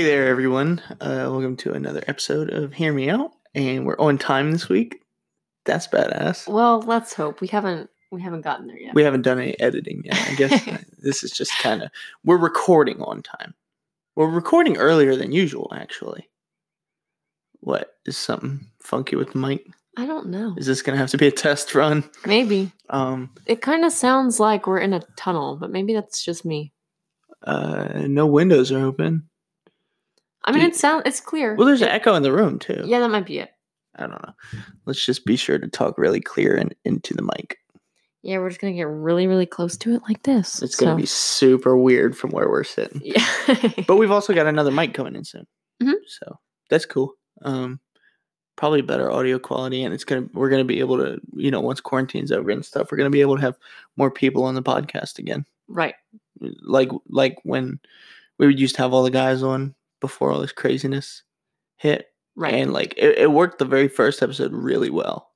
Hey 0.00 0.06
there, 0.06 0.28
everyone. 0.28 0.80
Uh, 0.92 1.28
welcome 1.28 1.58
to 1.58 1.74
another 1.74 2.02
episode 2.06 2.48
of 2.48 2.72
Hear 2.72 2.90
Me 2.90 3.10
Out, 3.10 3.32
and 3.54 3.84
we're 3.84 3.98
on 3.98 4.16
time 4.16 4.50
this 4.50 4.66
week. 4.66 5.02
That's 5.66 5.86
badass. 5.88 6.48
Well, 6.48 6.80
let's 6.80 7.12
hope 7.12 7.42
we 7.42 7.48
haven't 7.48 7.90
we 8.10 8.22
haven't 8.22 8.40
gotten 8.40 8.66
there 8.66 8.78
yet. 8.78 8.94
We 8.94 9.02
haven't 9.02 9.20
done 9.20 9.38
any 9.38 9.60
editing 9.60 10.00
yet. 10.06 10.16
I 10.26 10.34
guess 10.36 10.64
this 11.02 11.22
is 11.22 11.32
just 11.32 11.52
kind 11.58 11.82
of 11.82 11.90
we're 12.24 12.38
recording 12.38 13.02
on 13.02 13.20
time. 13.22 13.52
We're 14.16 14.30
recording 14.30 14.78
earlier 14.78 15.16
than 15.16 15.32
usual, 15.32 15.70
actually. 15.76 16.30
What 17.60 17.92
is 18.06 18.16
something 18.16 18.68
funky 18.82 19.16
with 19.16 19.32
the 19.34 19.38
mic? 19.38 19.66
I 19.98 20.06
don't 20.06 20.28
know. 20.28 20.54
Is 20.56 20.64
this 20.64 20.80
gonna 20.80 20.96
have 20.96 21.10
to 21.10 21.18
be 21.18 21.26
a 21.26 21.30
test 21.30 21.74
run? 21.74 22.08
Maybe 22.24 22.72
Um, 22.88 23.34
it 23.44 23.60
kind 23.60 23.84
of 23.84 23.92
sounds 23.92 24.40
like 24.40 24.66
we're 24.66 24.78
in 24.78 24.94
a 24.94 25.02
tunnel, 25.16 25.58
but 25.60 25.70
maybe 25.70 25.92
that's 25.92 26.24
just 26.24 26.46
me. 26.46 26.72
uh, 27.42 28.04
no 28.06 28.24
windows 28.26 28.72
are 28.72 28.82
open. 28.82 29.26
I 30.44 30.52
mean, 30.52 30.62
it 30.62 30.74
sounds 30.76 31.02
it's 31.06 31.20
clear. 31.20 31.54
Well, 31.54 31.66
there's 31.66 31.82
an 31.82 31.88
echo 31.88 32.14
in 32.14 32.22
the 32.22 32.32
room 32.32 32.58
too. 32.58 32.82
yeah, 32.86 33.00
that 33.00 33.10
might 33.10 33.26
be 33.26 33.38
it. 33.38 33.50
I 33.96 34.06
don't 34.06 34.22
know. 34.22 34.32
Let's 34.86 35.04
just 35.04 35.26
be 35.26 35.36
sure 35.36 35.58
to 35.58 35.68
talk 35.68 35.98
really 35.98 36.20
clear 36.20 36.54
and 36.56 36.74
into 36.84 37.12
the 37.14 37.22
mic. 37.22 37.58
Yeah, 38.22 38.38
we're 38.38 38.48
just 38.50 38.60
gonna 38.60 38.72
get 38.74 38.86
really, 38.86 39.26
really 39.26 39.46
close 39.46 39.76
to 39.78 39.94
it 39.94 40.02
like 40.08 40.22
this. 40.22 40.62
It's 40.62 40.76
gonna 40.76 40.92
So- 40.92 40.96
be 40.96 41.06
super 41.06 41.76
weird 41.76 42.16
from 42.16 42.30
where 42.30 42.48
we're 42.48 42.64
sitting. 42.64 43.00
yeah. 43.04 43.24
But 43.86 43.96
we've 43.96 44.10
also 44.10 44.32
got 44.34 44.46
another 44.46 44.70
mic 44.70 44.94
coming 44.94 45.16
in 45.16 45.24
soon. 45.24 45.46
Mhm. 45.82 45.94
So 46.06 46.38
that's 46.70 46.86
cool. 46.86 47.14
Um 47.42 47.80
probably 48.56 48.82
better 48.82 49.10
audio 49.10 49.38
quality 49.38 49.82
and 49.84 49.94
it's 49.94 50.04
gonna 50.04 50.26
we're 50.34 50.50
gonna 50.50 50.64
be 50.64 50.80
able 50.80 50.98
to, 50.98 51.18
you 51.34 51.50
know, 51.50 51.60
once 51.60 51.80
quarantine's 51.80 52.30
over 52.32 52.50
and 52.50 52.64
stuff, 52.64 52.90
we're 52.90 52.98
gonna 52.98 53.08
be 53.10 53.22
able 53.22 53.36
to 53.36 53.42
have 53.42 53.56
more 53.96 54.10
people 54.10 54.44
on 54.44 54.54
the 54.54 54.62
podcast 54.62 55.18
again. 55.18 55.44
right. 55.68 55.94
Like 56.62 56.90
like 57.08 57.36
when 57.42 57.80
we 58.38 58.46
would 58.46 58.60
used 58.60 58.76
to 58.76 58.82
have 58.82 58.92
all 58.94 59.02
the 59.02 59.10
guys 59.10 59.42
on 59.42 59.74
before 60.00 60.30
all 60.30 60.40
this 60.40 60.52
craziness 60.52 61.22
hit. 61.76 62.06
Right. 62.36 62.54
And 62.54 62.72
like 62.72 62.94
it, 62.96 63.18
it 63.18 63.30
worked 63.30 63.58
the 63.58 63.64
very 63.64 63.88
first 63.88 64.22
episode 64.22 64.52
really 64.52 64.90
well. 64.90 65.30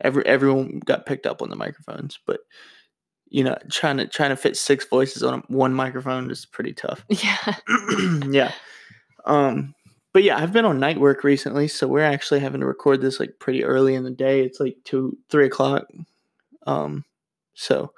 Every 0.00 0.24
everyone 0.26 0.80
got 0.84 1.06
picked 1.06 1.26
up 1.26 1.42
on 1.42 1.50
the 1.50 1.56
microphones, 1.56 2.18
but 2.26 2.40
you 3.28 3.44
know, 3.44 3.56
trying 3.70 3.98
to 3.98 4.06
trying 4.06 4.30
to 4.30 4.36
fit 4.36 4.56
six 4.56 4.86
voices 4.86 5.22
on 5.22 5.42
one 5.48 5.74
microphone 5.74 6.30
is 6.30 6.46
pretty 6.46 6.72
tough. 6.72 7.04
yeah. 7.08 7.54
yeah. 8.30 8.52
Um 9.24 9.74
but 10.12 10.24
yeah, 10.24 10.38
I've 10.38 10.52
been 10.52 10.64
on 10.64 10.80
night 10.80 10.98
work 10.98 11.22
recently, 11.22 11.68
so 11.68 11.86
we're 11.86 12.00
actually 12.00 12.40
having 12.40 12.60
to 12.60 12.66
record 12.66 13.00
this 13.00 13.20
like 13.20 13.38
pretty 13.38 13.64
early 13.64 13.94
in 13.94 14.02
the 14.02 14.10
day. 14.10 14.40
It's 14.40 14.58
like 14.58 14.76
two, 14.84 15.16
three 15.28 15.46
o'clock. 15.46 15.86
Um, 16.66 17.04
so 17.54 17.92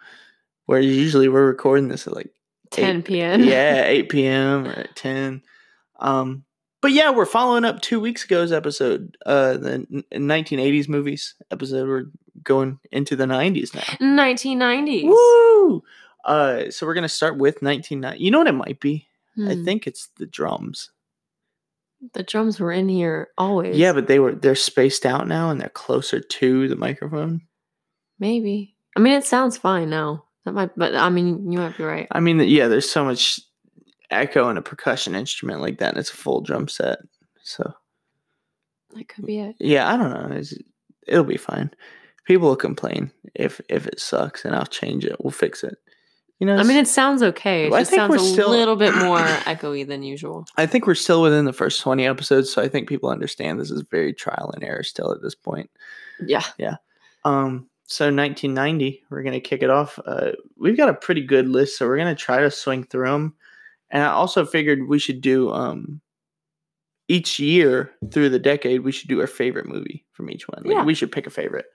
where 0.67 0.81
usually 0.81 1.29
we're 1.29 1.47
recording 1.47 1.89
this 1.89 2.07
at 2.07 2.15
like 2.15 2.31
10 2.71 3.03
p.m. 3.03 3.43
yeah, 3.43 3.85
eight 3.85 4.09
p.m. 4.09 4.67
or 4.67 4.73
at 4.73 4.95
ten. 4.95 5.43
Um, 6.03 6.45
but 6.83 6.91
yeah, 6.93 7.11
we're 7.11 7.25
following 7.27 7.65
up 7.65 7.81
two 7.81 8.01
weeks 8.01 8.25
ago's 8.25 8.51
episode, 8.53 9.17
uh, 9.25 9.53
the 9.57 10.05
1980s 10.13 10.89
movies 10.89 11.35
episode. 11.51 11.89
We're 11.89 12.07
going 12.43 12.81
into 12.91 13.15
the 13.17 13.25
90s 13.25 13.75
now. 13.75 13.83
1990s. 14.01 15.05
Woo! 15.05 15.83
Uh, 16.25 16.71
so 16.71 16.87
we're 16.87 16.95
gonna 16.95 17.09
start 17.09 17.39
with 17.39 17.63
1990. 17.63 18.23
You 18.23 18.31
know 18.31 18.39
what 18.39 18.47
it 18.49 18.53
might 18.53 18.81
be? 18.81 19.07
I 19.39 19.55
Hmm. 19.55 19.65
think 19.65 19.87
it's 19.87 20.09
the 20.19 20.27
drums. 20.27 20.91
the 22.15 22.25
drums 22.25 22.59
were 22.59 22.73
in 22.73 22.89
here 22.89 23.29
always. 23.39 23.77
Yeah, 23.77 23.93
but 23.93 24.09
they 24.09 24.19
were 24.19 24.35
they're 24.35 24.57
spaced 24.57 25.07
out 25.07 25.29
now 25.29 25.51
and 25.51 25.61
they're 25.61 25.69
closer 25.69 26.19
to 26.19 26.67
the 26.69 26.75
microphone. 26.77 27.43
maybe. 28.19 28.75
I 28.97 29.01
mean, 29.01 29.13
it 29.15 29.25
sounds 29.25 29.57
fine 29.57 29.89
now. 29.91 30.25
That 30.45 30.53
might, 30.53 30.77
but 30.77 30.95
I 30.97 31.09
mean, 31.11 31.51
you 31.51 31.59
might 31.59 31.77
be 31.79 31.85
right. 31.85 32.09
I 32.11 32.19
mean, 32.21 32.41
yeah, 32.41 32.67
there's 32.69 32.91
so 32.91 33.05
much 33.05 33.41
echo 34.13 34.49
in 34.49 34.57
a 34.57 34.63
percussion 34.63 35.15
instrument 35.15 35.61
like 35.61 35.79
that, 35.79 35.91
and 35.91 35.99
it's 35.99 36.13
a 36.13 36.17
full 36.17 36.41
drum 36.41 36.69
set. 36.69 36.99
So 37.43 37.73
That 38.95 39.09
could 39.09 39.27
be 39.27 39.39
it. 39.41 39.57
yeah, 39.59 39.93
I 39.93 39.97
don't 39.97 40.11
know. 40.11 40.37
It's, 40.37 40.55
it'll 41.07 41.25
be 41.25 41.37
fine. 41.37 41.71
People 42.25 42.49
will 42.49 42.57
complain 42.57 43.11
if 43.35 43.61
if 43.69 43.87
it 43.87 43.99
sucks, 44.01 44.45
and 44.45 44.55
I'll 44.55 44.67
change 44.67 45.05
it. 45.05 45.17
We'll 45.21 45.31
fix 45.33 45.65
it. 45.65 45.77
You 46.39 46.47
know, 46.47 46.57
I 46.57 46.65
mean, 46.65 46.77
it 46.77 46.89
sounds 46.89 47.23
okay. 47.23 47.67
It 47.67 47.73
I 47.73 47.81
just 47.81 47.91
think 47.91 48.01
sounds 48.01 48.11
we're 48.11 48.17
a 48.17 48.21
still- 48.33 48.51
little 48.51 48.75
bit 48.77 48.95
more 48.97 49.19
echoey 49.47 49.87
than 49.87 50.03
usual. 50.03 50.45
I 50.57 50.67
think 50.67 50.87
we're 50.89 50.95
still 50.97 51.23
within 51.23 51.45
the 51.45 51.53
first 51.53 51.81
20 51.81 52.05
episodes, 52.07 52.53
so 52.53 52.61
I 52.61 52.69
think 52.69 52.89
people 52.89 53.11
understand 53.11 53.61
this 53.61 53.71
is 53.71 53.83
very 53.91 54.13
trial 54.13 54.51
and 54.55 54.65
error 54.65 54.83
still 54.83 55.13
at 55.13 55.23
this 55.23 55.37
point. 55.37 55.71
Yeah, 56.27 56.43
yeah. 56.59 56.77
Um, 57.25 57.69
so 57.87 58.07
1990, 58.07 59.05
we're 59.11 59.23
gonna 59.23 59.41
kick 59.41 59.63
it 59.63 59.71
off. 59.71 59.99
Uh, 60.05 60.33
we've 60.57 60.77
got 60.77 60.89
a 60.89 60.95
pretty 60.95 61.21
good 61.23 61.49
list, 61.49 61.79
so 61.79 61.87
we're 61.87 61.97
gonna 61.99 62.15
try 62.17 62.41
to 62.41 62.51
swing 62.51 62.85
through 62.85 63.07
them. 63.11 63.35
And 63.93 64.03
I 64.03 64.09
also 64.09 64.45
figured 64.45 64.89
we 64.89 64.99
should 64.99 65.21
do 65.21 65.51
um 65.53 66.01
each 67.09 67.39
year 67.39 67.91
through 68.11 68.31
the 68.31 68.39
decade, 68.39 68.81
we 68.83 68.93
should 68.93 69.09
do 69.09 69.21
our 69.21 69.27
favorite 69.27 69.67
movie 69.67 70.07
from 70.13 70.31
each 70.31 70.49
one. 70.49 70.63
Like, 70.65 70.75
Yeah. 70.77 70.85
we 70.85 70.95
should 70.95 71.13
pick 71.13 71.27
a 71.27 71.31
favorite. 71.31 71.67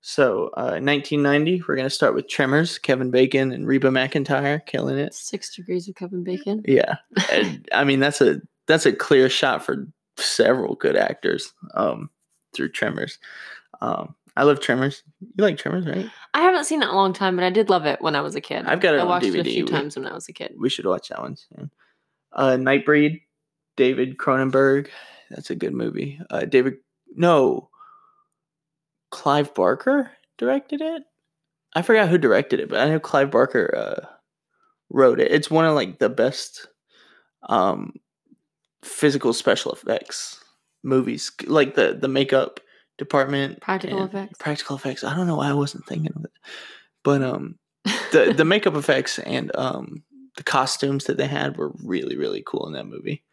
So 0.00 0.46
uh, 0.56 0.80
1990, 0.80 1.62
we're 1.68 1.76
gonna 1.76 1.90
start 1.90 2.14
with 2.14 2.28
Tremors, 2.28 2.78
Kevin 2.78 3.10
Bacon 3.10 3.52
and 3.52 3.66
Reba 3.66 3.90
McEntire 3.90 4.64
killing 4.64 4.96
it. 4.98 5.12
Six 5.12 5.54
degrees 5.54 5.86
of 5.88 5.96
Kevin 5.96 6.24
Bacon. 6.24 6.62
Yeah, 6.66 6.96
and, 7.30 7.68
I 7.74 7.84
mean 7.84 8.00
that's 8.00 8.22
a 8.22 8.40
that's 8.66 8.86
a 8.86 8.92
clear 8.92 9.28
shot 9.28 9.62
for 9.62 9.86
several 10.16 10.76
good 10.76 10.96
actors 10.96 11.52
um, 11.74 12.08
through 12.54 12.70
Tremors. 12.70 13.18
Um, 13.82 14.14
I 14.36 14.44
love 14.44 14.60
Tremors. 14.60 15.02
You 15.20 15.44
like 15.44 15.58
Tremors, 15.58 15.86
right? 15.86 16.08
I 16.34 16.40
haven't 16.42 16.64
seen 16.64 16.82
it 16.82 16.86
in 16.86 16.90
a 16.90 16.94
long 16.94 17.12
time, 17.12 17.36
but 17.36 17.44
I 17.44 17.50
did 17.50 17.68
love 17.68 17.84
it 17.86 18.00
when 18.00 18.14
I 18.14 18.20
was 18.20 18.34
a 18.36 18.40
kid. 18.40 18.64
I've 18.66 18.80
got 18.80 18.94
it 18.94 18.98
I 18.98 19.02
on 19.02 19.08
watched 19.08 19.26
it 19.26 19.38
a 19.40 19.44
few 19.44 19.64
We- 19.64 19.70
times 19.70 19.96
when 19.96 20.06
I 20.06 20.14
was 20.14 20.28
a 20.28 20.32
kid. 20.32 20.54
We 20.58 20.68
should 20.68 20.86
watch 20.86 21.08
that 21.08 21.20
one 21.20 21.36
soon. 21.36 21.70
Uh, 22.32 22.50
Nightbreed, 22.56 23.22
David 23.76 24.16
Cronenberg. 24.18 24.88
That's 25.30 25.50
a 25.50 25.54
good 25.56 25.74
movie. 25.74 26.20
Uh, 26.30 26.44
David, 26.44 26.74
no, 27.14 27.70
Clive 29.10 29.52
Barker 29.54 30.10
directed 30.38 30.80
it. 30.80 31.02
I 31.74 31.82
forgot 31.82 32.08
who 32.08 32.18
directed 32.18 32.60
it, 32.60 32.68
but 32.68 32.80
I 32.80 32.88
know 32.88 33.00
Clive 33.00 33.30
Barker 33.30 33.74
uh, 33.76 34.06
wrote 34.90 35.20
it. 35.20 35.30
It's 35.32 35.50
one 35.50 35.64
of 35.66 35.74
like 35.74 35.98
the 35.98 36.08
best 36.08 36.68
um, 37.48 37.94
physical 38.82 39.32
special 39.32 39.72
effects 39.72 40.42
movies, 40.82 41.30
like 41.46 41.74
the 41.74 41.96
the 42.00 42.08
makeup 42.08 42.60
department, 43.00 43.60
Practical 43.60 44.04
effects. 44.04 44.38
Practical 44.38 44.76
effects. 44.76 45.02
I 45.02 45.16
don't 45.16 45.26
know 45.26 45.36
why 45.36 45.48
I 45.48 45.54
wasn't 45.54 45.86
thinking 45.86 46.12
of 46.14 46.24
it, 46.24 46.30
but 47.02 47.22
um, 47.22 47.58
the 48.12 48.32
the 48.36 48.44
makeup 48.44 48.76
effects 48.76 49.18
and 49.18 49.50
um 49.56 50.04
the 50.36 50.44
costumes 50.44 51.04
that 51.04 51.16
they 51.16 51.26
had 51.26 51.56
were 51.56 51.72
really 51.82 52.16
really 52.16 52.42
cool 52.46 52.66
in 52.68 52.74
that 52.74 52.86
movie. 52.86 53.24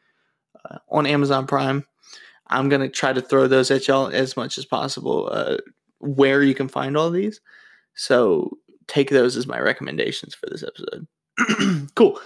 Uh, 0.66 0.80
on 0.90 1.06
Amazon 1.06 1.46
Prime, 1.46 1.86
I'm 2.48 2.70
gonna 2.70 2.90
try 2.90 3.14
to 3.14 3.22
throw 3.22 3.48
those 3.48 3.70
at 3.70 3.88
y'all 3.88 4.08
as 4.08 4.36
much 4.36 4.58
as 4.58 4.66
possible. 4.66 5.30
Uh, 5.32 5.58
where 6.00 6.44
you 6.44 6.56
can 6.56 6.68
find 6.68 6.96
all 6.96 7.10
these, 7.10 7.42
so 7.94 8.58
take 8.88 9.10
those 9.10 9.36
as 9.36 9.48
my 9.48 9.60
recommendations 9.60 10.34
for 10.34 10.48
this 10.48 10.64
episode. 10.64 11.08
cool. 11.96 12.20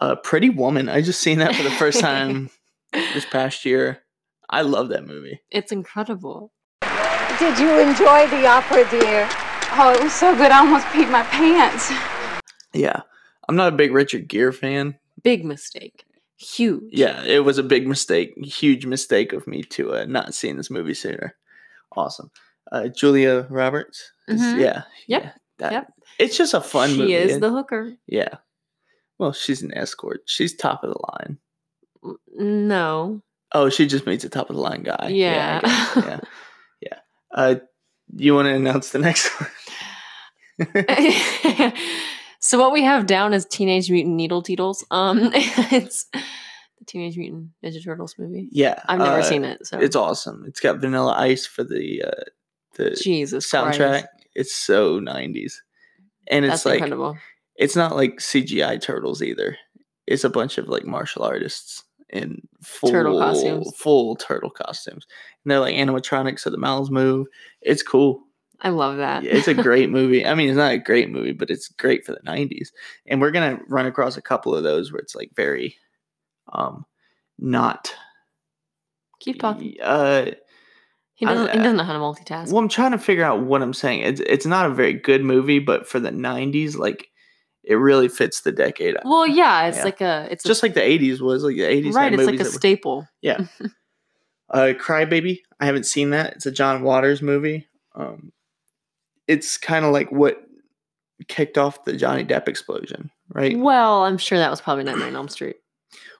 Uh, 0.00 0.16
Pretty 0.16 0.48
Woman. 0.48 0.88
I 0.88 1.00
just 1.00 1.20
seen 1.20 1.38
that 1.38 1.54
for 1.54 1.62
the 1.62 1.70
first 1.70 2.00
time 2.00 2.50
this 2.92 3.26
past 3.26 3.64
year. 3.64 4.02
I 4.50 4.62
love 4.62 4.88
that 4.88 5.06
movie. 5.06 5.40
It's 5.50 5.72
incredible. 5.72 6.52
Did 7.38 7.56
you 7.58 7.78
enjoy 7.78 8.26
the 8.28 8.46
opera, 8.46 8.88
dear? 8.90 9.28
Oh, 9.72 9.92
it 9.96 10.02
was 10.02 10.12
so 10.12 10.34
good. 10.36 10.50
I 10.50 10.58
almost 10.58 10.86
peed 10.86 11.08
my 11.10 11.22
pants. 11.24 11.90
Yeah, 12.74 13.02
I'm 13.48 13.54
not 13.56 13.72
a 13.72 13.76
big 13.76 13.92
Richard 13.92 14.28
Gere 14.28 14.52
fan. 14.52 14.98
Big 15.22 15.44
mistake. 15.44 16.04
Huge. 16.36 16.84
yeah, 16.92 17.22
it 17.24 17.44
was 17.44 17.58
a 17.58 17.62
big 17.64 17.86
mistake, 17.88 18.34
huge 18.44 18.86
mistake 18.86 19.32
of 19.32 19.46
me 19.46 19.62
to 19.64 19.92
uh, 19.94 20.04
not 20.04 20.34
seeing 20.34 20.56
this 20.56 20.70
movie 20.70 20.94
sooner. 20.94 21.34
Awesome. 21.96 22.30
Uh, 22.70 22.88
Julia 22.88 23.46
Roberts. 23.50 24.12
is- 24.28 24.40
Mhm. 24.40 24.60
Yeah. 24.60 24.82
Yep, 25.08 25.22
yeah, 25.24 25.30
that- 25.58 25.72
yep. 25.72 25.92
It's 26.18 26.36
just 26.36 26.54
a 26.54 26.60
fun 26.60 26.90
she 26.90 26.98
movie. 26.98 27.14
is 27.14 27.32
and- 27.34 27.42
the 27.42 27.50
hooker. 27.50 27.92
yeah. 28.06 28.34
Well, 29.18 29.32
she's 29.32 29.62
an 29.62 29.72
escort. 29.74 30.20
She's 30.26 30.54
top 30.54 30.84
of 30.84 30.90
the 30.90 31.00
line. 31.12 31.38
No. 32.36 33.22
Oh, 33.52 33.68
she 33.68 33.86
just 33.86 34.06
meets 34.06 34.22
a 34.24 34.28
top 34.28 34.50
of 34.50 34.56
the 34.56 34.62
line 34.62 34.82
guy. 34.84 35.08
Yeah. 35.12 35.60
Yeah. 35.64 35.92
Yeah. 35.96 36.20
Uh, 37.34 37.56
you 38.16 38.34
want 38.34 38.46
to 38.46 38.54
announce 38.54 38.90
the 38.90 38.98
next 38.98 39.28
one? 39.40 39.50
so 42.40 42.58
what 42.58 42.72
we 42.72 42.82
have 42.82 43.06
down 43.06 43.32
is 43.34 43.44
Teenage 43.46 43.90
Mutant 43.90 44.16
Needle 44.16 44.42
Teetles. 44.42 44.84
Um, 44.90 45.18
it's 45.32 46.06
the 46.12 46.84
Teenage 46.86 47.16
Mutant 47.16 47.48
Ninja 47.64 47.82
Turtles 47.84 48.14
movie. 48.18 48.48
yeah. 48.50 48.80
I've 48.86 48.98
never 48.98 49.18
uh, 49.20 49.22
seen 49.22 49.44
it, 49.44 49.66
so 49.66 49.78
It's 49.78 49.96
awesome. 49.96 50.44
It's 50.46 50.60
got 50.60 50.78
Vanilla 50.78 51.14
Ice 51.18 51.46
for 51.46 51.64
the 51.64 52.02
uh, 52.06 52.24
the 52.76 52.90
Jesus 53.02 53.50
soundtrack. 53.50 53.76
Christ. 53.76 54.06
It's 54.34 54.54
so 54.54 55.00
90s. 55.00 55.54
And 56.28 56.44
it's 56.44 56.52
That's 56.52 56.66
like 56.66 56.74
incredible. 56.74 57.16
it's 57.56 57.74
not 57.74 57.96
like 57.96 58.18
CGI 58.18 58.80
turtles 58.80 59.22
either. 59.22 59.56
It's 60.06 60.24
a 60.24 60.30
bunch 60.30 60.58
of 60.58 60.68
like 60.68 60.84
martial 60.84 61.22
artists 61.24 61.82
in 62.10 62.40
full 62.62 62.90
Turtle 62.90 63.18
costumes. 63.18 63.72
full 63.76 64.16
turtle 64.16 64.50
costumes. 64.50 65.06
And 65.48 65.50
they're 65.50 65.60
like 65.60 65.74
animatronics, 65.76 66.40
so 66.40 66.50
the 66.50 66.58
mouths 66.58 66.90
move. 66.90 67.26
It's 67.62 67.82
cool. 67.82 68.20
I 68.60 68.68
love 68.68 68.98
that. 68.98 69.22
Yeah, 69.22 69.34
it's 69.36 69.48
a 69.48 69.54
great 69.68 69.88
movie. 69.88 70.26
I 70.26 70.34
mean, 70.34 70.48
it's 70.50 70.56
not 70.58 70.72
a 70.72 70.78
great 70.78 71.08
movie, 71.10 71.32
but 71.32 71.48
it's 71.48 71.68
great 71.68 72.04
for 72.04 72.12
the 72.12 72.20
'90s. 72.20 72.68
And 73.06 73.18
we're 73.20 73.30
gonna 73.30 73.58
run 73.68 73.86
across 73.86 74.16
a 74.18 74.22
couple 74.22 74.54
of 74.54 74.62
those 74.62 74.92
where 74.92 75.00
it's 75.00 75.14
like 75.14 75.30
very, 75.34 75.76
um, 76.52 76.84
not. 77.38 77.94
Keep 79.20 79.40
talking. 79.40 79.74
Uh, 79.82 80.32
He 81.14 81.24
doesn't. 81.24 81.50
he 81.52 81.58
doesn't 81.58 81.76
know 81.76 81.82
how 81.84 81.92
to 81.94 81.98
multitask. 81.98 82.48
well, 82.52 82.58
I'm 82.62 82.68
trying 82.68 82.92
to 82.92 82.98
figure 82.98 83.24
out 83.24 83.40
what 83.42 83.62
I'm 83.62 83.72
saying. 83.74 84.02
It's 84.02 84.20
it's 84.20 84.46
not 84.46 84.66
a 84.66 84.74
very 84.74 84.92
good 84.92 85.22
movie, 85.24 85.60
but 85.60 85.88
for 85.88 85.98
the 86.00 86.10
'90s, 86.10 86.76
like 86.76 87.08
it 87.64 87.74
really 87.74 88.08
fits 88.08 88.40
the 88.42 88.52
decade. 88.52 88.96
Well, 89.04 89.26
yeah, 89.26 89.66
it's 89.68 89.78
Yeah. 89.78 89.84
like 89.84 90.00
a. 90.00 90.28
It's 90.30 90.44
just 90.44 90.62
like 90.62 90.74
the 90.74 90.80
'80s 90.80 91.20
was. 91.20 91.42
Like 91.44 91.56
the 91.56 91.62
'80s, 91.62 91.94
right. 91.94 92.12
It's 92.12 92.24
like 92.26 92.40
a 92.40 92.44
were- 92.44 92.50
staple. 92.50 93.06
Yeah. 93.22 93.46
uh, 94.50 94.72
Crybaby. 94.78 95.40
I 95.60 95.66
haven't 95.66 95.86
seen 95.86 96.10
that. 96.10 96.34
It's 96.34 96.46
a 96.46 96.50
John 96.52 96.82
Waters 96.82 97.20
movie. 97.22 97.66
Um, 97.94 98.32
it's 99.26 99.56
kind 99.58 99.84
of 99.84 99.92
like 99.92 100.10
what 100.12 100.42
kicked 101.28 101.58
off 101.58 101.84
the 101.84 101.96
Johnny 101.96 102.24
Depp 102.24 102.48
explosion, 102.48 103.10
right? 103.34 103.58
Well, 103.58 104.04
I'm 104.04 104.18
sure 104.18 104.38
that 104.38 104.50
was 104.50 104.60
probably 104.60 104.84
Nightmare 104.84 105.08
on 105.08 105.16
Elm 105.16 105.28
Street. 105.28 105.56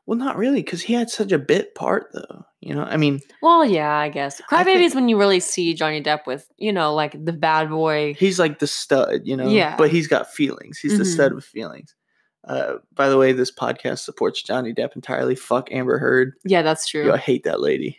Well, 0.07 0.19
not 0.19 0.37
really, 0.39 0.63
because 0.63 0.81
he 0.83 0.95
had 0.95 1.11
such 1.11 1.33
a 1.33 1.39
bit 1.39 1.75
part, 1.75 2.09
though. 2.15 2.45
You 2.61 2.75
know, 2.75 2.83
I 2.83 2.97
mean, 2.97 3.21
Well, 3.43 3.65
yeah, 3.65 3.95
I 3.95 4.09
guess. 4.09 4.41
Crybaby 4.51 4.65
think- 4.65 4.81
is 4.83 4.95
when 4.95 5.09
you 5.09 5.19
really 5.19 5.39
see 5.39 5.75
Johnny 5.75 6.03
Depp 6.03 6.27
with, 6.27 6.49
you 6.57 6.73
know, 6.73 6.95
like 6.95 7.13
the 7.25 7.33
bad 7.33 7.69
boy. 7.71 8.15
he's 8.19 8.39
like 8.39 8.59
the 8.59 8.67
stud, 8.67 9.21
you 9.25 9.37
know. 9.37 9.49
Yeah. 9.49 9.77
But 9.77 9.91
he's 9.91 10.09
got 10.09 10.33
feelings. 10.33 10.79
He's 10.79 10.97
the 10.99 11.05
Mhm. 11.05 11.13
stud 11.15 11.33
with 11.35 11.45
feelings. 11.45 11.95
Uh, 12.47 12.77
by 12.95 13.09
the 13.11 13.19
way, 13.19 13.33
this 13.33 13.53
podcast 13.53 13.99
supports 13.99 14.43
Johnny 14.43 14.73
Depp 14.73 14.97
entirely. 14.97 15.35
Fuck 15.37 15.71
Amber 15.71 15.99
Heard. 15.99 16.33
Yeah, 16.45 16.63
that's 16.63 16.87
true. 16.89 17.07
Yo, 17.07 17.13
I 17.13 17.19
hate 17.19 17.45
that 17.45 17.61
lady. 17.61 17.99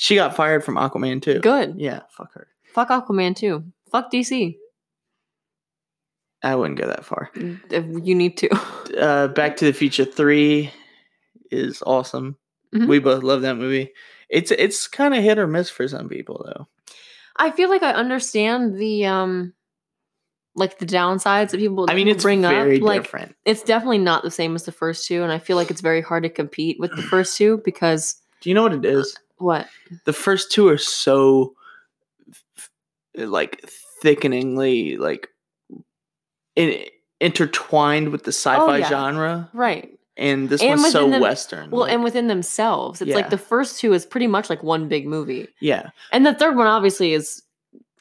She 0.00 0.14
got 0.14 0.36
fired 0.36 0.64
from 0.64 0.76
Aquaman 0.76 1.20
too. 1.20 1.40
Good. 1.40 1.74
Yeah, 1.76 2.02
fuck 2.08 2.32
her. 2.34 2.46
Fuck 2.72 2.88
Aquaman 2.88 3.34
too. 3.34 3.64
Fuck 3.90 4.12
DC. 4.12 4.56
I 6.40 6.54
wouldn't 6.54 6.78
go 6.78 6.86
that 6.86 7.04
far. 7.04 7.30
If 7.34 7.84
you 8.06 8.14
need 8.14 8.36
to. 8.38 8.48
uh, 8.98 9.26
Back 9.28 9.56
to 9.56 9.64
the 9.64 9.72
Future 9.72 10.04
Three 10.04 10.72
is 11.50 11.82
awesome. 11.84 12.36
Mhm. 12.72 12.86
We 12.86 13.00
both 13.00 13.24
love 13.24 13.42
that 13.42 13.56
movie. 13.56 13.90
It's 14.28 14.52
it's 14.52 14.86
kind 14.86 15.14
of 15.14 15.24
hit 15.24 15.36
or 15.38 15.48
miss 15.48 15.68
for 15.68 15.88
some 15.88 16.08
people 16.08 16.44
though. 16.46 16.68
I 17.36 17.50
feel 17.50 17.68
like 17.68 17.82
I 17.82 17.90
understand 17.92 18.78
the 18.78 19.06
um 19.06 19.52
like 20.54 20.78
the 20.78 20.86
downsides 20.86 21.50
that 21.50 21.58
people 21.58 21.86
I 21.88 21.94
mean, 21.94 22.06
it's 22.06 22.22
bring 22.22 22.42
very 22.42 22.76
up. 22.76 22.82
Like 22.82 23.02
different. 23.02 23.34
it's 23.44 23.62
definitely 23.62 23.98
not 23.98 24.22
the 24.22 24.30
same 24.30 24.54
as 24.54 24.62
the 24.64 24.72
first 24.72 25.08
two, 25.08 25.24
and 25.24 25.32
I 25.32 25.40
feel 25.40 25.56
like 25.56 25.72
it's 25.72 25.80
very 25.80 26.02
hard 26.02 26.22
to 26.22 26.28
compete 26.28 26.78
with 26.78 26.94
the 26.94 27.02
first 27.02 27.36
two 27.36 27.60
because 27.64 28.14
Do 28.42 28.48
you 28.48 28.54
know 28.54 28.62
what 28.62 28.74
it 28.74 28.84
is? 28.84 29.16
What? 29.38 29.66
The 30.04 30.12
first 30.12 30.52
two 30.52 30.68
are 30.68 30.78
so 30.78 31.54
like 33.16 33.64
thickeningly 34.02 34.96
like 34.96 35.28
in, 36.56 36.84
intertwined 37.20 38.10
with 38.10 38.24
the 38.24 38.32
sci-fi 38.32 38.58
Oh, 38.60 38.74
yeah. 38.76 38.88
genre, 38.88 39.50
Right. 39.52 39.98
and 40.16 40.48
this 40.48 40.62
And 40.62 40.80
one's 40.80 40.92
so 40.92 41.08
them- 41.08 41.20
western. 41.20 41.70
Well, 41.70 41.82
like- 41.82 41.92
and 41.92 42.04
within 42.04 42.28
themselves, 42.28 43.00
it's 43.00 43.08
Yeah. 43.10 43.16
like 43.16 43.30
the 43.30 43.38
first 43.38 43.80
two 43.80 43.92
is 43.92 44.06
pretty 44.06 44.26
much 44.26 44.48
like 44.50 44.62
one 44.62 44.88
big 44.88 45.06
movie, 45.06 45.48
yeah, 45.60 45.90
and 46.12 46.24
the 46.24 46.34
third 46.34 46.56
one 46.56 46.66
obviously 46.66 47.12
is, 47.12 47.42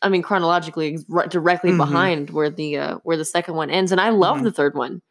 I 0.02 0.10
mean, 0.10 0.22
chronologically 0.22 1.00
directly 1.30 1.72
Mhm. 1.72 1.78
behind 1.78 2.30
where 2.30 2.50
the 2.50 2.78
uh, 2.78 2.96
where 3.04 3.18
the 3.18 3.26
second 3.26 3.56
one 3.56 3.70
ends, 3.70 3.92
and 3.92 4.00
I 4.02 4.10
love 4.10 4.38
Mhm. 4.38 4.44
the 4.44 4.52
third 4.52 4.76
one. 4.76 5.02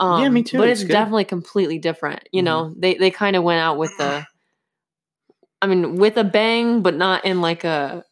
Um, 0.00 0.20
Yeah, 0.22 0.28
me 0.28 0.42
too, 0.42 0.58
But 0.58 0.68
it's 0.68 0.82
it's, 0.82 0.90
definitely 0.90 1.24
completely 1.24 1.78
different. 1.78 2.28
You 2.32 2.42
Mhm. 2.42 2.44
know, 2.44 2.74
they 2.76 2.94
they 2.94 3.10
kind 3.10 3.36
of 3.36 3.42
went 3.44 3.60
out 3.60 3.78
with 3.78 3.96
the, 3.96 4.26
I 5.64 5.66
mean, 5.66 5.96
with 5.96 6.18
a 6.18 6.24
bang, 6.24 6.82
but 6.82 6.94
not 6.94 7.24
in 7.24 7.40
like 7.40 7.64
a 7.64 8.04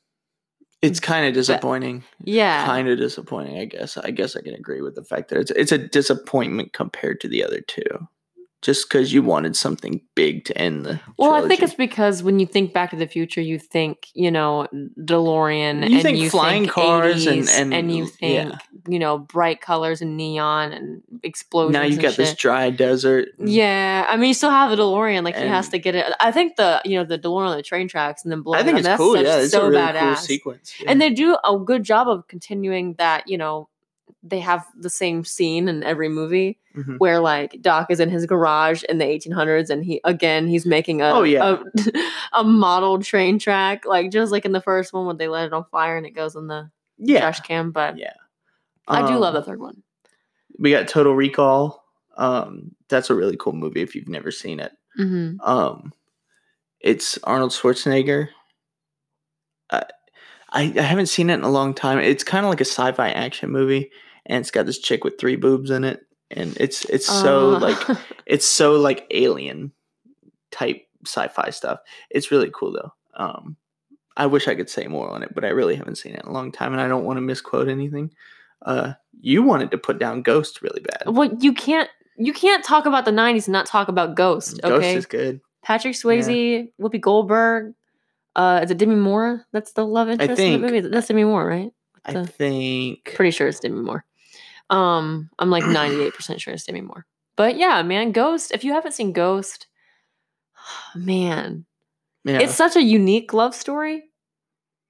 it's 0.81 0.99
kind 0.99 1.27
of 1.27 1.35
disappointing. 1.35 2.03
yeah. 2.25 2.65
Kind 2.65 2.89
of 2.89 2.97
disappointing, 2.99 3.59
I 3.59 3.67
guess. 3.67 3.99
I 3.99 4.11
guess 4.11 4.35
I 4.35 4.41
can 4.41 4.55
agree 4.55 4.81
with 4.81 4.95
the 4.95 5.05
fact 5.05 5.29
that 5.29 5.39
it's 5.39 5.51
it's 5.51 5.71
a 5.71 5.77
disappointment 5.77 6.73
compared 6.73 7.21
to 7.21 7.29
the 7.29 7.45
other 7.45 7.61
two. 7.61 8.09
Just 8.63 8.89
because 8.89 9.13
you 9.13 9.23
wanted 9.25 9.57
something 9.57 10.01
big 10.15 10.45
to 10.45 10.57
end 10.57 10.87
the. 10.87 11.01
Well, 11.19 11.33
I 11.35 11.49
think 11.49 11.63
it's 11.63 11.75
because 11.75 12.23
when 12.23 12.39
you 12.39 12.47
think 12.47 12.73
Back 12.73 12.91
to 12.91 12.97
the 12.97 13.09
Future, 13.09 13.41
you 13.41 13.59
think 13.59 14.07
you 14.15 14.31
know 14.31 14.69
DeLorean, 15.07 15.89
You 15.89 15.97
and 15.97 16.03
think 16.03 16.19
you 16.19 16.31
flying 16.31 16.63
think 16.63 16.73
cars 16.73 17.27
and- 17.27 17.43
80s, 17.43 17.73
and- 17.73 17.93
you 17.95 18.07
think 18.07 18.53
yeah. 18.53 18.59
you 18.89 18.99
know 18.99 19.19
bright 19.19 19.61
colors 19.61 20.01
and 20.01 20.17
neon 20.17 20.73
and 20.73 21.03
explosions. 21.23 21.73
now 21.73 21.83
you 21.83 21.95
and 21.95 22.03
got 22.03 22.15
this 22.17 22.35
dry 22.35 22.71
desert. 22.71 23.31
Yeah, 23.39 24.07
I 24.09 24.17
mean, 24.17 24.29
you 24.29 24.35
still 24.35 24.51
have 24.51 24.71
the 24.71 24.77
DeLorean. 24.77 25.25
Like 25.25 25.37
he 25.37 25.43
has 25.47 25.69
to 25.71 25.79
get 25.79 25.95
it. 25.95 26.07
I 26.21 26.31
think 26.33 26.57
the 26.57 26.81
you 26.85 26.97
know 26.97 27.05
the 27.05 27.19
DeLorean 27.19 27.49
on 27.49 27.57
the 27.57 27.63
train 27.63 27.89
tracks 27.89 28.23
and 28.23 28.31
then 28.33 28.43
blowing. 28.43 28.61
I 28.61 28.63
think 28.65 28.79
it's 28.79 28.87
that's 28.87 28.99
cool. 28.99 29.17
Yeah, 29.17 29.39
it's 29.41 29.53
so 29.53 29.67
a 29.67 29.71
really 29.71 29.83
badass. 29.83 30.07
cool 30.15 30.17
sequence. 30.17 30.75
yeah. 30.81 30.91
And 30.91 31.01
they 31.01 31.11
do 31.11 31.37
a 31.45 31.59
good 31.59 31.83
job 31.83 32.09
of 32.09 32.29
continuing 32.29 32.95
that. 32.99 33.25
You 33.29 33.39
know, 33.39 33.69
they 34.23 34.41
have 34.41 34.65
the 34.77 34.91
same 34.91 35.25
scene 35.25 35.69
in 35.69 35.83
every 35.83 36.09
movie 36.09 36.59
Mhm. 36.77 36.99
where 36.99 37.19
like 37.21 37.61
Doc 37.61 37.91
is 37.91 37.99
in 38.01 38.09
his 38.09 38.25
garage 38.25 38.83
in 38.85 38.99
the 38.99 39.05
1800s 39.05 39.69
and 39.69 39.85
he 39.85 40.01
again 40.05 40.47
he's 40.47 40.65
making 40.65 41.03
a 41.03 41.11
Oh, 41.11 41.23
yeah. 41.25 41.57
a, 41.75 42.03
a 42.41 42.45
model 42.45 43.01
train 43.01 43.39
track 43.39 43.85
like 43.85 44.11
just 44.13 44.31
like 44.33 44.45
in 44.45 44.53
the 44.53 44.61
first 44.61 44.93
one 44.93 45.07
when 45.07 45.17
they 45.17 45.29
let 45.29 45.47
it 45.47 45.53
on 45.53 45.65
fire 45.73 45.97
and 45.97 46.07
it 46.07 46.13
goes 46.15 46.37
in 46.37 46.47
the 46.47 46.71
yeah, 46.99 47.21
trash 47.21 47.41
can. 47.41 47.71
But 47.71 47.99
Yeah. 47.99 48.13
I 48.89 49.07
do 49.07 49.19
love 49.19 49.35
Um, 49.35 49.41
the 49.41 49.45
third 49.47 49.61
one. 49.61 49.83
We 50.59 50.71
got 50.71 50.87
Total 50.89 51.15
Recall. 51.15 51.83
Um, 52.17 52.75
that's 52.89 53.11
a 53.11 53.15
really 53.15 53.37
cool 53.37 53.55
movie 53.55 53.83
if 53.83 53.95
you've 53.95 54.09
never 54.09 54.31
seen 54.31 54.61
it. 54.61 54.73
hmm 54.97 55.33
Um, 55.43 55.93
it's 56.81 57.19
Arnold 57.25 57.51
Schwarzenegger. 57.53 58.29
I, 59.71 59.85
I 60.51 60.63
I 60.77 60.83
haven't 60.83 61.07
seen 61.07 61.31
it 61.31 61.35
in 61.35 61.43
a 61.43 61.51
long 61.51 61.75
time. 61.75 61.99
It's 61.99 62.25
kind 62.25 62.45
of 62.45 62.51
like 62.51 62.61
a 62.61 62.65
sci-fi 62.67 63.11
action 63.11 63.51
movie, 63.51 63.91
and 64.27 64.41
it's 64.41 64.51
got 64.51 64.67
this 64.67 64.79
chick 64.79 65.05
with 65.05 65.19
three 65.19 65.37
boobs 65.37 65.71
in 65.71 65.85
it, 65.85 66.07
and 66.31 66.57
it's 66.59 66.85
it's 66.87 67.07
so 67.07 67.57
Uh, 67.57 67.59
like 67.61 67.99
it's 68.27 68.47
so 68.47 68.73
like 68.73 69.07
alien 69.11 69.73
type 70.51 70.87
sci-fi 71.07 71.51
stuff. 71.51 71.81
It's 72.11 72.31
really 72.31 72.51
cool 72.55 72.73
though. 72.73 72.93
Um, 73.15 73.57
I 74.17 74.27
wish 74.27 74.47
I 74.49 74.55
could 74.55 74.69
say 74.71 74.87
more 74.87 75.09
on 75.11 75.23
it, 75.23 75.35
but 75.35 75.45
I 75.45 75.49
really 75.49 75.75
haven't 75.77 75.97
seen 75.97 76.15
it 76.15 76.23
in 76.23 76.29
a 76.29 76.33
long 76.33 76.53
time, 76.53 76.73
and 76.73 76.81
I 76.81 76.89
don't 76.89 77.05
want 77.05 77.17
to 77.17 77.23
misquote 77.23 77.69
anything. 77.69 78.11
Uh, 78.61 78.93
you 79.21 79.43
wanted 79.43 79.71
to 79.73 79.79
put 79.79 79.99
down 79.99 80.23
Ghost 80.23 80.63
really 80.63 80.81
bad. 80.81 81.15
well, 81.15 81.33
you 81.41 81.53
can't 81.53 81.89
you 82.17 82.33
can't 82.33 82.63
talk 82.63 82.85
about 82.87 83.05
the 83.07 83.11
90s 83.11 83.47
and 83.47 83.53
not 83.53 83.67
talk 83.67 83.89
about 83.89 84.15
Ghost. 84.15 84.61
Ghost 84.63 84.75
Okay, 84.75 84.95
is 84.95 85.07
good. 85.07 85.41
Patrick 85.63 85.95
Swayze, 85.95 86.71
Whoopi 86.81 87.01
Goldberg. 87.01 87.73
Uh, 88.37 88.61
is 88.63 88.71
it 88.71 88.79
Demi 88.79 88.95
Moore? 88.97 89.45
That's 89.53 89.73
the 89.73 89.85
love 89.87 90.09
interest 90.09 90.31
in 90.31 90.37
think- 90.37 90.61
the 90.63 90.67
movie. 90.67 90.81
That's 90.89 91.09
Demi 91.09 91.25
Moore, 91.25 91.47
right? 91.47 91.71
I 92.05 92.25
think. 92.25 93.13
Pretty 93.15 93.31
sure 93.31 93.47
it's 93.49 93.61
Demi 93.61 93.81
Moore. 93.81 94.05
Um, 94.71 95.31
I'm 95.39 95.51
like 95.51 95.65
98% 95.65 96.41
sure 96.41 96.55
it's 96.55 96.65
Demi 96.65 96.81
Moore. 96.81 97.07
But 97.37 97.57
yeah, 97.57 97.83
man, 97.83 98.13
Ghost. 98.13 98.53
If 98.53 98.65
you 98.65 98.73
haven't 98.73 98.93
seen 98.93 99.13
Ghost, 99.13 99.67
man, 100.95 101.65
Yeah. 102.25 102.39
it's 102.41 102.55
such 102.55 102.77
a 102.77 102.83
unique 102.83 103.33
love 103.33 103.55
story 103.55 104.05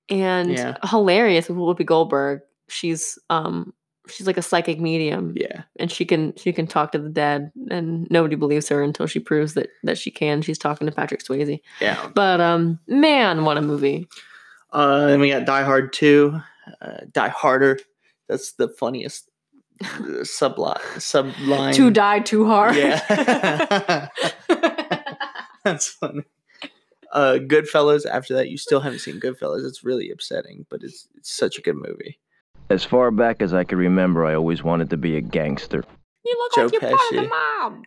and 0.08 0.50
Yeah. 0.50 0.76
hilarious 0.84 1.48
with 1.48 1.58
Whoopi 1.58 1.86
Goldberg. 1.86 2.40
She's 2.68 3.18
um 3.30 3.72
she's 4.08 4.26
like 4.26 4.36
a 4.36 4.42
psychic 4.42 4.80
medium 4.80 5.32
yeah. 5.36 5.62
and 5.78 5.90
she 5.90 6.04
can 6.04 6.34
she 6.36 6.52
can 6.52 6.66
talk 6.66 6.90
to 6.92 6.98
the 6.98 7.08
dead 7.08 7.52
and 7.70 8.08
nobody 8.10 8.34
believes 8.34 8.68
her 8.68 8.82
until 8.82 9.06
she 9.06 9.20
proves 9.20 9.54
that 9.54 9.68
that 9.84 9.96
she 9.98 10.10
can. 10.10 10.42
She's 10.42 10.58
talking 10.58 10.86
to 10.86 10.92
Patrick 10.92 11.22
Swayze. 11.22 11.60
Yeah. 11.80 12.10
But 12.14 12.40
um 12.40 12.78
man, 12.88 13.44
what 13.44 13.58
a 13.58 13.62
movie. 13.62 14.08
Uh, 14.72 15.06
then 15.06 15.20
we 15.20 15.28
got 15.28 15.44
Die 15.44 15.62
Hard 15.64 15.92
2, 15.92 16.34
uh, 16.80 16.96
Die 17.12 17.28
Harder. 17.28 17.78
That's 18.26 18.52
the 18.52 18.68
funniest 18.70 19.28
subline. 19.82 20.80
Subline. 20.96 21.74
To 21.74 21.90
die 21.90 22.20
too 22.20 22.46
hard. 22.46 22.76
Yeah. 22.76 24.08
That's 25.64 25.88
funny. 25.88 26.24
Uh, 27.12 27.38
Goodfellas. 27.40 28.06
After 28.06 28.34
that, 28.34 28.48
you 28.48 28.56
still 28.58 28.80
haven't 28.80 29.00
seen 29.00 29.20
Goodfellas. 29.20 29.66
It's 29.66 29.84
really 29.84 30.10
upsetting, 30.10 30.66
but 30.70 30.82
it's 30.82 31.06
it's 31.16 31.34
such 31.34 31.58
a 31.58 31.62
good 31.62 31.76
movie. 31.76 32.18
As 32.70 32.84
far 32.84 33.10
back 33.10 33.42
as 33.42 33.52
I 33.52 33.64
can 33.64 33.78
remember, 33.78 34.24
I 34.24 34.34
always 34.34 34.62
wanted 34.62 34.90
to 34.90 34.96
be 34.96 35.16
a 35.16 35.20
gangster. 35.20 35.84
you 36.24 36.34
look 36.38 36.54
Joe 36.54 36.62
like 36.64 36.72
you're 36.72 36.80
part 36.80 36.92
of 36.92 37.00
the 37.10 37.16
Pesci. 37.16 37.28
mob. 37.28 37.84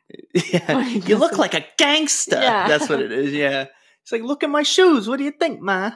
Yeah, 0.52 0.88
you 1.10 1.18
look 1.18 1.38
like 1.38 1.54
a 1.54 1.66
gangster. 1.78 2.40
Yeah. 2.40 2.68
That's 2.68 2.88
what 2.90 3.02
it 3.02 3.12
is. 3.12 3.34
Yeah, 3.34 3.66
it's 4.04 4.12
like 4.12 4.22
look 4.22 4.44
at 4.44 4.50
my 4.50 4.64
shoes. 4.64 5.08
What 5.08 5.18
do 5.18 5.24
you 5.24 5.32
think, 5.32 5.62
ma? 5.62 5.92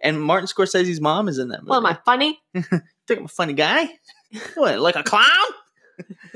And 0.00 0.20
Martin 0.22 0.46
Scorsese's 0.46 1.00
mom 1.00 1.28
is 1.28 1.38
in 1.38 1.48
that 1.48 1.60
movie. 1.62 1.70
Well, 1.70 1.80
am 1.80 1.86
I 1.86 1.98
funny? 2.04 2.38
think 2.54 3.20
I'm 3.20 3.24
a 3.24 3.28
funny 3.28 3.54
guy? 3.54 3.88
What, 4.54 4.78
like 4.80 4.96
a 4.96 5.02
clown? 5.02 5.26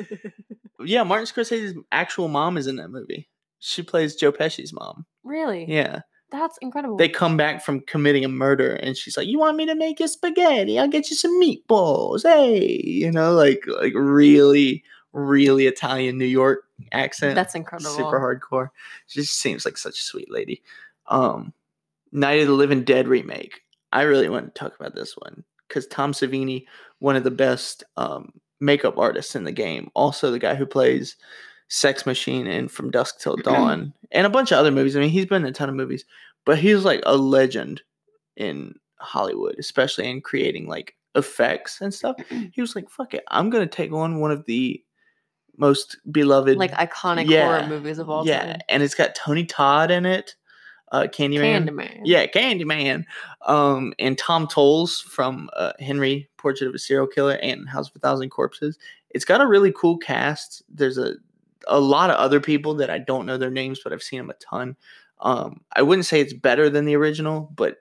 yeah, 0.84 1.02
Martin 1.02 1.26
Scorsese's 1.26 1.74
actual 1.92 2.28
mom 2.28 2.56
is 2.56 2.66
in 2.66 2.76
that 2.76 2.88
movie. 2.88 3.28
She 3.58 3.82
plays 3.82 4.16
Joe 4.16 4.32
Pesci's 4.32 4.72
mom. 4.72 5.04
Really? 5.22 5.66
Yeah. 5.68 6.00
That's 6.30 6.58
incredible. 6.58 6.96
They 6.96 7.08
come 7.08 7.36
back 7.36 7.62
from 7.62 7.80
committing 7.80 8.24
a 8.24 8.28
murder 8.28 8.76
and 8.76 8.96
she's 8.96 9.16
like, 9.16 9.26
You 9.26 9.38
want 9.38 9.56
me 9.56 9.66
to 9.66 9.74
make 9.74 9.98
you 9.98 10.06
spaghetti? 10.06 10.78
I'll 10.78 10.88
get 10.88 11.10
you 11.10 11.16
some 11.16 11.40
meatballs. 11.40 12.22
Hey. 12.22 12.80
You 12.84 13.10
know, 13.10 13.32
like 13.32 13.64
like 13.66 13.92
really, 13.94 14.84
really 15.12 15.66
Italian 15.66 16.18
New 16.18 16.24
York 16.24 16.60
accent. 16.92 17.34
That's 17.34 17.54
incredible. 17.54 17.90
Super 17.90 18.20
hardcore. 18.20 18.70
She 19.08 19.20
just 19.20 19.38
seems 19.38 19.64
like 19.64 19.76
such 19.76 19.98
a 19.98 20.02
sweet 20.02 20.30
lady. 20.30 20.62
Um 21.06 21.52
Night 22.12 22.40
of 22.40 22.46
the 22.46 22.54
Living 22.54 22.84
Dead 22.84 23.08
remake. 23.08 23.62
I 23.92 24.02
really 24.02 24.28
want 24.28 24.54
to 24.54 24.58
talk 24.58 24.78
about 24.78 24.94
this 24.94 25.16
one 25.16 25.44
because 25.70 25.86
Tom 25.86 26.12
Savini, 26.12 26.66
one 26.98 27.16
of 27.16 27.24
the 27.24 27.30
best 27.30 27.84
um, 27.96 28.32
makeup 28.60 28.98
artists 28.98 29.34
in 29.34 29.44
the 29.44 29.52
game, 29.52 29.90
also 29.94 30.30
the 30.30 30.38
guy 30.38 30.54
who 30.54 30.66
plays 30.66 31.16
Sex 31.68 32.04
Machine 32.04 32.46
and 32.48 32.70
From 32.70 32.90
Dusk 32.90 33.20
Till 33.20 33.36
Dawn 33.36 33.94
and 34.10 34.26
a 34.26 34.30
bunch 34.30 34.50
of 34.52 34.58
other 34.58 34.72
movies. 34.72 34.96
I 34.96 35.00
mean, 35.00 35.08
he's 35.10 35.26
been 35.26 35.42
in 35.44 35.48
a 35.48 35.52
ton 35.52 35.68
of 35.68 35.74
movies, 35.76 36.04
but 36.44 36.58
he's 36.58 36.84
like 36.84 37.00
a 37.06 37.16
legend 37.16 37.80
in 38.36 38.74
Hollywood, 38.98 39.54
especially 39.58 40.10
in 40.10 40.20
creating 40.20 40.66
like 40.66 40.96
effects 41.14 41.80
and 41.80 41.94
stuff. 41.94 42.16
He 42.52 42.60
was 42.60 42.74
like, 42.74 42.90
"Fuck 42.90 43.14
it, 43.14 43.24
I'm 43.28 43.50
gonna 43.50 43.66
take 43.66 43.92
on 43.92 44.18
one 44.20 44.32
of 44.32 44.44
the 44.46 44.82
most 45.56 45.98
beloved 46.10 46.56
like 46.58 46.72
iconic 46.72 47.28
Yeah. 47.28 47.44
horror 47.44 47.66
movies 47.68 47.98
of 47.98 48.08
all 48.10 48.26
yeah, 48.26 48.44
time. 48.54 48.60
and 48.68 48.82
it's 48.82 48.94
got 48.94 49.14
Tony 49.14 49.44
Todd 49.44 49.90
in 49.90 50.06
it, 50.06 50.34
uh, 50.90 51.02
Candyman. 51.02 51.68
Candyman. 51.68 52.00
Yeah, 52.04 52.26
Candyman. 52.26 53.04
Um, 53.46 53.92
and 53.98 54.18
Tom 54.18 54.46
Towles 54.46 55.00
from 55.00 55.48
uh, 55.54 55.72
Henry, 55.78 56.28
Portrait 56.36 56.68
of 56.68 56.74
a 56.74 56.78
Serial 56.78 57.06
Killer, 57.06 57.38
and 57.42 57.68
House 57.68 57.88
of 57.88 57.96
a 57.96 57.98
Thousand 58.00 58.30
Corpses. 58.30 58.78
It's 59.10 59.24
got 59.24 59.40
a 59.40 59.46
really 59.46 59.72
cool 59.72 59.98
cast. 59.98 60.62
There's 60.68 60.98
a 60.98 61.14
a 61.68 61.78
lot 61.78 62.10
of 62.10 62.16
other 62.16 62.40
people 62.40 62.74
that 62.74 62.90
I 62.90 62.98
don't 62.98 63.26
know 63.26 63.36
their 63.36 63.50
names, 63.50 63.80
but 63.82 63.92
I've 63.92 64.02
seen 64.02 64.18
them 64.18 64.30
a 64.30 64.34
ton. 64.34 64.76
Um, 65.20 65.60
I 65.74 65.82
wouldn't 65.82 66.06
say 66.06 66.20
it's 66.20 66.32
better 66.32 66.70
than 66.70 66.86
the 66.86 66.96
original, 66.96 67.50
but 67.54 67.76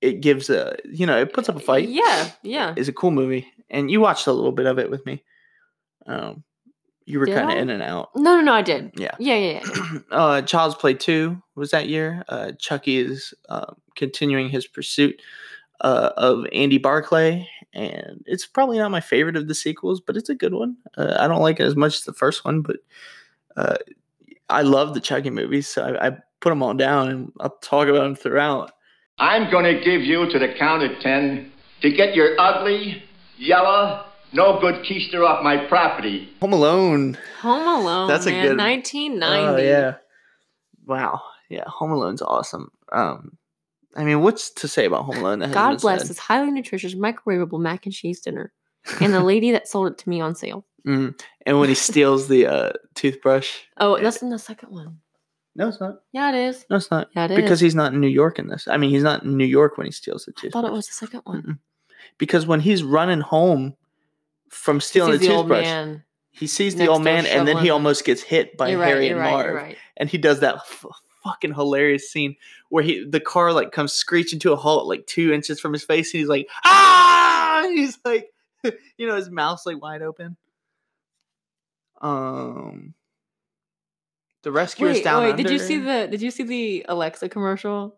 it 0.00 0.20
gives 0.20 0.48
a 0.48 0.76
you 0.84 1.06
know 1.06 1.18
it 1.20 1.32
puts 1.32 1.48
up 1.48 1.56
a 1.56 1.60
fight. 1.60 1.88
Yeah, 1.88 2.30
yeah. 2.42 2.74
It's 2.76 2.88
a 2.88 2.92
cool 2.92 3.10
movie, 3.10 3.46
and 3.68 3.90
you 3.90 4.00
watched 4.00 4.26
a 4.26 4.32
little 4.32 4.52
bit 4.52 4.66
of 4.66 4.78
it 4.78 4.90
with 4.90 5.04
me. 5.04 5.24
Um, 6.06 6.44
you 7.08 7.18
were 7.18 7.26
kind 7.26 7.50
of 7.50 7.56
in 7.56 7.70
and 7.70 7.82
out. 7.82 8.10
No, 8.14 8.36
no, 8.36 8.42
no. 8.42 8.52
I 8.52 8.60
did. 8.60 8.92
Yeah. 8.94 9.14
Yeah, 9.18 9.36
yeah, 9.36 9.60
yeah. 9.64 9.98
uh, 10.10 10.42
Child's 10.42 10.74
Play 10.74 10.92
2 10.92 11.42
was 11.54 11.70
that 11.70 11.88
year. 11.88 12.22
Uh, 12.28 12.52
Chucky 12.52 12.98
is 12.98 13.32
uh, 13.48 13.72
continuing 13.96 14.50
his 14.50 14.66
pursuit 14.66 15.20
uh, 15.80 16.10
of 16.18 16.44
Andy 16.52 16.76
Barclay, 16.76 17.48
and 17.72 18.22
it's 18.26 18.46
probably 18.46 18.76
not 18.76 18.90
my 18.90 19.00
favorite 19.00 19.36
of 19.36 19.48
the 19.48 19.54
sequels, 19.54 20.02
but 20.02 20.18
it's 20.18 20.28
a 20.28 20.34
good 20.34 20.52
one. 20.52 20.76
Uh, 20.98 21.16
I 21.18 21.26
don't 21.28 21.40
like 21.40 21.60
it 21.60 21.64
as 21.64 21.76
much 21.76 21.94
as 21.94 22.04
the 22.04 22.12
first 22.12 22.44
one, 22.44 22.60
but 22.60 22.76
uh, 23.56 23.78
I 24.50 24.60
love 24.60 24.92
the 24.92 25.00
Chucky 25.00 25.30
movies, 25.30 25.66
so 25.66 25.84
I, 25.84 26.08
I 26.08 26.10
put 26.40 26.50
them 26.50 26.62
all 26.62 26.74
down 26.74 27.08
and 27.08 27.32
I'll 27.40 27.56
talk 27.62 27.88
about 27.88 28.02
them 28.02 28.16
throughout. 28.16 28.72
I'm 29.18 29.50
going 29.50 29.64
to 29.64 29.82
give 29.82 30.02
you 30.02 30.30
to 30.30 30.38
the 30.38 30.52
count 30.58 30.82
of 30.82 31.00
ten 31.00 31.52
to 31.80 31.90
get 31.90 32.14
your 32.14 32.38
ugly, 32.38 33.02
yellow, 33.38 34.04
no 34.32 34.60
good 34.60 34.84
keister 34.84 35.26
off 35.26 35.42
my 35.42 35.56
property. 35.66 36.28
Home 36.40 36.52
Alone. 36.52 37.16
Home 37.40 37.66
Alone. 37.80 38.08
That's 38.08 38.26
a 38.26 38.30
man. 38.30 38.46
good- 38.48 38.58
1990. 38.58 39.62
Oh, 39.62 39.64
yeah. 39.64 39.94
Wow. 40.86 41.20
Yeah, 41.50 41.64
Home 41.66 41.92
Alone's 41.92 42.22
awesome. 42.22 42.70
Um, 42.92 43.36
I 43.96 44.04
mean, 44.04 44.20
what's 44.22 44.50
to 44.54 44.68
say 44.68 44.84
about 44.84 45.04
Home 45.04 45.18
Alone? 45.18 45.38
That 45.40 45.52
God 45.52 45.80
bless 45.80 46.00
said? 46.02 46.10
this 46.10 46.18
highly 46.18 46.50
nutritious 46.50 46.94
microwavable 46.94 47.60
mac 47.60 47.86
and 47.86 47.94
cheese 47.94 48.20
dinner, 48.20 48.52
and 49.00 49.12
the 49.14 49.20
lady 49.20 49.50
that 49.52 49.66
sold 49.68 49.88
it 49.92 49.98
to 49.98 50.08
me 50.08 50.20
on 50.20 50.34
sale. 50.34 50.64
Mm. 50.86 51.20
And 51.44 51.58
when 51.58 51.68
he 51.68 51.74
steals 51.74 52.28
the 52.28 52.46
uh, 52.46 52.70
toothbrush. 52.94 53.50
Oh, 53.78 53.96
Yeah. 53.96 54.04
that's 54.04 54.22
in 54.22 54.30
the 54.30 54.38
second 54.38 54.70
one. 54.70 55.00
No, 55.56 55.68
it's 55.68 55.80
not. 55.80 55.96
Yeah, 56.12 56.30
it 56.30 56.48
is. 56.48 56.64
No, 56.70 56.76
it's 56.76 56.90
not. 56.90 57.08
Yeah, 57.14 57.24
it 57.26 57.32
is. 57.32 57.36
because 57.36 57.60
he's 57.60 57.74
not 57.74 57.92
in 57.92 58.00
New 58.00 58.06
York 58.08 58.38
in 58.38 58.46
this. 58.48 58.66
I 58.68 58.76
mean, 58.78 58.88
he's 58.90 59.02
not 59.02 59.22
in 59.24 59.36
New 59.36 59.44
York 59.44 59.76
when 59.76 59.86
he 59.86 59.90
steals 59.90 60.24
the 60.24 60.32
toothbrush. 60.32 60.50
I 60.50 60.62
thought 60.62 60.72
it 60.72 60.72
was 60.74 60.86
the 60.86 60.94
second 60.94 61.22
one. 61.24 61.42
Mm-mm. 61.42 61.58
Because 62.16 62.46
when 62.46 62.60
he's 62.60 62.82
running 62.84 63.20
home 63.20 63.74
from 64.50 64.80
stealing 64.80 65.12
Sees 65.12 65.20
the 65.20 65.28
the 65.28 65.34
old 65.34 65.44
toothbrush, 65.46 65.64
man. 65.64 66.04
he 66.30 66.46
sees 66.46 66.76
the 66.76 66.86
old 66.88 67.02
man, 67.02 67.26
and 67.26 67.46
then 67.46 67.58
he 67.58 67.70
almost 67.70 68.04
gets 68.04 68.22
hit 68.22 68.56
by 68.56 68.70
You're. 68.70 68.84
Harry 68.84 69.06
You're 69.08 69.16
and 69.16 69.24
right. 69.24 69.30
Marv. 69.32 69.46
You're 69.46 69.54
right. 69.56 69.76
And 69.96 70.08
he 70.08 70.18
does 70.18 70.40
that 70.40 70.56
f- 70.56 70.84
fucking 71.24 71.54
hilarious 71.54 72.10
scene 72.10 72.36
where 72.70 72.82
he 72.84 73.04
the 73.04 73.20
car 73.20 73.52
like 73.52 73.72
comes 73.72 73.92
screeching 73.92 74.38
to 74.40 74.52
a 74.52 74.56
halt 74.56 74.86
like 74.86 75.06
two 75.06 75.32
inches 75.32 75.60
from 75.60 75.72
his 75.72 75.84
face, 75.84 76.12
and 76.14 76.20
he's 76.20 76.28
like, 76.28 76.48
ah! 76.64 77.62
And 77.64 77.78
he's 77.78 77.98
like, 78.04 78.30
you 78.96 79.06
know, 79.06 79.16
his 79.16 79.30
mouth's 79.30 79.66
like 79.66 79.80
wide 79.82 80.02
open. 80.02 80.36
Um, 82.00 82.94
the 84.42 84.52
rescuers 84.52 84.96
Wait, 84.98 85.04
down 85.04 85.24
wait. 85.24 85.30
under. 85.32 85.42
Did 85.42 85.52
you 85.52 85.58
see 85.58 85.78
the 85.78 86.06
Did 86.10 86.22
you 86.22 86.30
see 86.30 86.44
the 86.44 86.86
Alexa 86.88 87.28
commercial 87.28 87.96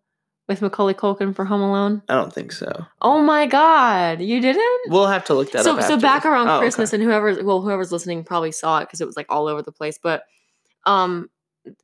with 0.51 0.61
Macaulay 0.61 0.95
Culkin 0.95 1.35
for 1.35 1.45
Home 1.47 1.63
Alone? 1.63 2.03
I 2.09 2.15
don't 2.15 2.33
think 2.33 2.53
so. 2.53 2.87
Oh 3.01 3.23
my 3.23 3.47
God, 3.47 4.21
you 4.21 4.41
didn't? 4.41 4.91
We'll 4.91 5.07
have 5.07 5.25
to 5.27 5.35
look 5.35 5.53
that 5.53 5.65
so 5.65 5.79
up. 5.79 5.85
so 5.85 5.99
back 5.99 6.27
around 6.27 6.49
Oh, 6.49 6.57
okay. 6.57 6.65
Christmas 6.65 6.93
and 6.93 7.03
whoever 7.03 7.43
well 7.43 7.63
whoever's 7.63 7.93
listening 7.93 8.25
probably 8.25 8.53
saw 8.53 8.79
it 8.79 8.83
because 8.87 9.01
it 9.01 9.07
was 9.07 9.17
like 9.17 9.27
all 9.31 9.47
over 9.49 9.63
the 9.63 9.73
place. 9.73 9.99
But 10.03 10.25
um, 10.85 11.31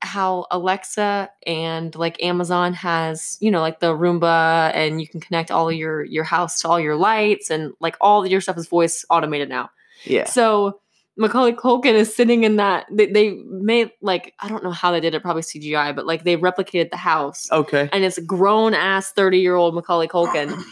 how 0.01 0.47
Alexa 0.51 1.31
and 1.47 1.95
like 1.95 2.23
Amazon 2.23 2.73
has 2.75 3.37
you 3.41 3.51
know 3.51 3.61
like 3.61 3.79
the 3.81 3.95
Roomba 3.95 4.73
and 4.75 5.01
you 5.01 5.07
can 5.09 5.21
connect 5.21 5.51
all 5.51 5.71
your 5.71 6.03
your 6.05 6.25
house 6.25 6.61
to 6.61 6.69
all 6.69 6.81
your 6.81 6.97
lights 6.97 7.51
and 7.51 7.73
like 7.81 7.97
all 8.01 8.27
your 8.27 8.41
stuff 8.41 8.57
is 8.59 8.67
voice 8.69 9.05
automated 9.11 9.49
now. 9.49 9.71
Yeah. 10.05 10.25
So 10.25 10.81
Macaulay 11.19 11.53
Culkin 11.53 11.95
is 11.95 12.15
sitting 12.15 12.45
in 12.45 12.57
that. 12.57 12.87
They, 12.91 13.07
they 13.07 13.31
made 13.49 13.91
like 14.03 14.35
I 14.41 14.49
don't 14.49 14.63
know 14.63 14.71
how 14.71 14.91
they 14.93 15.01
did 15.01 15.15
it, 15.15 15.23
probably 15.23 15.43
CGI, 15.43 15.95
but 15.97 16.07
like 16.07 16.25
they 16.25 16.37
replicated 16.37 16.91
the 16.91 16.97
house, 16.97 17.51
Okay. 17.51 17.89
and 17.93 18.05
it's 18.05 18.19
grown 18.21 18.75
ass 18.75 19.13
thirty 19.13 19.39
year 19.39 19.55
old 19.55 19.75
Macaulay 19.75 20.09
Culkin, 20.09 20.63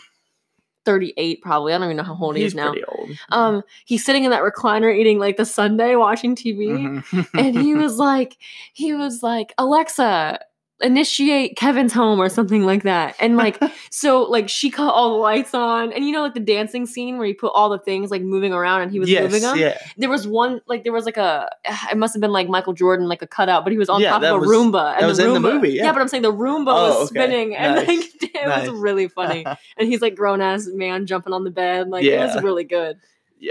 thirty 0.85 1.15
eight 1.17 1.41
probably. 1.43 1.73
I 1.73 1.79
don't 1.79 1.87
even 1.87 1.97
know 1.97 2.03
how 2.03 2.19
old 2.21 2.37
he 2.37 2.43
He's 2.43 2.53
is 2.53 2.57
now. 2.57 2.71
pretty 2.73 2.85
old. 2.85 3.11
Um, 3.31 3.63
he's 3.87 4.05
sitting 4.05 4.25
in 4.25 4.31
that 4.33 4.43
recliner 4.43 4.95
eating 4.95 5.19
like 5.19 5.37
the 5.39 5.47
sundae, 5.47 5.95
watching 5.97 6.37
TV, 6.37 6.69
Mhm. 6.69 7.29
and 7.35 7.59
he 7.59 7.75
was 7.83 7.97
like, 7.97 8.37
he 8.75 8.93
was 8.93 9.23
like, 9.23 9.55
Alexa, 9.57 10.41
initiate 10.85 11.57
Kevin's 11.57 11.93
home 11.93 12.21
or 12.21 12.29
something 12.29 12.65
like 12.65 12.83
that. 12.85 13.17
And 13.19 13.37
like, 13.37 13.61
so 13.91 14.23
like 14.23 14.49
she 14.49 14.71
cut 14.71 14.91
all 14.93 15.11
the 15.15 15.17
lights 15.19 15.55
on, 15.55 15.93
and 15.93 16.05
you 16.05 16.13
know, 16.13 16.23
like 16.23 16.35
the 16.35 16.41
dancing 16.41 16.87
scene 16.87 17.19
where 17.19 17.27
he 17.27 17.35
put 17.35 17.53
all 17.55 17.71
the 17.71 17.79
things 17.79 18.11
like 18.11 18.23
moving 18.23 18.53
around 18.53 18.83
and 18.83 18.93
he 18.93 19.01
was 19.01 19.09
yes, 19.11 19.23
moving 19.25 19.43
them. 19.43 19.57
yeah. 19.59 19.79
There 19.97 20.11
was 20.11 20.27
one 20.27 20.61
like 20.67 20.85
there 20.85 20.93
was 20.93 21.05
like 21.07 21.17
a 21.17 21.51
it 21.91 21.97
must 21.97 22.15
have 22.15 22.21
been 22.21 22.33
like 22.33 22.49
Michael 22.49 22.73
Jordan 22.75 23.09
like 23.09 23.23
a 23.23 23.27
cutout, 23.27 23.65
but 23.65 23.73
he 23.73 23.79
was 23.79 23.89
on 23.89 24.01
Yeah, 24.01 24.11
top 24.11 24.23
of 24.23 24.31
a 24.31 24.39
was- 24.39 24.49
Roomba. 24.49 24.93
And 24.95 25.03
that 25.03 25.07
was 25.07 25.17
the 25.19 25.27
in 25.35 25.43
the 25.43 25.49
Roomba, 25.49 25.55
movie, 25.55 25.71
yeah. 25.73 25.93
but 25.93 26.01
I'm 26.01 26.09
saying 26.09 26.23
the 26.23 26.33
Roomba 26.33 26.69
Oh, 26.69 26.89
was 27.01 27.11
okay. 27.11 27.21
spinning, 27.21 27.57
and 27.57 27.75
Nice. 27.77 27.89
like 27.89 27.99
it 28.35 28.47
Nice. 28.47 28.69
was 28.69 28.79
really 28.81 29.09
funny. 29.09 29.45
and 29.77 29.89
he's 29.89 30.01
like 30.03 30.15
grown 30.15 30.41
ass 30.41 30.69
man 30.73 31.07
jumping 31.07 31.33
on 31.33 31.45
the 31.45 31.51
bed, 31.51 31.89
like 31.89 32.05
it 32.05 32.19
was 32.19 32.43
really 32.43 32.65
good. 32.65 32.99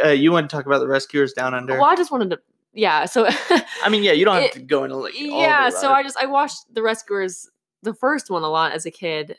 Uh, 0.04 0.10
you 0.10 0.32
want 0.32 0.50
to 0.50 0.56
talk 0.56 0.66
about 0.66 0.80
the 0.80 0.88
rescuers 0.88 1.34
down 1.34 1.54
under? 1.54 1.74
Well, 1.74 1.84
I 1.86 1.96
just 1.96 2.12
wanted 2.12 2.32
to, 2.32 2.40
yeah. 2.74 3.06
So 3.06 3.28
I 3.84 3.90
mean, 3.90 4.04
yeah, 4.04 4.12
you 4.14 4.26
don't 4.26 4.36
have 4.36 4.44
It- 4.46 4.54
to 4.54 4.60
go 4.62 4.84
into 4.84 4.98
like. 4.98 5.14
yeah, 5.18 5.70
so 5.70 5.92
I 5.92 6.04
just 6.04 6.18
I 6.18 6.26
watched 6.26 6.58
The 6.74 6.82
Rescuers, 6.82 7.50
the 7.82 7.94
first 7.94 8.30
one 8.30 8.44
a 8.44 8.50
lot 8.50 8.72
as 8.74 8.86
a 8.86 8.92
kid. 8.92 9.38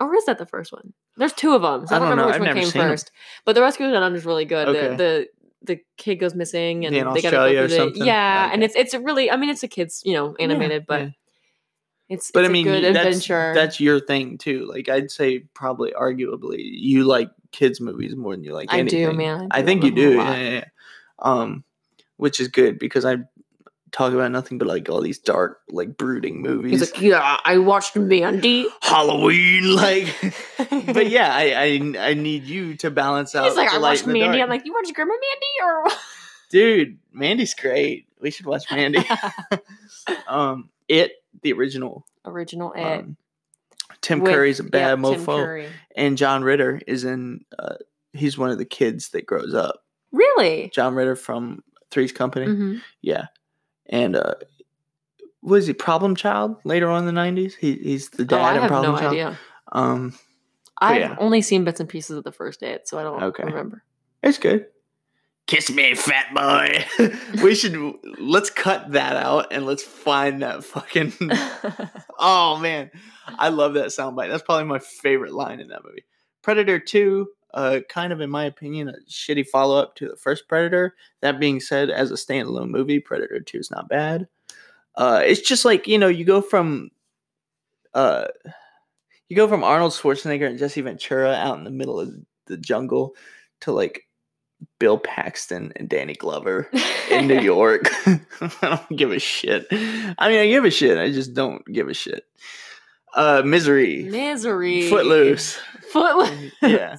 Or 0.00 0.14
is 0.16 0.24
that 0.26 0.38
the 0.38 0.46
first 0.46 0.72
one? 0.72 0.92
There's 1.16 1.32
two 1.32 1.54
of 1.54 1.62
them. 1.62 1.86
So 1.86 1.94
I 1.94 1.96
I 1.96 2.00
don't, 2.00 2.08
don't 2.08 2.16
know. 2.18 2.24
remember 2.24 2.40
which 2.40 2.50
I've 2.50 2.56
one 2.56 2.72
came 2.72 2.90
first. 2.90 3.12
But 3.44 3.54
The 3.54 3.62
Rescuers 3.62 3.94
Under 3.94 4.18
is 4.18 4.26
really 4.26 4.44
good. 4.44 4.68
Okay. 4.68 4.88
The, 4.88 4.96
the 4.96 5.26
the 5.66 5.80
kid 5.96 6.16
goes 6.16 6.34
missing 6.34 6.84
and 6.84 6.94
Yeah, 6.94 7.10
they 7.14 7.22
gotta 7.22 7.36
go 7.36 7.48
through 7.52 7.68
the, 7.68 7.76
something? 7.76 8.04
Yeah, 8.04 8.50
and 8.52 8.62
it's 8.64 8.74
it's 8.74 8.92
a 8.92 9.00
really 9.00 9.30
I 9.30 9.36
mean 9.36 9.50
it's 9.50 9.62
a 9.62 9.68
kids, 9.68 10.02
you 10.04 10.12
know, 10.14 10.34
animated, 10.38 10.84
but 10.86 11.00
yeah. 11.00 11.08
it's 12.10 12.30
But 12.32 12.40
it's 12.40 12.48
I 12.50 12.52
mean, 12.52 12.68
a 12.68 12.70
good 12.72 12.94
that's, 12.94 13.06
adventure. 13.06 13.52
that's 13.54 13.80
your 13.80 14.00
thing 14.00 14.36
too. 14.36 14.66
Like 14.66 14.88
I'd 14.90 15.10
say, 15.10 15.38
probably, 15.54 15.92
arguably, 15.92 16.58
you 16.58 17.04
like 17.04 17.30
kids 17.52 17.80
movies 17.80 18.14
more 18.16 18.34
than 18.34 18.44
you 18.44 18.52
like 18.52 18.70
I 18.74 18.80
anything. 18.80 19.10
do, 19.10 19.16
man. 19.16 19.48
I 19.52 19.60
do 19.60 19.66
think 19.66 19.84
you 19.84 19.90
do. 19.92 20.14
Yeah, 20.16 20.36
yeah, 20.36 20.50
yeah. 20.50 20.64
Um, 21.20 21.64
which 22.16 22.40
is 22.40 22.48
good 22.48 22.78
because 22.78 23.04
I 23.04 23.16
talk 23.92 24.12
about 24.12 24.30
nothing 24.32 24.58
but 24.58 24.66
like 24.66 24.88
all 24.88 25.00
these 25.00 25.18
dark, 25.18 25.60
like 25.68 25.96
brooding 25.96 26.42
movies. 26.42 26.80
He's 26.80 26.92
like, 26.92 27.00
yeah, 27.00 27.38
I 27.44 27.58
watched 27.58 27.96
Mandy. 27.96 28.66
Halloween, 28.82 29.74
like. 29.74 30.08
but 30.86 31.08
yeah, 31.08 31.34
I, 31.34 31.94
I 31.98 32.08
I 32.10 32.14
need 32.14 32.44
you 32.44 32.76
to 32.78 32.90
balance 32.90 33.34
out. 33.34 33.46
He's 33.46 33.56
like, 33.56 33.70
the 33.70 33.76
I 33.76 33.78
watched 33.78 34.06
Mandy. 34.06 34.20
dark. 34.20 34.40
I'm 34.40 34.48
like, 34.48 34.66
you 34.66 34.72
watched 34.72 34.94
Grandma 34.94 35.12
Mandy 35.12 35.90
or 35.90 35.98
dude, 36.54 36.98
Mandy's 37.12 37.52
great. 37.54 38.06
We 38.20 38.30
should 38.30 38.46
watch 38.46 38.70
Mandy. 38.70 39.04
um, 40.28 40.70
it 40.88 41.12
the 41.42 41.52
original. 41.52 42.06
original 42.24 42.72
It. 42.72 42.82
Um, 42.82 43.16
Tim 44.00 44.20
with- 44.20 44.32
Curry's 44.32 44.60
a 44.60 44.64
bad 44.64 44.98
mofo, 44.98 45.68
and 45.96 46.18
John 46.18 46.44
Ritter 46.44 46.80
is 46.86 47.04
in. 47.04 47.44
Uh, 47.58 47.76
he's 48.12 48.38
one 48.38 48.50
of 48.50 48.58
the 48.58 48.64
kids 48.64 49.10
that 49.10 49.26
grows 49.26 49.54
up. 49.54 49.80
Really? 50.12 50.70
John 50.72 50.94
Ritter 50.94 51.16
from 51.16 51.64
Three's 51.94 52.12
Company. 52.12 52.46
hmm 52.46 52.76
Yeah, 53.00 53.26
and 53.88 54.16
uh, 54.16 54.34
was 55.42 55.66
he 55.66 55.72
Problem 55.72 56.14
Child 56.16 56.56
later 56.64 56.88
on 56.90 57.00
in 57.00 57.06
the 57.06 57.12
nineties? 57.12 57.54
He 57.54 57.74
he's 57.76 58.10
the 58.10 58.24
Oh, 58.24 58.26
dad 58.26 58.42
I 58.42 58.54
in 58.56 58.60
have 58.62 58.68
Problem 58.68 58.94
no 58.94 58.98
Child. 59.00 59.12
idea. 59.12 59.38
Um, 59.72 60.14
I've 60.78 61.00
yeah. 61.00 61.16
only 61.18 61.40
seen 61.40 61.64
bits 61.64 61.80
and 61.80 61.88
pieces 61.88 62.18
of 62.18 62.24
the 62.24 62.32
first 62.32 62.60
date, 62.60 62.86
so 62.88 62.98
I 62.98 63.02
don't 63.04 63.22
Okay. 63.22 63.44
remember. 63.44 63.82
it's 64.22 64.38
good. 64.38 64.66
Kiss 65.46 65.70
me, 65.70 65.94
fat 65.94 66.32
boy. 66.34 67.10
we 67.42 67.54
should 67.54 67.76
let's 68.18 68.48
cut 68.50 68.92
that 68.92 69.14
out 69.16 69.48
and 69.52 69.66
let's 69.66 69.82
find 69.82 70.40
that 70.42 70.64
fucking. 70.64 71.12
oh 72.18 72.58
man, 72.58 72.90
I 73.38 73.50
love 73.50 73.74
that 73.74 73.88
soundbite. 73.88 74.28
That's 74.30 74.42
probably 74.42 74.64
my 74.64 74.78
favorite 74.78 75.34
line 75.34 75.60
in 75.60 75.68
that 75.68 75.84
movie. 75.84 76.04
Predator 76.42 76.78
Two, 76.78 77.28
uh, 77.54 77.80
kind 77.88 78.12
of 78.12 78.20
in 78.20 78.28
my 78.28 78.44
opinion, 78.44 78.88
a 78.88 78.94
shitty 79.08 79.46
follow 79.46 79.78
up 79.78 79.94
to 79.96 80.08
the 80.08 80.16
first 80.16 80.48
Predator. 80.48 80.94
That 81.22 81.40
being 81.40 81.60
said, 81.60 81.88
as 81.88 82.10
a 82.10 82.14
standalone 82.14 82.68
movie, 82.68 83.00
Predator 83.00 83.40
Two 83.40 83.58
is 83.58 83.70
not 83.70 83.88
bad. 83.88 84.26
Uh, 84.96 85.22
it's 85.24 85.40
just 85.40 85.64
like 85.64 85.86
you 85.88 85.98
know, 85.98 86.08
you 86.08 86.24
go 86.24 86.40
from, 86.40 86.90
uh, 87.94 88.26
you 89.28 89.36
go 89.36 89.48
from 89.48 89.64
Arnold 89.64 89.92
Schwarzenegger 89.92 90.48
and 90.48 90.58
Jesse 90.58 90.80
Ventura 90.82 91.32
out 91.32 91.56
in 91.56 91.64
the 91.64 91.70
middle 91.70 91.98
of 92.00 92.12
the 92.46 92.56
jungle 92.56 93.14
to 93.62 93.72
like 93.72 94.06
Bill 94.78 94.98
Paxton 94.98 95.72
and 95.76 95.88
Danny 95.88 96.14
Glover 96.14 96.68
in 97.10 97.26
New 97.26 97.40
York. 97.40 97.82
I 98.06 98.20
don't 98.62 98.96
give 98.96 99.12
a 99.12 99.18
shit. 99.18 99.66
I 99.70 100.28
mean, 100.28 100.40
I 100.40 100.46
give 100.48 100.64
a 100.64 100.70
shit. 100.70 100.98
I 100.98 101.10
just 101.10 101.34
don't 101.34 101.64
give 101.66 101.88
a 101.88 101.94
shit. 101.94 102.24
Uh, 103.14 103.42
Misery, 103.44 104.04
Misery. 104.04 104.88
Footloose. 104.88 105.58
Footloose. 105.92 106.52
yeah, 106.62 106.96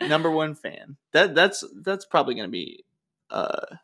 number 0.00 0.30
one 0.30 0.54
fan. 0.54 0.96
That 1.12 1.34
that's 1.34 1.64
that's 1.82 2.04
probably 2.04 2.34
gonna 2.34 2.48
be 2.48 2.84
uh, 3.30 3.76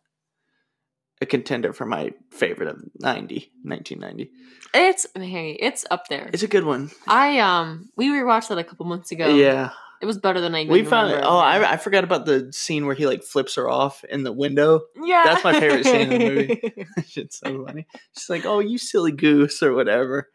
a 1.20 1.26
contender 1.26 1.72
for 1.72 1.84
my 1.86 2.12
favorite 2.30 2.68
of 2.68 2.82
90, 2.98 3.50
1990. 3.62 4.30
It's 4.72 5.06
hey, 5.14 5.50
it's 5.52 5.84
up 5.90 6.08
there. 6.08 6.30
It's 6.32 6.42
a 6.42 6.48
good 6.48 6.64
one. 6.64 6.90
I 7.06 7.38
um 7.40 7.90
we 7.96 8.08
rewatched 8.08 8.48
that 8.48 8.58
a 8.58 8.64
couple 8.64 8.86
months 8.86 9.12
ago. 9.12 9.28
Yeah, 9.34 9.70
It 10.00 10.06
was 10.06 10.18
better 10.18 10.40
than 10.40 10.54
I 10.54 10.64
we 10.68 10.82
found. 10.84 11.08
remember. 11.08 11.26
Oh, 11.28 11.38
I, 11.38 11.72
I 11.72 11.76
forgot 11.76 12.04
about 12.04 12.24
the 12.24 12.52
scene 12.52 12.86
where 12.86 12.94
he 12.94 13.06
like 13.06 13.22
flips 13.24 13.56
her 13.56 13.68
off 13.68 14.02
in 14.04 14.22
the 14.22 14.32
window. 14.32 14.82
yeah. 15.02 15.22
that's 15.24 15.44
my 15.44 15.58
favorite 15.58 15.84
scene 15.84 16.12
in 16.12 16.18
the 16.18 16.18
movie. 16.30 16.86
Shit's 17.08 17.38
so 17.38 17.64
funny. 17.66 17.86
She's 18.16 18.30
like, 18.30 18.46
"Oh, 18.46 18.60
you 18.60 18.78
silly 18.78 19.12
goose" 19.12 19.62
or 19.62 19.74
whatever. 19.74 20.28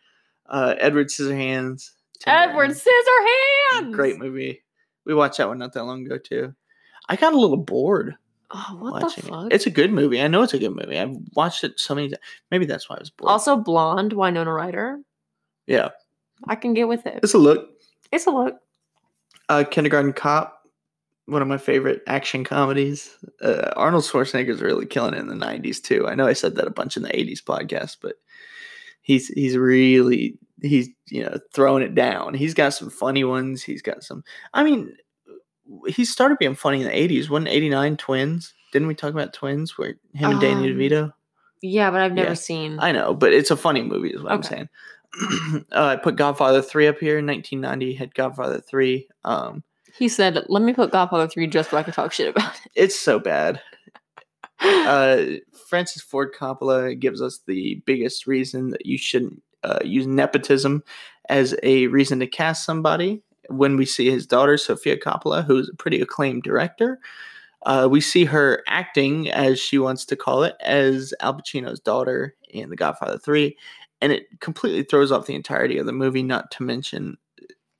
Uh, 0.47 0.75
Edward 0.77 1.07
Scissorhands. 1.07 1.89
Tim 2.19 2.33
Edward. 2.33 2.71
Scissorhands. 2.71 3.93
Great 3.93 4.19
movie. 4.19 4.61
We 5.05 5.13
watched 5.13 5.37
that 5.37 5.47
one 5.47 5.57
not 5.59 5.73
that 5.73 5.83
long 5.83 6.05
ago 6.05 6.17
too. 6.17 6.53
I 7.07 7.15
got 7.15 7.33
a 7.33 7.39
little 7.39 7.57
bored 7.57 8.15
Oh, 8.51 8.77
what 8.79 9.01
the 9.15 9.21
fuck? 9.21 9.45
it. 9.47 9.53
It's 9.53 9.65
a 9.65 9.71
good 9.71 9.91
movie. 9.91 10.21
I 10.21 10.27
know 10.27 10.43
it's 10.43 10.53
a 10.53 10.59
good 10.59 10.75
movie. 10.75 10.97
I've 10.99 11.15
watched 11.35 11.63
it 11.63 11.79
so 11.79 11.95
many 11.95 12.09
times. 12.09 12.19
Maybe 12.51 12.65
that's 12.65 12.87
why 12.89 12.95
I 12.95 12.99
was 12.99 13.09
bored. 13.09 13.29
also 13.29 13.57
blonde 13.57 14.13
Winona 14.13 14.53
Ryder. 14.53 14.99
yeah, 15.67 15.89
I 16.47 16.55
can 16.55 16.73
get 16.75 16.87
with 16.87 17.05
it. 17.07 17.19
it's 17.23 17.33
a 17.33 17.39
look. 17.39 17.69
It's 18.11 18.27
a 18.27 18.31
look. 18.31 18.59
Uh, 19.49 19.63
Kindergarten 19.63 20.13
Cop, 20.13 20.61
one 21.25 21.41
of 21.41 21.47
my 21.47 21.57
favorite 21.57 22.01
action 22.07 22.43
comedies. 22.43 23.15
Uh, 23.41 23.71
Arnold 23.75 24.03
Schwarzenegger's 24.03 24.61
really 24.61 24.85
killing 24.85 25.15
it 25.15 25.19
in 25.19 25.27
the 25.27 25.35
'90s 25.35 25.81
too. 25.81 26.07
I 26.07 26.13
know 26.15 26.27
I 26.27 26.33
said 26.33 26.55
that 26.55 26.67
a 26.67 26.71
bunch 26.71 26.97
in 26.97 27.03
the 27.03 27.09
'80s 27.09 27.43
podcast, 27.43 27.97
but 28.01 28.13
he's 29.01 29.27
he's 29.29 29.57
really 29.57 30.37
he's 30.65 30.89
you 31.09 31.23
know 31.23 31.37
throwing 31.53 31.83
it 31.83 31.95
down. 31.95 32.33
He's 32.33 32.53
got 32.53 32.73
some 32.73 32.89
funny 32.89 33.23
ones. 33.23 33.63
He's 33.63 33.81
got 33.81 34.03
some. 34.03 34.23
I 34.53 34.63
mean, 34.63 34.95
he 35.87 36.05
started 36.05 36.37
being 36.39 36.55
funny 36.55 36.81
in 36.81 36.87
the 36.87 36.93
'80s. 36.93 37.29
Wasn't 37.29 37.49
'89 37.49 37.97
Twins? 37.97 38.53
Didn't 38.73 38.87
we 38.87 38.95
talk 38.95 39.11
about 39.11 39.33
Twins 39.33 39.77
where 39.77 39.95
him 40.13 40.31
and 40.31 40.39
Danny 40.39 40.69
Um, 40.71 40.77
DeVito? 40.77 41.13
Yeah, 41.61 41.89
but 41.91 42.01
I've 42.01 42.13
never 42.13 42.29
Yeah. 42.29 42.33
seen. 42.35 42.77
I 42.79 42.91
know, 42.91 43.13
but 43.13 43.33
it's 43.33 43.51
a 43.51 43.57
funny 43.57 43.81
movie, 43.81 44.09
is 44.09 44.21
what 44.21 44.33
I'm 44.33 44.43
saying. 44.43 44.69
uh, 45.71 45.85
I 45.85 45.95
put 45.95 46.17
Godfather 46.17 46.61
three 46.61 46.87
up 46.87 46.99
here. 46.99 47.17
in 47.19 47.25
1990 47.25 47.93
had 47.95 48.13
Godfather 48.13 48.59
three. 48.59 49.07
Um, 49.23 49.63
he 49.97 50.09
said, 50.09 50.43
"Let 50.49 50.61
me 50.61 50.73
put 50.73 50.91
Godfather 50.91 51.27
three 51.27 51.47
just 51.47 51.69
so 51.71 51.77
I 51.77 51.83
can 51.83 51.93
talk 51.93 52.11
shit 52.11 52.27
about 52.35 52.53
it." 52.55 52.71
it's 52.75 52.99
so 52.99 53.19
bad. 53.19 53.61
Uh, 54.61 55.25
Francis 55.69 56.01
Ford 56.01 56.29
Coppola 56.33 56.97
gives 56.97 57.21
us 57.21 57.41
the 57.45 57.83
biggest 57.85 58.25
reason 58.25 58.69
that 58.69 58.85
you 58.85 58.97
shouldn't 58.97 59.43
uh, 59.65 59.79
use 59.83 60.07
nepotism 60.07 60.83
as 61.29 61.55
a 61.63 61.87
reason 61.87 62.19
to 62.19 62.27
cast 62.27 62.65
somebody. 62.65 63.21
When 63.49 63.77
we 63.77 63.85
see 63.85 64.09
his 64.09 64.25
daughter, 64.25 64.57
Sofia 64.57 64.97
Coppola, 64.97 65.43
who's 65.43 65.69
a 65.69 65.75
pretty 65.75 66.01
acclaimed 66.01 66.43
director, 66.43 66.99
uh, 67.65 67.87
we 67.89 67.99
see 67.99 68.25
her 68.25 68.63
acting, 68.67 69.29
as 69.31 69.59
she 69.59 69.77
wants 69.77 70.05
to 70.05 70.15
call 70.15 70.43
it, 70.43 70.55
as 70.61 71.13
Al 71.19 71.33
Pacino's 71.35 71.79
daughter 71.79 72.35
in 72.49 72.69
The 72.69 72.75
Godfather 72.75 73.17
3. 73.17 73.55
And 74.01 74.11
it 74.11 74.39
completely 74.39 74.83
throws 74.83 75.11
off 75.11 75.25
the 75.25 75.35
entirety 75.35 75.77
of 75.77 75.85
the 75.85 75.93
movie, 75.93 76.23
not 76.23 76.51
to 76.51 76.63
mention, 76.63 77.17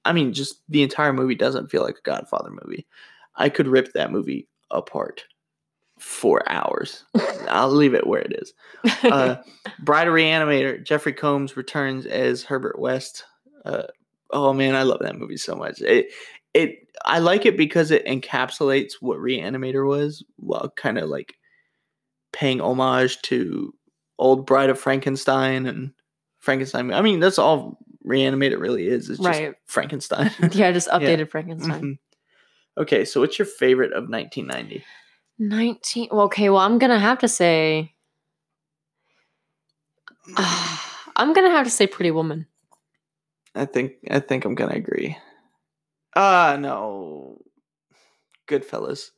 I 0.03 0.13
mean, 0.13 0.33
just 0.33 0.61
the 0.69 0.81
entire 0.81 1.13
movie 1.13 1.35
doesn't 1.35 1.69
feel 1.69 1.83
like 1.83 1.97
a 1.97 2.09
Godfather 2.09 2.49
movie. 2.49 2.87
I 3.35 3.49
could 3.49 3.67
rip 3.67 3.93
that 3.93 4.11
movie 4.11 4.47
apart 4.71 5.25
for 5.99 6.47
hours. 6.49 7.03
I'll 7.47 7.69
leave 7.69 7.93
it 7.93 8.07
where 8.07 8.21
it 8.21 8.33
is. 8.41 8.53
Uh, 9.03 9.37
Bride 9.79 10.07
of 10.07 10.13
Reanimator, 10.13 10.83
Jeffrey 10.83 11.13
Combs 11.13 11.55
returns 11.55 12.05
as 12.05 12.43
Herbert 12.43 12.79
West. 12.79 13.23
Uh, 13.63 13.83
oh 14.31 14.53
man, 14.53 14.75
I 14.75 14.83
love 14.83 14.99
that 15.01 15.17
movie 15.17 15.37
so 15.37 15.55
much. 15.55 15.81
It, 15.81 16.07
it, 16.53 16.87
I 17.03 17.19
like 17.19 17.45
it 17.45 17.57
because 17.57 17.91
it 17.91 18.05
encapsulates 18.05 18.93
what 18.99 19.19
Reanimator 19.19 19.87
was, 19.87 20.23
while 20.37 20.71
kind 20.75 20.97
of 20.97 21.09
like 21.09 21.35
paying 22.31 22.61
homage 22.61 23.21
to 23.23 23.73
old 24.17 24.45
Bride 24.45 24.69
of 24.69 24.79
Frankenstein 24.79 25.65
and 25.65 25.91
Frankenstein. 26.39 26.93
I 26.93 27.01
mean, 27.01 27.19
that's 27.19 27.39
all 27.39 27.77
Reanimator 28.05 28.59
really 28.59 28.87
is. 28.87 29.09
It's 29.09 29.19
just 29.19 29.55
Frankenstein. 29.65 30.31
yeah, 30.51 30.71
just 30.71 30.87
updated 30.89 31.29
Frankenstein. 31.29 31.81
Mhm. 31.81 31.97
Okay, 32.77 33.05
so 33.05 33.21
what's 33.21 33.39
your 33.39 33.45
favorite 33.45 33.93
of 33.93 34.09
1990? 34.09 34.83
19 35.39 36.09
well, 36.11 36.21
okay 36.21 36.49
well 36.49 36.59
i'm 36.61 36.77
gonna 36.79 36.99
have 36.99 37.19
to 37.19 37.27
say 37.27 37.93
i'm 40.37 41.33
gonna 41.33 41.49
have 41.51 41.65
to 41.65 41.71
say 41.71 41.87
pretty 41.87 42.11
woman 42.11 42.47
I 43.57 43.63
think 43.63 43.93
I 44.11 44.19
think 44.19 44.43
I'm 44.43 44.53
gonna 44.53 44.73
agree. 44.75 45.15
Uh 46.13 46.57
no. 46.59 47.37
Goodfellas. 48.49 49.11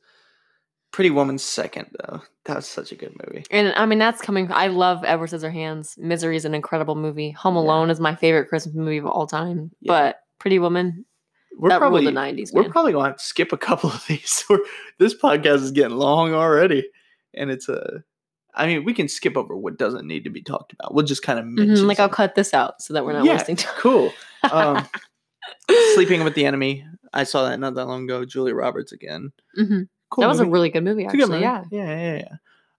Pretty 0.92 1.10
Woman's 1.10 1.42
second 1.42 1.86
though. 1.98 2.22
That 2.44 2.54
was 2.54 2.68
such 2.68 2.92
a 2.92 2.94
good 2.94 3.14
movie. 3.26 3.44
and 3.50 3.72
i 3.76 3.84
mean 3.84 3.98
that's 3.98 4.22
coming 4.22 4.50
i 4.52 4.68
love 4.68 5.02
edward 5.04 5.28
scissorhands 5.30 5.98
misery 5.98 6.36
is 6.36 6.44
an 6.44 6.54
incredible 6.54 6.94
movie 6.94 7.30
home 7.32 7.56
alone 7.56 7.90
is 7.90 7.98
my 8.00 8.14
favorite 8.14 8.48
christmas 8.48 8.74
movie 8.76 8.96
of 8.98 9.06
all 9.06 9.26
time 9.26 9.70
Yeah. 9.80 9.92
but 9.92 10.20
pretty 10.38 10.58
woman 10.60 11.04
We're 11.56 11.70
that 11.70 11.78
probably 11.78 12.04
the 12.04 12.10
90s 12.12 12.52
we're 12.52 12.68
probably 12.68 12.92
going 12.92 13.12
to 13.12 13.18
skip 13.18 13.52
a 13.52 13.56
couple 13.58 13.90
of 13.90 14.04
these. 14.08 14.44
This 14.98 15.14
podcast 15.14 15.62
is 15.62 15.70
getting 15.72 15.96
long 15.96 16.34
already, 16.34 16.88
and 17.34 17.50
it's 17.50 17.68
a. 17.68 18.02
I 18.54 18.66
mean, 18.66 18.84
we 18.84 18.92
can 18.94 19.06
skip 19.08 19.36
over 19.36 19.56
what 19.56 19.78
doesn't 19.78 20.06
need 20.06 20.24
to 20.24 20.30
be 20.30 20.42
talked 20.42 20.72
about. 20.72 20.94
We'll 20.94 21.04
just 21.06 21.22
kind 21.22 21.38
of 21.38 21.44
Mhm, 21.44 21.54
mention. 21.66 21.86
like 21.86 22.00
i'll 22.00 22.08
cut 22.08 22.34
this 22.34 22.52
out 22.54 22.82
so 22.82 22.94
that 22.94 23.04
we're 23.04 23.12
not 23.12 23.24
Yeah, 23.24 23.34
wasting 23.36 23.56
time 23.56 23.74
cool. 23.78 24.12
Um, 24.52 24.86
Sleeping 25.94 26.24
with 26.24 26.34
the 26.34 26.44
Enemy. 26.46 26.84
I 27.12 27.24
saw 27.24 27.48
that 27.48 27.58
not 27.60 27.74
that 27.74 27.86
long 27.86 28.04
ago. 28.04 28.24
Julia 28.24 28.54
Roberts 28.54 28.92
again. 28.92 29.32
Mhm. 29.58 29.88
Cool. 30.10 30.22
that 30.22 30.28
was 30.28 30.40
a 30.40 30.46
really 30.46 30.70
good 30.70 30.84
movie 30.84 31.04
It's 31.04 31.12
a 31.12 31.16
good 31.16 31.24
actually 31.24 31.44
movie. 31.46 31.66
yeah 31.70 31.84
yeah, 31.86 32.00
yeah, 32.00 32.16
yeah. 32.18 32.34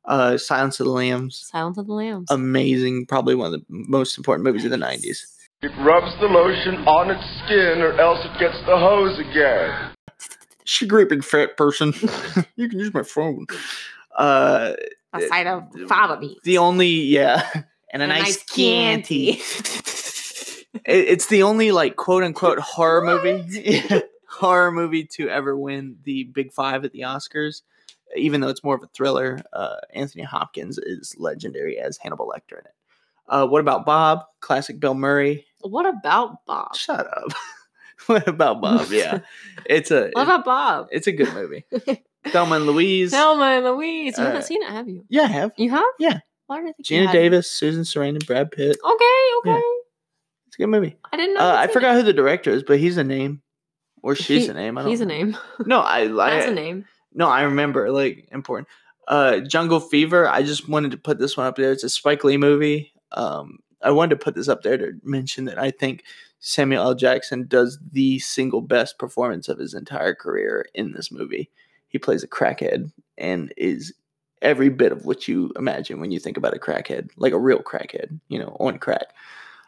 Uh, 0.05 0.37
Silence 0.37 0.79
of 0.79 0.85
the 0.87 0.91
Lambs. 0.91 1.37
silence 1.51 1.77
of 1.77 1.85
the 1.85 1.93
lambs 1.93 2.31
amazing, 2.31 3.05
probably 3.05 3.35
one 3.35 3.53
of 3.53 3.59
the 3.59 3.65
most 3.69 4.17
important 4.17 4.43
movies 4.45 4.65
of 4.65 4.71
the 4.71 4.77
'90s. 4.77 5.19
It 5.61 5.71
rubs 5.79 6.13
the 6.21 6.27
lotion 6.27 6.75
on 6.87 7.11
its 7.11 7.23
skin 7.43 7.81
or 7.81 7.99
else 7.99 8.19
it 8.23 8.39
gets 8.39 8.57
the 8.65 8.77
hose 8.77 9.19
again. 9.19 9.91
She 10.63 10.87
gripping 10.87 11.21
fat 11.21 11.57
person. 11.57 11.93
you 12.55 12.69
can 12.69 12.79
use 12.79 12.93
my 12.93 13.03
phone. 13.03 13.45
Uh, 14.15 14.73
a 15.11 15.21
side 15.27 15.47
of 15.47 15.63
fava 15.89 16.17
beans 16.17 16.37
the 16.43 16.59
only 16.59 16.87
yeah, 16.87 17.45
and 17.91 18.01
a, 18.01 18.05
a 18.05 18.07
nice, 18.07 18.23
nice 18.23 18.43
candy. 18.43 19.33
Chianti. 19.33 19.85
It- 20.85 21.09
it's 21.09 21.25
the 21.27 21.43
only 21.43 21.71
like 21.71 21.95
quote 21.97 22.23
unquote 22.23 22.59
horror 22.59 23.03
movie, 23.03 23.81
horror 24.29 24.71
movie 24.71 25.03
to 25.15 25.27
ever 25.29 25.57
win 25.57 25.97
the 26.03 26.23
Big 26.25 26.53
Five 26.53 26.85
at 26.85 26.93
the 26.93 27.01
Oscars. 27.01 27.63
Even 28.15 28.39
though 28.39 28.47
it's 28.49 28.63
more 28.63 28.75
of 28.75 28.83
a 28.83 28.87
thriller, 28.87 29.39
uh, 29.51 29.75
Anthony 29.93 30.23
Hopkins 30.23 30.77
is 30.77 31.15
legendary 31.17 31.77
as 31.79 31.97
Hannibal 31.97 32.27
Lecter 32.33 32.53
in 32.59 32.65
it. 32.65 32.73
Uh, 33.27 33.45
what 33.45 33.59
about 33.61 33.85
Bob? 33.85 34.23
Classic 34.39 34.79
Bill 34.79 34.95
Murray. 34.95 35.45
What 35.61 35.85
about 35.85 36.45
bob 36.45 36.75
Shut 36.75 36.99
up. 37.05 37.31
what 38.07 38.27
about 38.27 38.61
Bob? 38.61 38.87
Yeah, 38.91 39.19
it's 39.65 39.91
a 39.91 40.09
what 40.13 40.23
about 40.23 40.45
bob 40.45 40.87
it's 40.91 41.07
a 41.07 41.11
good 41.11 41.33
movie. 41.33 41.65
Thelma 42.27 42.57
and 42.57 42.65
Louise. 42.65 43.11
Thelma 43.11 43.45
and 43.45 43.65
Louise. 43.65 44.17
You 44.17 44.23
Uh, 44.23 44.27
haven't 44.27 44.43
seen 44.43 44.61
it, 44.63 44.69
have 44.69 44.87
you? 44.89 45.05
Yeah, 45.09 45.23
I 45.23 45.27
have. 45.27 45.51
You 45.57 45.69
have? 45.71 45.83
Yeah. 45.99 46.19
Why 46.47 46.57
did 46.61 46.69
I 46.69 46.71
think 46.73 46.85
Geena? 46.87 47.11
Davis, 47.11 47.49
Susan 47.49 47.83
Sarandon, 47.83 48.25
Brad 48.25 48.51
Pitt. 48.51 48.77
Okay, 48.83 49.27
okay. 49.39 49.51
Yeah. 49.51 49.61
It's 50.47 50.55
a 50.55 50.57
good 50.57 50.67
movie. 50.67 50.97
I 51.13 51.17
didn't 51.17 51.35
know. 51.35 51.41
Uh, 51.41 51.55
I 51.57 51.67
forgot 51.67 51.95
it. 51.95 51.99
who 51.99 52.03
the 52.03 52.13
director 52.13 52.51
is, 52.51 52.63
but 52.63 52.79
he's 52.79 52.97
a 52.97 53.03
name, 53.03 53.41
or 54.01 54.15
she's 54.15 54.43
He- 54.45 54.49
a 54.49 54.53
name. 54.53 54.77
I 54.77 54.81
don't 54.81 54.89
He's 54.89 55.01
a 55.01 55.05
name. 55.05 55.37
No, 55.65 55.79
I, 55.79 56.01
I 56.01 56.29
That's 56.31 56.47
a 56.47 56.53
name. 56.53 56.85
No, 57.13 57.27
I 57.29 57.43
remember. 57.43 57.91
Like 57.91 58.27
important. 58.31 58.67
Uh, 59.07 59.39
Jungle 59.39 59.79
Fever. 59.79 60.27
I 60.27 60.41
just 60.43 60.67
wanted 60.67 60.91
to 60.91 60.97
put 60.97 61.19
this 61.19 61.37
one 61.37 61.45
up 61.47 61.55
there. 61.55 61.71
It's 61.71 61.83
a 61.83 61.89
Spike 61.89 62.23
Lee 62.23 62.37
movie. 62.37 62.91
Um, 63.11 63.59
I 63.81 63.91
wanted 63.91 64.11
to 64.11 64.23
put 64.23 64.35
this 64.35 64.47
up 64.47 64.63
there 64.63 64.77
to 64.77 64.93
mention 65.03 65.45
that 65.45 65.57
I 65.57 65.71
think 65.71 66.03
Samuel 66.39 66.83
L. 66.83 66.95
Jackson 66.95 67.47
does 67.47 67.79
the 67.91 68.19
single 68.19 68.61
best 68.61 68.97
performance 68.97 69.49
of 69.49 69.59
his 69.59 69.73
entire 69.73 70.15
career 70.15 70.65
in 70.73 70.93
this 70.93 71.11
movie. 71.11 71.49
He 71.87 71.97
plays 71.97 72.23
a 72.23 72.27
crackhead 72.27 72.91
and 73.17 73.53
is 73.57 73.93
every 74.41 74.69
bit 74.69 74.91
of 74.91 75.05
what 75.05 75.27
you 75.27 75.51
imagine 75.57 75.99
when 75.99 76.11
you 76.11 76.19
think 76.19 76.37
about 76.37 76.55
a 76.55 76.59
crackhead, 76.59 77.09
like 77.17 77.33
a 77.33 77.39
real 77.39 77.59
crackhead, 77.59 78.19
you 78.29 78.39
know, 78.39 78.55
on 78.59 78.77
crack. 78.79 79.07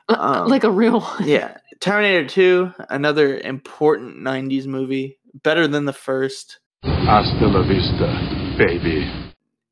Um, 0.09 0.47
like 0.47 0.63
a 0.63 0.71
real 0.71 1.01
one. 1.01 1.27
yeah. 1.27 1.57
Terminator 1.79 2.27
2, 2.27 2.73
another 2.89 3.39
important 3.39 4.17
90s 4.17 4.65
movie, 4.65 5.17
better 5.43 5.67
than 5.67 5.85
the 5.85 5.93
first. 5.93 6.59
Hasta 6.83 7.47
la 7.47 7.63
vista, 7.63 8.55
baby. 8.57 9.09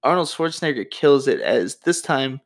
Arnold 0.04 0.28
Schwarzenegger 0.28 0.90
kills 0.90 1.28
it 1.28 1.42
as 1.42 1.78
this 1.78 2.02
time 2.02 2.40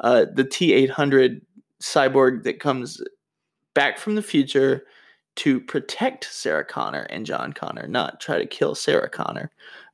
uh, 0.00 0.26
the 0.32 0.44
T 0.44 0.72
800 0.72 1.40
cyborg 1.82 2.42
that 2.44 2.60
comes 2.60 3.00
back 3.74 3.98
from 3.98 4.14
the 4.14 4.22
future 4.22 4.84
to 5.36 5.60
protect 5.60 6.24
Sarah 6.24 6.64
Connor 6.64 7.02
and 7.10 7.24
John 7.24 7.52
Connor, 7.52 7.86
not 7.86 8.20
try 8.20 8.38
to 8.38 8.46
kill 8.46 8.74
Sarah 8.74 9.08
Connor. 9.08 9.52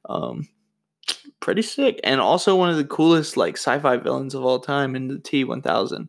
Um, 0.09 0.49
pretty 1.41 1.63
sick, 1.63 2.01
and 2.03 2.21
also 2.21 2.57
one 2.57 2.71
of 2.71 2.77
the 2.77 2.85
coolest 2.85 3.37
like 3.37 3.57
sci-fi 3.57 3.97
villains 3.99 4.35
of 4.35 4.45
all 4.45 4.59
time 4.59 4.97
in 4.97 5.09
the 5.09 5.19
T 5.19 5.45
one 5.45 5.61
thousand. 5.63 6.09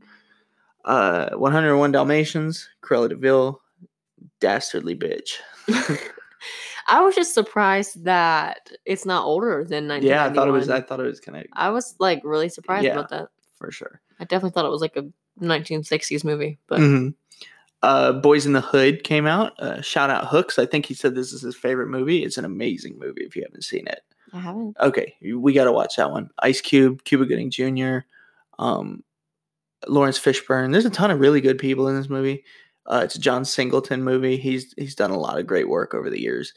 Uh, 0.86 1.32
one 1.32 1.52
hundred 1.52 1.78
one 1.78 1.92
Dalmatians, 1.92 2.70
Cruella 2.84 3.10
de 3.10 3.16
Vil, 3.16 3.60
dastardly 4.40 4.96
bitch. 4.96 5.34
I 6.88 7.02
was 7.02 7.16
just 7.16 7.34
surprised 7.34 8.04
that 8.06 8.70
it's 8.86 9.06
not 9.08 9.26
older 9.26 9.64
than 9.68 9.88
1991. 9.88 10.04
yeah, 10.06 10.26
I 10.26 10.32
thought 10.34 10.48
it 10.48 10.52
was. 10.52 10.70
I 10.70 10.82
thought 10.82 11.00
it 11.00 11.04
was 11.06 11.20
kind 11.20 11.38
of 11.40 11.46
I 11.54 11.72
was 11.72 11.96
like 12.00 12.22
really 12.24 12.48
surprised 12.50 12.86
Yeah. 12.86 12.92
about 12.94 13.10
that. 13.10 13.28
For 13.56 13.72
sure. 13.72 14.02
I 14.20 14.26
definitely 14.26 14.52
thought 14.52 14.66
it 14.66 14.72
was 14.72 14.82
like 14.82 14.98
a 14.98 15.06
1960s 15.42 16.24
movie, 16.24 16.60
but 16.68 16.80
hmm 16.80 17.10
Uh, 17.82 18.14
Boys 18.14 18.46
in 18.46 18.54
the 18.54 18.62
Hood 18.62 19.04
came 19.04 19.26
out. 19.28 19.60
Uh, 19.60 19.82
shout 19.82 20.10
out 20.10 20.28
Hooks. 20.28 20.58
I 20.60 20.66
think 20.66 20.86
he 20.86 20.94
said 20.94 21.14
this 21.16 21.32
is 21.34 21.42
his 21.42 21.56
favorite 21.56 21.88
movie. 21.90 22.24
It's 22.24 22.38
an 22.38 22.46
amazing 22.46 22.98
movie 23.00 23.24
if 23.24 23.36
you 23.36 23.44
haven't 23.44 23.64
seen 23.64 23.88
it. 23.88 24.02
I 24.34 24.40
haven't. 24.40 24.76
Okay, 24.80 25.16
we 25.34 25.54
got 25.54 25.66
to 25.66 25.72
watch 25.72 25.96
that 25.98 26.12
one. 26.12 26.30
Ice 26.40 26.62
Cube, 26.62 27.04
Cuba 27.04 27.26
Gooding 27.26 27.52
Jr., 27.52 28.00
um, 28.60 29.04
Laurence 29.88 30.20
Fishburne. 30.20 30.72
There's 30.72 30.86
a 30.86 30.90
ton 30.90 31.12
of 31.12 31.20
really 31.20 31.42
good 31.42 31.58
people 31.60 31.88
in 31.88 31.96
this 31.96 32.10
movie. 32.10 32.44
Uh, 32.88 33.02
it's 33.04 33.16
a 33.16 33.20
John 33.20 33.46
Singleton 33.46 34.04
movie. 34.04 34.38
He's 34.38 34.74
he's 34.78 34.96
done 34.96 35.12
a 35.12 35.20
lot 35.20 35.38
of 35.40 35.48
great 35.48 35.70
work 35.70 35.94
over 35.94 36.10
the 36.10 36.22
years, 36.22 36.54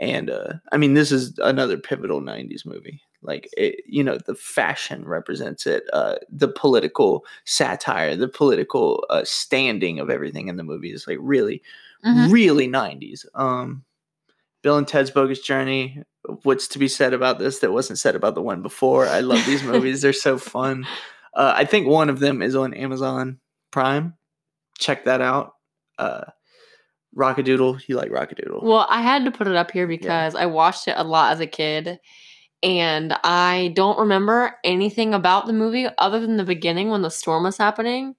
and 0.00 0.30
uh, 0.30 0.54
I 0.72 0.76
mean 0.76 0.94
this 0.94 1.10
is 1.12 1.38
another 1.38 1.76
pivotal 1.78 2.20
'90s 2.20 2.64
movie. 2.66 3.00
Like 3.22 3.48
it, 3.56 3.80
you 3.86 4.04
know, 4.04 4.16
the 4.18 4.34
fashion 4.34 5.04
represents 5.04 5.66
it, 5.66 5.82
uh, 5.92 6.16
the 6.30 6.48
political 6.48 7.24
satire, 7.44 8.14
the 8.14 8.28
political 8.28 9.04
uh, 9.10 9.24
standing 9.24 9.98
of 9.98 10.08
everything 10.08 10.48
in 10.48 10.56
the 10.56 10.62
movie 10.62 10.92
is 10.92 11.06
like 11.06 11.18
really, 11.20 11.62
Mhm. 12.04 12.32
really 12.32 12.68
'90s. 12.68 13.26
Um, 13.34 13.84
Bill 14.62 14.76
and 14.78 14.86
Ted's 14.86 15.10
Bogus 15.10 15.40
Journey. 15.40 16.02
What's 16.44 16.68
to 16.68 16.78
be 16.78 16.88
said 16.88 17.12
about 17.12 17.38
this 17.38 17.58
that 17.60 17.72
wasn't 17.72 17.98
said 17.98 18.14
about 18.14 18.34
the 18.36 18.42
one 18.42 18.62
before? 18.62 19.06
I 19.06 19.20
love 19.20 19.44
these 19.46 19.62
movies; 19.64 20.02
they're 20.02 20.12
so 20.12 20.38
fun. 20.38 20.86
Uh, 21.34 21.52
I 21.56 21.64
think 21.64 21.86
one 21.88 22.08
of 22.10 22.20
them 22.20 22.40
is 22.42 22.54
on 22.54 22.72
Amazon 22.74 23.40
Prime. 23.72 24.14
Check 24.78 25.04
that 25.06 25.20
out. 25.20 25.54
Uh, 25.98 26.24
Rockadoodle, 27.16 27.80
you 27.88 27.96
like 27.96 28.10
Rockadoodle? 28.10 28.62
Well, 28.62 28.86
I 28.88 29.02
had 29.02 29.24
to 29.24 29.30
put 29.30 29.48
it 29.48 29.56
up 29.56 29.70
here 29.70 29.86
because 29.86 30.34
I 30.34 30.46
watched 30.46 30.86
it 30.88 30.94
a 30.96 31.04
lot 31.04 31.32
as 31.32 31.40
a 31.40 31.46
kid. 31.46 31.98
And 32.62 33.12
I 33.24 33.72
don't 33.76 33.98
remember 33.98 34.56
anything 34.64 35.14
about 35.14 35.46
the 35.46 35.52
movie 35.52 35.86
other 35.98 36.20
than 36.20 36.36
the 36.36 36.44
beginning 36.44 36.90
when 36.90 37.02
the 37.02 37.10
storm 37.10 37.44
was 37.44 37.56
happening. 37.56 38.14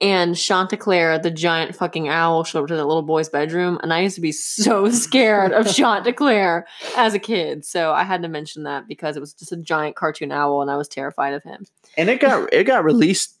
And 0.00 0.36
Chanticleer, 0.36 1.18
the 1.20 1.30
giant 1.30 1.76
fucking 1.76 2.08
owl, 2.08 2.42
showed 2.42 2.62
up 2.62 2.68
to 2.68 2.76
the 2.76 2.84
little 2.84 3.02
boy's 3.02 3.28
bedroom. 3.28 3.78
And 3.82 3.92
I 3.92 4.00
used 4.00 4.16
to 4.16 4.20
be 4.20 4.32
so 4.32 4.90
scared 4.90 5.52
of 5.52 5.66
Chanticleer 5.74 6.66
as 6.96 7.14
a 7.14 7.20
kid. 7.20 7.64
So 7.64 7.92
I 7.92 8.02
had 8.02 8.22
to 8.22 8.28
mention 8.28 8.64
that 8.64 8.88
because 8.88 9.16
it 9.16 9.20
was 9.20 9.32
just 9.34 9.52
a 9.52 9.56
giant 9.56 9.94
cartoon 9.94 10.32
owl 10.32 10.60
and 10.62 10.70
I 10.70 10.76
was 10.76 10.88
terrified 10.88 11.34
of 11.34 11.44
him. 11.44 11.66
and 11.96 12.08
it 12.08 12.20
got 12.20 12.52
it 12.52 12.64
got 12.64 12.84
released 12.84 13.38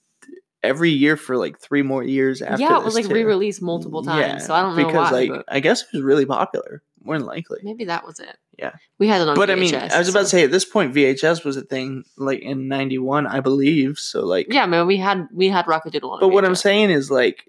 every 0.62 0.90
year 0.90 1.16
for 1.16 1.36
like 1.36 1.58
three 1.58 1.82
more 1.82 2.04
years 2.04 2.40
after. 2.40 2.62
yeah, 2.62 2.76
it 2.76 2.84
was 2.84 2.94
this, 2.94 3.04
like 3.04 3.08
too. 3.08 3.14
re 3.14 3.24
released 3.24 3.60
multiple 3.62 4.04
times. 4.04 4.20
Yeah, 4.20 4.38
so 4.38 4.54
I 4.54 4.62
don't 4.62 4.76
know 4.76 4.86
because 4.86 5.10
why. 5.10 5.18
like 5.18 5.30
but 5.30 5.44
I 5.48 5.60
guess 5.60 5.82
it 5.82 5.88
was 5.92 6.02
really 6.02 6.26
popular, 6.26 6.82
more 7.04 7.18
than 7.18 7.26
likely. 7.26 7.60
maybe 7.62 7.84
that 7.86 8.06
was 8.06 8.20
it. 8.20 8.36
Yeah. 8.58 8.72
We 8.98 9.08
had 9.08 9.20
it 9.20 9.28
on 9.28 9.36
VHS. 9.36 9.38
But 9.38 9.50
I 9.50 9.54
mean, 9.56 9.74
I 9.74 9.98
was 9.98 10.08
about 10.08 10.20
to 10.20 10.26
say 10.26 10.44
at 10.44 10.50
this 10.50 10.64
point 10.64 10.94
VHS 10.94 11.44
was 11.44 11.56
a 11.56 11.62
thing 11.62 12.04
like 12.16 12.40
in 12.40 12.68
'91, 12.68 13.26
I 13.26 13.40
believe. 13.40 13.98
So 13.98 14.24
like, 14.24 14.46
Yeah, 14.50 14.66
man, 14.66 14.86
we 14.86 14.96
had 14.96 15.28
we 15.32 15.48
had 15.48 15.66
Rockadoodle 15.66 16.20
But 16.20 16.28
what 16.28 16.44
I'm 16.44 16.54
saying 16.54 16.90
is 16.90 17.10
like, 17.10 17.48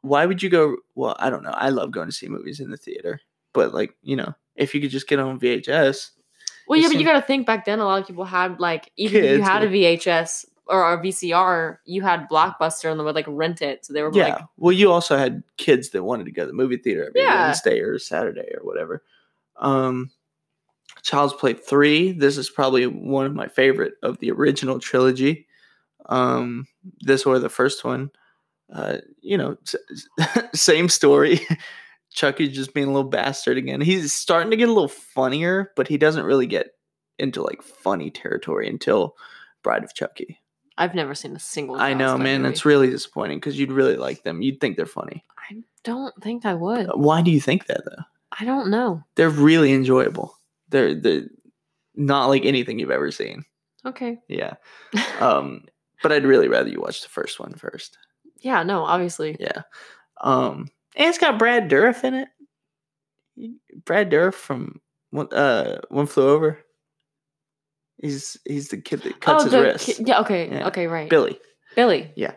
why 0.00 0.26
would 0.26 0.42
you 0.42 0.50
go? 0.50 0.76
Well, 0.94 1.16
I 1.18 1.30
don't 1.30 1.42
know. 1.42 1.50
I 1.50 1.68
love 1.68 1.90
going 1.92 2.08
to 2.08 2.12
see 2.12 2.28
movies 2.28 2.60
in 2.60 2.70
the 2.70 2.76
theater, 2.76 3.20
but 3.52 3.72
like 3.72 3.94
you 4.02 4.16
know, 4.16 4.34
if 4.56 4.74
you 4.74 4.80
could 4.80 4.90
just 4.90 5.08
get 5.08 5.18
on 5.18 5.38
VHS, 5.38 6.10
Well, 6.66 6.78
yeah, 6.78 6.88
but 6.88 6.98
you 6.98 7.04
got 7.04 7.20
to 7.20 7.26
think 7.26 7.46
back 7.46 7.64
then. 7.64 7.78
A 7.78 7.84
lot 7.84 8.00
of 8.00 8.06
people 8.06 8.24
had 8.24 8.58
like 8.58 8.90
even 8.96 9.18
if 9.18 9.24
you 9.24 9.36
Kids 9.38 9.48
had 9.48 9.62
a 9.62 9.68
VHS 9.68 10.46
or 10.66 10.82
our 10.82 11.02
VCR, 11.02 11.78
you 11.84 12.02
had 12.02 12.28
Blockbuster 12.28 12.90
and 12.90 12.98
they 12.98 13.04
would 13.04 13.14
like 13.14 13.26
rent 13.28 13.62
it. 13.62 13.84
So 13.84 13.92
they 13.92 14.02
were 14.02 14.12
yeah. 14.12 14.34
like, 14.34 14.44
well, 14.56 14.72
you 14.72 14.90
also 14.90 15.16
had 15.16 15.42
kids 15.56 15.90
that 15.90 16.04
wanted 16.04 16.24
to 16.24 16.32
go 16.32 16.42
to 16.42 16.46
the 16.46 16.52
movie 16.52 16.76
theater 16.76 17.06
every 17.06 17.20
Yeah. 17.20 17.46
Wednesday 17.46 17.80
or 17.80 17.98
Saturday 17.98 18.52
or 18.56 18.64
whatever. 18.64 19.02
Um, 19.56 20.10
Child's 21.02 21.34
Play 21.34 21.54
three. 21.54 22.12
This 22.12 22.38
is 22.38 22.48
probably 22.48 22.86
one 22.86 23.26
of 23.26 23.34
my 23.34 23.48
favorite 23.48 23.94
of 24.02 24.18
the 24.18 24.30
original 24.30 24.78
trilogy. 24.78 25.46
Um, 26.06 26.66
this 27.00 27.24
or 27.24 27.38
the 27.38 27.48
first 27.48 27.84
one. 27.84 28.10
Uh, 28.72 28.98
you 29.20 29.36
know, 29.36 29.56
same 30.54 30.88
story. 30.88 31.40
Chucky 32.10 32.48
just 32.48 32.74
being 32.74 32.88
a 32.88 32.92
little 32.92 33.08
bastard 33.08 33.56
again. 33.56 33.80
He's 33.80 34.12
starting 34.12 34.50
to 34.50 34.56
get 34.56 34.68
a 34.68 34.72
little 34.72 34.88
funnier, 34.88 35.72
but 35.76 35.88
he 35.88 35.96
doesn't 35.96 36.24
really 36.24 36.46
get 36.46 36.72
into 37.18 37.42
like 37.42 37.62
funny 37.62 38.10
territory 38.10 38.68
until 38.68 39.16
Bride 39.62 39.82
of 39.82 39.94
Chucky. 39.94 40.41
I've 40.78 40.94
never 40.94 41.14
seen 41.14 41.34
a 41.36 41.38
single. 41.38 41.76
I 41.76 41.92
know, 41.94 42.16
man. 42.16 42.42
movie. 42.42 42.52
It's 42.52 42.64
really 42.64 42.88
disappointing 42.90 43.38
because 43.38 43.58
you'd 43.58 43.72
really 43.72 43.96
like 43.96 44.22
them. 44.22 44.40
You'd 44.42 44.60
think 44.60 44.76
they're 44.76 44.86
funny. 44.86 45.24
I 45.50 45.56
don't 45.84 46.14
think 46.22 46.46
I 46.46 46.54
would. 46.54 46.88
Why 46.94 47.22
do 47.22 47.30
you 47.30 47.40
think 47.40 47.66
that 47.66 47.82
though? 47.84 48.02
I 48.38 48.44
don't 48.44 48.70
know. 48.70 49.02
They're 49.16 49.28
really 49.28 49.72
enjoyable. 49.72 50.36
They're 50.70 50.94
they're 50.94 51.24
not 51.94 52.26
like 52.28 52.44
anything 52.46 52.78
you've 52.78 52.90
ever 52.90 53.10
seen. 53.10 53.44
Okay. 53.84 54.18
Yeah. 54.28 54.54
Um, 55.20 55.64
but 56.02 56.10
I'd 56.10 56.24
really 56.24 56.48
rather 56.48 56.68
you 56.68 56.80
watch 56.80 57.02
the 57.02 57.08
first 57.08 57.38
one 57.38 57.54
first. 57.54 57.96
Yeah. 58.40 58.62
No. 58.64 58.84
Obviously. 58.84 59.36
Yeah. 59.38 59.62
Um, 60.20 60.68
and 60.96 61.08
it's 61.08 61.18
got 61.18 61.38
Brad 61.38 61.68
Dourif 61.70 62.02
in 62.02 62.14
it. 62.14 62.28
Brad 63.84 64.10
Dourif 64.10 64.34
from 64.34 64.80
One- 65.10 65.32
uh 65.32 65.80
One 65.88 66.06
Flew 66.06 66.28
Over. 66.28 66.58
He's 68.02 68.36
he's 68.44 68.68
the 68.68 68.76
kid 68.76 69.00
that 69.04 69.20
cuts 69.20 69.44
his 69.44 69.54
Oh, 69.54 69.56
the 69.58 69.62
wrist. 69.62 69.86
ki- 69.86 70.04
yeah. 70.06 70.20
Okay. 70.20 70.50
Yeah. 70.50 70.66
Okay. 70.66 70.86
Right. 70.88 71.08
Billy. 71.08 71.38
Billy. 71.74 72.12
Yeah. 72.16 72.34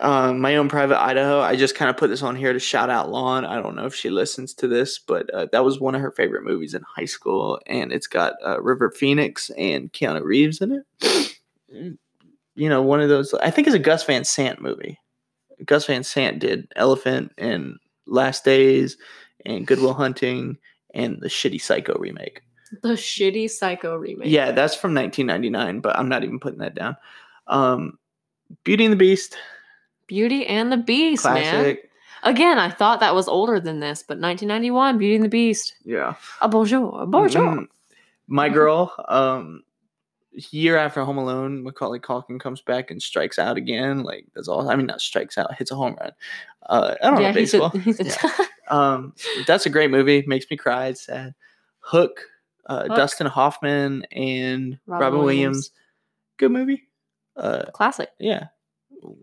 Um, 0.00 0.38
my 0.40 0.54
own 0.56 0.68
private 0.68 1.02
Idaho. 1.02 1.40
I 1.40 1.56
just 1.56 1.74
kind 1.74 1.90
of 1.90 1.96
put 1.96 2.06
this 2.08 2.22
on 2.22 2.36
here 2.36 2.52
to 2.52 2.60
shout 2.60 2.88
out 2.88 3.10
Lon. 3.10 3.44
I 3.44 3.60
don't 3.60 3.74
know 3.74 3.86
if 3.86 3.94
she 3.96 4.10
listens 4.10 4.54
to 4.54 4.68
this, 4.68 5.00
but 5.00 5.28
uh, 5.34 5.46
that 5.50 5.64
was 5.64 5.80
one 5.80 5.96
of 5.96 6.00
her 6.00 6.12
favorite 6.12 6.44
movies 6.44 6.72
in 6.74 6.82
high 6.82 7.04
school, 7.06 7.58
and 7.66 7.90
it's 7.90 8.06
got 8.06 8.34
uh, 8.46 8.60
River 8.62 8.92
Phoenix 8.92 9.50
and 9.58 9.92
Keanu 9.92 10.22
Reeves 10.22 10.60
in 10.60 10.84
it. 11.00 11.98
you 12.54 12.68
know, 12.68 12.82
one 12.82 13.00
of 13.00 13.08
those. 13.08 13.34
I 13.34 13.50
think 13.50 13.66
it's 13.66 13.74
a 13.74 13.80
Gus 13.80 14.04
Van 14.04 14.22
Sant 14.24 14.60
movie. 14.60 15.00
Gus 15.64 15.86
Van 15.86 16.04
Sant 16.04 16.38
did 16.38 16.70
Elephant 16.76 17.32
and 17.36 17.76
Last 18.06 18.44
Days 18.44 18.96
and 19.44 19.66
Goodwill 19.66 19.94
Hunting 19.94 20.58
and 20.94 21.20
the 21.20 21.28
shitty 21.28 21.60
Psycho 21.60 21.98
remake. 21.98 22.42
The 22.82 22.90
shitty 22.90 23.50
Psycho 23.50 23.96
remake. 23.96 24.28
Yeah, 24.28 24.52
that's 24.52 24.74
from 24.74 24.94
1999, 24.94 25.80
but 25.80 25.98
I'm 25.98 26.08
not 26.08 26.24
even 26.24 26.38
putting 26.38 26.58
that 26.58 26.74
down. 26.74 26.96
Um, 27.46 27.98
Beauty 28.64 28.84
and 28.84 28.92
the 28.92 28.96
Beast, 28.96 29.36
Beauty 30.06 30.46
and 30.46 30.72
the 30.72 30.76
Beast, 30.76 31.24
man. 31.24 31.76
Again, 32.24 32.58
I 32.58 32.70
thought 32.70 33.00
that 33.00 33.14
was 33.14 33.28
older 33.28 33.60
than 33.60 33.80
this, 33.80 34.02
but 34.02 34.18
1991, 34.18 34.98
Beauty 34.98 35.14
and 35.14 35.24
the 35.24 35.28
Beast. 35.28 35.74
Yeah. 35.84 36.14
A 36.40 36.48
bonjour, 36.48 37.02
a 37.02 37.06
bonjour. 37.06 37.42
Mhm. 37.42 37.68
My 38.26 38.48
girl, 38.48 38.92
um, 39.08 39.62
year 40.50 40.76
after 40.76 41.04
Home 41.04 41.18
Alone, 41.18 41.62
Macaulay 41.62 42.00
Culkin 42.00 42.40
comes 42.40 42.60
back 42.60 42.90
and 42.90 43.00
strikes 43.02 43.38
out 43.38 43.56
again. 43.56 44.02
Like 44.02 44.26
that's 44.34 44.48
all. 44.48 44.68
I 44.68 44.76
mean, 44.76 44.86
not 44.86 45.00
strikes 45.00 45.38
out, 45.38 45.54
hits 45.54 45.70
a 45.70 45.76
home 45.76 45.96
run. 46.00 46.12
Uh, 46.68 46.94
I 47.02 47.10
don't 47.10 47.20
yeah, 47.20 47.30
know 47.32 47.40
he's 47.40 47.54
a, 47.54 47.68
he's 47.78 48.00
a 48.00 48.04
Yeah. 48.04 48.46
Um, 48.70 49.14
that's 49.46 49.64
a 49.64 49.70
great 49.70 49.90
movie. 49.90 50.22
Makes 50.26 50.50
me 50.50 50.58
cry. 50.58 50.88
It's 50.88 51.06
sad. 51.06 51.34
Hook, 51.80 52.20
uh, 52.68 52.88
Dustin 52.88 53.26
Hoffman 53.26 54.04
and 54.12 54.78
Robin 54.86 55.04
Robin, 55.04 55.18
Williams. 55.20 55.38
Williams. 55.38 55.70
Good 56.36 56.52
movie. 56.52 56.88
Uh, 57.36 57.64
classic. 57.72 58.10
yeah, 58.18 58.48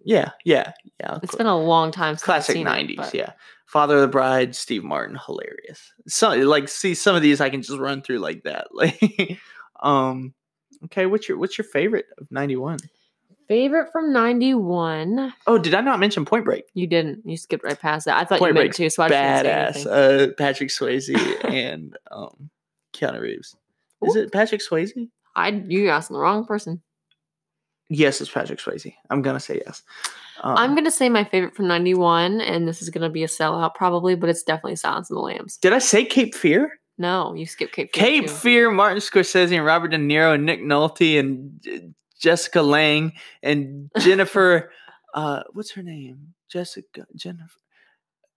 yeah, 0.04 0.32
yeah, 0.44 0.72
yeah. 1.00 1.20
It's 1.22 1.36
been 1.36 1.48
a 1.48 1.58
long 1.58 1.92
time 1.92 2.16
since 2.16 2.24
I've 2.24 2.26
classic 2.26 2.54
seen 2.56 2.68
it, 2.68 2.70
'90s. 2.70 2.96
but- 2.98 3.14
yeah, 3.14 3.32
Father 3.66 3.96
of 3.96 4.02
the 4.02 4.08
Bride, 4.08 4.56
Steve 4.56 4.84
Martin, 4.84 5.18
hilarious. 5.26 5.94
So 6.08 6.30
like, 6.32 6.70
see 6.70 6.94
some 6.94 7.16
of 7.16 7.22
these 7.22 7.42
I 7.42 7.50
can 7.50 7.62
just 7.62 7.78
run 7.78 8.02
through 8.02 8.20
like 8.20 8.44
that. 8.44 8.68
Like, 8.74 9.40
um, 9.82 10.34
okay, 10.86 11.06
what's 11.06 11.28
your 11.28 11.38
what's 11.38 11.58
your 11.58 11.66
favorite 11.66 12.06
of 12.18 12.32
'91? 12.32 12.78
Favorite 13.48 13.92
from 13.92 14.12
91. 14.12 15.32
Oh, 15.46 15.60
did 15.60 15.76
I 15.76 15.82
not 15.82 16.00
mention 16.00 16.26
Point 16.26 16.46
Break? 16.46 16.66
You 16.74 16.88
didn't. 16.88 17.22
You 17.26 17.38
skipped 17.38 17.64
right 17.64 17.80
past 17.80 18.06
that. 18.06 18.18
I 18.18 18.26
thought 18.26 18.40
Point 18.40 18.50
you 18.50 18.54
meant 18.56 18.64
Break's 18.76 18.78
to, 18.78 18.90
so 18.90 19.04
I 19.04 19.10
just 19.10 19.44
didn't 19.44 19.74
say 19.76 19.90
Badass. 19.90 20.30
Uh, 20.30 20.34
Patrick 20.36 20.70
Swayze 20.70 21.46
and 21.54 21.96
um, 22.10 22.50
Keanu 22.96 23.20
Reeves. 23.22 23.56
Is 24.04 24.16
Ooh. 24.16 24.20
it 24.22 24.32
Patrick 24.32 24.62
Swayze? 24.62 24.92
I 25.36 25.50
you 25.50 25.90
asked 25.90 26.10
the 26.10 26.18
wrong 26.18 26.46
person. 26.46 26.82
Yes, 27.90 28.20
it's 28.20 28.32
Patrick 28.32 28.60
Swayze. 28.60 28.94
I'm 29.10 29.22
gonna 29.22 29.40
say 29.40 29.62
yes. 29.66 29.84
Um, 30.42 30.58
I'm 30.58 30.76
gonna 30.76 30.90
say 30.92 31.08
my 31.10 31.24
favorite 31.24 31.56
from 31.56 31.68
91, 31.68 32.42
and 32.42 32.68
this 32.68 32.82
is 32.82 32.90
gonna 32.90 33.10
be 33.10 33.24
a 33.24 33.28
sellout 33.28 33.76
probably, 33.76 34.16
but 34.16 34.30
it's 34.30 34.44
definitely 34.44 34.76
Silence 34.78 35.10
of 35.12 35.16
the 35.16 35.22
Lambs. 35.22 35.58
Did 35.58 35.74
I 35.74 35.80
say 35.80 36.04
Cape 36.06 36.34
Fear? 36.34 36.72
No, 36.98 37.34
you 37.36 37.46
skipped 37.46 37.74
Cape 37.74 37.94
Fear. 37.94 38.04
Cape 38.04 38.28
too. 38.28 38.34
Fear, 38.34 38.72
Martin 38.72 39.00
Scorsese 39.00 39.56
and 39.56 39.66
Robert 39.66 39.90
De 39.90 39.98
Niro 39.98 40.34
and 40.34 40.46
Nick 40.46 40.62
Nolte 40.62 41.20
and 41.20 41.60
J- 41.62 41.90
Jessica 42.20 42.62
Lange 42.62 43.14
and 43.44 43.92
Jennifer. 44.00 44.72
uh, 45.14 45.44
what's 45.54 45.72
her 45.72 45.84
name? 45.84 46.34
Jessica 46.50 47.06
Jennifer, 47.16 47.60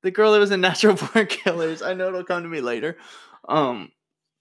the 0.03 0.11
girl 0.11 0.33
that 0.33 0.41
was 0.41 0.51
in 0.51 0.61
Natural 0.61 0.95
Born 1.15 1.27
Killers. 1.27 1.81
I 1.83 1.95
know 1.95 2.09
it'll 2.09 2.25
come 2.25 2.43
to 2.43 2.49
me 2.49 2.61
later. 2.61 2.97
Um, 3.49 3.93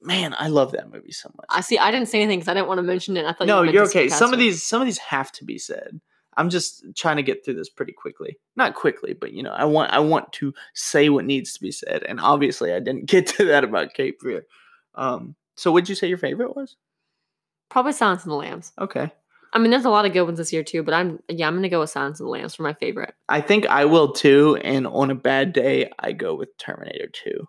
man, 0.01 0.35
I 0.37 0.47
love 0.47 0.71
that 0.73 0.91
movie 0.91 1.11
so 1.11 1.29
much. 1.35 1.45
I 1.49 1.61
see. 1.61 1.77
I 1.77 1.91
didn't 1.91 2.07
say 2.07 2.21
anything 2.21 2.39
because 2.39 2.49
I 2.49 2.53
didn't 2.53 2.67
want 2.67 2.79
to 2.79 2.83
mention 2.83 3.17
it. 3.17 3.25
I 3.25 3.33
thought 3.33 3.47
no, 3.47 3.63
you 3.63 3.71
you're 3.71 3.85
okay. 3.85 4.09
Some 4.09 4.33
of 4.33 4.39
these, 4.39 4.63
some 4.63 4.81
of 4.81 4.85
these 4.85 4.99
have 4.99 5.31
to 5.33 5.45
be 5.45 5.57
said. 5.57 5.99
I'm 6.35 6.49
just 6.49 6.85
trying 6.95 7.15
to 7.15 7.23
get 7.23 7.43
through 7.43 7.55
this 7.55 7.69
pretty 7.69 7.93
quickly. 7.93 8.37
Not 8.55 8.75
quickly, 8.75 9.13
but 9.13 9.33
you 9.33 9.41
know, 9.41 9.51
I 9.51 9.65
want, 9.65 9.91
I 9.91 9.99
want 9.99 10.31
to 10.33 10.53
say 10.75 11.09
what 11.09 11.25
needs 11.25 11.53
to 11.53 11.59
be 11.59 11.71
said, 11.71 12.03
and 12.03 12.19
obviously, 12.19 12.73
I 12.73 12.79
didn't 12.79 13.05
get 13.09 13.27
to 13.27 13.45
that 13.45 13.63
about 13.63 13.93
Cape 13.93 14.21
Fear. 14.21 14.45
Um, 14.95 15.35
so, 15.55 15.71
would 15.71 15.89
you 15.89 15.95
say 15.95 16.07
your 16.07 16.17
favorite 16.17 16.55
was? 16.55 16.75
probably 17.69 17.93
Silence 17.93 18.23
of 18.23 18.29
the 18.29 18.35
Lambs. 18.35 18.71
Okay, 18.79 19.11
I 19.53 19.59
mean, 19.59 19.71
there's 19.71 19.85
a 19.85 19.89
lot 19.89 20.05
of 20.05 20.13
good 20.13 20.23
ones 20.23 20.37
this 20.37 20.53
year 20.53 20.63
too, 20.63 20.83
but 20.83 20.93
I'm 20.93 21.19
yeah, 21.29 21.47
I'm 21.47 21.55
gonna 21.55 21.69
go 21.69 21.79
with 21.79 21.89
Silence 21.89 22.19
of 22.19 22.25
the 22.25 22.31
Lambs 22.31 22.55
for 22.55 22.63
my 22.63 22.73
favorite. 22.73 23.13
I 23.29 23.41
think 23.41 23.65
I 23.67 23.85
will 23.85 24.11
too. 24.11 24.57
And 24.63 24.87
on 24.87 25.11
a 25.11 25.15
bad 25.15 25.53
day, 25.53 25.91
I 25.99 26.11
go 26.11 26.35
with 26.35 26.57
Terminator 26.57 27.07
2, 27.07 27.47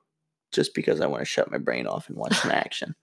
just 0.53 0.75
because 0.75 1.01
I 1.01 1.07
want 1.07 1.21
to 1.21 1.27
shut 1.27 1.51
my 1.51 1.59
brain 1.59 1.87
off 1.87 2.09
and 2.09 2.17
watch 2.17 2.37
some 2.37 2.51
action. 2.53 2.95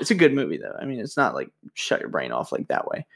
It's 0.00 0.10
a 0.10 0.14
good 0.14 0.34
movie 0.34 0.58
though. 0.58 0.76
I 0.78 0.84
mean, 0.84 0.98
it's 1.00 1.16
not 1.16 1.34
like 1.34 1.50
shut 1.74 2.00
your 2.00 2.08
brain 2.08 2.32
off 2.32 2.52
like 2.52 2.68
that 2.68 2.88
way. 2.88 3.06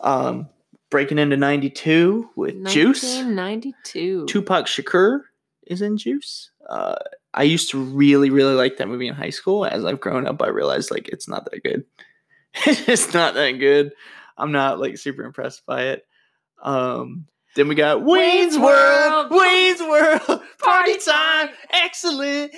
Um, 0.00 0.48
breaking 0.90 1.18
into 1.18 1.36
92 1.36 2.30
with 2.36 2.66
Juice. 2.66 3.02
1992. 3.02 4.26
Tupac 4.26 4.66
Shakur 4.66 5.20
is 5.66 5.82
in 5.82 5.96
Juice. 5.96 6.50
Uh, 6.68 6.96
I 7.32 7.44
used 7.44 7.70
to 7.70 7.78
really, 7.78 8.30
really 8.30 8.54
like 8.54 8.76
that 8.78 8.88
movie 8.88 9.06
in 9.06 9.14
high 9.14 9.30
school. 9.30 9.64
As 9.64 9.84
I've 9.84 10.00
grown 10.00 10.26
up, 10.26 10.42
I 10.42 10.48
realized 10.48 10.90
like 10.90 11.08
it's 11.08 11.28
not 11.28 11.48
that 11.50 11.62
good. 11.62 11.84
it's 12.66 13.14
not 13.14 13.34
that 13.34 13.52
good. 13.52 13.92
I'm 14.36 14.52
not 14.52 14.80
like 14.80 14.98
super 14.98 15.22
impressed 15.22 15.64
by 15.66 15.82
it. 15.82 16.06
Um, 16.62 17.26
then 17.56 17.68
we 17.68 17.74
got 17.74 18.02
Wayne's 18.02 18.58
World. 18.58 19.28
Wayne's 19.30 19.80
World, 19.80 20.42
party 20.58 20.96
time, 20.98 21.48
time. 21.48 21.56
excellent. 21.72 22.52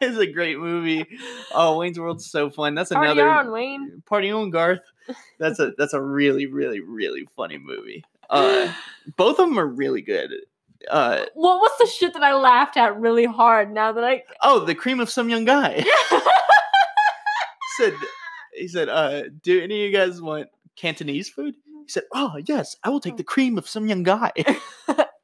it's 0.02 0.18
a 0.18 0.26
great 0.26 0.58
movie. 0.58 1.06
Oh, 1.52 1.78
Wayne's 1.78 1.98
World's 1.98 2.30
so 2.30 2.48
fun. 2.50 2.74
That's 2.74 2.90
Party 2.90 3.10
another 3.10 3.28
on, 3.28 3.50
Wayne. 3.50 4.02
Party 4.06 4.30
on 4.30 4.50
Garth. 4.50 4.80
That's 5.38 5.58
a 5.58 5.72
that's 5.76 5.92
a 5.92 6.00
really 6.00 6.46
really 6.46 6.78
really 6.78 7.26
funny 7.36 7.58
movie. 7.58 8.04
Uh, 8.28 8.72
both 9.16 9.40
of 9.40 9.48
them 9.48 9.58
are 9.58 9.66
really 9.66 10.02
good. 10.02 10.30
Uh, 10.88 11.24
What 11.34 11.58
was 11.60 11.72
the 11.80 11.86
shit 11.86 12.12
that 12.12 12.22
I 12.22 12.32
laughed 12.34 12.76
at 12.76 12.98
really 13.00 13.24
hard 13.24 13.72
now 13.72 13.90
that 13.92 14.04
I 14.04 14.22
oh, 14.42 14.60
the 14.60 14.74
cream 14.74 15.00
of 15.00 15.10
some 15.10 15.28
young 15.28 15.44
guy 15.44 15.84
said. 17.78 17.94
He 18.54 18.68
said, 18.68 18.88
uh, 18.88 19.22
"Do 19.42 19.60
any 19.60 19.84
of 19.84 19.90
you 19.90 19.96
guys 19.96 20.20
want 20.22 20.48
Cantonese 20.76 21.28
food?" 21.28 21.54
He 21.86 21.88
said, 21.88 22.04
"Oh 22.14 22.36
yes, 22.46 22.76
I 22.84 22.90
will 22.90 23.00
take 23.00 23.16
the 23.16 23.24
cream 23.24 23.58
of 23.58 23.68
some 23.68 23.88
young 23.88 24.02
guy." 24.04 24.32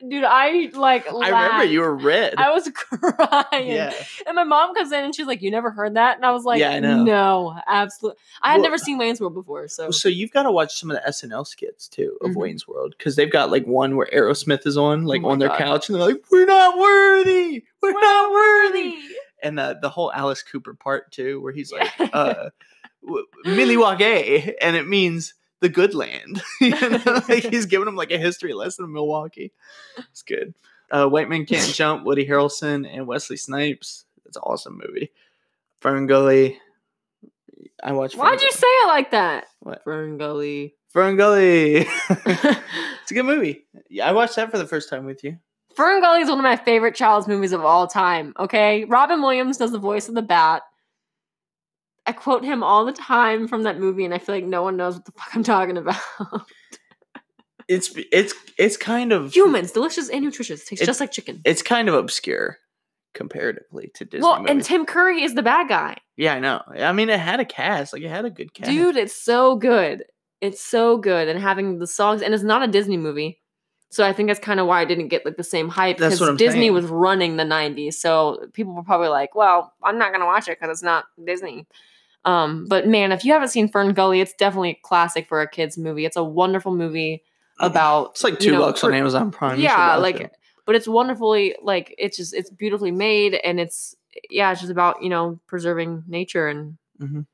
Dude, 0.09 0.25
I 0.25 0.71
like 0.75 1.11
I 1.13 1.29
remember 1.31 1.65
you 1.65 1.81
were 1.81 1.95
red. 1.95 2.35
I 2.37 2.51
was 2.51 2.69
crying. 2.75 3.69
yeah, 3.69 3.93
And 4.27 4.35
my 4.37 4.45
mom 4.45 4.75
comes 4.75 4.93
in 4.93 5.05
and 5.05 5.15
she's 5.15 5.27
like, 5.27 5.43
You 5.43 5.51
never 5.51 5.71
heard 5.71 5.95
that? 5.95 6.17
And 6.17 6.25
I 6.25 6.31
was 6.33 6.45
like, 6.45 6.61
Yeah, 6.61 6.71
I 6.71 6.81
know. 6.81 7.03
No, 7.03 7.61
absolutely. 7.67 8.19
I 8.43 8.51
had 8.53 8.57
Well- 8.57 8.63
never 8.65 8.79
seen 8.79 8.99
Wayne's 8.99 9.21
World 9.21 9.35
before. 9.35 9.69
So, 9.69 9.91
so 9.91 10.09
you've 10.09 10.31
got 10.31 10.45
to 10.45 10.53
watch 10.53 10.79
some 10.79 10.91
of 10.91 10.97
the 11.03 11.11
SNL 11.11 11.47
skits 11.47 11.89
too 11.89 12.17
of 12.23 12.31
Mhm. 12.33 12.37
Wayne's 12.37 12.69
World 12.69 12.95
because 12.97 13.17
they've 13.17 13.31
got 13.33 13.51
like 13.51 13.67
one 13.67 13.97
where 13.97 14.09
Aerosmith 14.13 14.67
is 14.67 14.77
on, 14.77 15.05
like 15.05 15.23
Oh 15.25 15.29
on 15.31 15.39
their 15.39 15.49
God. 15.49 15.59
couch, 15.59 15.89
and 15.89 15.97
they're 15.99 16.07
like, 16.07 16.23
"We're 16.31 16.47
not 16.47 16.79
worthy, 16.79 17.65
we're, 17.83 17.93
We're 17.93 18.01
not 18.01 18.01
not 18.03 18.33
worthy." 18.33 18.91
worthy. 18.91 19.03
and 19.43 19.59
the 19.59 19.79
the 19.81 19.89
whole 19.91 20.13
Alice 20.13 20.43
Cooper 20.43 20.75
part 20.75 21.11
too, 21.13 21.41
where 21.41 21.53
he's 21.53 21.73
like, 21.73 21.91
Yeah. 21.99 22.07
uh, 22.13 22.51
w- 23.05 23.27
Milwaukee, 23.45 24.55
and 24.61 24.77
it 24.77 24.87
means 24.89 25.35
the 25.61 25.69
good 25.69 25.95
land. 25.95 26.43
you 26.61 26.71
know, 26.71 27.23
like 27.29 27.45
he's 27.45 27.67
giving 27.67 27.89
him 27.89 27.97
like 27.97 28.11
a 28.11 28.19
history 28.19 28.53
lesson 28.53 28.85
of 28.85 28.91
Milwaukee. 28.91 29.53
It's 29.99 30.23
good. 30.23 30.55
Uh, 30.91 31.09
White 31.09 31.29
Man 31.29 31.47
Can't 31.47 31.73
Jump, 31.75 32.05
Woody 32.05 32.27
Harrelson 32.27 32.89
and 32.89 33.07
Wesley 33.07 33.37
Snipes. 33.37 34.05
It's 34.25 34.37
an 34.37 34.43
awesome 34.45 34.81
movie. 34.85 35.11
Fern 35.81 36.07
Gully. 36.07 36.59
I 37.83 37.93
watched. 37.93 38.17
Why'd 38.17 38.41
you 38.41 38.53
say 38.53 38.67
it 38.67 38.89
like 38.89 39.11
that? 39.11 39.47
What? 39.61 39.85
Fern 39.85 40.19
Gully. 40.19 40.75
Fern 40.89 41.17
Gully? 41.17 41.87
it's 42.09 43.11
a 43.11 43.15
good 43.15 43.25
movie. 43.25 43.67
Yeah, 43.91 44.09
I 44.09 44.13
watched 44.13 44.37
that 44.37 44.51
for 44.51 44.59
the 44.59 44.67
first 44.67 44.89
time 44.89 45.05
with 45.05 45.23
you. 45.25 45.39
Fern 45.75 46.01
Gully 46.01 46.23
is 46.23 46.31
one 46.31 46.39
of 46.39 46.43
my 46.43 46.57
favorite 46.57 46.95
child's 46.95 47.29
movies 47.29 47.53
of 47.53 47.63
all 47.63 47.87
time. 47.87 48.33
Okay, 48.39 48.85
Robin 48.85 49.21
Williams 49.21 49.59
does 49.59 49.73
the 49.73 49.79
voice 49.79 50.09
of 50.09 50.15
the 50.15 50.23
bat. 50.23 50.63
I 52.07 52.13
quote 52.13 52.45
him 52.45 52.63
all 52.63 52.85
the 52.85 52.93
time 52.93 53.49
from 53.49 53.65
that 53.65 53.79
movie, 53.81 54.05
and 54.05 54.15
I 54.15 54.19
feel 54.19 54.35
like 54.35 54.45
no 54.45 54.63
one 54.63 54.77
knows 54.77 54.95
what 54.95 55.05
the 55.05 55.13
fuck 55.13 55.35
I'm 55.35 55.43
talking 55.43 55.77
about. 55.77 56.01
It's 57.69 57.93
it's 58.13 58.33
it's 58.59 58.77
kind 58.77 59.13
of 59.13 59.33
Humans, 59.35 59.73
delicious 59.73 60.09
and 60.09 60.25
nutritious, 60.25 60.65
tastes 60.65 60.87
just 60.87 61.01
like 61.01 61.11
chicken. 61.11 61.41
It's 61.45 61.63
kind 61.63 61.89
of 61.89 61.97
obscure 61.97 62.59
comparatively 63.13 63.91
to 63.95 64.05
Disney. 64.05 64.25
well, 64.25 64.45
and. 64.47 64.63
Tim 64.63 64.87
Curry 64.87 65.23
is 65.23 65.35
the 65.35 65.43
bad 65.43 65.69
guy. 65.69 65.97
Yeah, 66.17 66.35
I 66.35 66.39
know. 66.39 66.63
I 66.69 66.93
mean, 66.93 67.09
it 67.09 67.19
had 67.19 67.41
a 67.41 67.45
cast. 67.45 67.93
Like, 67.93 68.03
it 68.03 68.09
had 68.09 68.25
a 68.25 68.31
good 68.31 68.55
cast. 68.55 68.71
Dude, 68.71 68.97
it's 68.97 69.21
so 69.21 69.57
good. 69.57 70.05
It's 70.41 70.63
so 70.63 70.99
good. 70.99 71.27
And 71.29 71.41
having 71.41 71.79
the 71.79 71.87
songs, 71.87 72.23
and 72.23 72.33
it's 72.33 72.45
not 72.45 72.63
a 72.63 72.69
Disney 72.69 72.99
movie. 72.99 73.41
So 73.91 74.05
I 74.05 74.13
think 74.13 74.29
that's 74.29 74.41
kind 74.41 74.61
of 74.61 74.67
why 74.67 74.81
I 74.81 74.85
didn't 74.85 75.09
get 75.09 75.25
like 75.25 75.37
the 75.37 75.45
same 75.45 75.69
hype 75.69 75.97
because 75.97 76.19
Disney 76.37 76.61
saying. 76.61 76.73
was 76.73 76.87
running 76.87 77.37
the 77.37 77.45
90s. 77.45 77.95
So 77.95 78.47
people 78.53 78.75
were 78.75 78.83
probably 78.83 79.09
like, 79.09 79.35
well, 79.35 79.73
I'm 79.83 79.99
not 79.99 80.11
going 80.11 80.21
to 80.21 80.27
watch 80.27 80.49
it 80.49 80.59
because 80.61 80.77
it's 80.77 80.83
not 80.83 81.05
Disney. 81.25 81.67
Um, 82.27 82.67
but 82.69 82.87
man, 82.87 83.13
if 83.13 83.25
you 83.25 83.33
haven't 83.33 83.49
seen 83.49 83.69
Fern 83.69 83.95
Gully, 83.95 84.21
it's 84.21 84.35
definitely 84.35 84.71
a 84.71 84.79
classic 84.83 85.29
for 85.29 85.41
a 85.41 85.49
kids 85.49 85.79
movie. 85.79 86.05
It's 86.05 86.17
a 86.17 86.25
wonderful 86.25 86.75
movie 86.75 87.23
about 87.61 88.11
It's 88.11 88.25
like 88.25 88.35
you 88.35 88.39
two 88.41 88.53
know, 88.53 88.59
bucks 88.61 88.85
on 88.85 88.93
Amazon 88.93 89.31
Prime. 89.31 89.59
Yeah, 89.61 89.97
like 89.97 90.17
it. 90.21 90.33
but 90.67 90.75
it's 90.75 90.87
wonderfully 90.89 91.55
like 91.63 91.95
it's 91.97 92.17
just 92.19 92.35
it's 92.35 92.51
beautifully 92.51 92.91
made 92.91 93.35
and 93.35 93.59
it's 93.61 93.95
yeah, 94.29 94.51
it's 94.51 94.61
just 94.61 94.73
about, 94.73 95.03
you 95.03 95.09
know, 95.09 95.39
preserving 95.47 96.03
nature 96.09 96.49
and 96.49 96.77
Mhm. 97.01 97.27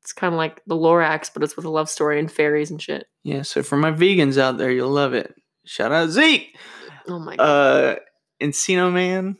it's 0.00 0.12
kind 0.12 0.34
of 0.34 0.38
like 0.38 0.60
the 0.66 0.74
Lorax, 0.74 1.30
but 1.32 1.42
it's 1.44 1.54
with 1.56 1.64
a 1.66 1.70
love 1.70 1.88
story 1.88 2.18
and 2.18 2.30
fairies 2.32 2.70
and 2.70 2.82
shit. 2.82 3.06
yeah. 3.22 3.42
So 3.42 3.62
for 3.62 3.76
my 3.76 3.92
vegans 3.92 4.38
out 4.38 4.58
there, 4.58 4.70
you'll 4.72 4.90
love 4.90 5.14
it. 5.14 5.34
Shout 5.64 5.92
out 5.92 6.08
Zeke. 6.10 6.56
Oh 7.06 7.18
my 7.20 7.36
god. 7.36 7.44
Uh, 7.44 7.96
Encino 8.40 8.92
Man, 8.92 9.36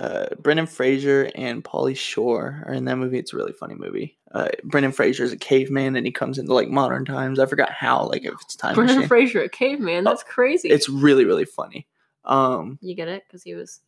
uh, 0.00 0.34
Brendan 0.38 0.66
Fraser 0.66 1.30
and 1.34 1.62
Pauly 1.62 1.94
Shore 1.94 2.64
are 2.66 2.72
in 2.72 2.86
that 2.86 2.96
movie. 2.96 3.18
It's 3.18 3.34
a 3.34 3.36
really 3.36 3.52
funny 3.52 3.74
movie. 3.74 4.16
Uh, 4.32 4.48
Brendan 4.64 4.92
Fraser 4.92 5.24
is 5.24 5.32
a 5.32 5.36
caveman, 5.36 5.94
and 5.94 6.06
he 6.06 6.12
comes 6.12 6.38
into 6.38 6.54
like 6.54 6.68
modern 6.68 7.04
times. 7.04 7.38
I 7.38 7.44
forgot 7.44 7.70
how. 7.70 8.06
Like 8.06 8.24
if 8.24 8.32
it's 8.40 8.56
time 8.56 8.74
Brendan 8.74 8.96
machine. 8.96 9.08
Fraser, 9.08 9.42
a 9.42 9.48
caveman. 9.48 10.04
That's 10.04 10.22
crazy. 10.22 10.70
It's 10.70 10.88
really 10.88 11.26
really 11.26 11.44
funny. 11.44 11.86
Um, 12.24 12.78
you 12.80 12.94
get 12.94 13.08
it 13.08 13.24
because 13.26 13.42
he 13.42 13.54
was 13.54 13.80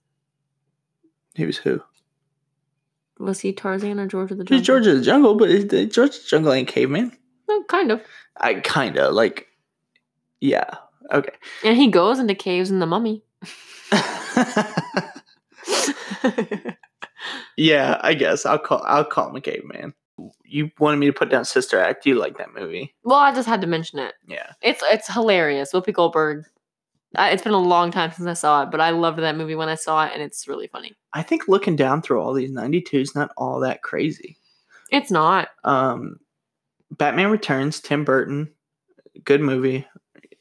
he 1.34 1.46
was 1.46 1.56
who? 1.56 1.80
was 3.18 3.40
he 3.40 3.52
Tarzan 3.52 4.00
or 4.00 4.06
George 4.06 4.32
of 4.32 4.38
the 4.38 4.44
Jungle? 4.44 4.58
He's 4.58 4.66
George 4.66 4.86
of 4.86 4.96
the 4.96 5.02
Jungle, 5.02 5.36
but 5.36 5.48
is- 5.48 5.68
the 5.68 5.86
George 5.86 6.16
of 6.16 6.22
the 6.22 6.28
Jungle 6.28 6.52
ain't 6.52 6.68
caveman. 6.68 7.16
Oh, 7.48 7.64
kind 7.68 7.90
of. 7.90 8.02
I 8.36 8.54
kind 8.54 8.98
of 8.98 9.14
like. 9.14 9.46
Yeah. 10.40 10.74
Okay. 11.10 11.32
And 11.64 11.76
he 11.76 11.88
goes 11.88 12.18
into 12.18 12.34
caves 12.34 12.70
in 12.70 12.80
the 12.80 12.86
Mummy. 12.86 13.22
yeah, 17.56 17.98
I 18.02 18.14
guess 18.14 18.46
I'll 18.46 18.58
call 18.58 18.82
I'll 18.84 19.04
call 19.04 19.30
him 19.30 19.36
a 19.36 19.40
caveman. 19.40 19.94
You 20.44 20.70
wanted 20.78 20.98
me 20.98 21.06
to 21.06 21.12
put 21.12 21.30
down 21.30 21.44
Sister 21.44 21.80
Act. 21.80 22.06
You 22.06 22.14
like 22.14 22.38
that 22.38 22.54
movie? 22.54 22.94
well, 23.04 23.18
I 23.18 23.34
just 23.34 23.48
had 23.48 23.60
to 23.62 23.66
mention 23.66 23.98
it. 23.98 24.14
Yeah. 24.26 24.52
It's 24.62 24.82
it's 24.90 25.12
hilarious. 25.12 25.72
Whoopi 25.72 25.92
Goldberg. 25.92 26.44
I, 27.14 27.30
it's 27.30 27.42
been 27.42 27.52
a 27.52 27.58
long 27.58 27.90
time 27.90 28.10
since 28.12 28.26
I 28.26 28.32
saw 28.32 28.62
it, 28.62 28.70
but 28.70 28.80
I 28.80 28.90
loved 28.90 29.18
that 29.18 29.36
movie 29.36 29.54
when 29.54 29.68
I 29.68 29.74
saw 29.74 30.06
it, 30.06 30.12
and 30.14 30.22
it's 30.22 30.48
really 30.48 30.66
funny. 30.66 30.94
I 31.12 31.22
think 31.22 31.46
looking 31.46 31.76
down 31.76 32.00
through 32.00 32.22
all 32.22 32.32
these 32.32 32.50
92 32.50 32.98
is 32.98 33.14
not 33.14 33.32
all 33.36 33.60
that 33.60 33.82
crazy. 33.82 34.38
It's 34.90 35.10
not. 35.10 35.48
Um, 35.64 36.16
Batman 36.90 37.30
Returns, 37.30 37.80
Tim 37.80 38.04
Burton, 38.04 38.50
good 39.24 39.42
movie. 39.42 39.86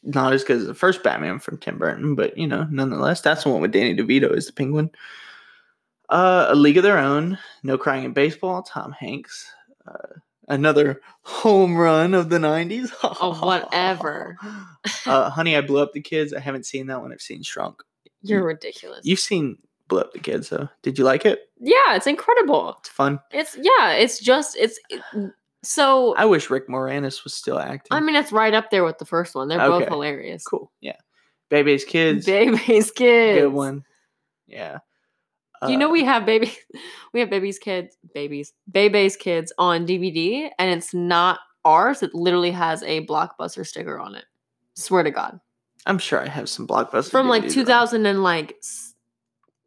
Not 0.04 0.34
as 0.34 0.44
good 0.44 0.58
as 0.58 0.66
the 0.66 0.74
first 0.74 1.04
Batman 1.04 1.40
from 1.40 1.58
Tim 1.58 1.78
Burton, 1.78 2.16
but 2.16 2.38
you 2.38 2.48
know, 2.48 2.68
nonetheless, 2.72 3.22
that's 3.22 3.44
the 3.44 3.50
one 3.50 3.62
with 3.62 3.72
Danny 3.72 3.96
DeVito 3.96 4.36
as 4.36 4.48
the 4.48 4.54
Penguin. 4.54 4.90
Uh, 6.12 6.48
A 6.50 6.56
League 6.56 6.78
of 6.78 6.84
Their 6.84 6.98
Own, 7.00 7.38
No 7.64 7.78
Crying 7.78 8.04
in 8.04 8.14
Baseball, 8.14 8.62
Tom 8.64 8.92
Hanks. 8.92 9.50
Uh, 9.88 10.20
another 10.48 11.02
home 11.24 11.76
run 11.78 12.14
of 12.14 12.30
the 12.30 12.38
90s. 12.38 12.92
Oh, 13.04 13.34
whatever. 13.46 14.38
uh, 15.06 15.30
Honey, 15.30 15.56
I 15.56 15.62
Blew 15.62 15.80
Up 15.82 15.94
the 15.94 16.02
Kids. 16.02 16.34
I 16.34 16.40
haven't 16.40 16.66
seen 16.66 16.88
that 16.88 17.02
one. 17.02 17.12
I've 17.12 17.22
seen 17.22 17.42
Shrunk. 17.44 17.82
You're 18.22 18.44
ridiculous. 18.44 19.02
You've 19.06 19.20
seen 19.20 19.58
Blew 19.88 20.02
Up 20.02 20.12
the 20.14 20.20
Kids, 20.20 20.50
though. 20.50 20.68
Did 20.84 20.98
you 21.00 21.04
like 21.06 21.26
it? 21.26 21.40
yeah, 21.60 21.96
it's 21.96 22.08
incredible. 22.08 22.76
It's 22.80 22.90
fun. 22.90 23.20
It's 23.32 23.56
yeah, 23.58 23.92
it's 23.94 24.20
just 24.20 24.56
it's 24.58 24.80
it- 24.90 25.02
so. 25.64 26.16
I 26.16 26.26
wish 26.26 26.50
Rick 26.50 26.68
Moranis 26.68 27.24
was 27.24 27.34
still 27.34 27.60
acting. 27.60 27.90
I 27.92 28.00
mean, 28.00 28.16
it's 28.16 28.32
right 28.32 28.54
up 28.54 28.70
there 28.72 28.84
with 28.84 28.98
the 28.98 29.06
first 29.06 29.34
one. 29.36 29.48
They're 29.48 29.60
both 29.60 29.88
hilarious. 29.88 30.44
cool. 30.44 30.72
Yeah. 30.82 30.96
Baby's 31.50 31.84
Kids. 31.86 32.26
Baby's 32.26 32.90
kids. 32.92 33.42
Good 33.42 33.54
one. 33.54 33.84
Yeah. 34.48 34.80
Do 35.66 35.72
you 35.72 35.78
know 35.78 35.90
Uh, 35.90 35.92
we 35.92 36.04
have 36.04 36.26
baby 36.26 36.52
we 37.14 37.20
have 37.20 37.30
baby's 37.30 37.60
kids 37.60 37.98
babies 38.14 38.54
baby's 38.72 39.16
kids 39.16 39.54
on 39.58 39.86
DVD 39.86 40.50
and 40.58 40.72
it's 40.72 40.94
not 40.94 41.40
ours. 41.66 42.02
It 42.02 42.14
literally 42.14 42.52
has 42.52 42.82
a 42.84 43.06
blockbuster 43.06 43.66
sticker 43.66 44.00
on 44.00 44.16
it. 44.16 44.26
Swear 44.76 45.04
to 45.04 45.12
God. 45.12 45.40
I'm 45.86 45.98
sure 45.98 46.22
I 46.22 46.28
have 46.28 46.50
some 46.50 46.68
blockbuster 46.68 47.12
From 47.12 47.28
like 47.28 47.44
DVDs 47.44 47.58
around. 47.58 47.66
2000 47.66 48.06
and 48.06 48.24
like 48.24 48.56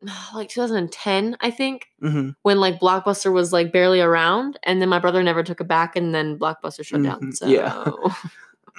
like 0.35 0.49
2010, 0.49 1.37
I 1.41 1.51
think, 1.51 1.87
hmm 2.01 2.31
when 2.43 2.61
like 2.61 2.79
Blockbuster 2.79 3.33
was 3.33 3.55
like 3.55 3.73
barely 3.73 4.03
around, 4.03 4.59
and 4.65 4.83
then 4.83 4.89
my 4.91 4.99
brother 4.99 5.23
never 5.23 5.43
took 5.43 5.63
it 5.63 5.69
back, 5.69 5.97
and 5.97 6.15
then 6.15 6.39
Blockbuster 6.39 6.85
shut 6.85 7.03
down. 7.03 7.21
Mhm, 7.21 7.35
So 7.35 7.47
yeah. 7.49 7.91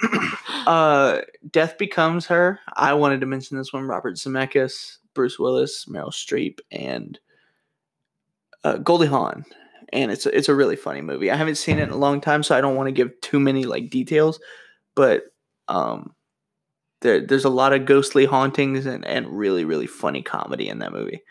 uh, 0.66 1.22
Death 1.50 1.78
Becomes 1.78 2.26
Her. 2.26 2.60
I 2.74 2.92
wanted 2.94 3.20
to 3.22 3.26
mention 3.26 3.56
this 3.56 3.72
one: 3.72 3.84
Robert 3.84 4.14
Zemeckis, 4.16 4.98
Bruce 5.16 5.38
Willis, 5.40 5.86
Meryl 5.86 6.12
Streep, 6.12 6.60
and 6.70 7.18
uh, 8.62 8.76
Goldie 8.78 9.06
Hawn. 9.08 9.44
And 9.92 10.10
it's 10.10 10.26
a, 10.26 10.36
it's 10.36 10.48
a 10.48 10.54
really 10.54 10.76
funny 10.76 11.00
movie. 11.00 11.30
I 11.30 11.36
haven't 11.36 11.56
seen 11.56 11.78
it 11.78 11.84
in 11.84 11.90
a 11.90 11.96
long 11.96 12.20
time, 12.20 12.42
so 12.42 12.56
I 12.56 12.60
don't 12.60 12.76
want 12.76 12.86
to 12.88 12.92
give 12.92 13.20
too 13.20 13.40
many 13.40 13.64
like 13.64 13.90
details. 13.90 14.38
But 14.94 15.24
um, 15.68 16.14
there 17.02 17.20
there's 17.26 17.44
a 17.44 17.50
lot 17.50 17.72
of 17.72 17.84
ghostly 17.86 18.24
hauntings 18.24 18.86
and 18.86 19.04
and 19.04 19.28
really 19.28 19.64
really 19.64 19.86
funny 19.86 20.22
comedy 20.22 20.68
in 20.68 20.80
that 20.80 20.92
movie. 20.92 21.22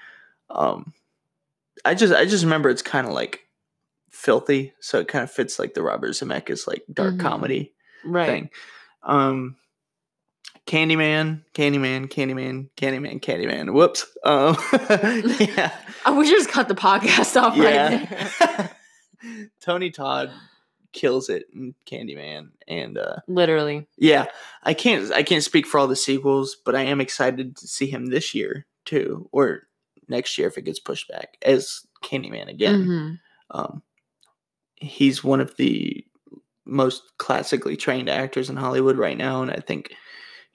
Um, 0.50 0.94
I 1.84 1.96
just 1.96 2.14
I 2.14 2.26
just 2.26 2.44
remember 2.46 2.70
it's 2.70 2.82
kind 2.82 3.06
of 3.08 3.14
like 3.14 3.42
filthy, 4.12 4.74
so 4.80 5.00
it 5.00 5.10
kind 5.10 5.24
of 5.24 5.32
fits 5.32 5.60
like 5.60 5.74
the 5.74 5.84
Robert 5.84 6.12
Zemeckis 6.12 6.66
like 6.68 6.84
dark 6.94 7.16
Mhm. 7.16 7.20
comedy 7.20 7.74
right. 8.06 8.26
thing. 8.28 8.50
Um, 9.04 9.58
Candyman, 10.68 11.44
Candyman, 11.54 12.08
Candyman, 12.10 12.70
Candyman, 12.76 13.22
Candyman. 13.22 13.72
Whoops. 13.74 14.06
Um, 14.24 14.58
yeah, 15.40 15.72
you 16.08 16.26
just 16.26 16.50
cut 16.50 16.68
the 16.68 16.76
podcast 16.76 17.40
off 17.40 17.58
right 17.58 18.08
there. 18.10 18.32
yeah. 18.42 18.68
Tony 19.62 19.92
Todd 19.92 20.32
kills 20.92 21.30
it 21.30 21.46
in 21.54 21.76
Candyman, 21.86 22.50
and 22.68 22.98
uh, 22.98 23.18
Literally. 23.28 23.88
yeah, 23.98 24.26
I 24.64 24.74
can't 24.74 25.12
I 25.12 25.24
can't 25.24 25.44
speak 25.44 25.68
for 25.68 25.80
all 25.80 25.88
the 25.88 25.96
sequels, 25.96 26.56
but 26.66 26.76
I 26.76 26.82
am 26.84 27.00
excited 27.02 27.58
to 27.58 27.68
see 27.68 27.88
him 27.88 28.08
this 28.08 28.34
year 28.34 28.66
too, 28.86 29.30
or 29.32 29.64
next 30.08 30.38
year 30.38 30.48
if 30.48 30.58
it 30.58 30.66
gets 30.66 30.80
pushed 30.80 31.08
back 31.10 31.38
as 31.44 31.82
Candyman 32.04 32.48
again. 32.50 32.86
Mhm. 32.86 33.20
Um, 33.52 33.84
he's 34.76 35.24
one 35.24 35.42
of 35.42 35.56
the 35.58 36.06
most 36.66 37.04
classically 37.20 37.78
trained 37.78 38.10
actors 38.10 38.50
in 38.50 38.56
Hollywood 38.56 38.98
right 38.98 39.18
now, 39.18 39.44
and 39.44 39.52
I 39.52 39.58
think 39.58 39.94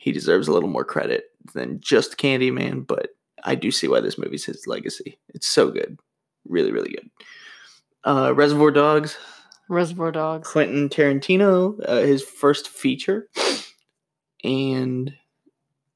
he 0.01 0.13
deserves 0.13 0.49
a 0.49 0.53
little 0.53 0.69
more 0.69 0.85
credit 0.85 1.25
than 1.53 1.79
just 1.81 2.17
Candyman. 2.17 2.87
But 2.87 3.11
I 3.45 3.55
do 3.55 3.71
see 3.71 3.87
why 3.87 4.01
this 4.01 4.17
movie's 4.19 4.47
his 4.47 4.67
legacy. 4.67 5.19
It's 5.35 5.47
so 5.47 5.71
good, 5.71 5.99
really, 6.49 6.73
really 6.73 6.91
good. 6.91 7.11
Uh, 8.03 8.33
Reservoir 8.35 8.71
Dogs, 8.71 9.19
Reservoir 9.69 10.11
Dogs. 10.11 10.49
Quentin 10.49 10.89
Tarantino, 10.89 11.79
uh, 11.87 12.01
his 12.01 12.23
first 12.23 12.69
feature, 12.69 13.29
and 14.43 15.13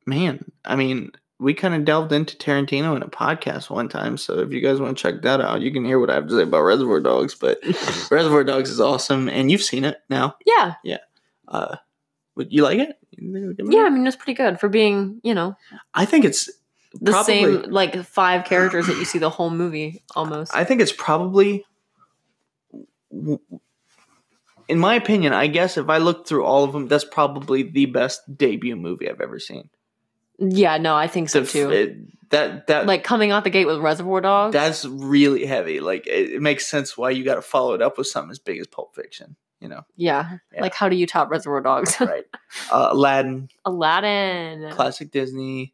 man, 0.05 0.53
I 0.67 0.77
mean, 0.77 1.13
we 1.41 1.55
kind 1.55 1.75
of 1.75 1.87
delved 1.87 2.13
into 2.13 2.37
Tarantino 2.37 2.95
in 2.95 3.03
a 3.03 3.09
podcast 3.09 3.71
one 3.71 3.89
time. 3.89 4.19
So 4.19 4.41
if 4.41 4.53
you 4.53 4.61
guys 4.61 4.81
want 4.81 4.99
to 4.99 5.03
check 5.03 5.23
that 5.23 5.41
out, 5.41 5.63
you 5.63 5.73
can 5.73 5.87
hear 5.87 5.99
what 5.99 6.11
I 6.11 6.15
have 6.15 6.29
to 6.29 6.37
say 6.37 6.43
about 6.43 6.61
Reservoir 6.61 7.01
Dogs. 7.01 7.35
But 7.35 7.59
Reservoir 8.11 8.45
Dogs 8.45 8.69
is 8.69 8.83
awesome, 8.83 9.31
and 9.31 9.51
you've 9.51 9.63
seen 9.63 9.85
it 9.85 9.97
now. 10.11 10.37
Yeah. 10.45 10.75
Yeah. 10.85 10.99
Uh, 11.49 11.77
would 12.37 12.53
you 12.53 12.63
like 12.63 12.79
it? 12.79 12.97
You 13.13 13.33
think 13.33 13.45
it 13.45 13.47
was 13.49 13.51
a 13.53 13.55
good 13.57 13.65
movie? 13.67 13.77
Yeah, 13.77 13.83
I 13.85 13.91
mean 13.91 14.07
it's 14.07 14.17
pretty 14.17 14.35
good 14.35 14.59
for 14.61 14.69
being, 14.69 15.21
you 15.23 15.35
know, 15.35 15.57
I 15.95 16.05
think 16.05 16.25
it's 16.25 16.51
the 17.01 17.11
Probably. 17.13 17.25
same 17.35 17.71
like 17.71 17.97
five 18.05 18.45
characters 18.45 18.87
that 18.87 18.97
you 18.97 19.05
see 19.05 19.19
the 19.19 19.31
whole 19.31 19.51
movie 19.51 20.03
almost. 20.15 20.55
I 20.55 20.65
think 20.65 20.81
it's 20.81 20.93
probably, 20.93 21.65
in 24.69 24.79
my 24.79 24.95
opinion, 24.95 25.33
I 25.33 25.47
guess 25.47 25.77
if 25.77 25.89
I 25.89 25.99
look 25.99 26.27
through 26.27 26.45
all 26.45 26.65
of 26.65 26.73
them, 26.73 26.89
that's 26.89 27.05
probably 27.05 27.63
the 27.63 27.87
best 27.87 28.21
debut 28.37 28.77
movie 28.77 29.09
I've 29.11 29.21
ever 29.21 29.39
seen. 29.39 29.69
yeah, 30.39 30.79
no, 30.79 30.95
I 30.97 31.07
think 31.07 31.29
so 31.31 31.41
The 31.41 31.47
too. 31.47 31.71
it- 31.71 31.97
that 32.31 32.67
that 32.69 32.87
like 32.87 33.05
coming 33.05 33.31
out 33.31 33.45
the 33.45 33.51
gate 33.51 33.67
with 33.67 33.79
Reservoir 33.79 34.21
Dogs. 34.23 34.55
that's 34.55 34.85
really 34.87 35.45
heavy. 35.45 35.79
Like 35.81 36.07
it, 36.09 36.31
it 36.33 36.43
makes 36.43 36.67
sense 36.67 36.97
why 36.97 37.11
you 37.11 37.23
got 37.23 37.35
to 37.37 37.43
follow 37.43 37.75
it 37.75 37.83
up 37.83 37.97
with 37.99 38.07
something 38.09 38.31
as 38.31 38.39
big 38.41 38.59
as 38.59 38.67
Pulp 38.67 38.95
Fiction. 38.95 39.37
You 39.65 39.71
know, 39.71 39.81
yeah. 39.97 40.37
Yeah. 40.53 40.61
Like 40.61 40.75
how 40.75 40.91
do 40.91 40.97
you 40.97 41.07
top 41.07 41.31
Reservoir 41.31 41.63
Dogs? 41.63 41.97
right? 42.01 42.25
uh, 42.71 42.89
Aladdin, 42.93 43.49
Aladdin. 43.65 44.71
classic 44.73 45.11
Disney. 45.11 45.73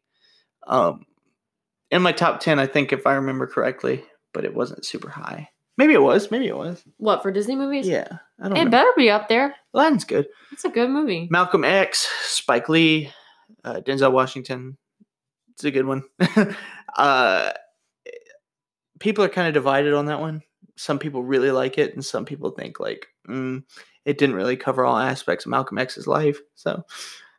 Um, 0.65 1.05
in 1.89 2.01
my 2.01 2.13
top 2.13 2.39
ten, 2.39 2.57
I 2.57 2.67
think 2.67 2.93
if 2.93 3.05
I 3.05 3.15
remember 3.15 3.47
correctly, 3.47 4.05
but 4.33 4.45
it 4.45 4.53
wasn't 4.55 4.85
super 4.85 5.09
high. 5.09 5.49
Maybe 5.77 5.91
it 5.93 6.01
was. 6.01 6.31
Maybe 6.31 6.47
it 6.47 6.55
was. 6.55 6.81
What 6.99 7.21
for 7.21 7.31
Disney 7.33 7.57
movies? 7.57 7.85
Yeah, 7.85 8.07
I 8.39 8.47
don't 8.47 8.57
It 8.57 8.63
know. 8.65 8.71
better 8.71 8.91
be 8.95 9.09
up 9.09 9.27
there. 9.27 9.55
Aladdin's 9.73 10.05
good. 10.05 10.27
It's 10.53 10.63
a 10.63 10.69
good 10.69 10.89
movie. 10.89 11.27
Malcolm 11.29 11.65
X, 11.65 12.07
Spike 12.23 12.69
Lee, 12.69 13.11
uh, 13.65 13.81
Denzel 13.85 14.13
Washington. 14.13 14.77
It's 15.51 15.65
a 15.65 15.71
good 15.71 15.85
one. 15.85 16.03
uh, 16.95 17.51
people 18.99 19.25
are 19.25 19.29
kind 19.29 19.49
of 19.49 19.53
divided 19.53 19.93
on 19.93 20.05
that 20.05 20.21
one. 20.21 20.43
Some 20.77 20.97
people 20.97 21.23
really 21.23 21.51
like 21.51 21.77
it, 21.77 21.93
and 21.93 22.05
some 22.05 22.23
people 22.23 22.51
think 22.51 22.79
like 22.79 23.07
mm, 23.27 23.63
it 24.05 24.17
didn't 24.17 24.35
really 24.35 24.57
cover 24.57 24.85
all 24.85 24.97
aspects 24.97 25.45
of 25.45 25.51
Malcolm 25.51 25.77
X's 25.77 26.07
life. 26.07 26.39
So, 26.55 26.85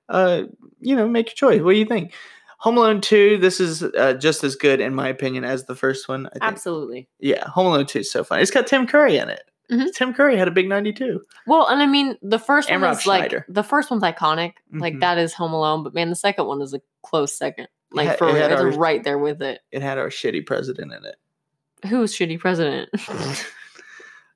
uh, 0.08 0.42
you 0.80 0.94
know, 0.96 1.08
make 1.08 1.26
your 1.28 1.34
choice. 1.34 1.62
What 1.62 1.72
do 1.72 1.78
you 1.78 1.84
think? 1.86 2.12
Home 2.58 2.76
Alone 2.78 3.00
Two. 3.00 3.38
This 3.38 3.58
is 3.60 3.82
uh, 3.82 4.14
just 4.14 4.44
as 4.44 4.54
good, 4.56 4.80
in 4.80 4.94
my 4.94 5.08
opinion, 5.08 5.44
as 5.44 5.64
the 5.64 5.74
first 5.74 6.08
one. 6.08 6.26
I 6.26 6.30
think. 6.30 6.42
Absolutely. 6.44 7.08
Yeah, 7.18 7.48
Home 7.48 7.66
Alone 7.66 7.86
Two 7.86 8.00
is 8.00 8.10
so 8.12 8.22
fun. 8.24 8.40
It's 8.40 8.50
got 8.52 8.66
Tim 8.68 8.86
Curry 8.86 9.16
in 9.16 9.28
it. 9.28 9.42
Mhm. 9.70 9.92
Tim 9.94 10.12
Curry 10.14 10.36
had 10.36 10.48
a 10.48 10.52
big 10.52 10.68
ninety-two. 10.68 11.22
Well, 11.46 11.66
and 11.68 11.82
I 11.82 11.86
mean 11.86 12.16
the 12.22 12.38
first 12.38 12.68
And 12.70 12.80
one 12.82 12.90
Rob 12.90 12.98
is 12.98 13.06
like 13.06 13.34
the 13.48 13.62
first 13.64 13.90
one's 13.90 14.02
iconic. 14.02 14.54
Like 14.72 14.94
Mhm. 14.94 15.00
that 15.00 15.18
is 15.18 15.32
Home 15.34 15.52
Alone, 15.52 15.82
but 15.82 15.94
man, 15.94 16.10
the 16.10 16.14
second 16.16 16.46
one 16.46 16.60
is 16.62 16.74
a 16.74 16.80
close 17.02 17.32
second. 17.36 17.68
Like 17.90 18.08
had- 18.08 18.18
for 18.18 18.28
it 18.28 18.34
real, 18.34 18.44
it's 18.52 18.60
our- 18.60 18.70
right 18.72 19.02
there 19.02 19.18
with 19.18 19.40
it. 19.42 19.60
It 19.72 19.82
had 19.82 19.98
our 19.98 20.08
shitty 20.08 20.46
president 20.46 20.92
in 20.92 21.04
it. 21.04 21.16
Who's 21.88 22.14
shitty 22.14 22.38
president? 22.38 22.90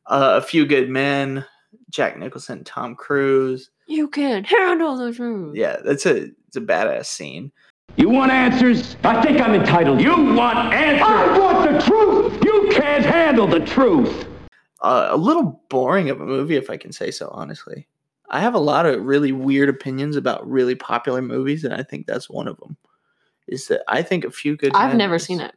uh, 0.08 0.40
a 0.42 0.46
few 0.46 0.66
good 0.66 0.88
men, 0.88 1.44
Jack 1.90 2.18
Nicholson, 2.18 2.64
Tom 2.64 2.94
Cruise. 2.94 3.70
you 3.86 4.08
can 4.08 4.44
handle 4.44 4.96
the 4.96 5.12
truth. 5.12 5.56
Yeah, 5.56 5.76
that's 5.84 6.06
a 6.06 6.28
it's 6.48 6.56
a 6.56 6.60
badass 6.60 7.06
scene. 7.06 7.52
You 7.96 8.10
want 8.10 8.30
answers? 8.30 8.96
I 9.04 9.22
think 9.22 9.40
I'm 9.40 9.54
entitled. 9.54 10.00
You 10.02 10.10
want 10.34 10.58
answers? 10.74 11.06
I 11.06 11.38
want 11.38 11.72
the 11.72 11.80
truth. 11.86 12.44
You 12.44 12.68
can't 12.72 13.04
handle 13.04 13.46
the 13.46 13.60
truth. 13.60 14.26
Uh, 14.82 15.08
a 15.10 15.16
little 15.16 15.62
boring 15.70 16.10
of 16.10 16.20
a 16.20 16.26
movie, 16.26 16.56
if 16.56 16.68
I 16.68 16.76
can 16.76 16.92
say 16.92 17.10
so. 17.10 17.28
Honestly, 17.32 17.88
I 18.28 18.40
have 18.40 18.54
a 18.54 18.58
lot 18.58 18.84
of 18.86 19.02
really 19.02 19.32
weird 19.32 19.68
opinions 19.70 20.14
about 20.16 20.46
really 20.48 20.74
popular 20.74 21.22
movies, 21.22 21.64
and 21.64 21.72
I 21.72 21.82
think 21.82 22.06
that's 22.06 22.28
one 22.28 22.46
of 22.48 22.58
them. 22.58 22.76
Is 23.46 23.68
that 23.68 23.82
I 23.88 24.02
think 24.02 24.24
a 24.24 24.30
few 24.30 24.56
good. 24.56 24.72
I've 24.74 24.90
Men 24.90 24.98
never 24.98 25.14
is- 25.14 25.24
seen 25.24 25.40
it. 25.40 25.54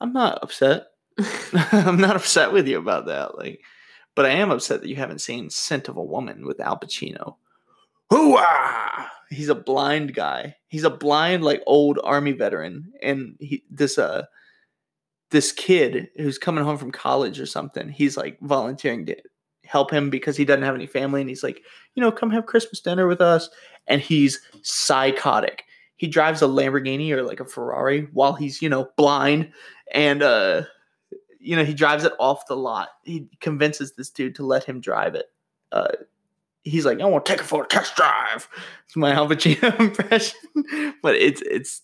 I'm 0.00 0.12
not 0.12 0.38
upset. 0.42 0.86
I'm 1.72 2.00
not 2.00 2.16
upset 2.16 2.52
with 2.52 2.66
you 2.66 2.78
about 2.78 3.06
that. 3.06 3.38
Like, 3.38 3.60
but 4.14 4.26
I 4.26 4.30
am 4.30 4.50
upset 4.50 4.80
that 4.80 4.88
you 4.88 4.96
haven't 4.96 5.20
seen 5.20 5.50
Scent 5.50 5.88
of 5.88 5.96
a 5.96 6.02
Woman 6.02 6.46
with 6.46 6.60
Al 6.60 6.78
Pacino. 6.78 7.36
Hooah! 8.12 9.08
He's 9.30 9.48
a 9.48 9.54
blind 9.54 10.14
guy. 10.14 10.56
He's 10.68 10.84
a 10.84 10.90
blind, 10.90 11.42
like 11.42 11.62
old 11.66 11.98
army 12.02 12.32
veteran, 12.32 12.92
and 13.02 13.36
he 13.40 13.64
this 13.70 13.98
uh 13.98 14.24
this 15.30 15.50
kid 15.50 16.08
who's 16.16 16.38
coming 16.38 16.62
home 16.64 16.78
from 16.78 16.92
college 16.92 17.40
or 17.40 17.46
something. 17.46 17.88
He's 17.88 18.16
like 18.16 18.38
volunteering 18.40 19.06
to 19.06 19.16
help 19.64 19.90
him 19.90 20.10
because 20.10 20.36
he 20.36 20.44
doesn't 20.44 20.62
have 20.62 20.74
any 20.74 20.86
family, 20.86 21.20
and 21.20 21.30
he's 21.30 21.42
like, 21.42 21.62
you 21.94 22.00
know, 22.00 22.12
come 22.12 22.30
have 22.30 22.46
Christmas 22.46 22.80
dinner 22.80 23.06
with 23.06 23.20
us. 23.20 23.48
And 23.86 24.00
he's 24.00 24.40
psychotic. 24.62 25.64
He 25.96 26.06
drives 26.06 26.42
a 26.42 26.46
Lamborghini 26.46 27.10
or 27.10 27.22
like 27.22 27.40
a 27.40 27.44
Ferrari 27.44 28.08
while 28.12 28.34
he's 28.34 28.60
you 28.62 28.68
know 28.68 28.88
blind 28.96 29.52
and 29.92 30.22
uh 30.22 30.62
you 31.44 31.54
know 31.56 31.64
he 31.64 31.74
drives 31.74 32.04
it 32.04 32.12
off 32.18 32.46
the 32.46 32.56
lot. 32.56 32.88
He 33.02 33.28
convinces 33.40 33.92
this 33.92 34.10
dude 34.10 34.34
to 34.36 34.44
let 34.46 34.64
him 34.64 34.80
drive 34.80 35.14
it. 35.14 35.26
Uh 35.72 35.88
he's 36.66 36.86
like 36.86 36.98
i 36.98 37.04
want 37.04 37.26
to 37.26 37.30
take 37.32 37.40
it 37.40 37.44
for 37.44 37.62
a 37.64 37.66
test 37.66 37.94
drive. 37.96 38.48
It's 38.86 38.96
my 38.96 39.12
al 39.12 39.28
pacino 39.28 39.78
impression. 39.88 40.38
But 41.02 41.14
it's 41.16 41.42
it's 41.42 41.82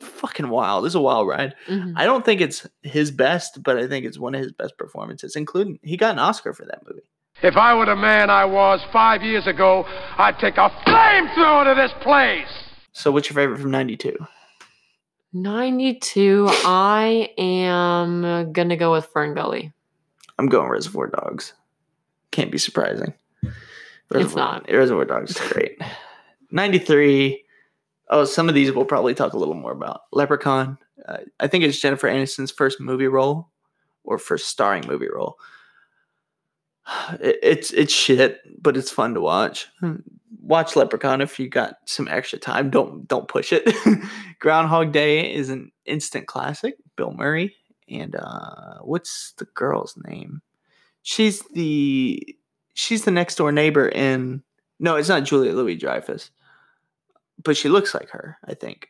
fucking 0.00 0.48
wild. 0.48 0.86
It's 0.86 0.94
a 0.94 1.00
wild 1.00 1.28
ride. 1.28 1.54
Mhm. 1.68 1.92
i 1.96 2.04
don't 2.06 2.24
think 2.24 2.40
it's 2.40 2.66
his 2.82 3.10
best 3.10 3.62
but 3.62 3.76
i 3.76 3.86
think 3.86 4.06
it's 4.06 4.18
one 4.18 4.34
of 4.34 4.40
his 4.40 4.52
best 4.52 4.78
performances 4.78 5.36
including 5.36 5.78
he 5.82 5.96
got 5.98 6.12
an 6.12 6.18
oscar 6.18 6.52
for 6.54 6.64
that 6.64 6.80
movie. 6.88 7.02
If 7.42 7.56
I 7.56 7.74
were 7.74 7.86
the 7.86 7.96
man 7.96 8.28
I 8.30 8.44
was 8.44 8.80
five 8.92 9.22
years 9.22 9.46
ago, 9.46 9.84
I'd 10.18 10.38
take 10.38 10.56
a 10.58 10.68
flamethrower 10.86 11.64
to 11.68 11.74
this 11.80 11.92
place. 12.02 12.48
so 12.92 13.10
what's 13.12 13.28
your 13.28 13.34
favorite 13.34 13.60
from 13.60 13.70
92 13.70 14.16
92. 15.32 16.46
I 16.64 17.30
am 17.38 18.52
gonna 18.52 18.76
go 18.76 18.92
with 18.92 19.06
Fern 19.06 19.34
Gully. 19.34 19.72
i'm 20.38 20.46
going 20.46 20.68
reservoir 20.68 21.06
dogs 21.08 21.52
can't 22.30 22.50
be 22.50 22.58
surprising 22.58 23.12
reservoir, 24.10 24.60
not. 24.62 24.70
reservoir 24.70 25.04
dogs 25.04 25.30
is 25.32 25.52
great 25.52 25.78
93 26.50 27.44
oh 28.10 28.24
some 28.24 28.48
of 28.48 28.54
these 28.54 28.72
we'll 28.72 28.84
probably 28.84 29.14
talk 29.14 29.34
a 29.34 29.38
little 29.38 29.54
more 29.54 29.72
about 29.72 30.02
leprechaun 30.12 30.78
uh, 31.06 31.18
i 31.38 31.46
think 31.46 31.62
it's 31.64 31.78
jennifer 31.78 32.08
aniston's 32.08 32.50
first 32.50 32.80
movie 32.80 33.06
role 33.06 33.48
or 34.04 34.18
first 34.18 34.48
starring 34.48 34.86
movie 34.86 35.08
role 35.12 35.36
It's 37.20 37.72
it's 37.72 37.92
shit, 37.92 38.40
but 38.60 38.76
it's 38.76 38.90
fun 38.90 39.14
to 39.14 39.20
watch. 39.20 39.68
Watch 40.42 40.76
Leprechaun 40.76 41.20
if 41.20 41.38
you 41.38 41.48
got 41.48 41.76
some 41.86 42.08
extra 42.08 42.38
time. 42.38 42.70
Don't 42.70 43.06
don't 43.06 43.28
push 43.28 43.52
it. 43.52 43.72
Groundhog 44.40 44.92
Day 44.92 45.32
is 45.32 45.50
an 45.50 45.70
instant 45.86 46.26
classic. 46.26 46.76
Bill 46.96 47.12
Murray 47.12 47.54
and 47.90 48.14
uh, 48.14 48.78
what's 48.82 49.32
the 49.38 49.46
girl's 49.46 49.96
name? 50.04 50.42
She's 51.02 51.40
the 51.54 52.36
she's 52.74 53.04
the 53.04 53.10
next 53.10 53.36
door 53.36 53.52
neighbor 53.52 53.88
in. 53.88 54.42
No, 54.78 54.96
it's 54.96 55.08
not 55.08 55.24
Julia 55.24 55.52
Louis 55.52 55.76
Dreyfus, 55.76 56.30
but 57.42 57.56
she 57.56 57.68
looks 57.68 57.94
like 57.94 58.10
her. 58.10 58.38
I 58.44 58.54
think 58.54 58.88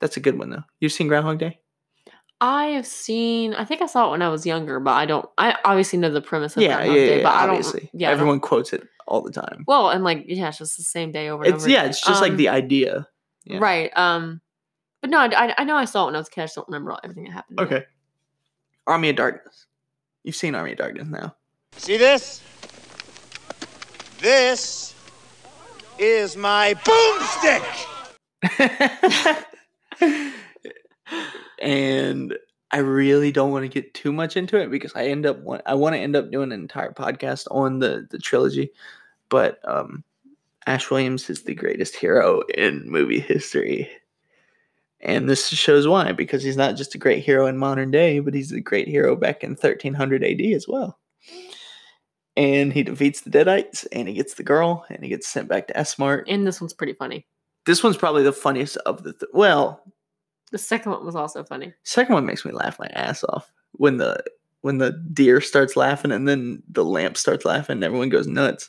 that's 0.00 0.16
a 0.16 0.20
good 0.20 0.38
one 0.38 0.50
though. 0.50 0.64
You've 0.80 0.92
seen 0.92 1.08
Groundhog 1.08 1.38
Day? 1.38 1.58
I 2.40 2.66
have 2.66 2.86
seen. 2.86 3.54
I 3.54 3.64
think 3.64 3.80
I 3.82 3.86
saw 3.86 4.08
it 4.08 4.10
when 4.10 4.22
I 4.22 4.28
was 4.28 4.44
younger, 4.44 4.78
but 4.80 4.92
I 4.92 5.06
don't. 5.06 5.26
I 5.38 5.56
obviously 5.64 5.98
know 5.98 6.10
the 6.10 6.20
premise 6.20 6.56
of 6.56 6.62
Yeah, 6.62 6.82
yeah, 6.84 6.92
Day, 6.92 7.16
yeah, 7.18 7.22
but 7.22 7.32
I 7.32 7.48
obviously. 7.48 7.80
don't. 7.80 7.90
Yeah, 7.94 8.08
I 8.08 8.10
don't- 8.10 8.20
everyone 8.20 8.40
quotes 8.40 8.72
it 8.72 8.86
all 9.06 9.22
the 9.22 9.30
time. 9.32 9.64
Well, 9.66 9.88
and 9.90 10.04
like 10.04 10.24
yeah, 10.28 10.48
it's 10.48 10.58
just 10.58 10.76
the 10.76 10.82
same 10.82 11.12
day 11.12 11.28
over 11.28 11.44
and 11.44 11.54
It's 11.54 11.62
over. 11.64 11.70
yeah, 11.70 11.78
again. 11.80 11.90
it's 11.90 12.00
just 12.04 12.20
like 12.20 12.32
Um, 12.32 12.36
the 12.36 12.48
idea. 12.50 13.08
yeah. 13.44 13.58
right. 13.60 13.96
Um, 13.96 14.40
but 15.00 15.10
no, 15.10 15.18
I, 15.20 15.26
I, 15.48 15.54
I 15.58 15.64
know 15.64 15.76
I 15.76 15.84
saw 15.86 16.02
it 16.04 16.06
when 16.06 16.14
I 16.16 16.18
was 16.18 16.28
a 16.28 16.30
kid. 16.30 16.42
I 16.42 16.44
just 16.44 16.56
don't 16.56 16.68
remember 16.68 16.96
everything 17.02 17.24
that 17.24 17.32
happened. 17.32 17.60
in 17.60 17.64
it. 17.66 17.72
Okay. 17.72 17.84
Army 18.86 19.08
of 19.10 19.16
Darkness. 19.16 19.66
You've 20.24 20.36
seen 20.36 20.54
Army 20.54 20.72
of 20.72 20.78
Darkness 20.78 21.08
now. 21.08 21.36
See 21.76 21.96
this? 21.96 22.42
This 24.18 24.94
is 25.98 26.36
my 26.36 26.74
boomstick. 26.84 27.86
and 31.60 32.36
I 32.70 32.78
really 32.78 33.32
don't 33.32 33.52
want 33.52 33.64
to 33.64 33.68
get 33.68 33.94
too 33.94 34.12
much 34.12 34.36
into 34.36 34.58
it 34.58 34.70
because 34.70 34.92
I 34.94 35.06
end 35.06 35.24
up 35.24 35.38
want, 35.38 35.62
I 35.66 35.74
want 35.74 35.94
to 35.94 36.00
end 36.00 36.16
up 36.16 36.30
doing 36.30 36.52
an 36.52 36.60
entire 36.60 36.92
podcast 36.92 37.46
on 37.50 37.78
the 37.78 38.06
the 38.10 38.18
trilogy, 38.18 38.70
but 39.28 39.58
um, 39.68 40.04
Ash 40.66 40.90
Williams 40.90 41.30
is 41.30 41.42
the 41.42 41.54
greatest 41.54 41.96
hero 41.96 42.42
in 42.54 42.90
movie 42.90 43.20
history, 43.20 43.88
and 45.00 45.28
this 45.28 45.48
shows 45.48 45.86
why 45.86 46.12
because 46.12 46.42
he's 46.42 46.56
not 46.56 46.76
just 46.76 46.94
a 46.94 46.98
great 46.98 47.24
hero 47.24 47.46
in 47.46 47.56
modern 47.56 47.90
day, 47.90 48.18
but 48.18 48.34
he's 48.34 48.52
a 48.52 48.60
great 48.60 48.88
hero 48.88 49.14
back 49.14 49.44
in 49.44 49.50
1300 49.50 50.24
AD 50.24 50.40
as 50.40 50.66
well. 50.66 50.98
And 52.36 52.72
he 52.72 52.82
defeats 52.82 53.22
the 53.22 53.30
Deadites, 53.30 53.86
and 53.92 54.08
he 54.08 54.12
gets 54.12 54.34
the 54.34 54.42
girl, 54.42 54.84
and 54.90 55.02
he 55.02 55.08
gets 55.08 55.26
sent 55.26 55.48
back 55.48 55.68
to 55.68 55.78
S-Mart. 55.78 56.26
And 56.28 56.46
this 56.46 56.60
one's 56.60 56.74
pretty 56.74 56.92
funny. 56.92 57.26
This 57.64 57.82
one's 57.82 57.96
probably 57.96 58.24
the 58.24 58.32
funniest 58.32 58.76
of 58.78 59.04
the. 59.04 59.14
Th- 59.14 59.30
well, 59.32 59.80
The 60.52 60.58
second 60.58 60.92
one 60.92 61.04
was 61.04 61.16
also 61.16 61.42
funny. 61.44 61.72
Second 61.82 62.14
one 62.14 62.26
makes 62.26 62.44
me 62.44 62.52
laugh 62.52 62.78
my 62.78 62.86
ass 62.88 63.24
off 63.24 63.52
when 63.72 63.96
the 63.96 64.22
when 64.62 64.78
the 64.78 64.92
deer 65.12 65.40
starts 65.40 65.76
laughing 65.76 66.12
and 66.12 66.26
then 66.28 66.62
the 66.68 66.84
lamp 66.84 67.16
starts 67.16 67.44
laughing 67.44 67.74
and 67.74 67.84
everyone 67.84 68.08
goes 68.08 68.26
nuts. 68.26 68.68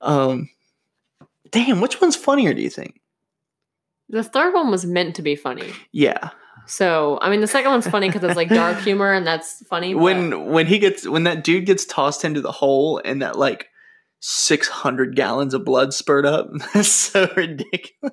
Um, 0.00 0.48
damn, 1.50 1.80
which 1.80 2.00
one's 2.00 2.16
funnier? 2.16 2.52
Do 2.54 2.60
you 2.62 2.70
think? 2.70 3.00
The 4.08 4.22
third 4.24 4.52
one 4.52 4.70
was 4.70 4.84
meant 4.84 5.14
to 5.16 5.22
be 5.22 5.36
funny. 5.36 5.72
Yeah, 5.92 6.30
So 6.66 7.18
I 7.22 7.30
mean, 7.30 7.40
the 7.40 7.46
second 7.46 7.70
one's 7.70 7.86
funny 7.86 8.08
because 8.08 8.24
it's 8.24 8.36
like 8.36 8.48
dark 8.48 8.78
humor 8.84 9.12
and 9.12 9.26
that's 9.26 9.64
funny. 9.68 9.94
when 9.94 10.46
when 10.46 10.66
he 10.66 10.78
gets 10.78 11.06
when 11.06 11.24
that 11.24 11.44
dude 11.44 11.66
gets 11.66 11.84
tossed 11.86 12.24
into 12.24 12.40
the 12.40 12.52
hole 12.52 13.00
and 13.04 13.22
that 13.22 13.38
like 13.38 13.68
six 14.20 14.68
hundred 14.68 15.16
gallons 15.16 15.54
of 15.54 15.64
blood 15.64 15.94
spurt 15.94 16.26
up, 16.26 16.50
that's 16.74 16.88
so 16.88 17.26
ridiculous, 17.36 18.12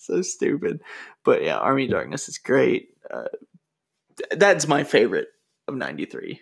so 0.00 0.22
stupid. 0.22 0.80
But 1.24 1.42
yeah, 1.42 1.56
Army 1.58 1.86
Darkness 1.86 2.28
is 2.28 2.38
great. 2.38 2.88
Uh, 3.12 3.24
that's 4.32 4.66
my 4.68 4.84
favorite 4.84 5.28
of 5.68 5.76
'93. 5.76 6.40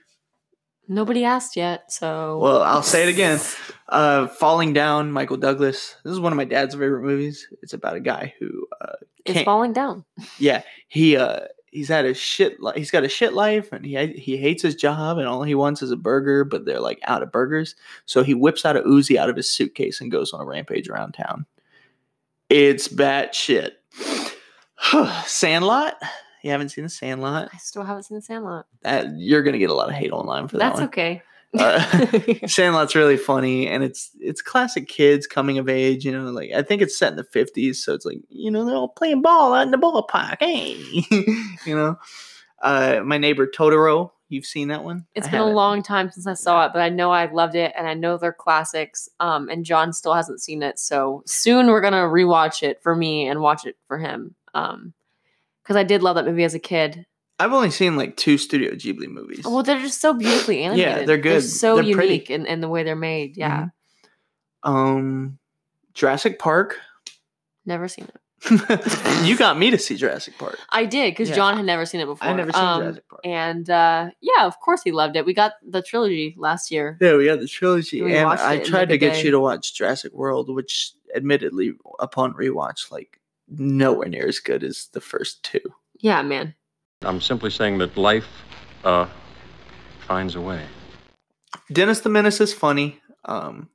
nobody 0.88 1.24
asked 1.24 1.56
yet, 1.56 1.92
so 1.92 2.38
Well, 2.38 2.62
I'll 2.62 2.82
say 2.82 3.02
it 3.04 3.10
again. 3.10 3.40
Uh, 3.88 4.26
Falling 4.26 4.72
Down, 4.72 5.12
Michael 5.12 5.36
Douglas. 5.36 5.96
This 6.04 6.12
is 6.12 6.20
one 6.20 6.32
of 6.32 6.36
my 6.36 6.44
dad's 6.44 6.74
favorite 6.74 7.02
movies. 7.02 7.46
It's 7.62 7.74
about 7.74 7.96
a 7.96 8.00
guy 8.00 8.34
who, 8.38 8.66
uh, 8.80 9.42
falling 9.44 9.72
down. 9.72 10.04
yeah, 10.38 10.62
he 10.88 11.16
uh, 11.16 11.40
he's 11.70 11.88
had 11.88 12.06
a 12.06 12.14
shit. 12.14 12.60
Li- 12.60 12.72
he's 12.76 12.90
got 12.90 13.04
a 13.04 13.08
shit 13.08 13.34
life, 13.34 13.72
and 13.72 13.84
he 13.84 14.06
he 14.14 14.36
hates 14.38 14.62
his 14.62 14.74
job, 14.74 15.18
and 15.18 15.28
all 15.28 15.42
he 15.42 15.54
wants 15.54 15.82
is 15.82 15.90
a 15.90 15.96
burger. 15.96 16.44
But 16.44 16.64
they're 16.64 16.80
like 16.80 17.00
out 17.04 17.22
of 17.22 17.30
burgers, 17.32 17.74
so 18.06 18.22
he 18.22 18.34
whips 18.34 18.64
out 18.64 18.76
a 18.76 18.80
Uzi 18.82 19.16
out 19.16 19.28
of 19.30 19.36
his 19.36 19.50
suitcase 19.50 20.00
and 20.00 20.10
goes 20.10 20.32
on 20.32 20.40
a 20.40 20.44
rampage 20.46 20.88
around 20.88 21.12
town. 21.12 21.46
It's 22.48 22.88
bat 22.88 23.34
shit. 23.34 23.74
Sandlot. 25.26 25.94
You 26.42 26.50
haven't 26.50 26.70
seen 26.70 26.84
the 26.84 26.90
Sandlot? 26.90 27.50
I 27.52 27.56
still 27.58 27.82
haven't 27.84 28.04
seen 28.04 28.16
the 28.16 28.22
Sandlot. 28.22 28.66
That 28.82 29.06
you're 29.16 29.42
gonna 29.42 29.58
get 29.58 29.70
a 29.70 29.74
lot 29.74 29.88
of 29.88 29.94
hate 29.94 30.12
online 30.12 30.48
for 30.48 30.56
that 30.58 30.68
That's 30.70 30.80
one. 30.80 30.88
okay. 30.88 31.22
Uh, 31.58 32.06
Sandlot's 32.46 32.94
really 32.94 33.16
funny, 33.16 33.66
and 33.68 33.82
it's 33.82 34.10
it's 34.20 34.42
classic 34.42 34.88
kids 34.88 35.26
coming 35.26 35.58
of 35.58 35.68
age. 35.68 36.04
You 36.04 36.12
know, 36.12 36.30
like 36.30 36.52
I 36.52 36.62
think 36.62 36.82
it's 36.82 36.98
set 36.98 37.10
in 37.10 37.16
the 37.16 37.24
fifties, 37.24 37.84
so 37.84 37.94
it's 37.94 38.04
like 38.04 38.18
you 38.28 38.50
know 38.50 38.64
they're 38.64 38.76
all 38.76 38.88
playing 38.88 39.22
ball 39.22 39.54
out 39.54 39.62
in 39.62 39.70
the 39.70 39.78
ballpark. 39.78 40.36
Hey, 40.40 40.76
you 41.66 41.74
know, 41.74 41.98
uh, 42.62 43.00
my 43.04 43.18
neighbor 43.18 43.46
Totoro. 43.46 44.12
You've 44.30 44.44
seen 44.46 44.68
that 44.68 44.84
one? 44.84 45.06
It's 45.14 45.26
I 45.26 45.30
been 45.30 45.40
a 45.40 45.44
haven't. 45.44 45.56
long 45.56 45.82
time 45.82 46.10
since 46.10 46.26
I 46.26 46.34
saw 46.34 46.66
it, 46.66 46.72
but 46.74 46.82
I 46.82 46.90
know 46.90 47.10
I 47.10 47.30
loved 47.32 47.54
it 47.54 47.72
and 47.76 47.86
I 47.88 47.94
know 47.94 48.18
they're 48.18 48.32
classics. 48.32 49.08
Um, 49.20 49.48
and 49.48 49.64
John 49.64 49.92
still 49.92 50.12
hasn't 50.14 50.42
seen 50.42 50.62
it, 50.62 50.78
so 50.78 51.22
soon 51.26 51.68
we're 51.68 51.80
gonna 51.80 52.02
rewatch 52.02 52.62
it 52.62 52.82
for 52.82 52.94
me 52.94 53.26
and 53.26 53.40
watch 53.40 53.64
it 53.64 53.76
for 53.86 53.98
him. 53.98 54.34
Um, 54.54 54.92
because 55.62 55.76
I 55.76 55.82
did 55.82 56.02
love 56.02 56.16
that 56.16 56.24
movie 56.26 56.44
as 56.44 56.54
a 56.54 56.58
kid. 56.58 57.04
I've 57.38 57.52
only 57.52 57.70
seen 57.70 57.96
like 57.96 58.16
two 58.16 58.36
Studio 58.36 58.72
Ghibli 58.72 59.06
movies. 59.08 59.44
Well, 59.44 59.62
they're 59.62 59.80
just 59.80 60.00
so 60.00 60.12
beautifully 60.12 60.62
animated. 60.64 61.00
yeah, 61.00 61.04
they're 61.04 61.18
good. 61.18 61.42
so 61.42 61.76
They're 61.76 61.84
unique 61.84 62.30
in, 62.30 62.46
in 62.46 62.60
the 62.60 62.68
way 62.68 62.82
they're 62.82 62.96
made. 62.96 63.36
Yeah, 63.36 63.68
Um, 64.62 65.38
Jurassic 65.94 66.38
Park. 66.38 66.78
never 67.64 67.86
seen 67.88 68.06
it. 68.06 68.16
you 69.24 69.36
got 69.36 69.58
me 69.58 69.70
to 69.70 69.78
see 69.78 69.96
Jurassic 69.96 70.38
Park. 70.38 70.58
I 70.70 70.84
did 70.84 71.12
because 71.12 71.28
Yeah. 71.30 71.34
John 71.36 71.56
had 71.56 71.66
never 71.66 71.84
seen 71.84 72.00
it 72.00 72.06
before. 72.06 72.28
I 72.28 72.34
never 72.34 72.52
seen 72.52 72.62
Um, 72.62 72.82
Jurassic 72.82 73.08
Park. 73.08 73.20
And 73.24 73.68
uh, 73.70 74.10
yeah, 74.20 74.46
of 74.46 74.60
course 74.60 74.82
he 74.82 74.92
loved 74.92 75.16
it. 75.16 75.26
We 75.26 75.34
got 75.34 75.52
the 75.68 75.82
trilogy 75.82 76.34
last 76.38 76.70
year. 76.70 76.96
Yeah, 77.00 77.16
we 77.16 77.24
got 77.26 77.40
the 77.40 77.48
trilogy, 77.48 78.00
We 78.02 78.14
and 78.16 78.28
I 78.28 78.58
tried 78.60 78.90
to 78.90 78.98
get 78.98 79.14
day. 79.14 79.24
you 79.24 79.30
to 79.32 79.40
watch 79.40 79.74
Jurassic 79.74 80.12
World, 80.12 80.54
which, 80.54 80.92
admittedly, 81.14 81.72
upon 81.98 82.34
rewatch, 82.34 82.90
like 82.92 83.18
nowhere 83.48 84.08
near 84.08 84.26
as 84.28 84.38
good 84.38 84.62
as 84.62 84.88
the 84.92 85.00
first 85.00 85.42
two. 85.42 85.60
Yeah, 85.98 86.22
man. 86.22 86.54
I'm 87.02 87.20
simply 87.20 87.50
saying 87.50 87.78
that 87.78 87.96
life 87.96 88.26
uh, 88.84 89.08
finds 90.06 90.34
a 90.36 90.40
way. 90.40 90.64
Dennis 91.72 92.00
the 92.00 92.08
Menace 92.08 92.40
is 92.40 92.52
funny. 92.54 93.00
Um, 93.24 93.68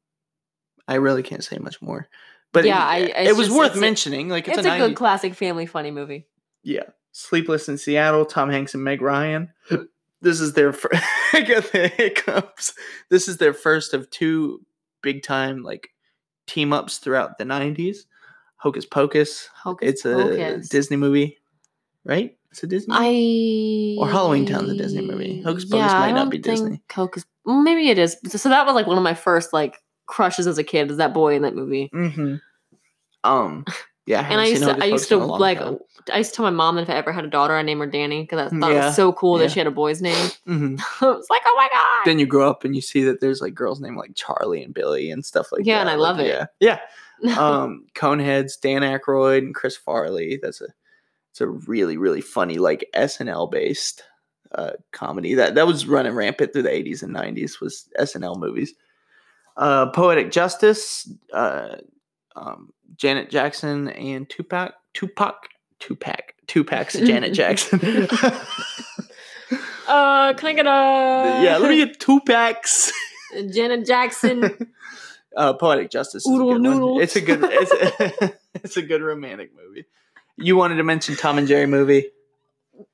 I 0.88 0.96
really 0.96 1.24
can't 1.24 1.44
say 1.44 1.58
much 1.58 1.82
more, 1.82 2.08
but 2.54 2.64
Yeah, 2.66 2.96
it, 2.96 3.12
it's 3.16 3.30
it 3.32 3.36
was 3.36 3.48
just- 3.48 3.58
worth 3.60 3.76
mentioning. 3.78 4.30
like 4.30 4.48
it's, 4.48 4.58
It's, 4.58 4.66
a, 4.66 4.70
a, 4.70 4.78
90 4.78 4.88
good 4.90 4.96
classic 4.98 5.34
family 5.34 5.66
funny 5.66 5.92
movie. 5.92 6.28
Yeah, 6.64 6.84
Sleepless 7.12 7.68
in 7.68 7.78
Seattle. 7.78 8.26
Tom 8.26 8.50
Hanks 8.50 8.74
and 8.74 8.84
Meg 8.84 9.02
Ryan. 9.02 9.52
This 10.22 10.40
is 10.40 10.54
their 10.54 10.72
first. 10.72 11.04
I 11.34 11.42
got 11.42 11.70
the 11.74 11.90
hiccups. 11.90 12.74
This 13.10 13.28
is 13.28 13.38
their 13.38 13.54
first 13.54 13.94
of 13.94 14.10
two 14.10 14.62
big 15.02 15.22
time 15.24 15.64
like 15.64 15.90
team 16.48 16.72
ups 16.72 17.00
throughout 17.00 17.38
the 17.38 17.44
'90s. 17.44 17.98
Hocus 18.56 18.86
Pocus. 18.86 19.50
Hocus 19.54 19.90
it's 19.90 20.06
a 20.06 20.14
Pocus. 20.14 20.70
Disney 20.70 20.96
movie, 20.96 21.38
right? 22.06 22.38
It's 22.52 22.64
a 22.64 22.68
Disney. 22.68 22.96
I 22.98 24.02
Or 24.02 24.10
Halloween 24.10 24.46
Town's 24.46 24.70
a 24.70 24.78
Disney 24.78 25.02
movie. 25.06 25.42
Hocus 25.42 25.66
Pocus 25.66 25.92
yeah, 25.92 26.00
might 26.00 26.10
I 26.10 26.12
not 26.14 26.30
be 26.30 26.38
think 26.38 26.46
Disney. 26.46 26.82
Hocus, 26.94 27.26
well, 27.44 27.62
maybe 27.62 27.90
it 27.90 27.98
is. 27.98 28.16
So 28.28 28.48
that 28.50 28.66
was 28.66 28.76
like 28.76 28.88
one 28.88 28.98
of 28.98 29.04
my 29.04 29.16
first 29.16 29.52
like 29.52 29.80
crushes 30.06 30.48
as 30.48 30.58
a 30.58 30.64
kid. 30.64 30.92
is 30.92 30.98
that 30.98 31.14
boy 31.14 31.36
in 31.36 31.42
that 31.44 31.56
movie? 31.56 31.90
Mm-hmm. 31.94 32.36
Um. 33.24 33.66
Yeah, 34.06 34.28
and 34.30 34.42
I 34.42 34.48
used 34.48 34.64
to, 34.64 34.78
I 34.84 34.88
used 34.88 35.08
to 35.08 35.16
in 35.16 35.22
a 35.22 35.26
long 35.26 35.40
like, 35.40 35.60
time. 35.60 35.80
I 36.12 36.18
used 36.18 36.32
to 36.32 36.36
tell 36.36 36.44
my 36.44 36.50
mom 36.52 36.76
that 36.76 36.82
if 36.82 36.90
I 36.90 36.96
ever 36.96 37.14
had 37.14 37.24
a 37.24 37.30
daughter, 37.30 37.56
I 37.56 37.62
name 37.62 37.80
her 37.80 37.86
Danny 37.86 38.24
because 38.24 38.52
I 38.52 38.60
thought 38.60 38.72
it 38.74 38.76
was 38.76 38.98
so 38.98 39.14
cool 39.14 39.38
yeah. 39.38 39.46
that 39.46 39.54
she 39.54 39.60
had 39.62 39.68
a 39.68 39.72
boy's 39.72 40.02
name. 40.02 40.14
Mhm. 40.46 40.78
I 41.02 41.06
was 41.06 41.28
like, 41.30 41.42
oh 41.46 41.54
my 41.56 41.70
god! 41.72 42.06
Then 42.06 42.20
you 42.20 42.26
grow 42.26 42.50
up 42.50 42.66
and 42.66 42.76
you 42.76 42.82
see 42.82 43.04
that 43.06 43.22
there's 43.22 43.40
like 43.40 43.54
girls 43.56 43.80
named 43.80 43.96
like 43.96 44.12
Charlie 44.14 44.62
and 44.62 44.74
Billy 44.74 45.10
and 45.10 45.24
stuff 45.24 45.54
like 45.54 45.62
Yeah, 45.64 45.76
that. 45.76 45.78
Yeah, 45.78 45.82
and 45.82 45.90
I 45.90 45.94
Like, 45.94 46.18
love 46.18 46.20
it. 46.20 46.48
Yeah, 46.60 46.80
yeah. 47.22 47.38
um, 47.40 47.86
Coneheads, 47.96 48.60
Dan 48.60 48.82
Aykroyd, 48.82 49.38
and 49.38 49.56
Chris 49.56 49.78
Farley. 49.78 50.38
That's 50.42 50.60
a 50.60 50.68
it's 51.32 51.40
a 51.40 51.48
really 51.48 51.96
really 51.96 52.20
funny 52.20 52.58
like 52.58 52.90
SNL 52.94 53.50
based 53.50 54.04
uh, 54.54 54.72
comedy 54.92 55.34
that 55.36 55.56
that 55.56 55.66
was 55.66 55.88
running 55.88 56.14
rampant 56.14 56.52
through 56.52 56.64
the 56.64 56.70
80s 56.70 57.04
and 57.04 57.16
90s 57.16 57.62
was 57.62 57.88
SNL 57.98 58.38
movies. 58.38 58.74
Uh, 59.56 59.92
Poetic 59.92 60.32
Justice, 60.32 61.12
uh, 61.32 61.76
um, 62.36 62.74
Janet 62.96 63.30
Jackson 63.30 63.90
and 63.90 64.28
Tupac, 64.30 64.74
Tupac, 64.94 65.50
Tupac, 65.80 66.34
Tupac's 66.48 66.94
Janet 67.00 67.34
Jackson. 67.34 67.80
uh, 69.88 70.34
can 70.34 70.48
I 70.48 70.54
get 70.54 70.66
a 70.66 71.44
yeah, 71.44 71.58
let 71.58 71.70
me 71.70 71.78
get 71.78 72.00
two 72.00 72.20
packs. 72.22 72.92
Janet 73.52 73.86
Jackson? 73.86 74.72
Uh, 75.36 75.52
Poetic 75.52 75.90
Justice. 75.90 76.28
Is 76.28 76.32
a 76.32 76.36
Oodle 76.36 76.48
good 76.50 76.54
one. 76.54 76.62
noodle. 76.62 77.00
It's 77.00 77.16
a 77.16 77.22
good. 77.22 77.40
It's, 77.44 78.36
it's 78.54 78.78
a 78.78 78.84
good 78.84 79.02
romantic 79.02 79.50
movie. 79.56 79.86
You 80.38 80.56
wanted 80.56 80.76
to 80.76 80.84
mention 80.84 81.16
Tom 81.16 81.40
and 81.40 81.48
Jerry 81.48 81.66
movie. 81.66 82.12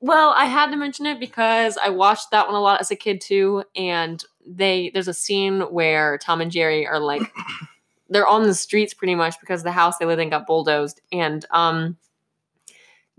Well, 0.00 0.32
I 0.36 0.44
had 0.44 0.70
to 0.70 0.76
mention 0.76 1.06
it 1.06 1.18
because 1.18 1.76
I 1.76 1.90
watched 1.90 2.30
that 2.30 2.46
one 2.46 2.54
a 2.54 2.60
lot 2.60 2.80
as 2.80 2.90
a 2.90 2.96
kid 2.96 3.20
too, 3.20 3.64
and 3.74 4.22
they 4.46 4.90
there's 4.92 5.08
a 5.08 5.14
scene 5.14 5.60
where 5.62 6.18
Tom 6.18 6.40
and 6.40 6.50
Jerry 6.50 6.86
are 6.86 6.98
like 6.98 7.22
they're 8.08 8.26
on 8.26 8.42
the 8.42 8.54
streets 8.54 8.94
pretty 8.94 9.14
much 9.14 9.38
because 9.40 9.62
the 9.62 9.72
house 9.72 9.98
they 9.98 10.06
live 10.06 10.18
in 10.18 10.30
got 10.30 10.46
bulldozed 10.46 11.00
and 11.12 11.44
um 11.50 11.96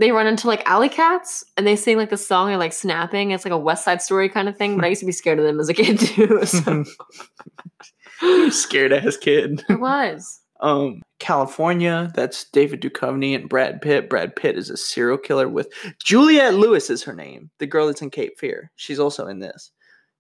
they 0.02 0.12
run 0.12 0.26
into 0.26 0.48
like 0.48 0.68
alley 0.68 0.90
cats 0.90 1.44
and 1.56 1.66
they 1.66 1.76
sing 1.76 1.96
like 1.96 2.10
the 2.10 2.18
song 2.18 2.50
and 2.50 2.60
like 2.60 2.74
snapping. 2.74 3.32
It's 3.32 3.46
like 3.46 3.54
a 3.54 3.58
West 3.58 3.86
Side 3.86 4.02
Story 4.02 4.30
kind 4.30 4.50
of 4.50 4.58
thing, 4.58 4.76
but 4.76 4.84
I 4.84 4.88
used 4.88 5.02
to 5.02 5.06
be 5.06 5.12
scared 5.12 5.38
of 5.38 5.46
them 5.46 5.60
as 5.60 5.70
a 5.70 5.76
kid 5.76 6.00
too. 6.00 6.44
So 6.44 6.84
scared 8.50 8.94
ass 8.94 9.18
kid. 9.18 9.64
I 9.70 9.76
was. 9.76 10.40
Um, 10.60 11.02
Kalifornia. 11.22 12.14
That's 12.14 12.46
David 12.52 12.82
Duchovny 12.82 13.36
and 13.36 13.48
Brad 13.48 13.82
Pitt. 13.82 14.10
Brad 14.10 14.36
Pitt 14.36 14.58
is 14.58 14.70
a 14.70 14.76
serial 14.76 15.18
killer 15.18 15.48
with 15.48 15.72
Juliette 16.04 16.56
Lewis 16.56 16.90
is 16.90 17.04
her 17.04 17.14
name. 17.14 17.52
The 17.60 17.68
girl 17.68 17.88
that's 17.88 18.02
in 18.02 18.10
Cape 18.10 18.40
Fear. 18.40 18.72
She's 18.76 19.00
also 19.00 19.28
in 19.28 19.40
this. 19.40 19.72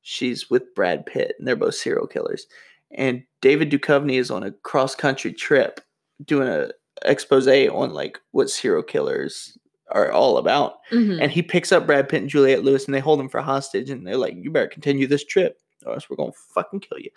She's 0.03 0.49
with 0.49 0.73
Brad 0.75 1.05
Pitt, 1.05 1.35
and 1.37 1.47
they're 1.47 1.55
both 1.55 1.75
serial 1.75 2.07
killers. 2.07 2.47
And 2.91 3.23
David 3.41 3.71
Duchovny 3.71 4.19
is 4.19 4.31
on 4.31 4.43
a 4.43 4.51
cross 4.51 4.95
country 4.95 5.33
trip 5.33 5.81
doing 6.23 6.47
a 6.47 6.69
expose 7.03 7.47
on 7.47 7.93
like 7.93 8.19
what 8.31 8.49
serial 8.49 8.83
killers 8.83 9.57
are 9.91 10.11
all 10.11 10.37
about. 10.37 10.75
Mhm. 10.91 11.21
And 11.21 11.31
he 11.31 11.41
picks 11.41 11.71
up 11.71 11.85
Brad 11.85 12.09
Pitt 12.09 12.21
and 12.21 12.29
Juliette 12.29 12.63
Lewis, 12.63 12.85
and 12.85 12.93
they 12.93 12.99
hold 12.99 13.19
him 13.19 13.29
for 13.29 13.41
hostage. 13.41 13.89
And 13.89 14.05
they're 14.05 14.17
like, 14.17 14.35
"You 14.35 14.51
better 14.51 14.67
continue 14.67 15.07
this 15.07 15.25
trip, 15.25 15.59
or 15.85 15.93
else 15.93 16.09
we're 16.09 16.15
gonna 16.15 16.31
fucking 16.53 16.81
kill 16.81 16.99
you." 16.99 17.09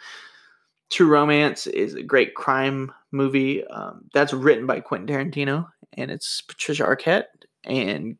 True 0.90 1.08
Romance 1.08 1.66
is 1.66 1.94
a 1.94 2.02
great 2.02 2.34
crime 2.34 2.92
movie. 3.14 3.64
Um, 3.66 4.02
that's 4.12 4.32
written 4.32 4.66
by 4.66 4.80
Quentin 4.80 5.06
Tarantino, 5.08 5.66
and 5.96 6.10
it's 6.10 6.42
Patricia 6.42 6.82
Arquette 6.84 7.24
and 7.64 8.16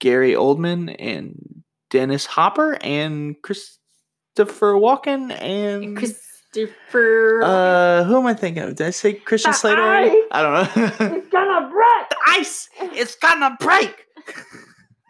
Gary 0.00 0.32
Oldman 0.32 0.94
and 0.98 1.62
Dennis 1.90 2.26
Hopper 2.26 2.76
and 2.82 3.36
Christopher 3.42 4.74
Walken 4.74 5.30
and 5.40 5.96
Christopher. 5.96 7.42
uh, 7.42 8.04
who 8.04 8.18
am 8.18 8.26
I 8.26 8.34
thinking 8.34 8.62
of? 8.64 8.74
Did 8.76 8.86
I 8.88 8.90
say 8.90 9.14
Christian 9.14 9.52
The 9.52 9.56
Slater? 9.56 9.80
ice. 9.82 10.12
I 10.32 10.42
don't 10.42 10.52
know. 10.52 10.92
it's 11.16 11.28
gonna 11.28 11.68
break. 11.70 12.08
the 12.10 12.16
ice, 12.28 12.68
it's 12.80 13.14
gonna 13.16 13.56
break. 13.60 13.94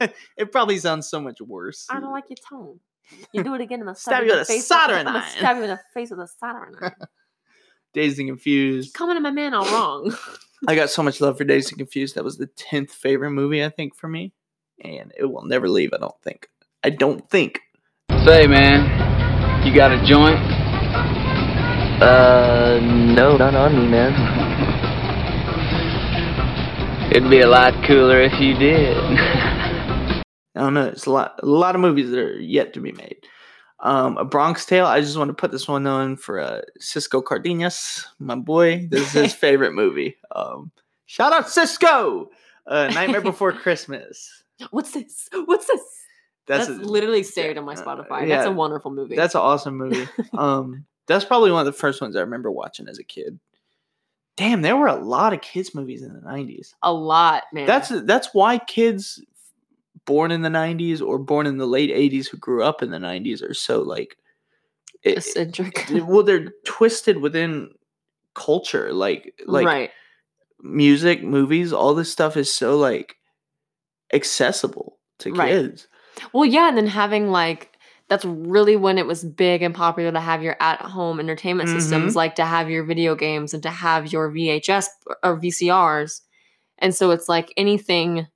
it 0.37 0.53
probably 0.53 0.79
sounds 0.79 1.09
so 1.09 1.21
much 1.21 1.41
worse. 1.41 1.87
I 1.91 2.01
don't 2.01 2.13
like 2.13 2.25
your 2.29 2.37
tone. 2.49 2.81
You 3.33 3.43
do 3.43 3.55
it 3.55 3.61
again 3.61 3.81
in 3.81 3.87
the 3.87 3.95
Stab 3.95 4.25
you 4.25 4.31
with 4.31 4.49
a 4.49 4.59
soldering 4.61 5.01
I'm 5.01 5.05
gonna 5.07 5.19
iron. 5.19 5.31
Stab 5.37 5.57
you 5.57 5.63
in 5.65 5.69
the 5.71 5.81
face 5.93 6.11
with 6.11 6.21
a 6.21 6.29
soldering 6.29 6.75
iron. 6.81 6.95
Dazed 7.93 8.19
and 8.19 8.29
Confused. 8.29 8.95
Coming 8.95 9.17
to 9.17 9.21
my 9.21 9.31
man 9.31 9.55
all 9.55 9.65
wrong. 9.67 10.17
I 10.69 10.75
got 10.75 10.91
so 10.91 11.03
much 11.03 11.21
love 11.21 11.39
for 11.39 11.45
Dazed 11.45 11.71
and 11.73 11.79
Confused. 11.79 12.15
That 12.15 12.25
was 12.25 12.39
the 12.39 12.47
tenth 12.47 12.93
favorite 12.93 13.33
movie 13.33 13.65
I 13.65 13.69
think 13.69 13.95
for 13.95 14.09
me, 14.09 14.33
and 14.83 15.13
it 15.19 15.27
will 15.27 15.45
never 15.45 15.69
leave. 15.69 15.91
I 15.93 15.99
don't 15.99 16.21
think. 16.23 16.49
I 16.85 16.91
don't 16.91 17.29
think. 17.31 17.61
Say, 18.25 18.47
man, 18.47 19.67
you 19.67 19.75
got 19.75 19.93
a 19.93 20.03
joint? 20.05 20.39
Uh, 22.03 22.81
no, 22.81 23.37
not 23.37 23.55
on 23.55 23.77
me, 23.77 23.87
man. 23.89 24.13
It'd 27.11 27.29
be 27.29 27.41
a 27.41 27.49
lot 27.49 27.85
cooler 27.85 28.23
if 28.23 28.41
you 28.41 28.55
did. 28.55 28.97
I 30.55 30.61
don't 30.61 30.75
know. 30.75 30.89
It's 30.89 31.07
a 31.07 31.11
lot. 31.11 31.41
A 31.43 31.47
lot 31.47 31.75
of 31.75 31.81
movies 31.81 32.11
that 32.11 32.19
are 32.19 32.41
yet 32.41 32.73
to 32.75 32.81
be 32.81 32.93
made. 32.93 33.17
Um, 33.83 34.17
a 34.17 34.25
Bronx 34.25 34.65
Tale. 34.65 34.87
I 34.87 35.01
just 35.01 35.17
want 35.17 35.29
to 35.29 35.35
put 35.35 35.51
this 35.51 35.67
one 35.67 35.87
on 35.87 36.17
for 36.17 36.39
uh, 36.39 36.63
Cisco 36.79 37.21
Cardenas, 37.21 38.07
my 38.21 38.37
boy. 38.37 38.87
This 38.89 39.09
is 39.09 39.13
his 39.13 39.35
favorite 39.35 39.73
movie. 39.73 40.17
Um, 40.35 40.71
shout 41.07 41.33
out 41.33 41.51
Cisco. 41.51 42.31
Uh, 42.65 42.89
Nightmare 42.95 43.21
Before 43.21 43.53
Christmas. 43.53 44.45
What's 44.71 44.93
this? 44.93 45.29
What's 45.33 45.67
this? 45.67 45.81
That's, 46.47 46.69
That's, 46.69 46.81
a- 46.81 46.85
literally 46.85 47.25
saved 47.25 47.59
on 47.59 47.65
my 47.65 47.75
Spotify. 47.75 48.23
yeah. 48.29 48.37
That's 48.37 48.47
a 48.47 48.53
wonderful 48.53 48.93
movie. 48.93 49.17
That's 49.17 49.35
an 49.35 49.41
awesome 49.41 49.77
movie. 49.77 50.09
um, 50.39 50.87
that's 51.09 51.25
probably 51.25 51.51
one 51.51 51.61
of 51.61 51.67
the 51.67 51.79
first 51.79 52.01
ones 52.01 52.15
I 52.15 52.21
remember 52.21 52.51
watching 52.51 52.89
as 52.89 52.99
a 53.01 53.05
kid. 53.05 53.41
Damn, 54.37 54.63
there 54.63 54.77
were 54.77 54.87
a 54.87 54.95
lot 54.95 55.33
of 55.33 55.41
kids 55.41 55.75
movies 55.75 56.03
in 56.03 56.15
the 56.15 56.21
nineties. 56.21 56.75
a 56.83 56.93
lot, 56.93 57.45
man. 57.53 57.67
That's 57.67 57.91
that's 58.05 58.29
why 58.33 58.59
kids 58.59 59.23
born 60.07 60.31
in 60.31 60.43
the 60.43 60.51
nineties 60.51 61.01
or 61.01 61.19
born 61.19 61.47
in 61.47 61.59
the 61.59 61.67
late 61.67 61.91
eighties 61.91 62.29
who 62.29 62.37
grew 62.37 62.63
up 62.63 62.83
in 62.83 62.91
the 62.91 62.99
nineties 62.99 63.43
are 63.43 63.55
so 63.55 63.83
like 63.83 64.17
it- 65.03 65.19
eccentric. 65.19 65.91
it- 65.91 66.07
well, 66.07 66.23
they're 66.23 66.53
twisted 66.65 67.19
within 67.19 67.71
culture, 68.35 68.93
like 68.93 69.35
like 69.47 69.67
right. 69.67 69.91
music, 70.61 71.23
movies, 71.23 71.73
all 71.73 71.95
this 71.95 72.11
stuff 72.11 72.37
is 72.37 72.53
so 72.53 72.77
like 72.79 73.17
accessible 74.13 74.99
to 75.19 75.33
Right. 75.33 75.49
kids. 75.51 75.89
Well, 76.33 76.45
yeah, 76.45 76.69
and 76.69 76.77
then 76.77 76.87
having 76.87 77.31
like 77.31 77.69
that's 78.09 78.25
really 78.27 78.77
when 78.77 78.99
it 78.99 79.07
was 79.07 79.25
big 79.25 79.63
and 79.63 79.75
popular 79.75 80.13
to 80.13 80.21
have 80.21 80.43
your 80.43 80.57
at-home 80.61 81.19
entertainment 81.19 81.71
systems, 81.71 82.13
Mhm. 82.13 82.17
like 82.17 82.35
to 82.35 82.45
have 82.45 82.69
your 82.69 82.85
video 82.85 83.15
games 83.15 83.55
and 83.55 83.63
to 83.63 83.71
have 83.71 84.13
your 84.13 84.31
VHS 84.31 84.87
or 85.23 85.41
VCRs. 85.41 86.21
And 86.79 86.95
so 86.95 87.11
it's 87.13 87.27
like 87.27 87.55
anything, 87.57 88.27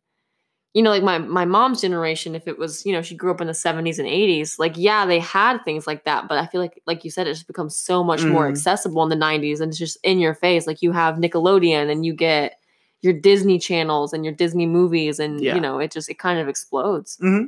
you 0.77 0.83
know, 0.83 0.91
like 0.91 1.03
my 1.03 1.17
my 1.19 1.47
mom's 1.47 1.81
generation, 1.81 2.35
if 2.35 2.47
it 2.47 2.59
was, 2.59 2.85
you 2.85 2.93
know, 2.93 3.01
she 3.01 3.15
grew 3.15 3.31
up 3.31 3.41
in 3.41 3.47
the 3.47 3.55
70s 3.55 3.99
and 3.99 4.07
80s, 4.07 4.59
like 4.59 4.75
yeah, 4.77 5.07
they 5.07 5.19
had 5.19 5.65
things 5.65 5.87
like 5.87 6.05
that, 6.05 6.29
but 6.29 6.37
I 6.37 6.45
feel 6.47 6.61
like 6.61 6.83
like 6.87 7.03
you 7.03 7.11
said, 7.11 7.27
it's 7.27 7.43
becomes 7.43 7.75
so 7.77 8.05
much 8.05 8.23
more 8.25 8.47
Mhm. 8.47 8.51
accessible 8.51 9.03
in 9.03 9.09
the 9.09 9.17
90s 9.17 9.61
and 9.63 9.71
it's 9.71 9.79
just 9.79 9.97
in 10.05 10.19
your 10.19 10.35
face. 10.35 10.67
Like 10.67 10.83
you 10.83 10.93
have 10.93 11.15
Nickelodeon 11.17 11.91
and 11.91 12.05
you 12.05 12.13
get 12.13 12.59
your 13.01 13.15
Disney 13.15 13.59
channels 13.59 14.13
and 14.13 14.23
your 14.25 14.35
Disney 14.35 14.67
movies 14.67 15.19
and 15.19 15.41
Yeah. 15.41 15.55
you 15.55 15.61
know, 15.63 15.79
it 15.79 15.93
just 15.93 16.11
it 16.11 16.19
kind 16.19 16.39
of 16.41 16.47
explodes. 16.47 17.17
Mm-hmm. 17.23 17.47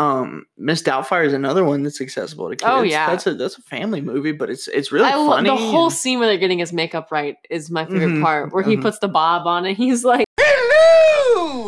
Um, 0.00 0.44
Miss 0.58 0.82
Doubtfire 0.82 1.24
is 1.26 1.32
another 1.32 1.64
one 1.64 1.82
that's 1.82 2.00
accessible 2.00 2.50
to 2.50 2.56
kids. 2.56 2.70
Oh, 2.70 2.82
yeah. 2.82 3.08
that's 3.10 3.26
a 3.26 3.34
that's 3.34 3.56
a 3.58 3.62
family 3.62 4.00
movie, 4.02 4.32
but 4.32 4.50
it's 4.50 4.68
it's 4.68 4.92
really 4.92 5.06
I 5.06 5.12
funny. 5.12 5.48
the 5.48 5.56
whole 5.56 5.86
and- 5.86 5.92
scene 5.94 6.18
where 6.18 6.28
they're 6.28 6.36
getting 6.36 6.58
his 6.60 6.72
makeup 6.74 7.10
right 7.10 7.36
is 7.48 7.70
my 7.70 7.84
favorite 7.86 8.08
Mhm, 8.18 8.22
part, 8.22 8.52
where 8.52 8.62
he 8.62 8.76
mhm. 8.76 8.82
puts 8.82 8.98
the 8.98 9.08
bob 9.08 9.46
on 9.46 9.64
and 9.64 9.76
he's 9.84 10.04
like, 10.04 10.26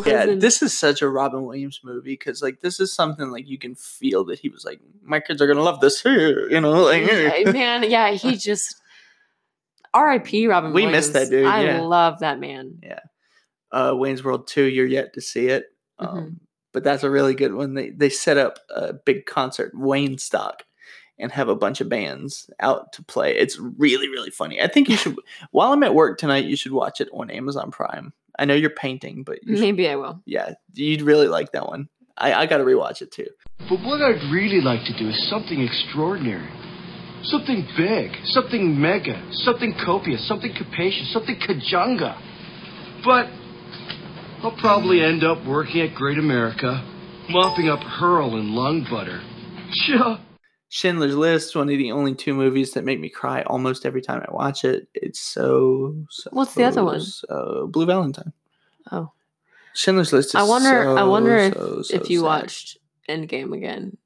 yeah, 0.06 0.34
this 0.34 0.62
is 0.62 0.76
such 0.78 1.02
a 1.02 1.08
Robin 1.08 1.44
Williams 1.44 1.80
movie 1.84 2.12
because 2.12 2.42
like 2.42 2.60
this 2.60 2.80
is 2.80 2.92
something 2.92 3.30
like 3.30 3.48
you 3.48 3.58
can 3.58 3.74
feel 3.74 4.24
that 4.26 4.38
he 4.38 4.48
was 4.48 4.64
like, 4.64 4.80
my 5.02 5.20
kids 5.20 5.40
are 5.42 5.46
gonna 5.46 5.62
love 5.62 5.80
this 5.80 6.00
here, 6.02 6.48
you 6.50 6.60
know, 6.60 6.82
like 6.84 7.06
Yeah, 7.06 7.50
man, 7.52 7.88
yeah, 7.90 8.10
he 8.12 8.36
just 8.36 8.76
R.I.P. 9.92 10.46
Robin. 10.46 10.72
We 10.72 10.86
miss 10.86 11.08
Williams. 11.08 11.30
that 11.30 11.36
dude, 11.36 11.46
I 11.46 11.64
yeah. 11.64 11.80
love 11.80 12.20
that 12.20 12.38
man. 12.38 12.78
yeah. 12.82 13.00
Uh, 13.72 13.94
Wayne's 13.96 14.22
World 14.24 14.46
Two, 14.48 14.64
you're 14.64 14.86
yet 14.86 15.14
to 15.14 15.20
see 15.20 15.46
it, 15.46 15.66
um, 15.98 16.08
Mhm. 16.18 16.36
but 16.72 16.82
that's 16.84 17.04
a 17.04 17.10
really 17.10 17.34
good 17.34 17.54
one. 17.54 17.74
They 17.74 17.90
they 17.90 18.08
set 18.08 18.36
up 18.36 18.58
a 18.74 18.92
big 18.92 19.26
concert, 19.26 19.72
Waynestock, 19.74 20.60
and 21.18 21.30
have 21.32 21.48
a 21.48 21.54
bunch 21.56 21.80
of 21.80 21.88
bands 21.88 22.50
out 22.58 22.92
to 22.94 23.02
play. 23.04 23.36
It's 23.36 23.58
really 23.58 24.08
really 24.08 24.30
funny. 24.30 24.60
I 24.60 24.66
think 24.66 24.88
you 24.88 24.96
should. 24.96 25.16
while 25.52 25.72
I'm 25.72 25.82
at 25.84 25.94
work 25.94 26.18
tonight, 26.18 26.44
you 26.46 26.56
should 26.56 26.72
watch 26.72 27.00
it 27.00 27.08
on 27.12 27.30
Amazon 27.30 27.70
Prime. 27.70 28.12
I 28.40 28.46
know 28.46 28.54
you're 28.54 28.70
painting, 28.70 29.22
but 29.22 29.36
you 29.44 29.54
should, 29.56 29.60
Maybe 29.62 29.86
I 29.88 29.96
will. 29.96 30.22
yeah, 30.24 30.54
you'd 30.72 31.02
really 31.02 31.28
like 31.28 31.52
that 31.52 31.66
one. 31.66 31.88
I, 32.16 32.32
I 32.32 32.46
got 32.46 32.56
to 32.58 32.64
rewatch 32.64 33.02
it 33.02 33.12
too. 33.12 33.28
But 33.68 33.80
what 33.84 34.00
I'd 34.00 34.32
really 34.32 34.60
like 34.62 34.84
to 34.86 34.98
do 34.98 35.08
is 35.10 35.28
something 35.30 35.60
extraordinary. 35.60 36.48
Something 37.22 37.68
big, 37.76 38.12
something 38.24 38.80
mega, 38.80 39.22
something 39.44 39.74
copious, 39.84 40.26
something 40.26 40.54
capacious, 40.56 41.12
something 41.12 41.36
kajunga. 41.38 42.16
But 43.04 43.26
I'll 44.42 44.56
probably 44.58 45.02
end 45.02 45.22
up 45.22 45.46
working 45.46 45.82
at 45.82 45.94
Great 45.94 46.16
America, 46.18 46.82
mopping 47.28 47.68
up 47.68 47.80
hurl 47.80 48.36
and 48.36 48.50
lung 48.50 48.86
butter. 48.90 49.20
Sure. 49.86 50.18
Schindler's 50.72 51.16
List, 51.16 51.56
one 51.56 51.68
of 51.68 51.76
the 51.76 51.90
only 51.90 52.14
two 52.14 52.32
movies 52.32 52.72
that 52.72 52.84
make 52.84 53.00
me 53.00 53.08
cry 53.08 53.42
almost 53.42 53.84
every 53.84 54.00
time 54.00 54.24
I 54.26 54.32
watch 54.32 54.64
it. 54.64 54.86
It's 54.94 55.18
so. 55.18 55.96
so 56.08 56.30
What's 56.32 56.54
the 56.54 56.62
other 56.62 56.84
one? 56.84 57.00
So 57.00 57.68
Blue 57.70 57.86
Valentine. 57.86 58.32
Oh, 58.92 59.10
Schindler's 59.74 60.12
List. 60.12 60.28
Is 60.28 60.34
I 60.36 60.44
wonder. 60.44 60.96
I 60.96 61.02
wonder 61.02 61.36
if 61.36 61.54
so, 61.54 61.82
so 61.82 61.96
if 61.96 62.08
you 62.08 62.20
sad. 62.20 62.24
watched 62.24 62.78
Endgame 63.08 63.52
again, 63.52 63.96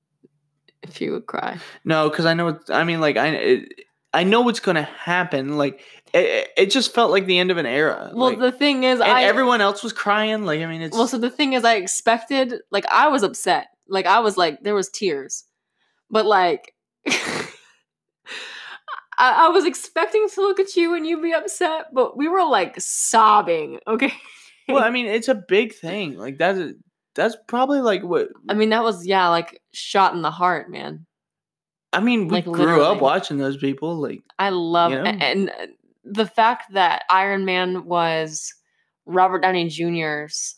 if 0.83 1.03
you 1.03 1.12
would 1.12 1.27
cry. 1.27 1.59
No, 1.85 2.09
because 2.09 2.25
I 2.25 2.33
know. 2.33 2.49
It, 2.49 2.62
I 2.71 2.85
mean, 2.85 2.99
like 2.99 3.19
I, 3.19 3.29
it, 3.29 3.69
I 4.15 4.25
know 4.25 4.41
what's 4.41 4.61
going 4.61 4.77
to 4.77 4.83
happen. 4.83 5.59
Like 5.59 5.83
it, 6.15 6.49
it 6.57 6.71
just 6.71 6.95
felt 6.95 7.11
like 7.11 7.27
the 7.27 7.39
end 7.39 7.51
of 7.51 7.59
an 7.59 7.67
era. 7.67 8.11
Well, 8.15 8.31
like, 8.31 8.39
the 8.39 8.53
thing 8.53 8.85
is, 8.85 9.01
and 9.01 9.11
I 9.11 9.25
everyone 9.25 9.61
else 9.61 9.83
was 9.83 9.93
crying. 9.93 10.47
Like 10.47 10.62
I 10.62 10.67
mean, 10.67 10.81
it's 10.81 10.97
Well, 10.97 11.09
so 11.09 11.19
the 11.19 11.29
thing 11.29 11.53
is, 11.53 11.62
I 11.62 11.75
expected, 11.75 12.55
like, 12.71 12.87
I 12.91 13.09
was 13.09 13.23
upset. 13.23 13.67
Like, 13.87 14.07
I 14.07 14.21
was 14.21 14.39
like, 14.39 14.62
there 14.62 14.75
was 14.75 14.89
tears, 14.89 15.45
but 16.15 16.27
like, 16.27 16.73
I, 17.07 17.47
I 19.19 19.49
was 19.49 19.65
expecting 19.65 20.29
to 20.29 20.41
look 20.41 20.61
at 20.61 20.77
you 20.77 20.95
and 20.95 21.05
you'd 21.07 21.23
be 21.23 21.33
upset, 21.33 21.87
but 21.93 22.17
we 22.17 22.29
were 22.29 22.45
like 22.45 22.77
sobbing. 22.79 23.81
Okay. 23.89 24.12
well, 24.69 24.83
I 24.83 24.91
mean, 24.91 25.07
it's 25.07 25.29
a 25.29 25.35
big 25.35 25.75
thing. 25.75 26.17
Like 26.17 26.39
that's 26.39 26.59
that's 27.15 27.37
probably 27.49 27.81
like 27.81 28.03
what 28.03 28.29
I 28.49 28.55
mean, 28.55 28.71
that 28.71 28.83
was 28.83 29.07
yeah, 29.07 29.29
like 29.29 29.61
shot 29.73 30.15
in 30.15 30.23
the 30.23 30.31
heart, 30.31 30.71
man. 30.71 31.05
I 31.93 32.01
mean. 32.01 32.29
We 32.29 32.37
Like, 32.37 32.45
grew 32.45 32.55
literally. 32.55 32.85
up 32.97 33.01
watching 33.03 33.37
those 33.39 33.57
people. 33.57 33.97
Like 33.97 34.21
I 34.39 34.49
love 34.51 34.93
You 34.93 34.99
know? 35.03 35.11
and 35.11 35.51
uh, 35.51 35.67
the 36.05 36.27
fact 36.27 36.73
that 36.73 37.03
Iron 37.11 37.45
Man 37.45 37.85
was 37.85 38.55
Robert 39.05 39.41
Downey 39.43 39.69
Jr.'s 39.69 40.55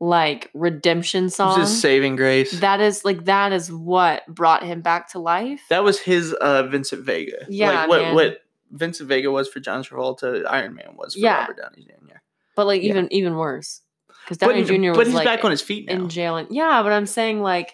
like 0.00 0.50
redemption 0.54 1.28
song. 1.28 1.60
his 1.60 1.80
saving 1.80 2.16
grace. 2.16 2.58
That, 2.60 2.80
is 2.80 3.04
like 3.04 3.26
that 3.26 3.52
is 3.52 3.70
what 3.70 4.26
brought 4.26 4.62
him 4.62 4.80
back 4.80 5.10
to 5.12 5.18
life. 5.18 5.60
That 5.68 5.84
was 5.84 6.00
his 6.00 6.32
uh, 6.32 6.64
Vincent 6.64 7.04
Vega. 7.04 7.44
Yeah, 7.48 7.70
like 7.80 7.88
what 7.88 8.02
man. 8.02 8.14
what 8.14 8.38
Vincent 8.70 9.08
Vega 9.08 9.30
was 9.30 9.48
for 9.48 9.60
John 9.60 9.82
Travolta, 9.84 10.44
Iron 10.48 10.74
Man 10.74 10.94
was 10.96 11.14
for 11.14 11.20
Yeah. 11.20 11.40
Robert 11.40 11.58
Downey 11.58 11.84
Jr. 11.86 12.16
but 12.56 12.66
like 12.66 12.82
yeah. 12.82 12.90
even 12.90 13.12
even 13.12 13.36
worse. 13.36 13.82
Because 14.24 14.38
But, 14.38 14.48
Downey 14.52 14.64
Jr. 14.64 14.88
was 14.90 14.96
but 14.96 15.06
he's 15.06 15.14
like 15.14 15.24
back 15.26 15.44
on 15.44 15.50
his 15.50 15.60
feet 15.60 15.86
now. 15.86 15.94
in 15.94 16.08
jail 16.08 16.36
and 16.36 16.48
yeah, 16.50 16.82
but 16.82 16.92
I'm 16.92 17.06
saying 17.06 17.42
like 17.42 17.72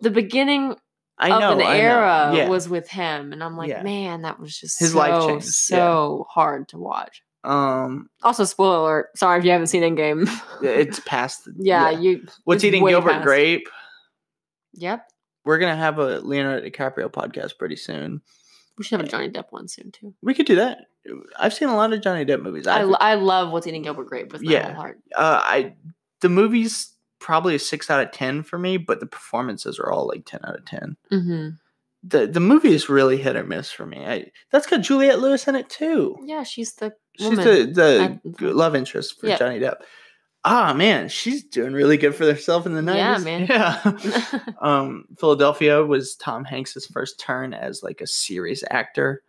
the 0.00 0.10
beginning 0.10 0.76
I 1.18 1.30
of 1.30 1.58
an 1.58 1.64
I 1.64 1.64
know. 1.64 1.70
era 1.70 2.32
Yeah. 2.34 2.48
was 2.48 2.68
with 2.68 2.88
him, 2.88 3.32
and 3.32 3.42
I'm 3.42 3.56
like, 3.56 3.68
Yeah. 3.70 3.82
man, 3.84 4.22
that 4.22 4.38
was 4.40 4.56
just 4.58 4.78
His 4.80 4.92
so, 4.92 4.98
life 4.98 5.26
changed, 5.28 5.46
so 5.46 6.26
hard 6.28 6.68
to 6.70 6.78
watch. 6.78 7.22
Um 7.44 8.08
Also, 8.22 8.44
spoiler 8.44 8.78
alert. 8.78 9.16
Sorry 9.18 9.38
if 9.38 9.44
you 9.44 9.50
haven't 9.50 9.66
seen 9.68 9.82
Endgame. 9.82 10.28
it's 10.62 11.00
past. 11.00 11.44
the- 11.44 11.54
yeah, 11.58 11.90
you. 11.90 12.26
What's 12.44 12.64
eating 12.64 12.84
Gilbert 12.86 13.10
past. 13.12 13.24
Grape? 13.24 13.68
Yep. 14.74 15.06
We're 15.44 15.58
gonna 15.58 15.76
have 15.76 15.98
a 15.98 16.20
Leonardo 16.20 16.66
DiCaprio 16.68 17.10
podcast 17.10 17.58
pretty 17.58 17.76
soon. 17.76 18.22
We 18.78 18.84
should 18.84 18.98
have 18.98 19.06
a 19.06 19.10
Johnny 19.10 19.30
Depp 19.30 19.46
one 19.50 19.68
soon 19.68 19.92
too. 19.92 20.14
We 20.22 20.34
could 20.34 20.46
do 20.46 20.56
that. 20.56 20.78
I've 21.38 21.54
seen 21.54 21.68
a 21.68 21.76
lot 21.76 21.92
of 21.92 22.00
Johnny 22.00 22.24
Depp 22.24 22.42
movies. 22.42 22.66
I, 22.66 22.80
I've, 22.82 22.94
I 22.98 23.14
love 23.14 23.52
What's 23.52 23.66
Eating 23.66 23.82
Gilbert 23.82 24.08
Grape 24.08 24.32
with 24.32 24.42
my 24.42 24.50
Yeah. 24.52 24.66
whole 24.72 24.74
heart. 24.74 24.98
uh, 25.14 25.40
I 25.44 25.74
the 26.22 26.28
movie's 26.30 26.92
probably 27.20 27.54
a 27.54 27.58
six 27.58 27.90
out 27.90 28.02
of 28.02 28.10
ten 28.10 28.42
for 28.42 28.58
me, 28.58 28.76
but 28.78 29.00
the 29.00 29.06
performances 29.06 29.78
are 29.78 29.92
all 29.92 30.08
like 30.08 30.24
ten 30.24 30.40
out 30.44 30.56
of 30.58 30.64
ten. 30.64 30.96
hmm 31.10 31.48
The 32.02 32.26
the 32.26 32.40
movie 32.40 32.74
is 32.74 32.88
really 32.88 33.18
hit 33.18 33.36
or 33.36 33.44
miss 33.44 33.70
for 33.70 33.84
me. 33.86 34.04
I, 34.04 34.30
that's 34.50 34.66
got 34.66 34.80
Juliette 34.80 35.20
Lewis 35.20 35.46
in 35.46 35.54
it 35.56 35.68
too. 35.68 36.16
Yeah, 36.24 36.42
she's 36.42 36.74
the 36.74 36.94
She's 37.18 37.28
woman. 37.30 37.44
the 37.44 38.20
the 38.38 38.46
I- 38.48 38.50
love 38.52 38.74
interest 38.76 39.20
for 39.20 39.26
Yep. 39.28 39.38
Johnny 39.38 39.60
Depp. 39.60 39.76
Ah 40.44 40.74
man, 40.74 41.08
she's 41.08 41.42
doing 41.42 41.72
really 41.72 41.96
good 41.96 42.14
for 42.14 42.24
herself 42.26 42.66
in 42.66 42.74
the 42.74 42.82
Yeah, 42.94 43.16
nineties. 43.16 43.24
man. 43.24 43.46
Yeah. 43.48 44.40
um, 44.60 45.06
Philadelphia 45.18 45.82
was 45.84 46.16
Tom 46.16 46.44
Hanks's 46.44 46.86
first 46.86 47.18
turn 47.18 47.54
as 47.54 47.82
like 47.82 48.00
a 48.02 48.06
serious 48.06 48.62
actor, 48.70 49.22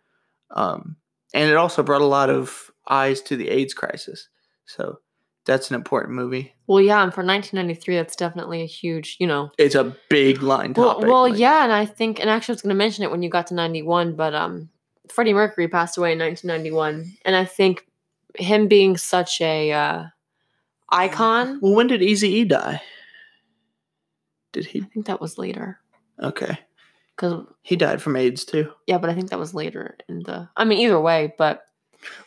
um, 0.50 0.96
and 1.32 1.48
it 1.50 1.56
also 1.56 1.82
brought 1.82 2.02
a 2.02 2.06
lot 2.06 2.28
of 2.28 2.70
eyes 2.88 3.20
to 3.22 3.36
the 3.36 3.48
AIDS 3.48 3.72
crisis. 3.72 4.28
So 4.66 4.98
that's 5.46 5.70
an 5.70 5.76
important 5.76 6.14
movie. 6.14 6.52
well, 6.66 6.80
yeah, 6.80 7.02
and 7.02 7.14
for 7.14 7.22
1993, 7.24 7.94
that's 7.96 8.16
definitely 8.16 8.62
a 8.62 8.66
huge, 8.66 9.16
you 9.20 9.26
know. 9.28 9.50
It's 9.58 9.76
a 9.76 9.96
big 10.10 10.42
line 10.42 10.72
Well, 10.76 11.00
well, 11.00 11.22
like- 11.30 11.38
yeah, 11.38 11.62
and 11.62 11.72
I 11.72 11.86
think, 11.86 12.18
and 12.20 12.28
actually, 12.28 12.54
I 12.54 12.56
was 12.56 12.62
going 12.62 12.74
to 12.74 12.78
mention 12.78 13.04
it 13.04 13.10
when 13.12 13.22
you 13.22 13.30
got 13.30 13.46
to 13.48 13.54
91, 13.54 14.16
but 14.16 14.34
um, 14.34 14.68
Freddie 15.10 15.32
Mercury 15.34 15.68
passed 15.68 15.96
away 15.98 16.12
in 16.12 16.18
1991, 16.18 17.12
and 17.24 17.36
I 17.36 17.44
think 17.44 17.86
him 18.36 18.68
being 18.68 18.96
such 18.96 19.40
a 19.40 19.72
uh, 19.72 20.04
icon, 20.90 21.58
Well, 21.62 21.74
when 21.74 21.86
did 21.86 22.02
Easy 22.02 22.28
E 22.28 22.44
die? 22.44 22.82
Did 24.52 24.66
he? 24.66 24.80
I 24.82 24.84
think 24.86 25.06
that 25.06 25.20
was 25.20 25.38
later. 25.38 25.78
Okay, 26.22 26.58
Because 27.14 27.44
he 27.62 27.76
died 27.76 28.00
from 28.00 28.16
AIDS 28.16 28.44
too. 28.44 28.72
yeah, 28.86 28.98
but 28.98 29.10
I 29.10 29.14
think 29.14 29.30
that 29.30 29.38
was 29.38 29.52
later 29.54 29.96
in 30.08 30.20
the. 30.20 30.48
I 30.56 30.64
mean, 30.64 30.78
either 30.78 30.98
way, 31.00 31.34
but 31.36 31.62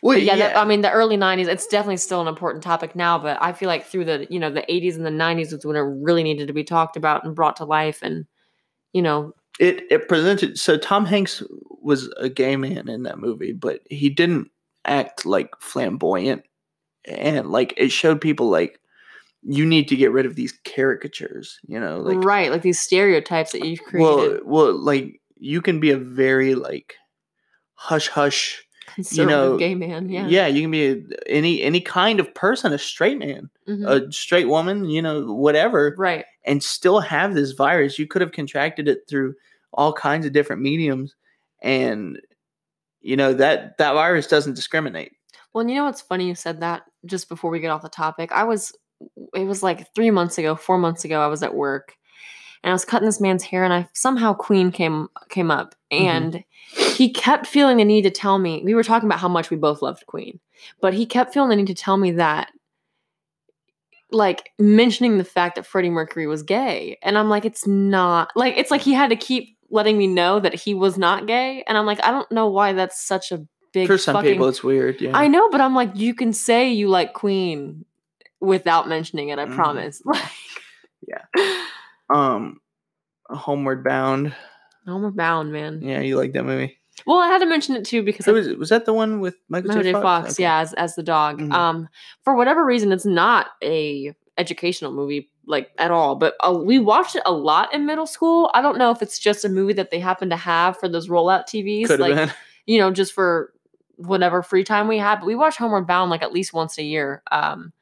Well, 0.02 0.16
But 0.16 0.22
yeah, 0.22 0.36
that- 0.36 0.56
I 0.56 0.64
mean, 0.64 0.80
the 0.82 0.90
early 0.92 1.16
'90s. 1.16 1.48
It's 1.48 1.66
definitely 1.66 1.96
still 1.96 2.20
an 2.20 2.28
important 2.28 2.62
topic 2.62 2.94
now, 2.94 3.18
but 3.18 3.38
I 3.40 3.52
feel 3.52 3.66
like 3.68 3.86
through 3.86 4.04
the 4.04 4.26
you 4.30 4.38
know 4.38 4.50
the 4.50 4.62
'80s 4.70 4.94
and 4.96 5.04
the 5.04 5.10
'90s 5.10 5.52
was 5.52 5.64
when 5.66 5.76
it 5.76 5.80
really 5.80 6.22
needed 6.22 6.46
to 6.48 6.52
be 6.54 6.62
talked 6.64 6.96
about 6.96 7.24
and 7.24 7.34
brought 7.34 7.56
to 7.56 7.64
life, 7.64 7.98
and 8.02 8.26
you 8.92 9.02
know, 9.02 9.34
it 9.58 9.82
it 9.90 10.06
presented 10.08 10.56
so 10.58 10.76
Tom 10.76 11.06
Hanks 11.06 11.42
was 11.82 12.12
a 12.18 12.28
gay 12.28 12.56
man 12.56 12.88
in 12.88 13.02
that 13.04 13.18
movie, 13.18 13.52
but 13.52 13.80
he 13.90 14.10
didn't 14.10 14.50
act 14.84 15.26
like 15.26 15.50
flamboyant 15.60 16.42
and 17.04 17.50
like 17.50 17.74
it 17.76 17.90
showed 17.90 18.20
people 18.20 18.48
like 18.48 18.80
you 19.42 19.64
need 19.64 19.88
to 19.88 19.96
get 19.96 20.12
rid 20.12 20.26
of 20.26 20.36
these 20.36 20.52
caricatures, 20.64 21.58
you 21.66 21.80
know, 21.80 22.00
like 22.00 22.22
right, 22.24 22.50
like 22.50 22.62
these 22.62 22.78
stereotypes 22.78 23.52
that 23.52 23.64
you've 23.64 23.82
created. 23.82 24.42
well 24.44 24.66
well, 24.68 24.78
like 24.78 25.20
you 25.36 25.62
can 25.62 25.80
be 25.80 25.90
a 25.90 25.96
very 25.96 26.54
like 26.54 26.94
hush 27.74 28.08
hush 28.08 28.62
you 29.12 29.24
know, 29.24 29.56
gay 29.56 29.74
man, 29.74 30.08
yeah, 30.08 30.26
yeah 30.26 30.46
you 30.46 30.60
can 30.62 30.70
be 30.70 30.86
a, 30.88 31.02
any 31.26 31.62
any 31.62 31.80
kind 31.80 32.20
of 32.20 32.34
person 32.34 32.72
a 32.72 32.78
straight 32.78 33.18
man 33.18 33.48
Mhm. 33.68 33.86
a 33.86 34.12
straight 34.12 34.48
woman 34.48 34.90
you 34.90 35.00
know 35.00 35.32
whatever 35.32 35.94
right, 35.96 36.24
and 36.44 36.62
still 36.62 37.00
have 37.00 37.34
this 37.34 37.52
virus. 37.52 37.98
You 37.98 38.06
could 38.06 38.20
have 38.20 38.32
contracted 38.32 38.88
it 38.88 39.04
through 39.08 39.34
all 39.72 39.92
kinds 39.92 40.26
of 40.26 40.32
different 40.32 40.60
mediums, 40.60 41.14
and 41.62 42.20
you 43.00 43.16
know 43.16 43.32
that 43.34 43.78
that 43.78 43.94
virus 43.94 44.26
doesn't 44.26 44.54
discriminate. 44.54 45.12
Well, 45.52 45.68
you 45.68 45.74
know 45.74 45.84
what's 45.84 46.00
funny? 46.00 46.28
You 46.28 46.34
said 46.34 46.60
that 46.60 46.82
just 47.06 47.28
before 47.28 47.50
we 47.50 47.60
get 47.60 47.70
off 47.70 47.82
the 47.82 47.88
topic. 47.88 48.30
I 48.30 48.44
was, 48.44 48.72
it 49.34 49.44
was 49.44 49.62
like 49.62 49.92
three 49.94 50.10
months 50.10 50.38
ago, 50.38 50.54
four 50.54 50.78
months 50.78 51.04
ago. 51.04 51.20
I 51.20 51.26
was 51.26 51.42
at 51.42 51.54
work, 51.54 51.96
and 52.62 52.70
I 52.70 52.74
was 52.74 52.84
cutting 52.84 53.06
this 53.06 53.20
man's 53.20 53.42
hair, 53.42 53.64
and 53.64 53.72
I 53.72 53.88
somehow 53.94 54.32
Queen 54.34 54.70
came 54.70 55.08
came 55.28 55.50
up, 55.50 55.74
Mhm. 55.92 55.98
and 56.00 56.44
he 56.96 57.12
kept 57.12 57.46
feeling 57.46 57.78
the 57.78 57.84
need 57.84 58.02
to 58.02 58.10
tell 58.10 58.38
me. 58.38 58.62
We 58.64 58.74
were 58.74 58.84
talking 58.84 59.08
about 59.08 59.18
how 59.18 59.28
much 59.28 59.50
we 59.50 59.56
both 59.56 59.82
loved 59.82 60.06
Queen, 60.06 60.38
but 60.80 60.94
he 60.94 61.04
kept 61.06 61.32
feeling 61.34 61.50
the 61.50 61.56
need 61.56 61.66
to 61.66 61.74
tell 61.74 61.96
me 61.96 62.12
that, 62.12 62.50
like 64.12 64.50
mentioning 64.58 65.18
the 65.18 65.24
fact 65.24 65.54
that 65.56 65.66
Freddie 65.66 65.90
Mercury 65.90 66.26
was 66.26 66.42
gay, 66.42 66.98
and 67.02 67.16
I'm 67.16 67.28
like, 67.28 67.44
it's 67.44 67.66
not 67.66 68.30
like 68.36 68.56
it's 68.56 68.70
like 68.70 68.82
he 68.82 68.92
had 68.92 69.10
to 69.10 69.16
keep 69.16 69.56
letting 69.70 69.96
me 69.96 70.06
know 70.06 70.40
that 70.40 70.54
he 70.54 70.74
was 70.74 70.98
not 70.98 71.26
gay, 71.26 71.62
and 71.66 71.76
I'm 71.78 71.86
like, 71.86 72.02
I 72.04 72.10
don't 72.10 72.30
know 72.32 72.48
why 72.48 72.72
that's 72.72 73.00
such 73.04 73.32
a 73.32 73.46
big 73.72 73.86
For 73.86 73.98
some 73.98 74.14
fucking 74.14 74.32
people, 74.32 74.48
it's 74.48 74.64
weird. 74.64 75.00
Yeah, 75.00 75.12
I 75.16 75.28
know, 75.28 75.48
but 75.50 75.60
I'm 75.60 75.74
like, 75.74 75.92
you 75.94 76.14
can 76.14 76.32
say 76.32 76.72
you 76.72 76.88
like 76.88 77.12
Queen 77.12 77.84
without 78.40 78.88
mentioning 78.88 79.28
it. 79.28 79.38
I 79.38 79.46
Mhm. 79.46 79.54
promise. 79.54 80.02
Like, 80.06 80.22
Yeah. 81.06 81.62
Um, 82.08 82.60
Homeward 83.28 83.84
Bound. 83.84 84.34
Homeward 84.86 85.16
Bound, 85.16 85.52
man. 85.52 85.80
Yeah, 85.82 86.00
you 86.00 86.16
like 86.16 86.32
that 86.32 86.44
movie? 86.44 86.76
Well, 87.06 87.18
I 87.18 87.28
had 87.28 87.38
to 87.38 87.46
mention 87.46 87.76
it 87.76 87.84
too 87.84 88.02
because 88.02 88.26
was, 88.26 88.48
was 88.54 88.68
that 88.70 88.84
the 88.84 88.92
one 88.92 89.20
with 89.20 89.36
Michael, 89.48 89.68
Michael 89.68 89.82
J. 89.84 89.92
Fox. 89.92 90.32
Okay. 90.32 90.42
Yeah, 90.42 90.58
as, 90.60 90.72
as 90.74 90.94
the 90.96 91.02
dog. 91.02 91.40
Mhm. 91.40 91.52
Um, 91.52 91.88
for 92.24 92.34
whatever 92.34 92.64
reason, 92.64 92.92
it's 92.92 93.06
not 93.06 93.46
a 93.62 94.14
educational 94.36 94.92
movie 94.92 95.29
like 95.46 95.70
at 95.78 95.90
all. 95.90 96.16
But 96.16 96.36
uh, 96.40 96.52
we 96.52 96.78
watched 96.78 97.16
it 97.16 97.22
a 97.26 97.32
lot 97.32 97.72
in 97.74 97.86
middle 97.86 98.06
school. 98.06 98.50
I 98.54 98.62
don't 98.62 98.78
know 98.78 98.90
if 98.90 99.02
it's 99.02 99.18
just 99.18 99.44
a 99.44 99.48
movie 99.48 99.72
that 99.74 99.90
they 99.90 100.00
happen 100.00 100.30
to 100.30 100.36
have 100.36 100.78
for 100.78 100.88
those 100.88 101.08
rollout 101.08 101.44
TVs, 101.44 101.86
Could 101.86 102.00
have 102.00 102.08
like 102.08 102.14
been. 102.14 102.32
you 102.66 102.78
know, 102.78 102.90
just 102.90 103.12
for 103.12 103.52
whatever 103.96 104.42
free 104.42 104.64
time 104.64 104.88
we 104.88 104.98
had. 104.98 105.16
But 105.16 105.26
we 105.26 105.34
watch 105.34 105.56
Homeward 105.56 105.86
Bound 105.86 106.10
like 106.10 106.22
at 106.22 106.32
least 106.32 106.52
once 106.52 106.78
a 106.78 106.82
year. 106.82 107.22
Um, 107.30 107.72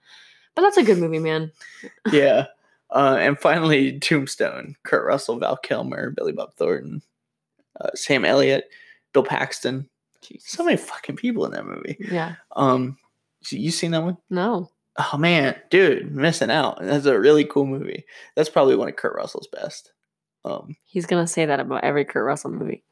but 0.55 0.63
that's 0.63 0.77
a 0.77 0.83
good 0.83 0.99
movie, 0.99 1.19
man. 1.19 1.53
yeah. 2.13 2.47
Uh, 2.91 3.17
and 3.21 3.39
finally, 3.39 3.99
Tombstone. 4.01 4.75
Kurt 4.83 5.07
Russell, 5.07 5.39
Val 5.39 5.57
Kilmer, 5.57 6.11
Billy 6.11 6.33
Bob 6.33 6.55
Thornton, 6.55 7.03
uh, 7.81 7.91
Sam 7.95 8.25
Elliott, 8.25 8.69
Bill 9.13 9.23
Paxton. 9.23 9.89
So 10.41 10.65
many 10.65 10.77
fucking 10.77 11.17
people 11.17 11.45
in 11.45 11.53
that 11.53 11.67
movie. 11.67 11.97
Yeah. 12.01 12.37
Um, 12.57 12.99
so 13.43 13.57
you 13.57 13.71
seen 13.71 13.93
that 13.93 14.03
one? 14.03 14.17
No. 14.31 14.71
Oh 14.99 15.17
man, 15.17 15.55
dude, 15.71 16.13
missing 16.15 16.51
out. 16.51 16.79
That's 16.81 17.07
a 17.07 17.19
really 17.19 17.45
cool 17.45 17.67
movie. 17.67 18.05
That's 18.35 18.49
probably 18.49 18.75
one 18.77 18.89
of 18.89 18.97
Kurt 18.97 19.15
Russell's 19.15 19.47
best. 19.47 19.93
Um, 20.45 20.77
He's 20.87 21.07
gonna 21.07 21.27
say 21.27 21.47
that 21.47 21.61
about 21.61 21.85
every 21.85 22.05
Kurt 22.05 22.25
Russell 22.25 22.51
movie. 22.51 22.83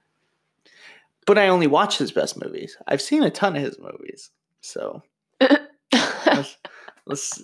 but 1.26 1.38
I 1.38 1.48
only 1.48 1.66
watch 1.66 1.98
his 1.98 2.12
best 2.12 2.40
movies. 2.42 2.76
I've 2.86 3.02
seen 3.02 3.22
a 3.22 3.30
ton 3.30 3.56
of 3.56 3.62
his 3.62 3.78
movies, 3.78 4.30
so 4.60 5.02
let's, 5.40 6.56
let's. 7.06 7.42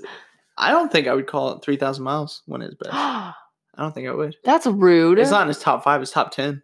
I 0.58 0.70
don't 0.70 0.92
think 0.92 1.08
I 1.08 1.14
would 1.14 1.26
call 1.26 1.52
it 1.52 1.62
Three 1.64 1.76
Thousand 1.76 2.04
Miles 2.04 2.42
one 2.46 2.62
of 2.62 2.68
his 2.68 2.76
best. 2.76 2.92
I 2.94 3.34
don't 3.78 3.94
think 3.94 4.06
I 4.06 4.12
would. 4.12 4.36
That's 4.44 4.66
rude. 4.66 5.18
It's 5.18 5.30
not 5.30 5.42
in 5.42 5.48
his 5.48 5.58
top 5.58 5.82
five. 5.82 6.02
It's 6.02 6.10
top 6.12 6.30
ten. 6.30 6.62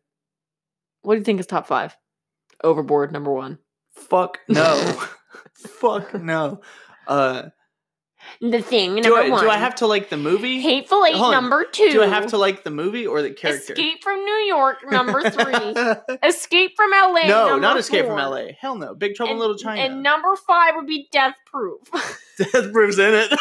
What 1.03 1.14
do 1.14 1.18
you 1.18 1.24
think 1.24 1.40
is 1.40 1.46
top 1.46 1.66
five? 1.66 1.96
Overboard 2.62 3.12
number 3.12 3.32
one. 3.32 3.59
Fuck 3.92 4.38
no. 4.49 4.74
Fuck 5.55 6.14
no. 6.14 6.61
Uh, 7.07 7.49
The 8.41 8.61
thing 8.61 8.97
do 8.97 9.03
number 9.03 9.16
I 9.19 9.29
one. 9.31 9.45
do 9.45 9.51
I 9.51 9.57
have 9.57 9.77
to 9.77 9.87
like 9.87 10.11
the 10.11 10.16
movie? 10.16 10.61
Hateful 10.61 11.05
Eight 11.05 11.14
Hold 11.14 11.33
number 11.33 11.64
two. 11.64 11.91
Do 11.91 12.03
I 12.03 12.07
have 12.07 12.27
to 12.29 12.39
like 12.39 12.64
the 12.64 12.71
movie 12.71 13.07
or 13.07 13.23
the 13.23 13.31
character? 13.31 13.73
Escape 13.73 14.03
from 14.03 14.25
New 14.25 14.45
York 14.47 14.79
number 14.91 15.23
three. 15.31 15.75
Escape 16.23 16.73
from 16.77 16.91
LA. 16.91 17.27
no, 17.27 17.59
not 17.59 17.77
Escape 17.79 18.07
from. 18.07 18.19
LA. 18.19 18.49
Hell 18.61 18.77
no. 18.77 18.95
Big 18.95 19.14
Trouble 19.14 19.35
in 19.35 19.39
Little 19.39 19.57
China. 19.57 19.81
And 19.83 20.03
number 20.03 20.35
five 20.37 20.75
would 20.77 20.87
be 20.87 21.09
Death 21.12 21.37
Proof. 21.47 21.81
Death 22.39 22.73
Proof's 22.73 22.99
in 22.99 23.14
it. 23.14 23.39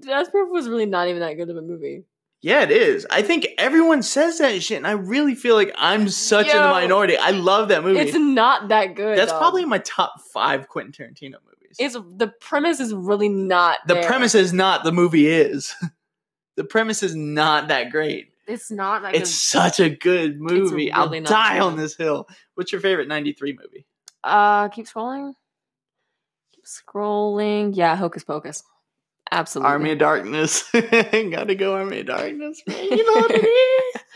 Death 0.00 0.30
Proof 0.30 0.50
was 0.50 0.68
really 0.68 0.86
not 0.86 1.08
even 1.08 1.20
that 1.20 1.34
good 1.34 1.50
of 1.50 1.56
a 1.56 1.62
movie. 1.62 2.04
Yeah, 2.44 2.60
it 2.62 2.70
is. 2.70 3.06
I 3.08 3.22
think 3.22 3.46
everyone 3.56 4.02
says 4.02 4.36
that 4.36 4.62
shit, 4.62 4.76
and 4.76 4.86
I 4.86 4.90
really 4.90 5.34
feel 5.34 5.54
like 5.54 5.72
I'm 5.78 6.10
such 6.10 6.46
in 6.48 6.52
the 6.52 6.68
minority. 6.68 7.16
I 7.16 7.30
love 7.30 7.68
that 7.68 7.82
movie. 7.82 7.98
It's 7.98 8.14
not 8.14 8.68
that 8.68 8.94
good. 8.94 9.16
That's 9.16 9.32
dog. 9.32 9.40
probably 9.40 9.62
in 9.62 9.70
my 9.70 9.78
top 9.78 10.20
five 10.20 10.68
Quentin 10.68 10.92
Tarantino 10.92 11.36
movies. 11.42 11.76
It's 11.78 11.94
the 11.94 12.34
premise 12.42 12.80
is 12.80 12.92
really 12.92 13.30
not. 13.30 13.78
the 13.86 13.94
there. 13.94 14.04
premise 14.04 14.34
is 14.34 14.52
not 14.52 14.84
the 14.84 14.92
movie 14.92 15.26
is. 15.26 15.74
the 16.56 16.64
premise 16.64 17.02
is 17.02 17.14
not 17.14 17.68
that 17.68 17.90
great. 17.90 18.34
It's 18.46 18.70
not 18.70 19.00
that 19.00 19.14
It's 19.14 19.30
good. 19.30 19.36
such 19.36 19.80
a 19.80 19.88
good 19.88 20.38
movie. 20.38 20.92
I'll 20.92 21.08
not 21.08 21.24
die 21.24 21.54
good. 21.54 21.62
on 21.62 21.76
this 21.78 21.96
hill. 21.96 22.28
What's 22.56 22.72
your 22.72 22.82
favorite 22.82 23.08
'93 23.08 23.58
movie? 23.58 23.86
Uh, 24.22 24.68
keep 24.68 24.84
scrolling. 24.84 25.32
Keep 26.52 26.66
Scrolling. 26.66 27.74
Yeah, 27.74 27.96
Hocus 27.96 28.22
Pocus. 28.22 28.62
Absolutely. 29.30 29.70
Army 29.72 29.90
of 29.92 29.98
Darkness. 29.98 30.70
Gotta 30.72 31.54
go 31.54 31.74
Army 31.74 32.00
of 32.00 32.06
Darkness, 32.06 32.62
man. 32.66 32.84
You 32.84 33.04
know 33.04 33.20
what 33.20 33.30
it 33.34 33.44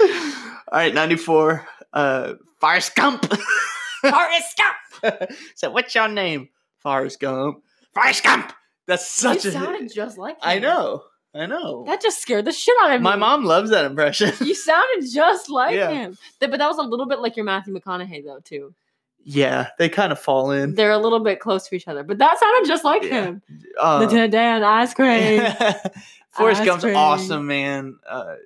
is. 0.00 0.34
All 0.70 0.78
right, 0.78 0.94
94. 0.94 1.66
Uh, 1.92 2.34
Forrest 2.61 2.94
Gump. 2.94 3.24
Forrest 4.02 4.61
Gump. 5.02 5.30
so, 5.54 5.70
what's 5.70 5.94
your 5.94 6.09
name? 6.09 6.50
Forrest 6.78 7.20
Gump. 7.20 7.62
Forrest 7.94 8.22
Gump. 8.22 8.52
That's 8.86 9.09
such 9.09 9.44
you 9.44 9.50
a. 9.50 9.52
sounded 9.54 9.92
just 9.92 10.18
like 10.18 10.34
him. 10.36 10.40
I 10.42 10.59
know. 10.59 11.02
I 11.34 11.46
know. 11.46 11.84
That 11.86 12.00
just 12.00 12.20
scared 12.22 12.44
the 12.46 12.52
shit 12.52 12.74
out 12.82 12.92
of 12.92 13.00
me. 13.00 13.04
My 13.04 13.16
mom 13.16 13.44
loves 13.44 13.70
that 13.70 13.84
impression. 13.84 14.32
You 14.40 14.54
sounded 14.54 15.06
just 15.12 15.50
like 15.50 15.74
Yeah. 15.74 15.90
him. 15.90 16.18
But 16.40 16.52
that 16.52 16.66
was 16.66 16.78
a 16.78 16.82
little 16.82 17.06
bit 17.06 17.18
like 17.18 17.36
your 17.36 17.44
Matthew 17.44 17.74
McConaughey, 17.74 18.24
though, 18.24 18.40
too. 18.42 18.74
Yeah, 19.30 19.68
they 19.78 19.88
kind 19.90 20.10
of 20.10 20.18
fall 20.18 20.50
in. 20.52 20.74
They're 20.74 20.90
a 20.90 20.96
little 20.98 21.20
bit 21.20 21.38
close 21.38 21.68
to 21.68 21.74
each 21.76 21.86
other, 21.86 22.02
but 22.02 22.16
that 22.18 22.38
sounded 22.38 22.66
just 22.66 22.82
like 22.84 23.02
Yeah. 23.02 23.24
him. 23.24 23.42
Uh, 23.78 24.06
the 24.06 24.26
Dan 24.28 24.62
ice 24.62 24.94
cream. 24.94 25.40
Forrest 26.30 26.62
Ice 26.62 26.66
Gump's 26.68 26.84
cream. 26.84 26.96
awesome, 26.96 27.46
man. 27.46 27.98
Uh, 28.08 28.36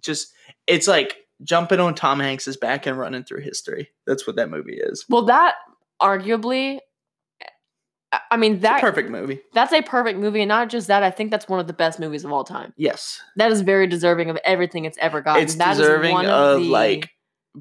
just 0.00 0.32
it's 0.66 0.88
like 0.88 1.16
jumping 1.42 1.78
on 1.78 1.94
Tom 1.94 2.18
Hanks's 2.20 2.56
back 2.56 2.86
and 2.86 2.98
running 2.98 3.22
through 3.24 3.42
history. 3.42 3.90
That's 4.06 4.26
what 4.26 4.36
that 4.36 4.50
movie 4.50 4.76
is. 4.76 5.04
well, 5.08 5.26
that 5.26 5.54
arguably, 6.02 6.78
I- 8.30 8.36
mean, 8.36 8.60
that 8.60 8.80
Perfect 8.80 9.10
movie. 9.10 9.40
That's 9.54 9.72
a 9.72 9.82
perfect 9.82 10.18
movie, 10.20 10.40
and 10.40 10.48
not 10.48 10.68
just 10.68 10.86
that. 10.88 11.02
I 11.02 11.10
think 11.10 11.30
that's 11.30 11.48
one 11.48 11.58
of 11.60 11.66
the 11.66 11.72
best 11.72 11.98
movies 11.98 12.24
of 12.24 12.32
all 12.32 12.44
time. 12.44 12.72
Yes, 12.76 13.20
That 13.36 13.50
is 13.50 13.60
very 13.62 13.86
deserving 13.88 14.30
of 14.30 14.38
everything 14.44 14.84
it's 14.84 14.98
ever 14.98 15.20
gotten. 15.20 15.42
it's 15.42 15.56
That 15.56 15.72
is 15.72 15.78
deserving 15.78 16.12
one 16.12 16.26
of, 16.26 16.60
the- 16.60 16.66
like 16.68 17.10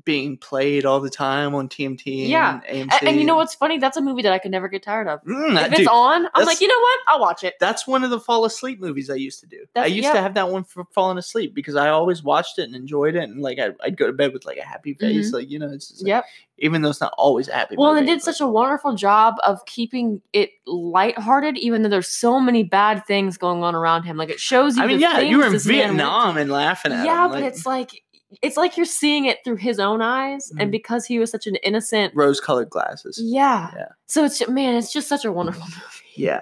being 0.06 0.38
played 0.38 0.86
all 0.86 1.00
the 1.00 1.10
time 1.10 1.54
on 1.54 1.70
TNT. 1.70 2.28
Yeah. 2.28 2.62
and. 2.68 2.92
And, 3.02 3.20
you 3.20 3.26
know 3.26 3.36
what's 3.36 3.54
funny? 3.54 3.78
That's 3.78 3.98
a 3.98 4.02
movie 4.02 4.24
that 4.24 4.34
I 4.34 4.40
could 4.40 4.52
never 4.52 4.68
get 4.68 4.82
tired 4.84 5.08
of. 5.08 5.24
Mm, 5.24 5.50
if 5.50 5.54
that- 5.72 5.80
it's 5.80 5.88
on, 5.88 6.28
I'm 6.34 6.46
like, 6.46 6.62
you 6.62 6.68
know 6.68 6.80
what? 6.80 7.00
I'll 7.08 7.20
watch 7.20 7.44
it. 7.44 7.56
That's 7.60 7.86
one 7.86 8.04
of 8.04 8.10
the 8.10 8.20
fall 8.20 8.46
asleep 8.46 8.80
movies 8.80 9.10
I 9.10 9.16
used 9.16 9.40
to 9.42 9.46
do. 9.46 9.66
I 9.76 9.86
used 9.86 10.12
to 10.12 10.22
have 10.22 10.34
that 10.34 10.50
one 10.50 10.64
for 10.64 10.86
falling 10.94 11.18
asleep 11.18 11.54
because 11.54 11.76
I 11.76 11.90
always 11.90 12.24
watched 12.24 12.60
it 12.60 12.64
and 12.64 12.76
enjoyed 12.76 13.16
it, 13.16 13.24
and 13.24 13.42
like 13.42 13.60
I'd, 13.60 13.76
I'd 13.84 13.98
go 13.98 14.08
to 14.08 14.14
bed 14.14 14.34
with 14.34 14.46
like 14.46 14.58
a 14.58 14.64
happy 14.66 14.94
face, 14.94 15.32
like 15.32 15.50
you 15.50 15.60
know, 15.60 15.70
it's 15.72 15.90
just, 15.90 16.02
like, 16.02 16.08
Yep. 16.08 16.26
even 16.60 16.82
though 16.82 16.90
it's 16.90 17.02
not 17.02 17.14
always 17.18 17.48
a 17.48 17.54
happy. 17.54 17.76
Well, 17.78 17.90
and 17.90 17.98
movie, 17.98 18.08
they 18.08 18.14
did 18.16 18.24
such 18.24 18.42
a 18.42 18.48
wonderful 18.48 18.96
job 18.96 19.36
of 19.44 19.66
keeping 19.66 20.22
it 20.32 20.52
lighthearted, 20.66 21.58
even 21.58 21.84
though 21.84 21.90
there's 21.90 22.08
so 22.08 22.40
many 22.40 22.64
bad 22.64 23.06
things 23.06 23.38
going 23.38 23.64
on 23.64 23.76
around 23.76 24.04
him. 24.04 24.18
Like 24.18 24.30
it 24.30 24.40
shows 24.40 24.78
you. 24.78 24.84
I 24.84 24.88
mean, 24.88 25.00
yeah, 25.00 25.20
you 25.20 25.38
were 25.38 25.46
in 25.46 25.54
this 25.54 25.66
man 25.66 25.78
went 25.78 25.88
Vietnam 25.92 26.38
and 26.38 26.52
laughing 26.52 26.92
at 26.92 27.06
yeah, 27.06 27.26
him. 27.26 27.32
but 27.32 27.44
it's 27.44 27.66
like 27.66 28.04
it's 28.42 28.58
like 28.58 28.76
you're 28.78 28.86
seeing 28.86 29.26
it 29.26 29.40
through 29.44 29.58
his 29.58 29.80
own 29.80 30.02
eyes, 30.02 30.52
Mhm. 30.54 30.62
and 30.64 30.72
because 30.72 31.06
he 31.06 31.20
was 31.20 31.30
such 31.32 31.48
an 31.48 31.56
innocent. 31.58 32.14
rose-colored 32.16 32.70
glasses. 32.70 33.20
Yeah. 33.24 33.72
Yeah. 33.76 33.86
So 34.08 34.26
it's 34.26 34.48
man, 34.48 34.76
it's 34.76 34.92
just 34.92 35.08
such 35.08 35.26
a 35.26 35.32
wonderful 35.32 35.64
movie. 35.64 36.14
Yeah. 36.16 36.42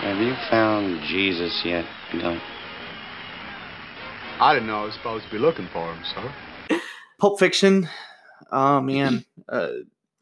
Have 0.00 0.18
you 0.18 0.34
found 0.50 1.00
Jesus 1.08 1.62
yet, 1.64 1.84
Doug? 2.18 2.38
I 4.40 4.54
didn't 4.54 4.68
know 4.68 4.82
I 4.82 4.84
was 4.86 4.94
supposed 4.94 5.26
to 5.26 5.30
be 5.30 5.38
looking 5.38 5.68
for 5.72 5.92
him, 5.92 6.02
sir. 6.14 6.78
Pulp 7.20 7.38
Fiction. 7.38 7.88
Oh 8.50 8.80
man, 8.80 9.24
uh, 9.48 9.68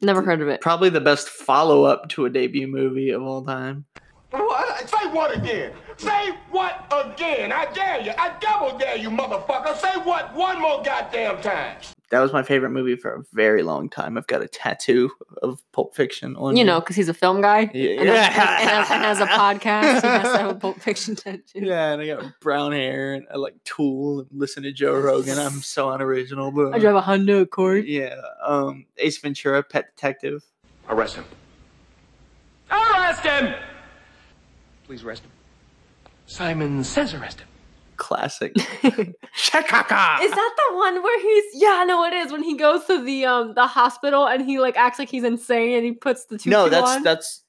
Never 0.01 0.21
heard 0.21 0.41
of 0.41 0.47
it. 0.49 0.61
probably 0.61 0.89
the 0.89 1.01
best 1.01 1.29
follow-up 1.29 2.09
to 2.09 2.25
a 2.25 2.29
debut 2.29 2.67
movie 2.67 3.09
of 3.11 3.21
all 3.23 3.43
time. 3.43 3.85
What? 4.31 4.89
Say 4.89 5.07
what 5.09 5.35
again? 5.35 5.73
Say 5.97 6.29
what 6.51 6.85
again? 6.91 7.51
I 7.51 7.65
dare 7.73 8.01
you. 8.01 8.11
I 8.17 8.35
double 8.39 8.77
dare 8.77 8.95
you, 8.95 9.09
motherfucker. 9.09 9.75
Say 9.77 9.97
what 10.03 10.33
one 10.35 10.61
more 10.61 10.83
goddamn 10.83 11.41
time. 11.41 11.77
That 12.11 12.21
was 12.21 12.31
my 12.33 12.41
favorite 12.43 12.71
movie 12.71 12.95
for 12.95 13.13
a 13.13 13.23
very 13.33 13.61
long 13.63 13.89
time. 13.89 14.17
I've 14.17 14.25
got 14.27 14.41
a 14.41 14.47
tattoo 14.47 15.11
of 15.43 15.61
Pulp 15.71 15.95
Fiction 15.95 16.35
on. 16.35 16.55
You 16.55 16.63
me. 16.63 16.67
know, 16.67 16.79
because 16.79 16.95
he's 16.95 17.09
a 17.09 17.13
film 17.13 17.41
guy. 17.41 17.69
Yeah. 17.73 18.01
And, 18.01 18.09
has, 18.09 18.17
and, 18.27 18.69
has, 18.69 18.91
and 18.91 19.03
has 19.03 19.19
a 19.19 19.25
podcast. 19.27 20.01
He 20.01 20.07
has 20.07 20.23
to 20.23 20.37
have 20.37 20.49
a 20.51 20.55
Pulp 20.55 20.79
Fiction 20.79 21.15
tattoo. 21.15 21.41
Yeah, 21.55 21.93
and 21.93 22.01
I 22.01 22.07
got 22.07 22.39
brown 22.39 22.71
hair 22.71 23.13
and 23.13 23.25
I 23.33 23.37
like 23.37 23.55
Tool 23.63 24.21
and 24.21 24.27
listen 24.31 24.63
to 24.63 24.71
Joe 24.71 24.93
Rogan. 24.99 25.37
I'm 25.39 25.61
so 25.61 25.89
unoriginal, 25.91 26.51
but 26.51 26.73
I 26.73 26.79
drive 26.79 26.95
a 26.95 27.01
Honda 27.01 27.39
Accord. 27.41 27.85
yeah. 27.85 28.15
Um, 28.45 28.85
Ace 28.99 29.17
Ventura, 29.17 29.63
Pet 29.63 29.95
Detective. 29.95 30.43
Arrest 30.87 31.15
him. 31.15 31.25
Arrest 32.71 33.21
him! 33.21 33.53
Please 34.89 35.03
arrest 35.03 35.21
him. 35.21 35.29
Simon 36.25 36.83
says 36.83 37.13
arrest 37.13 37.41
him. 37.41 37.47
Classic. 37.97 38.51
Shikaka. 38.55 40.19
Is 40.23 40.31
that 40.31 40.55
the 40.57 40.75
one 40.75 41.03
where 41.03 41.21
he's 41.21 41.61
yeah, 41.61 41.83
no, 41.87 42.03
it 42.05 42.13
is 42.13 42.31
when 42.31 42.41
he 42.41 42.57
goes 42.57 42.85
to 42.85 43.03
the 43.03 43.23
um 43.23 43.53
the 43.53 43.67
hospital 43.67 44.27
and 44.27 44.43
he 44.43 44.57
like 44.59 44.77
acts 44.77 44.97
like 44.97 45.09
he's 45.09 45.23
insane 45.23 45.75
and 45.75 45.85
he 45.85 45.91
puts 45.91 46.25
the 46.25 46.39
two 46.39 46.49
No, 46.49 46.69
that's 46.69 46.89
on? 46.89 47.03
that's. 47.03 47.43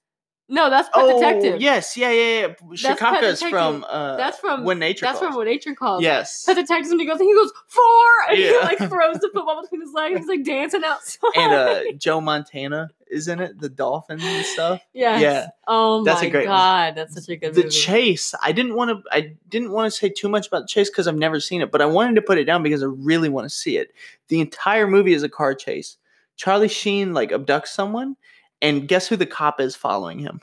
No, 0.52 0.68
that's 0.68 0.88
Pet 0.88 1.02
Oh 1.04 1.14
Detective. 1.20 1.60
yes, 1.62 1.96
yeah, 1.96 2.10
yeah, 2.10 2.40
yeah. 2.40 2.46
That's 2.48 2.82
Pet 2.82 2.98
Shikaka's 2.98 3.38
Detective. 3.38 3.50
from. 3.50 3.84
Uh, 3.88 4.16
that's 4.16 4.38
from 4.38 4.64
When 4.64 4.78
Nature 4.80 5.06
That's 5.06 5.18
Calls. 5.20 5.28
from 5.30 5.38
When 5.38 5.46
Nature 5.46 5.74
Calls. 5.76 6.02
Yes. 6.02 6.44
Pet 6.44 6.56
Detective 6.56 6.90
when 6.90 6.98
he 7.00 7.06
goes 7.06 7.20
and 7.20 7.28
he 7.28 7.34
goes 7.34 7.52
four 7.68 7.84
and 8.28 8.36
he 8.38 8.58
like 8.58 8.78
throws 8.78 9.18
the 9.20 9.30
football 9.34 9.62
between 9.62 9.80
his 9.80 9.92
legs. 9.92 10.18
He's 10.18 10.26
like 10.26 10.44
dancing 10.44 10.82
outside. 10.84 11.30
and 11.36 11.52
uh, 11.52 11.92
Joe 11.98 12.20
Montana 12.20 12.90
is 13.08 13.28
in 13.28 13.38
it. 13.40 13.60
The 13.60 13.68
dolphins 13.68 14.22
and 14.24 14.44
stuff. 14.44 14.82
yes. 14.92 15.22
Yeah. 15.22 15.46
Oh 15.68 16.02
That's 16.02 16.20
my 16.22 16.26
a 16.28 16.30
great 16.30 16.48
one. 16.48 16.56
god, 16.56 16.94
that's 16.96 17.14
such 17.14 17.28
a 17.28 17.36
good 17.36 17.54
the 17.54 17.62
movie. 17.64 17.70
chase 17.70 18.34
i 18.42 18.50
didn't 18.50 18.74
want 18.74 18.90
to 18.90 19.02
i 19.12 19.36
didn't 19.48 19.70
want 19.70 19.86
to 19.92 19.96
say 19.96 20.08
too 20.08 20.28
much 20.28 20.48
about 20.48 20.62
the 20.62 20.66
chase 20.66 20.90
because 20.90 21.06
i've 21.06 21.16
never 21.16 21.38
seen 21.38 21.60
it 21.62 21.70
but 21.70 21.80
i 21.80 21.86
wanted 21.86 22.14
to 22.16 22.22
put 22.22 22.38
it 22.38 22.44
down 22.44 22.62
because 22.64 22.82
i 22.82 22.86
really 22.86 23.28
want 23.28 23.44
to 23.44 23.50
see 23.54 23.76
it 23.76 23.92
the 24.28 24.40
entire 24.40 24.88
movie 24.88 25.12
is 25.12 25.22
a 25.22 25.28
car 25.28 25.54
chase 25.54 25.96
charlie 26.36 26.66
sheen 26.68 27.12
like 27.14 27.30
abducts 27.30 27.68
someone 27.68 28.16
and 28.62 28.86
guess 28.88 29.08
who 29.08 29.16
the 29.16 29.26
cop 29.26 29.60
is 29.60 29.74
following 29.76 30.18
him 30.18 30.40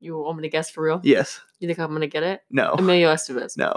you 0.00 0.18
want 0.18 0.36
me 0.38 0.42
to 0.42 0.48
guess 0.48 0.68
for 0.70 0.84
real? 0.84 1.00
yes 1.02 1.40
You 1.58 1.68
think 1.68 1.78
I'm 1.78 1.92
gonna 1.92 2.06
get 2.06 2.22
it? 2.22 2.42
no 2.50 2.72
Emilio 2.78 3.12
Estevez. 3.12 3.56
no 3.56 3.72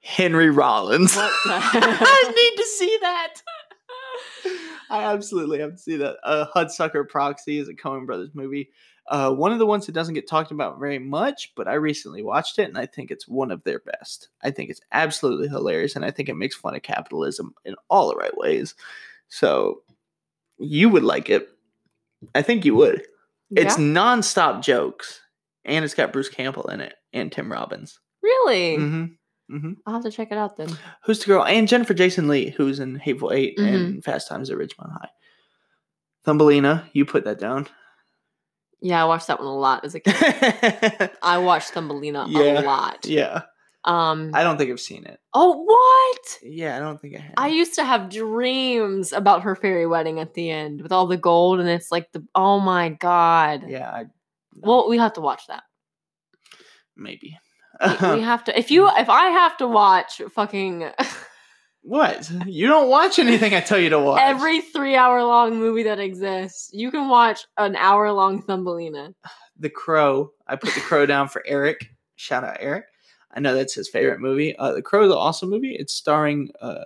henry 0.00 0.50
rollins 0.50 1.14
i 1.18 2.22
need 2.34 2.56
to 2.62 2.68
see 2.68 2.98
that 3.02 3.34
I 4.90 5.04
absolutely 5.12 5.58
have 5.60 5.72
to 5.72 5.76
see 5.78 5.96
that. 5.98 6.16
A 6.24 6.26
Uh, 6.26 6.46
Hudsucker 6.54 7.06
Proxy 7.06 7.58
is 7.58 7.68
a 7.68 7.74
Coen 7.74 8.06
Brothers 8.06 8.30
movie. 8.32 8.70
Uh, 9.06 9.30
one 9.34 9.52
of 9.52 9.58
the 9.58 9.66
ones 9.66 9.84
that 9.84 9.92
doesn't 9.92 10.14
get 10.14 10.26
talked 10.26 10.50
about 10.50 10.78
very 10.80 10.98
much, 10.98 11.52
but 11.56 11.68
I 11.68 11.74
recently 11.74 12.22
watched 12.22 12.58
it 12.58 12.68
and 12.68 12.78
I 12.78 12.86
think 12.86 13.10
it's 13.10 13.28
one 13.28 13.50
of 13.50 13.62
their 13.64 13.80
best. 13.80 14.28
I 14.42 14.50
think 14.50 14.70
it's 14.70 14.80
absolutely 14.92 15.48
hilarious 15.48 15.94
and 15.94 16.06
I 16.06 16.10
think 16.10 16.30
it 16.30 16.36
makes 16.36 16.56
fun 16.56 16.74
of 16.74 16.80
capitalism 16.82 17.54
in 17.66 17.74
all 17.90 18.08
the 18.08 18.16
right 18.16 18.34
ways. 18.38 18.74
So 19.28 19.82
you 20.58 20.88
would 20.88 21.04
like 21.04 21.28
it. 21.28 21.50
I 22.34 22.42
think 22.42 22.64
you 22.64 22.74
would. 22.74 23.02
It's 23.50 23.78
Yeah? 23.78 23.84
nonstop 23.84 24.62
jokes 24.62 25.20
and 25.64 25.84
it's 25.84 25.94
got 25.94 26.12
Bruce 26.12 26.28
Campbell 26.28 26.68
in 26.70 26.80
it 26.80 26.94
and 27.12 27.30
Tim 27.32 27.50
Robbins. 27.50 27.98
Really? 28.22 28.76
hmm 28.76 29.04
hmm 29.50 29.72
I'll 29.86 29.94
have 29.94 30.02
to 30.02 30.10
check 30.10 30.30
it 30.30 30.36
out 30.38 30.56
then. 30.56 30.68
Who's 31.04 31.20
the 31.20 31.26
girl? 31.26 31.44
And 31.44 31.66
Jennifer 31.68 31.94
Jason 31.94 32.28
Leigh, 32.28 32.50
who's 32.50 32.80
in 32.80 32.96
Hateful 32.96 33.32
8 33.32 33.56
Mm-hmm. 33.58 33.74
and 33.74 34.04
Fast 34.04 34.28
Times 34.28 34.50
at 34.50 34.58
Ridgemont 34.58 34.92
High. 34.92 35.08
Thumbelina, 36.24 36.88
you 36.92 37.04
put 37.06 37.24
that 37.24 37.38
down. 37.38 37.66
Yeah, 38.80 39.02
I 39.02 39.06
watched 39.06 39.26
that 39.28 39.38
one 39.38 39.48
a 39.48 39.56
lot 39.56 39.84
as 39.84 39.94
a 39.94 40.00
kid. 40.00 41.10
I 41.22 41.38
watched 41.38 41.72
Thumbelina 41.72 42.26
Yeah. 42.28 42.60
a 42.60 42.62
lot. 42.62 43.06
Yeah. 43.06 43.42
Um. 43.88 44.30
I 44.34 44.42
don't 44.42 44.58
think 44.58 44.70
I've 44.70 44.78
seen 44.80 45.04
it. 45.06 45.18
oh, 45.34 45.62
what? 45.64 46.38
Yeah, 46.42 46.76
I 46.76 46.78
don't 46.78 47.00
think 47.00 47.16
I 47.16 47.20
have. 47.20 47.34
I 47.38 47.48
used 47.48 47.74
to 47.76 47.84
have 47.84 48.10
dreams 48.10 49.12
about 49.12 49.42
her 49.42 49.54
fairy 49.56 49.86
wedding 49.86 50.20
at 50.20 50.34
the 50.34 50.50
end 50.50 50.82
with 50.82 50.92
all 50.92 51.06
the 51.06 51.16
gold, 51.16 51.58
and 51.58 51.68
it's 51.68 51.90
like 51.90 52.12
the 52.12 52.22
oh 52.34 52.60
my 52.60 52.90
god. 52.90 53.64
yeah, 53.66 53.90
I, 53.90 54.04
Well, 54.56 54.88
we 54.88 54.98
have 54.98 55.14
to 55.14 55.20
watch 55.20 55.46
that. 55.48 55.62
maybe. 56.96 57.38
We, 57.80 58.16
we 58.16 58.20
have 58.32 58.44
to. 58.44 58.58
If 58.58 58.70
you, 58.70 58.88
if 58.88 59.08
I 59.08 59.26
have 59.30 59.56
to 59.58 59.66
watch 59.68 60.20
fucking 60.34 60.90
what? 61.82 62.30
You 62.46 62.66
don't 62.66 62.88
watch 62.90 63.18
anything 63.18 63.54
I 63.54 63.60
tell 63.60 63.78
you 63.78 63.90
to 63.90 63.98
watch. 64.00 64.20
every 64.22 64.60
three-hour-long 64.60 65.56
movie 65.58 65.84
that 65.84 65.98
exists, 66.00 66.70
you 66.72 66.90
can 66.90 67.08
watch 67.08 67.46
an 67.56 67.76
hour-long 67.76 68.42
Thumbelina. 68.42 69.14
The 69.58 69.70
Crow. 69.70 70.32
I 70.46 70.56
put 70.56 70.74
The 70.74 70.80
Crow 70.80 71.06
down 71.06 71.28
for 71.28 71.42
Eric. 71.46 71.86
Shout 72.16 72.44
out 72.44 72.56
Eric. 72.60 72.84
I 73.34 73.40
know 73.40 73.54
that's 73.54 73.74
his 73.74 73.88
favorite 73.88 74.20
movie. 74.20 74.56
Uh, 74.56 74.72
the 74.72 74.82
Crow 74.82 75.04
is 75.04 75.12
an 75.12 75.18
awesome 75.18 75.50
movie. 75.50 75.74
It's 75.78 75.92
starring 75.92 76.50
uh, 76.60 76.84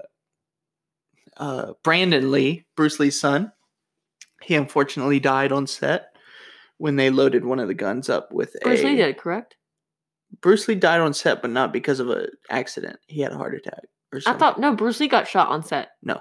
uh, 1.37 1.73
Brandon 1.83 2.31
Lee, 2.31 2.65
Bruce 2.77 2.99
Lee's 3.01 3.19
son. 3.21 3.53
He 4.43 4.55
unfortunately 4.55 5.21
died 5.21 5.53
on 5.53 5.67
set 5.67 6.17
when 6.79 6.97
they 6.97 7.11
loaded 7.11 7.45
one 7.45 7.61
of 7.61 7.69
the 7.69 7.75
guns 7.75 8.09
up 8.09 8.33
with 8.33 8.57
Bruce 8.63 8.81
a. 8.81 8.83
Bruce 8.83 8.83
Lee 8.85 8.97
did, 8.97 9.19
correct? 9.19 9.57
Bruce 10.41 10.67
Lee 10.67 10.75
died 10.75 11.01
on 11.01 11.15
set, 11.15 11.43
but 11.43 11.51
not 11.51 11.73
because 11.73 12.01
of 12.01 12.09
an 12.11 12.27
accident. 12.51 12.99
He 13.07 13.21
had 13.21 13.33
a 13.33 13.37
heart 13.37 13.55
attack 13.55 13.85
or 14.13 14.21
I 14.27 14.35
thought 14.35 14.59
no, 14.59 14.75
Bruce 14.75 15.01
Lee 15.01 15.09
got 15.09 15.29
shot 15.29 15.49
on 15.49 15.63
set. 15.63 15.91
no, 16.03 16.21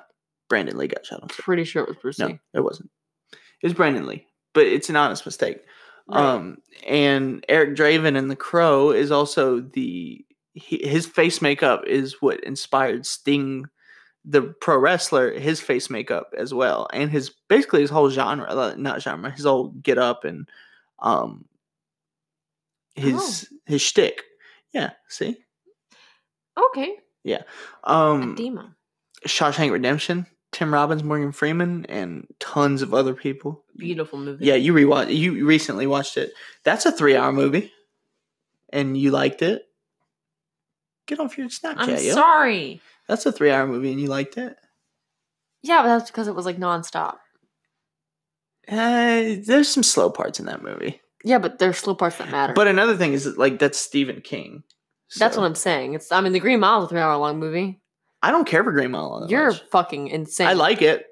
Brandon 0.50 0.78
Lee 0.78 0.88
got 0.88 1.06
shot 1.06 1.22
on 1.24 1.30
set. 1.30 1.40
Pretty 1.44 1.64
sure 1.64 1.84
it 1.84 1.90
was 1.90 1.98
Bruce 2.02 2.20
No, 2.20 2.28
Lee. 2.28 2.40
it 2.54 2.62
wasn't. 2.62 2.90
It 3.34 3.66
was 3.68 3.74
Brandon 3.74 4.06
Lee, 4.06 4.28
but 4.54 4.66
it's 4.66 4.90
an 4.90 4.96
honest 4.96 5.26
mistake. 5.26 5.62
Right. 6.12 6.20
Um, 6.22 6.58
and 6.88 7.46
Eric 7.48 7.76
Draven 7.76 8.18
in 8.18 8.28
The 8.28 8.36
Crow 8.36 8.92
is 8.92 9.12
also 9.12 9.60
the 9.62 10.26
he, 10.54 10.82
his 10.86 11.06
face 11.06 11.42
makeup 11.42 11.84
is 11.88 12.22
what 12.22 12.44
inspired 12.44 13.06
Sting, 13.06 13.66
the 14.26 14.42
pro 14.42 14.78
wrestler. 14.78 15.32
His 15.32 15.62
face 15.62 15.90
makeup 15.90 16.34
as 16.38 16.54
well, 16.54 16.88
and 16.92 17.10
his 17.10 17.32
basically 17.48 17.82
his 17.82 17.90
whole 17.90 18.10
genre, 18.10 18.48
uh, 18.50 18.76
not 18.78 19.02
genre, 19.02 19.32
his 19.32 19.46
whole 19.46 19.70
get 19.70 19.98
up 19.98 20.26
and 20.26 20.50
um 21.00 21.46
his 22.96 23.48
his 23.66 23.82
shtick. 23.82 24.24
Yeah, 24.74 24.92
see, 25.08 25.38
Okay. 26.58 26.96
yeah. 27.24 27.44
Um, 27.84 28.36
Demo. 28.36 28.70
Shawshank 29.26 29.72
Redemption, 29.72 30.26
Tim 30.52 30.74
Robbins, 30.74 31.04
Morgan 31.04 31.32
Freeman, 31.32 31.86
and 31.88 32.28
tons 32.40 32.82
of 32.82 32.94
other 32.94 33.14
people. 33.14 33.64
Beautiful 33.78 34.20
movie. 34.20 34.46
Yeah, 34.46 34.56
you 34.56 34.74
rewatch. 34.74 35.16
You 35.16 35.46
recently 35.46 35.88
watched 35.88 36.18
it. 36.18 36.34
That's 36.64 36.86
a 36.86 36.92
three-hour 36.92 37.32
movie, 37.32 37.72
and 38.74 38.98
you 38.98 39.12
liked 39.12 39.42
it. 39.42 39.64
Get 41.08 41.20
off 41.20 41.38
your 41.38 41.48
Snapchat, 41.48 41.76
I'm 41.78 41.90
yo. 41.90 42.14
sorry. 42.14 42.82
That's 43.08 43.26
a 43.26 43.32
three-hour 43.32 43.66
movie, 43.68 43.92
and 43.92 44.00
you 44.02 44.08
liked 44.08 44.38
it. 44.38 44.56
Yeah, 45.64 45.82
but 45.84 45.88
that's 46.00 46.12
because 46.12 46.28
it 46.28 46.36
was 46.36 46.46
like 46.46 46.58
nonstop. 46.58 47.18
Uh, 48.70 49.36
there's 49.46 49.68
some 49.68 49.84
slow 49.84 50.10
parts 50.10 50.40
in 50.40 50.46
that 50.46 50.62
movie, 50.64 51.02
Yeah, 51.24 51.40
but 51.40 51.60
there's 51.60 51.78
slow 51.78 51.96
parts 51.96 52.18
that 52.18 52.30
matter. 52.30 52.54
but 52.54 52.68
another 52.68 52.96
thing 52.96 53.14
is 53.14 53.24
that, 53.26 53.38
like 53.38 53.60
that's 53.60 53.78
Stephen 53.80 54.22
King. 54.22 54.64
that's 55.18 55.36
what 55.36 55.46
I'm 55.46 55.56
saying. 55.56 55.94
It's 55.96 56.12
I 56.12 56.22
mean, 56.22 56.32
The 56.32 56.40
Green 56.40 56.60
Mile 56.60 56.80
is 56.82 56.86
a 56.86 56.90
three 56.90 57.00
hour 57.00 57.18
long 57.18 57.40
movie. 57.40 57.81
I 58.24 58.32
don't 58.32 58.46
care 58.48 58.64
for 58.64 58.72
Green 58.72 58.92
Mile. 58.92 59.22
that 59.22 59.30
You're 59.30 59.52
much. 59.52 59.64
fucking 59.72 60.08
insane. 60.10 60.48
I 60.48 60.54
like 60.54 60.82
it. 60.82 61.06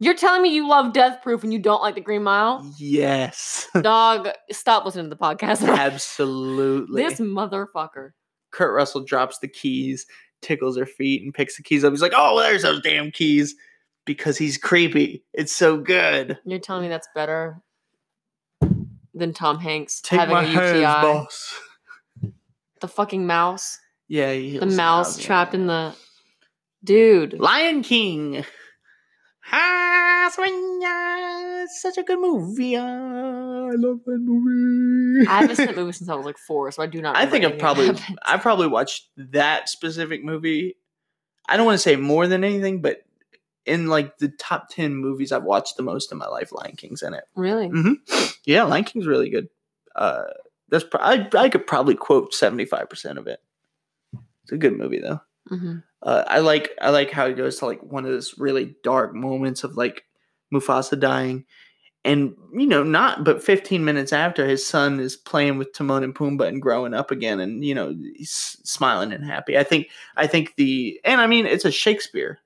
You're 0.00 0.14
telling 0.14 0.42
me 0.42 0.54
you 0.54 0.68
love 0.68 0.92
Death 0.92 1.22
Proof 1.22 1.44
and 1.44 1.52
you 1.52 1.58
don't 1.58 1.80
like 1.80 1.94
The 1.94 2.00
Green 2.00 2.22
Mile? 2.24 2.68
Yes, 2.78 3.68
Dog, 3.80 4.28
stop 4.50 4.84
listening 4.84 5.06
to 5.06 5.10
the 5.10 5.16
podcast. 5.16 5.66
absolutely. 5.78 7.02
this 7.02 7.20
motherfucker. 7.20 8.10
Kurt 8.50 8.74
Russell 8.74 9.02
drops 9.04 9.38
the 9.38 9.48
keys, 9.48 10.06
tickles 10.42 10.76
her 10.76 10.86
feet, 10.86 11.22
and 11.22 11.32
picks 11.32 11.56
the 11.56 11.62
keys 11.62 11.84
up. 11.84 11.92
He's 11.92 12.02
like, 12.02 12.12
"Oh, 12.14 12.38
there's 12.40 12.62
those 12.62 12.82
damn 12.82 13.10
keys," 13.10 13.54
because 14.04 14.36
he's 14.38 14.58
creepy. 14.58 15.24
It's 15.32 15.52
so 15.52 15.76
good. 15.78 16.38
You're 16.44 16.58
telling 16.60 16.82
me 16.82 16.88
that's 16.88 17.08
better 17.14 17.60
than 19.14 19.32
Tom 19.32 19.58
Hanks 19.58 20.00
Take 20.00 20.20
having 20.20 20.36
a 20.36 20.42
UTI? 20.42 20.82
hands. 20.84 21.54
The 22.80 22.88
fucking 22.88 23.26
mouse. 23.26 23.78
Yeah, 24.08 24.32
he 24.32 24.58
The 24.58 24.66
mouse 24.66 25.18
trapped 25.18 25.54
in 25.54 25.66
the 25.66 25.94
dude. 26.84 27.34
Lion 27.40 27.82
King. 27.82 28.44
Ah, 29.52 30.30
swing, 30.32 30.80
it's 31.62 31.82
such 31.82 31.98
a 31.98 32.02
good 32.02 32.18
movie. 32.18 32.76
Ah, 32.76 32.82
I 33.66 33.74
love 33.76 34.00
that 34.06 34.18
movie. 34.18 35.26
I 35.28 35.40
haven't 35.42 35.56
seen 35.56 35.66
that 35.66 35.76
movie 35.76 35.92
since 35.92 36.08
I 36.08 36.14
was 36.14 36.24
like 36.24 36.38
four, 36.38 36.70
so 36.72 36.82
I 36.82 36.86
do 36.86 37.02
not. 37.02 37.16
I 37.16 37.26
think 37.26 37.44
I've 37.44 37.58
probably. 37.58 37.90
I've 38.22 38.40
probably 38.40 38.68
watched 38.68 39.08
that 39.16 39.68
specific 39.68 40.24
movie. 40.24 40.76
I 41.46 41.56
don't 41.56 41.66
want 41.66 41.74
to 41.76 41.82
say 41.82 41.96
more 41.96 42.26
than 42.26 42.42
anything, 42.42 42.80
but 42.80 43.02
in 43.66 43.88
like 43.88 44.16
the 44.18 44.28
top 44.28 44.68
ten 44.70 44.96
movies 44.96 45.30
I've 45.30 45.44
watched 45.44 45.76
the 45.76 45.82
most 45.82 46.10
in 46.10 46.16
my 46.18 46.26
life, 46.26 46.50
Lion 46.52 46.76
King's 46.76 47.02
in 47.02 47.12
it. 47.12 47.24
really. 47.34 47.68
hmm 47.68 47.94
Yeah, 48.46 48.62
Lion 48.64 48.84
King's 48.84 49.06
really 49.06 49.28
good. 49.28 49.48
Uh, 49.94 50.24
that's 50.70 50.84
pro- 50.84 51.00
I 51.02 51.28
I 51.36 51.50
could 51.50 51.66
probably 51.66 51.96
quote 51.96 52.32
seventy 52.32 52.64
five 52.64 52.88
percent 52.88 53.18
of 53.18 53.26
it. 53.26 53.40
It's 54.44 54.52
a 54.52 54.56
good 54.56 54.76
movie 54.76 55.00
though. 55.00 55.20
hmm 55.48 55.76
Uh, 56.04 56.22
I 56.26 56.40
like 56.40 56.70
I 56.80 56.90
like 56.90 57.10
how 57.10 57.26
it 57.26 57.34
goes 57.34 57.58
to 57.58 57.66
like 57.66 57.82
one 57.82 58.04
of 58.04 58.12
those 58.12 58.38
really 58.38 58.76
dark 58.84 59.14
moments 59.14 59.64
of 59.64 59.76
like 59.76 60.04
Mufasa 60.52 61.00
dying, 61.00 61.46
and 62.04 62.36
you 62.52 62.66
know 62.66 62.82
not 62.82 63.24
but 63.24 63.42
15 63.42 63.82
minutes 63.84 64.12
after 64.12 64.46
his 64.46 64.64
son 64.64 65.00
is 65.00 65.16
playing 65.16 65.56
with 65.56 65.72
Timon 65.72 66.04
and 66.04 66.14
Pumbaa 66.14 66.46
and 66.46 66.60
growing 66.60 66.92
up 66.92 67.10
again, 67.10 67.40
and 67.40 67.64
you 67.64 67.74
know 67.74 67.94
he's 68.16 68.30
smiling 68.64 69.12
and 69.12 69.24
happy. 69.24 69.56
I 69.56 69.64
think 69.64 69.88
I 70.16 70.26
think 70.26 70.54
the 70.56 71.00
and 71.04 71.22
I 71.22 71.26
mean 71.26 71.46
it's 71.46 71.64
a 71.64 71.70
Shakespeare. 71.70 72.38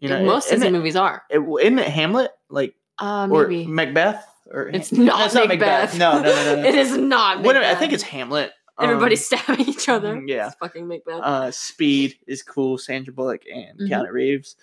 You 0.00 0.08
know, 0.08 0.24
most 0.24 0.50
Disney 0.50 0.70
movies 0.70 0.96
are. 0.96 1.22
it, 1.30 1.38
isn't 1.38 1.78
it 1.78 1.88
Hamlet 1.88 2.32
like 2.50 2.74
Uh, 2.98 3.28
or 3.30 3.46
maybe 3.46 3.66
Macbeth 3.66 4.26
or 4.50 4.68
it's 4.68 4.92
no, 4.92 5.04
not, 5.04 5.26
it's 5.26 5.34
not 5.34 5.48
Macbeth. 5.48 5.96
No, 5.96 6.14
no, 6.14 6.22
no, 6.22 6.44
no. 6.56 6.62
no. 6.62 6.68
it 6.68 6.74
is 6.74 6.96
not. 6.96 7.38
What- 7.42 7.54
Macbeth. 7.54 7.76
I 7.76 7.78
think 7.78 7.92
it's 7.92 8.02
Hamlet. 8.02 8.52
Everybody's 8.80 9.32
Um, 9.32 9.38
stabbing 9.38 9.68
each 9.68 9.88
other. 9.88 10.22
yeah. 10.26 10.46
It's 10.48 10.56
fucking 10.56 10.86
Macbeth. 10.88 11.20
Uh, 11.22 11.50
Speed 11.50 12.16
is 12.26 12.42
cool. 12.42 12.78
Sandra 12.78 13.12
Bullock 13.12 13.42
and 13.52 13.78
Mhm. 13.78 13.88
Keanu 13.88 14.10
Reeves. 14.12 14.56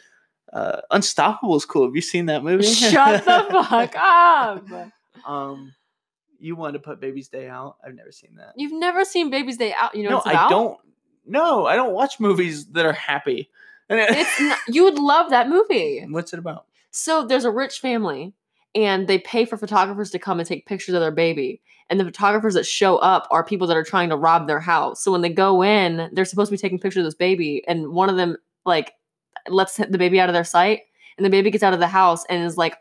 Uh, 0.52 0.82
Unstoppable 0.92 1.56
is 1.56 1.66
cool. 1.66 1.86
Have 1.86 1.96
you 1.96 2.02
seen 2.02 2.26
that 2.26 2.44
movie? 2.44 2.64
Shut 2.68 3.24
the 3.24 3.66
fuck 3.70 3.96
up. 3.96 4.66
Um, 5.26 5.74
you 6.40 6.56
wanted 6.56 6.74
to 6.74 6.80
put 6.80 7.00
Baby's 7.00 7.30
Day 7.30 7.48
out. 7.48 7.78
I've 7.86 7.96
never 7.96 8.12
seen 8.12 8.36
that. 8.36 8.54
You've 8.58 8.74
never 8.74 9.06
seen 9.06 9.30
Baby's 9.30 9.58
Day 9.58 9.74
Out. 9.78 9.96
You 9.96 10.04
know 10.04 10.10
no, 10.10 10.16
what 10.18 10.26
it's 10.26 10.34
about? 10.34 10.46
I 10.48 10.50
don't. 10.50 10.78
No, 11.26 11.66
I 11.68 11.76
don't 11.76 11.94
watch 11.94 12.20
movies 12.20 12.66
that 12.72 12.86
are 12.86 12.92
happy. 12.94 13.50
It's 13.90 14.42
not, 14.42 14.58
you 14.68 14.84
would 14.86 14.98
love 14.98 15.30
that 15.30 15.48
movie. 15.50 16.06
what's 16.10 16.34
it 16.34 16.40
about? 16.40 16.66
So 16.90 17.26
there's 17.26 17.46
a 17.46 17.52
rich 17.52 17.80
family, 17.80 18.34
and 18.76 19.08
they 19.08 19.20
pay 19.20 19.46
for 19.46 19.58
photographers 19.58 20.12
to 20.12 20.20
come 20.20 20.40
and 20.40 20.48
take 20.48 20.66
pictures 20.66 20.96
of 20.96 21.02
their 21.02 21.12
baby. 21.12 21.62
And 21.90 22.00
the 22.00 22.06
photographers 22.06 22.54
that 22.54 22.66
show 22.66 22.98
up 22.98 23.28
are 23.32 23.44
people 23.44 23.68
that 23.68 23.76
are 23.76 23.84
trying 23.84 24.10
to 24.10 24.16
rob 24.16 24.48
their 24.48 24.62
house. 24.62 25.04
So 25.04 25.12
when 25.12 25.22
they 25.22 25.30
go 25.30 25.62
in, 25.62 26.10
they're 26.14 26.24
supposed 26.26 26.50
to 26.50 26.54
be 26.56 26.62
taking 26.62 26.80
pictures 26.80 27.02
of 27.02 27.06
this 27.06 27.16
baby, 27.16 27.64
and 27.68 27.90
one 27.90 28.10
of 28.10 28.16
them 28.16 28.38
like 28.66 28.94
lets 29.50 29.76
the 29.78 29.98
baby 29.98 30.20
out 30.20 30.30
of 30.30 30.34
their 30.34 30.44
sight, 30.46 30.82
and 31.18 31.26
the 31.26 31.30
baby 31.30 31.52
gets 31.52 31.64
out 31.64 31.74
of 31.74 31.80
the 31.80 31.88
house 31.88 32.24
and 32.30 32.44
is 32.46 32.58
like 32.58 32.78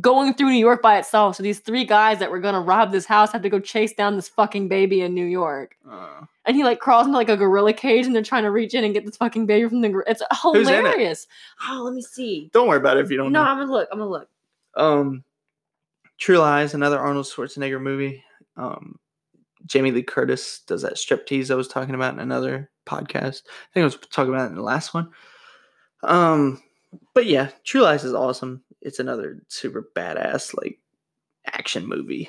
going 0.00 0.34
through 0.34 0.50
New 0.50 0.58
York 0.58 0.82
by 0.82 0.98
itself. 0.98 1.36
So 1.36 1.42
these 1.42 1.58
three 1.60 1.84
guys 1.84 2.18
that 2.18 2.30
were 2.30 2.38
gonna 2.38 2.60
rob 2.60 2.92
this 2.92 3.06
house 3.06 3.32
have 3.32 3.42
to 3.42 3.48
go 3.50 3.58
chase 3.58 3.92
down 3.94 4.14
this 4.16 4.28
fucking 4.28 4.68
baby 4.68 5.00
in 5.00 5.14
New 5.14 5.24
York. 5.24 5.76
Uh, 5.90 6.22
And 6.44 6.54
he 6.54 6.64
like 6.64 6.80
crawls 6.80 7.06
into 7.06 7.16
like 7.18 7.30
a 7.30 7.36
gorilla 7.36 7.72
cage, 7.72 8.06
and 8.06 8.14
they're 8.14 8.22
trying 8.22 8.42
to 8.44 8.50
reach 8.50 8.74
in 8.74 8.84
and 8.84 8.92
get 8.94 9.04
this 9.06 9.16
fucking 9.16 9.46
baby 9.46 9.68
from 9.68 9.80
the. 9.80 10.02
It's 10.06 10.20
in 10.20 10.26
it? 10.30 10.40
hilarious. 10.42 11.26
Oh, 11.68 11.82
let 11.84 11.94
me 11.94 12.02
see. 12.02 12.50
don't 12.52 12.68
worry 12.68 12.76
about 12.78 12.98
it 12.98 13.04
if 13.04 13.10
you 13.10 13.16
don't 13.16 13.32
No, 13.32 13.42
know. 13.44 13.50
I'm 13.50 13.58
gonna 13.58 13.72
look. 13.72 13.88
I'm 13.90 13.98
gonna 13.98 14.10
look. 14.10 14.28
Um, 14.76 15.24
True 16.18 16.38
Lies, 16.38 16.74
another 16.74 16.98
Arnold 16.98 17.26
Schwarzenegger 17.26 17.80
movie. 17.80 18.22
Um, 18.56 18.98
Jamie 19.66 19.90
Lee 19.90 20.02
Curtis 20.02 20.60
does 20.66 20.82
that 20.82 20.94
striptease 20.94 21.50
I 21.50 21.54
was 21.54 21.68
talking 21.68 21.94
about 21.94 22.14
in 22.14 22.20
another 22.20 22.70
podcast. 22.86 23.42
I 23.46 23.72
think 23.72 23.82
I 23.82 23.84
was 23.84 23.96
talking 24.10 24.32
about 24.32 24.46
it 24.46 24.50
in 24.50 24.56
the 24.56 24.62
last 24.62 24.94
one. 24.94 25.10
Um, 26.02 26.62
but 27.14 27.26
yeah, 27.26 27.48
True 27.64 27.82
Lies 27.82 28.04
is 28.04 28.14
awesome. 28.14 28.62
It's 28.82 28.98
another 28.98 29.42
super 29.48 29.88
badass 29.96 30.54
like 30.60 30.78
action 31.46 31.86
movie. 31.86 32.28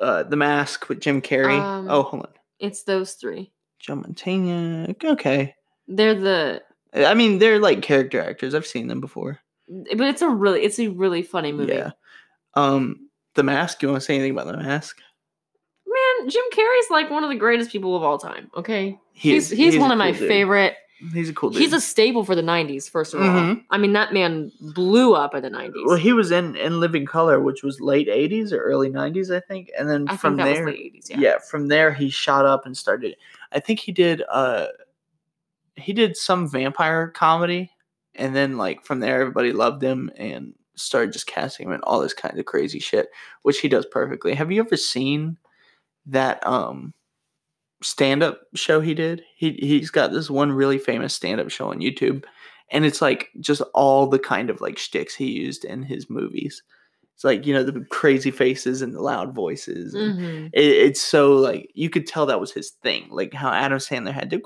Uh, 0.00 0.22
The 0.22 0.36
Mask 0.36 0.88
with 0.88 1.00
Jim 1.00 1.20
Carrey. 1.20 1.60
Um, 1.60 1.86
oh, 1.90 2.02
hold 2.02 2.22
on, 2.22 2.32
It's 2.58 2.84
those 2.84 3.12
three. 3.12 3.52
Joe 3.78 3.96
Mantegna. 3.96 4.94
Okay, 5.04 5.54
They're 5.86 6.14
the, 6.14 6.62
I 6.94 7.14
mean 7.14 7.38
they're 7.38 7.60
like 7.60 7.82
character 7.82 8.20
actors. 8.20 8.54
I've 8.54 8.66
seen 8.66 8.88
them 8.88 9.00
before. 9.00 9.40
But 9.96 10.06
it's 10.08 10.22
a 10.22 10.28
really, 10.28 10.62
it's 10.62 10.78
a 10.78 10.88
really 10.88 11.22
funny 11.22 11.52
movie. 11.52 11.72
Yeah. 11.74 11.90
Um, 12.54 13.08
The 13.34 13.42
Mask. 13.42 13.80
You 13.82 13.88
want 13.88 14.00
to 14.00 14.04
say 14.04 14.14
anything 14.16 14.32
about 14.32 14.46
The 14.46 14.56
Mask? 14.56 14.98
Man, 15.86 16.28
Jim 16.28 16.44
Carrey's 16.52 16.90
like 16.90 17.10
one 17.10 17.24
of 17.24 17.30
the 17.30 17.36
greatest 17.36 17.70
people 17.70 17.96
of 17.96 18.02
all 18.02 18.18
time. 18.18 18.50
Okay, 18.56 18.98
He 19.12 19.32
he's 19.32 19.50
is- 19.52 19.58
he's, 19.58 19.72
he's 19.74 19.80
one 19.80 19.90
of 19.92 19.98
my 19.98 20.12
dude. 20.12 20.28
favorite. 20.28 20.74
He's 21.14 21.30
a 21.30 21.32
cool 21.32 21.48
dude. 21.48 21.62
He's 21.62 21.72
a 21.72 21.80
staple 21.80 22.24
for 22.24 22.34
the 22.34 22.42
'90s. 22.42 22.88
First 22.90 23.14
of 23.14 23.22
all, 23.22 23.26
Mhm. 23.26 23.64
I 23.70 23.78
mean 23.78 23.94
that 23.94 24.12
man 24.12 24.52
blew 24.60 25.14
up 25.14 25.34
in 25.34 25.40
the 25.42 25.48
'90s. 25.48 25.86
Well, 25.86 25.96
he 25.96 26.12
was 26.12 26.30
in 26.30 26.56
in 26.56 26.78
Living 26.78 27.06
Color, 27.06 27.40
which 27.40 27.62
was 27.62 27.80
late 27.80 28.06
'80s 28.08 28.52
or 28.52 28.60
early 28.60 28.90
'90s, 28.90 29.34
I 29.34 29.40
think. 29.40 29.70
And 29.78 29.88
then 29.88 30.06
I 30.08 30.16
from 30.18 30.36
there, 30.36 30.66
was 30.66 30.74
late 30.74 30.94
'80s. 30.94 31.18
Yeah. 31.18 31.38
from 31.38 31.68
there 31.68 31.90
he 31.94 32.10
shot 32.10 32.44
up 32.44 32.66
and 32.66 32.76
started. 32.76 33.16
I 33.50 33.60
think 33.60 33.78
he 33.80 33.92
did. 33.92 34.22
uh 34.30 34.66
He 35.76 35.94
did 35.94 36.18
some 36.18 36.46
vampire 36.46 37.08
comedy, 37.08 37.70
and 38.14 38.34
then 38.34 38.56
like 38.56 38.84
from 38.84 39.00
there, 39.00 39.20
everybody 39.20 39.52
loved 39.52 39.82
him 39.82 40.10
and 40.16 40.54
started 40.74 41.12
just 41.12 41.26
casting 41.26 41.66
him 41.66 41.72
in 41.74 41.80
all 41.82 42.00
this 42.00 42.14
kind 42.14 42.38
of 42.38 42.46
crazy 42.46 42.78
shit, 42.78 43.08
which 43.42 43.60
he 43.60 43.68
does 43.68 43.86
perfectly. 43.86 44.34
Have 44.34 44.50
you 44.50 44.60
ever 44.60 44.76
seen 44.76 45.36
that 46.06 46.44
um 46.46 46.92
stand 47.82 48.22
up 48.22 48.40
show 48.54 48.80
he 48.80 48.94
did? 48.94 49.22
He 49.36 49.52
he's 49.52 49.90
got 49.90 50.12
this 50.12 50.30
one 50.30 50.52
really 50.52 50.78
famous 50.78 51.14
stand 51.14 51.40
up 51.40 51.50
show 51.50 51.70
on 51.70 51.80
YouTube, 51.80 52.24
and 52.70 52.84
it's 52.84 53.02
like 53.02 53.30
just 53.40 53.62
all 53.74 54.06
the 54.06 54.18
kind 54.18 54.50
of 54.50 54.60
like 54.60 54.78
shticks 54.78 55.14
he 55.14 55.30
used 55.30 55.64
in 55.64 55.82
his 55.82 56.10
movies. 56.10 56.62
It's 57.20 57.24
like 57.26 57.44
you 57.44 57.52
know 57.52 57.62
the 57.62 57.84
crazy 57.90 58.30
faces 58.30 58.80
and 58.80 58.94
the 58.94 59.02
loud 59.02 59.34
voices. 59.34 59.94
Mhm. 59.94 60.46
it, 60.54 60.64
it's 60.64 61.02
so 61.02 61.34
like 61.34 61.70
you 61.74 61.90
could 61.90 62.06
tell 62.06 62.24
that 62.24 62.40
was 62.40 62.50
his 62.50 62.70
thing, 62.70 63.08
like 63.10 63.34
how 63.34 63.50
Adam 63.52 63.76
Sandler 63.76 64.10
had 64.10 64.30
to, 64.30 64.40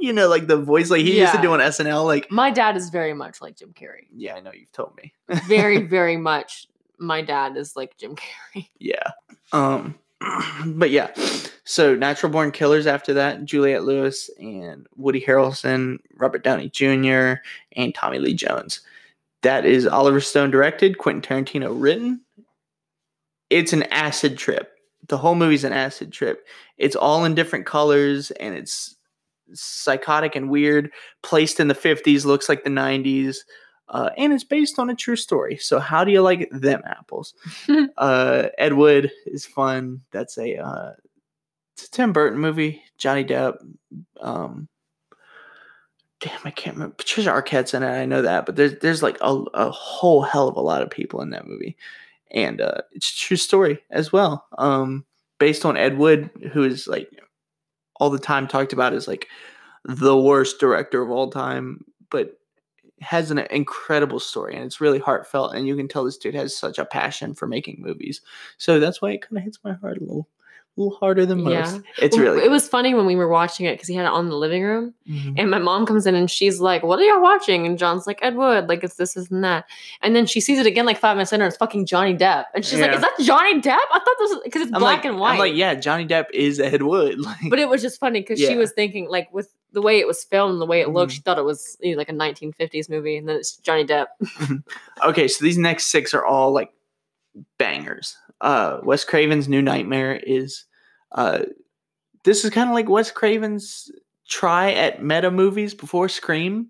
you 0.00 0.12
know, 0.12 0.26
like 0.28 0.48
the 0.48 0.56
voice 0.56 0.90
like 0.90 1.02
he 1.02 1.20
used 1.20 1.32
to 1.32 1.40
do 1.40 1.52
on 1.52 1.60
SNL. 1.60 2.04
Like, 2.04 2.28
My 2.32 2.50
dad 2.50 2.76
is 2.76 2.90
very 2.90 3.14
much 3.14 3.40
like 3.40 3.56
Jim 3.56 3.72
Carrey. 3.72 4.08
yeah, 4.12 4.34
I 4.34 4.40
know 4.40 4.50
you've 4.52 4.72
told 4.72 4.96
me. 4.96 5.12
Very, 5.46 5.82
very 5.86 6.16
much. 6.16 6.66
My 6.98 7.22
dad 7.22 7.56
is 7.56 7.76
like 7.76 7.96
Jim 7.96 8.16
Carrey. 8.16 8.66
Yeah. 8.80 9.12
Um 9.52 9.94
but 10.66 10.90
yeah. 10.90 11.12
So 11.62 11.94
Natural 11.94 12.32
Born 12.32 12.50
Killers 12.50 12.88
after 12.88 13.14
that, 13.14 13.44
Juliette 13.44 13.84
Lewis 13.84 14.28
and 14.40 14.88
Woody 14.96 15.20
Harrelson, 15.20 15.98
Robert 16.16 16.42
Downey 16.42 16.68
Jr., 16.68 17.34
and 17.76 17.94
Tommy 17.94 18.18
Lee 18.18 18.34
Jones. 18.34 18.80
That 19.42 19.64
is 19.64 19.86
Oliver 19.86 20.20
Stone 20.20 20.50
directed, 20.50 20.98
Quentin 20.98 21.22
Tarantino 21.22 21.74
written. 21.74 22.22
It's 23.50 23.72
an 23.72 23.84
acid 23.84 24.36
trip. 24.36 24.72
The 25.08 25.18
whole 25.18 25.34
movie's 25.34 25.64
an 25.64 25.72
acid 25.72 26.12
trip. 26.12 26.46
It's 26.76 26.96
all 26.96 27.24
in 27.24 27.34
different 27.34 27.64
colors 27.66 28.30
and 28.32 28.54
it's 28.54 28.96
psychotic 29.54 30.36
and 30.36 30.50
weird. 30.50 30.90
Placed 31.22 31.60
in 31.60 31.68
the 31.68 31.74
50s, 31.74 32.24
looks 32.24 32.48
like 32.48 32.64
the 32.64 32.70
90s. 32.70 33.38
uh, 33.88 34.10
and 34.18 34.32
it's 34.32 34.44
based 34.44 34.78
on 34.78 34.90
a 34.90 34.94
true 34.94 35.16
story. 35.16 35.56
So 35.56 35.78
how 35.78 36.04
do 36.04 36.12
you 36.12 36.20
like 36.20 36.48
them 36.50 36.82
apples? 36.84 37.32
uh, 37.96 38.48
Ed 38.58 38.74
Wood 38.74 39.10
is 39.26 39.46
fun. 39.46 40.02
That's 40.10 40.36
a 40.36 40.56
uh, 40.56 40.92
it's 41.74 41.86
a 41.86 41.90
Tim 41.90 42.12
Burton 42.12 42.38
movie. 42.38 42.82
Johnny 42.98 43.24
Depp. 43.24 43.56
Um, 44.20 44.68
damn, 46.20 46.40
I 46.44 46.50
can't 46.50 46.76
remember. 46.76 46.94
Patricia 46.96 47.30
Arquette's 47.30 47.74
in 47.74 47.82
it. 47.82 47.88
I 47.88 48.06
know 48.06 48.22
that, 48.22 48.46
but 48.46 48.56
there's 48.56 48.78
there's 48.80 49.02
like 49.02 49.18
a, 49.20 49.34
a 49.54 49.70
whole 49.70 50.22
hell 50.22 50.48
of 50.48 50.56
a 50.56 50.60
lot 50.60 50.82
of 50.82 50.90
people 50.90 51.20
in 51.20 51.30
that 51.30 51.46
movie, 51.46 51.76
and 52.30 52.60
uh, 52.60 52.82
it's 52.92 53.12
a 53.12 53.16
true 53.16 53.36
story 53.36 53.80
as 53.90 54.12
well. 54.12 54.46
Um, 54.58 55.04
based 55.38 55.64
on 55.64 55.76
Ed 55.76 55.98
Wood, 55.98 56.30
who 56.52 56.64
is 56.64 56.86
like 56.86 57.10
all 57.96 58.10
the 58.10 58.18
time 58.18 58.46
talked 58.46 58.72
about 58.72 58.92
as 58.92 59.08
like 59.08 59.26
the 59.84 60.16
worst 60.16 60.60
director 60.60 61.02
of 61.02 61.10
all 61.10 61.30
time, 61.30 61.84
but 62.10 62.38
has 63.00 63.30
an 63.30 63.38
incredible 63.50 64.18
story 64.18 64.56
and 64.56 64.64
it's 64.64 64.80
really 64.80 64.98
heartfelt 64.98 65.54
and 65.54 65.68
you 65.68 65.76
can 65.76 65.86
tell 65.86 66.04
this 66.04 66.18
dude 66.18 66.34
has 66.34 66.56
such 66.56 66.78
a 66.78 66.84
passion 66.84 67.34
for 67.34 67.46
making 67.46 67.76
movies. 67.78 68.20
So 68.56 68.80
that's 68.80 69.00
why 69.00 69.12
it 69.12 69.22
kind 69.22 69.38
of 69.38 69.44
hits 69.44 69.58
my 69.62 69.74
heart 69.74 69.98
a 69.98 70.00
little 70.00 70.28
little 70.78 70.96
harder 70.98 71.26
than 71.26 71.42
most. 71.42 71.52
Yeah. 71.74 71.78
It's 72.04 72.16
Well, 72.16 72.26
really 72.26 72.44
It 72.44 72.50
was 72.50 72.68
funny 72.68 72.94
when 72.94 73.04
we 73.06 73.16
were 73.16 73.28
watching 73.28 73.66
it 73.66 73.74
because 73.74 73.88
he 73.88 73.94
had 73.94 74.04
it 74.06 74.12
on 74.12 74.26
in 74.26 74.30
the 74.30 74.36
living 74.36 74.62
room, 74.62 74.94
Mhm. 75.10 75.34
and 75.36 75.50
my 75.50 75.58
mom 75.58 75.84
comes 75.86 76.06
in 76.06 76.14
and 76.14 76.30
she's 76.30 76.60
like, 76.60 76.82
"What 76.82 76.98
are 76.98 77.02
y'all 77.02 77.20
watching?" 77.20 77.66
And 77.66 77.76
John's 77.78 78.06
like, 78.06 78.18
"Ed 78.22 78.36
Wood, 78.36 78.68
like 78.68 78.84
it's 78.84 78.94
this, 78.96 79.14
this, 79.14 79.30
and 79.30 79.42
that." 79.44 79.64
And 80.02 80.14
then 80.14 80.24
she 80.26 80.40
sees 80.40 80.58
it 80.58 80.66
again 80.66 80.86
like 80.86 80.98
five 80.98 81.16
minutes 81.16 81.32
later, 81.32 81.44
and 81.44 81.50
it's 81.50 81.58
fucking 81.58 81.86
Johnny 81.86 82.14
Depp, 82.16 82.44
and 82.54 82.64
she's 82.64 82.80
like, 82.80 82.92
"Is 82.94 83.00
that 83.00 83.14
Johnny 83.20 83.60
Depp?" 83.60 83.76
I 83.92 83.98
thought 83.98 84.16
this 84.18 84.30
was 84.30 84.40
because 84.44 84.62
it's 84.62 84.72
I'm 84.72 84.80
black 84.80 84.98
like, 84.98 85.04
and 85.06 85.18
white. 85.18 85.32
I'm 85.32 85.38
like, 85.38 85.54
yeah, 85.54 85.74
Johnny 85.74 86.06
Depp 86.06 86.26
is 86.32 86.60
Ed 86.60 86.82
Wood. 86.82 87.18
Like, 87.24 87.50
But 87.50 87.58
it 87.58 87.68
was 87.68 87.82
just 87.82 87.98
funny 88.00 88.20
because 88.20 88.40
Yeah. 88.40 88.48
she 88.50 88.56
was 88.56 88.72
thinking 88.72 89.08
like 89.08 89.32
with 89.32 89.52
the 89.72 89.82
way 89.82 89.98
it 89.98 90.06
was 90.06 90.22
filmed, 90.24 90.52
and 90.52 90.60
the 90.62 90.66
way 90.66 90.80
it 90.80 90.88
looked, 90.90 91.12
Mhm. 91.12 91.14
she 91.16 91.20
thought 91.22 91.38
it 91.38 91.44
was 91.44 91.76
you 91.80 91.92
know, 91.92 91.98
like 91.98 92.08
a 92.08 92.12
1950s 92.12 92.88
movie, 92.88 93.16
and 93.16 93.28
then 93.28 93.36
it's 93.36 93.56
Johnny 93.56 93.84
Depp. 93.84 94.06
okay, 95.04 95.28
so 95.28 95.44
these 95.44 95.58
next 95.58 95.86
six 95.88 96.14
are 96.14 96.24
all 96.24 96.52
like 96.52 96.70
bangers. 97.58 98.16
Uh 98.40 98.80
Wes 98.84 99.04
Craven's 99.04 99.48
New 99.48 99.62
Nightmare 99.62 100.16
is 100.16 100.64
uh 101.12 101.40
this 102.24 102.44
is 102.44 102.50
kind 102.50 102.68
of 102.70 102.74
like 102.74 102.88
Wes 102.88 103.10
Craven's 103.10 103.90
try 104.28 104.72
at 104.72 105.02
meta 105.02 105.30
movies 105.30 105.74
before 105.74 106.08
Scream. 106.08 106.68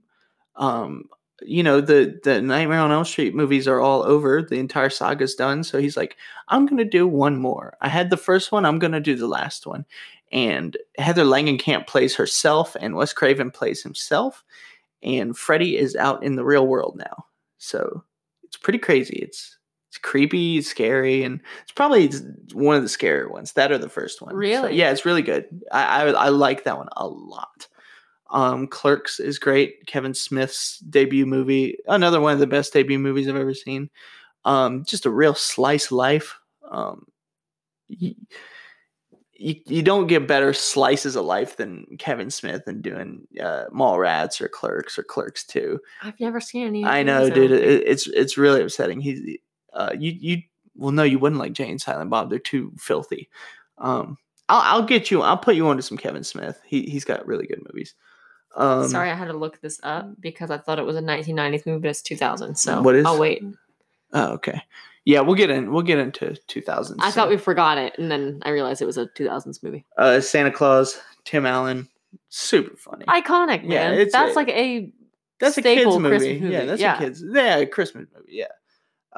Um 0.56 1.04
you 1.42 1.62
know 1.62 1.80
the 1.80 2.20
the 2.24 2.42
Nightmare 2.42 2.80
on 2.80 2.92
Elm 2.92 3.04
Street 3.04 3.34
movies 3.34 3.68
are 3.68 3.80
all 3.80 4.02
over. 4.04 4.42
The 4.42 4.56
entire 4.58 4.90
saga's 4.90 5.34
done, 5.36 5.64
so 5.64 5.78
he's 5.80 5.96
like, 5.96 6.16
I'm 6.48 6.66
gonna 6.66 6.84
do 6.84 7.06
one 7.06 7.38
more. 7.38 7.76
I 7.80 7.88
had 7.88 8.10
the 8.10 8.16
first 8.16 8.52
one. 8.52 8.66
I'm 8.66 8.78
gonna 8.80 9.00
do 9.00 9.16
the 9.16 9.28
last 9.28 9.66
one. 9.66 9.84
And 10.32 10.76
Heather 10.98 11.24
Langenkamp 11.24 11.86
plays 11.86 12.16
herself, 12.16 12.76
and 12.80 12.96
Wes 12.96 13.12
Craven 13.12 13.50
plays 13.52 13.82
himself. 13.82 14.44
And 15.02 15.36
Freddy 15.38 15.76
is 15.78 15.96
out 15.96 16.24
in 16.24 16.36
the 16.36 16.44
real 16.44 16.66
world 16.66 16.96
now, 16.98 17.26
so 17.58 18.04
it's 18.44 18.56
pretty 18.58 18.80
crazy. 18.80 19.18
It's 19.22 19.57
it's 19.88 19.98
creepy, 19.98 20.60
scary, 20.62 21.22
and 21.24 21.40
it's 21.62 21.72
probably 21.72 22.10
one 22.52 22.76
of 22.76 22.82
the 22.82 22.88
scarier 22.88 23.30
ones. 23.30 23.52
That 23.54 23.72
or 23.72 23.78
the 23.78 23.88
first 23.88 24.20
one. 24.22 24.32
So, 24.32 24.36
Really? 24.36 24.76
yeah, 24.76 24.90
it's 24.90 25.04
really 25.06 25.22
good. 25.22 25.46
I, 25.72 26.04
I 26.04 26.10
I 26.10 26.28
like 26.28 26.64
that 26.64 26.76
one 26.76 26.88
a 26.96 27.06
lot. 27.06 27.66
Um, 28.30 28.66
Clerks 28.66 29.18
is 29.20 29.38
great. 29.38 29.86
Kevin 29.86 30.12
Smith's 30.12 30.78
debut 30.80 31.24
movie, 31.24 31.78
another 31.86 32.20
one 32.20 32.34
of 32.34 32.38
the 32.38 32.46
best 32.46 32.72
debut 32.74 32.98
movies 32.98 33.26
I've 33.26 33.36
ever 33.36 33.54
seen. 33.54 33.88
Um, 34.44 34.84
just 34.84 35.06
a 35.06 35.10
real 35.10 35.34
slice 35.34 35.86
of 35.86 35.92
life. 35.92 36.38
Um, 36.70 37.06
you, 37.88 38.14
you, 39.32 39.54
you 39.66 39.82
don't 39.82 40.08
get 40.08 40.28
better 40.28 40.52
slices 40.52 41.16
of 41.16 41.24
life 41.24 41.56
than 41.56 41.86
Kevin 41.98 42.28
Smith 42.28 42.64
and 42.66 42.82
doing 42.82 43.26
uh, 43.40 43.64
Mallrats 43.72 44.40
or 44.42 44.48
Clerks 44.48 44.98
or 44.98 45.04
Clerks 45.04 45.44
Two. 45.46 45.80
I've 46.02 46.20
never 46.20 46.40
seen 46.40 46.66
any. 46.66 46.82
of 46.82 46.90
I 46.90 47.02
know, 47.02 47.30
dude. 47.30 47.52
It, 47.52 47.86
it's 47.86 48.06
it's 48.08 48.36
really 48.36 48.60
upsetting. 48.62 49.00
He's 49.00 49.38
uh, 49.72 49.92
you 49.98 50.12
you 50.18 50.42
well, 50.76 50.92
no, 50.92 51.02
you 51.02 51.18
wouldn't 51.18 51.40
like 51.40 51.52
Jay 51.52 51.68
and 51.70 51.80
Silent 51.80 52.10
Bob. 52.10 52.30
They're 52.30 52.38
too 52.38 52.72
filthy. 52.78 53.28
Um, 53.78 54.16
I'll 54.48 54.80
I'll 54.80 54.86
get 54.86 55.10
you. 55.10 55.22
I'll 55.22 55.36
put 55.38 55.56
you 55.56 55.66
onto 55.68 55.82
some 55.82 55.98
Kevin 55.98 56.24
Smith. 56.24 56.60
He 56.66 56.82
he's 56.82 57.04
got 57.04 57.26
really 57.26 57.46
good 57.46 57.62
movies. 57.70 57.94
Um, 58.56 58.88
Sorry, 58.88 59.10
I 59.10 59.14
had 59.14 59.26
to 59.26 59.34
look 59.36 59.60
this 59.60 59.78
up 59.82 60.08
because 60.20 60.50
I 60.50 60.58
thought 60.58 60.78
it 60.78 60.84
was 60.86 60.96
a 60.96 61.02
1990s 61.02 61.66
movie, 61.66 61.80
but 61.80 61.90
it's 61.90 62.02
2000. 62.02 62.56
So 62.56 62.80
What 62.82 62.94
is- 62.96 63.04
I'll 63.06 63.18
wait. 63.18 63.42
Oh, 64.12 64.32
okay. 64.32 64.62
Yeah, 65.04 65.20
we'll 65.20 65.36
get 65.36 65.50
in. 65.50 65.70
We'll 65.72 65.82
get 65.82 65.98
into 65.98 66.34
2000s. 66.48 66.96
I 67.00 67.10
thought 67.10 67.28
we 67.28 67.36
forgot 67.36 67.78
it, 67.78 67.94
and 67.98 68.10
then 68.10 68.40
I 68.42 68.50
realized 68.50 68.82
it 68.82 68.86
was 68.86 68.96
a 68.98 69.06
2000s 69.06 69.62
movie. 69.62 69.84
uh, 69.96 70.20
Santa 70.20 70.50
Claus, 70.50 70.98
Tim 71.24 71.44
Allen, 71.46 71.88
super 72.30 72.76
funny. 72.76 73.04
Iconic, 73.06 73.62
Yeah, 73.64 73.90
man. 73.90 73.94
it's 74.00 74.12
That's 74.12 74.32
a- 74.32 74.36
like 74.36 74.48
a 74.48 74.92
That's 75.40 75.56
a 75.58 75.62
kids 75.62 75.96
movie. 75.98 76.40
Movie. 76.40 76.52
Yeah, 76.52 76.64
that's 76.64 76.80
yeah. 76.80 76.96
a 76.96 76.98
kids. 76.98 77.22
Yeah, 77.26 77.56
a 77.58 77.66
Christmas 77.66 78.06
movie. 78.14 78.32
Yeah. 78.32 78.46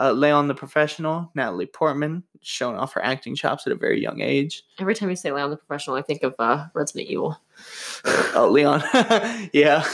Uh, 0.00 0.12
Leon 0.12 0.48
the 0.48 0.54
Professional, 0.54 1.30
Natalie 1.34 1.66
Portman, 1.66 2.22
showing 2.40 2.76
off 2.76 2.94
her 2.94 3.04
acting 3.04 3.34
chops 3.34 3.66
at 3.66 3.72
a 3.72 3.76
very 3.76 4.00
young 4.00 4.22
age. 4.22 4.64
Every 4.78 4.94
time 4.94 5.10
you 5.10 5.16
say 5.16 5.30
Leon 5.30 5.50
the 5.50 5.56
Professional, 5.56 5.96
I 5.96 6.02
think 6.02 6.22
of 6.22 6.34
uh, 6.38 6.68
Resident 6.72 7.10
Evil. 7.10 7.38
oh, 8.34 8.48
Leon. 8.50 8.82
yeah. 9.52 9.84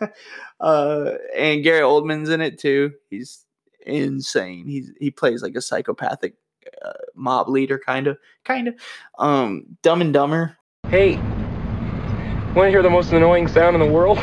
uh, 0.60 1.12
and 1.36 1.62
Gary 1.62 1.82
Oldman's 1.82 2.30
in 2.30 2.40
it 2.40 2.58
too. 2.58 2.92
He's 3.10 3.44
insane. 3.86 4.66
He's 4.66 4.90
he 4.98 5.12
plays 5.12 5.40
like 5.40 5.54
a 5.54 5.60
psychopathic 5.60 6.34
uh, 6.84 6.92
mob 7.14 7.48
leader, 7.48 7.78
kind 7.78 8.08
of, 8.08 8.18
kind 8.44 8.66
of. 8.66 8.74
Um, 9.20 9.66
Dumb 9.82 10.00
and 10.00 10.12
Dumber. 10.12 10.56
Hey, 10.88 11.16
want 12.54 12.66
to 12.66 12.70
hear 12.70 12.82
the 12.82 12.90
most 12.90 13.12
annoying 13.12 13.46
sound 13.46 13.76
in 13.76 13.80
the 13.80 13.92
world? 13.92 14.18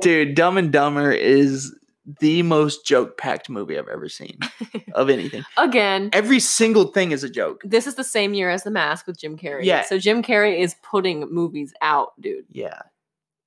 Dude, 0.00 0.34
Dumb 0.34 0.56
and 0.56 0.72
Dumber 0.72 1.12
is 1.12 1.74
the 2.20 2.42
most 2.42 2.84
joke-packed 2.84 3.48
movie 3.48 3.78
I've 3.78 3.88
ever 3.88 4.08
seen 4.08 4.38
of 4.94 5.08
anything. 5.08 5.44
Again, 5.56 6.10
Every 6.12 6.40
single 6.40 6.86
thing 6.88 7.12
is 7.12 7.24
a 7.24 7.30
joke. 7.30 7.62
this 7.64 7.86
is 7.86 7.94
the 7.94 8.04
same 8.04 8.34
year 8.34 8.50
as 8.50 8.64
The 8.64 8.70
Mask 8.70 9.06
with 9.06 9.18
Jim 9.18 9.38
Carrey. 9.38 9.64
Yeah. 9.64 9.82
So 9.82 9.98
Jim 9.98 10.22
Carrey 10.22 10.58
is 10.58 10.74
putting 10.82 11.32
movies 11.32 11.72
out, 11.80 12.12
dude. 12.20 12.44
Yeah. 12.50 12.82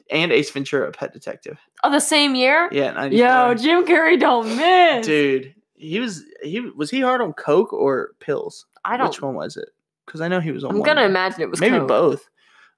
And 0.10 0.32
Ace 0.32 0.50
Ventura, 0.50 0.92
Pet 0.92 1.12
Detective. 1.14 1.60
Oh, 1.84 1.92
the 1.92 2.00
same 2.00 2.34
year? 2.34 2.70
Yeah, 2.72 2.92
94. 2.92 3.28
Yo, 3.28 3.54
Jim 3.56 3.86
Carrey 3.86 4.18
don't 4.20 4.48
miss. 4.56 5.06
dude, 5.06 5.54
he 5.76 6.00
was 6.00 6.24
he 6.42 6.62
was 6.62 6.90
he 6.90 7.02
hard 7.02 7.20
on 7.22 7.34
coke 7.34 7.74
or 7.74 8.12
pills? 8.22 8.66
I 8.86 8.96
don't. 8.96 9.10
Which 9.10 9.22
one 9.22 9.36
was 9.36 9.58
it? 9.58 9.68
Because 10.06 10.22
I 10.22 10.30
know 10.30 10.40
he 10.40 10.52
was 10.54 10.64
on. 10.64 10.72
I'm 10.72 10.78
one. 10.80 10.86
gonna 10.86 11.04
imagine 11.04 11.42
it 11.42 11.50
was 11.50 11.60
maybe 11.60 11.78
Coke. 11.80 11.90
both. 11.90 12.30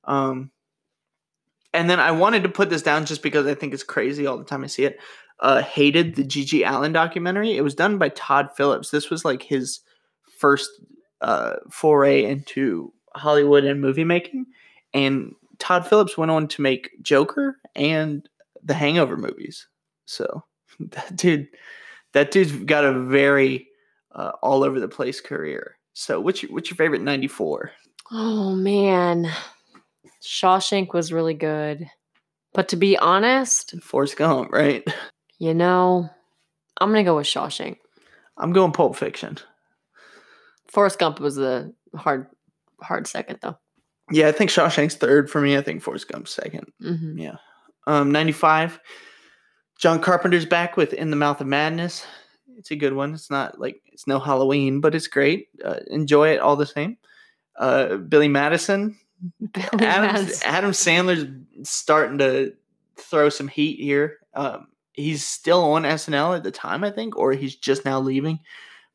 Um, 0.05 0.49
and 1.73 1.89
then 1.89 1.99
I 1.99 2.11
wanted 2.11 2.43
to 2.43 2.49
put 2.49 2.69
this 2.69 2.81
down 2.81 3.05
just 3.05 3.21
because 3.21 3.45
I 3.45 3.53
think 3.53 3.73
it's 3.73 3.83
crazy 3.83 4.25
all 4.25 4.37
the 4.37 4.43
time 4.43 4.63
I 4.63 4.67
see 4.67 4.85
it. 4.85 4.99
Uh, 5.39 5.61
hated 5.61 6.15
the 6.15 6.23
GG 6.23 6.69
Allin 6.69 6.91
documentary. 6.91 7.55
It 7.55 7.61
was 7.61 7.75
done 7.75 7.97
by 7.97 8.09
Todd 8.09 8.49
Phillips. 8.55 8.89
This 8.89 9.09
was 9.09 9.23
like 9.23 9.41
his 9.41 9.79
first 10.37 10.69
uh, 11.21 11.55
foray 11.71 12.25
into 12.25 12.93
Hollywood 13.15 13.63
and 13.63 13.79
movie 13.79 14.03
making, 14.03 14.47
and 14.93 15.33
Todd 15.57 15.87
Phillips 15.87 16.17
went 16.17 16.31
on 16.31 16.47
to 16.49 16.61
make 16.61 16.91
Joker 17.01 17.57
and 17.75 18.27
the 18.63 18.73
Hangover 18.73 19.15
movies. 19.15 19.67
So 20.05 20.43
that 20.79 21.15
dude, 21.15 21.47
that 22.13 22.31
dude's 22.31 22.51
got 22.51 22.83
a 22.83 22.99
very 22.99 23.67
uh, 24.13 24.31
all 24.41 24.63
over 24.63 24.79
the 24.79 24.87
place 24.87 25.21
career. 25.21 25.77
So 25.93 26.19
what's 26.19 26.43
your 26.43 26.51
what's 26.51 26.69
your 26.69 26.77
favorite 26.77 27.01
'94? 27.01 27.71
Oh 28.11 28.55
man, 28.55 29.29
Shawshank 30.23 30.93
was 30.93 31.13
really 31.13 31.33
good, 31.33 31.89
but 32.53 32.69
to 32.69 32.75
be 32.75 32.97
honest, 32.97 33.75
Forrest 33.81 34.17
Gump, 34.17 34.51
right? 34.51 34.83
you 35.39 35.53
know, 35.53 36.09
I'm 36.79 36.89
gonna 36.89 37.03
go 37.03 37.17
with 37.17 37.27
Shawshank. 37.27 37.77
I'm 38.37 38.53
going 38.53 38.71
Pulp 38.71 38.95
Fiction. 38.95 39.37
Forrest 40.67 40.99
Gump 40.99 41.19
was 41.19 41.35
the 41.35 41.73
hard, 41.95 42.27
hard 42.81 43.07
second 43.07 43.39
though. 43.41 43.57
Yeah, 44.11 44.27
I 44.27 44.31
think 44.31 44.49
Shawshank's 44.49 44.95
third 44.95 45.29
for 45.29 45.39
me. 45.41 45.57
I 45.57 45.61
think 45.61 45.81
Forrest 45.81 46.07
Gump's 46.09 46.35
2nd 46.35 46.65
hmm 46.81 47.17
Yeah. 47.17 47.35
Um, 47.85 48.11
95. 48.11 48.79
John 49.77 50.01
Carpenter's 50.01 50.45
back 50.45 50.77
with 50.77 50.93
In 50.93 51.09
the 51.09 51.15
Mouth 51.15 51.41
of 51.41 51.47
Madness. 51.47 52.05
It's 52.57 52.71
a 52.71 52.75
good 52.75 52.93
one. 52.93 53.13
It's 53.13 53.31
not 53.31 53.59
like 53.59 53.81
it's 53.85 54.07
no 54.07 54.19
Halloween, 54.19 54.81
but 54.81 54.93
it's 54.93 55.07
great. 55.07 55.47
Uh, 55.63 55.79
enjoy 55.87 56.29
it 56.29 56.41
all 56.41 56.55
the 56.55 56.65
same. 56.65 56.97
Uh, 57.57 57.95
Billy 57.97 58.27
Madison. 58.27 58.97
Billy 59.51 59.67
Adam, 59.85 60.15
Madison. 60.15 60.47
Adam 60.47 60.71
Sandler's 60.71 61.25
starting 61.69 62.17
to 62.19 62.53
throw 62.97 63.29
some 63.29 63.47
heat 63.47 63.79
here. 63.79 64.17
Um, 64.33 64.67
he's 64.93 65.25
still 65.25 65.63
on 65.63 65.83
SNL 65.83 66.35
at 66.37 66.43
the 66.43 66.51
time, 66.51 66.83
I 66.83 66.91
think, 66.91 67.17
or 67.17 67.33
he's 67.33 67.55
just 67.55 67.85
now 67.85 67.99
leaving. 67.99 68.39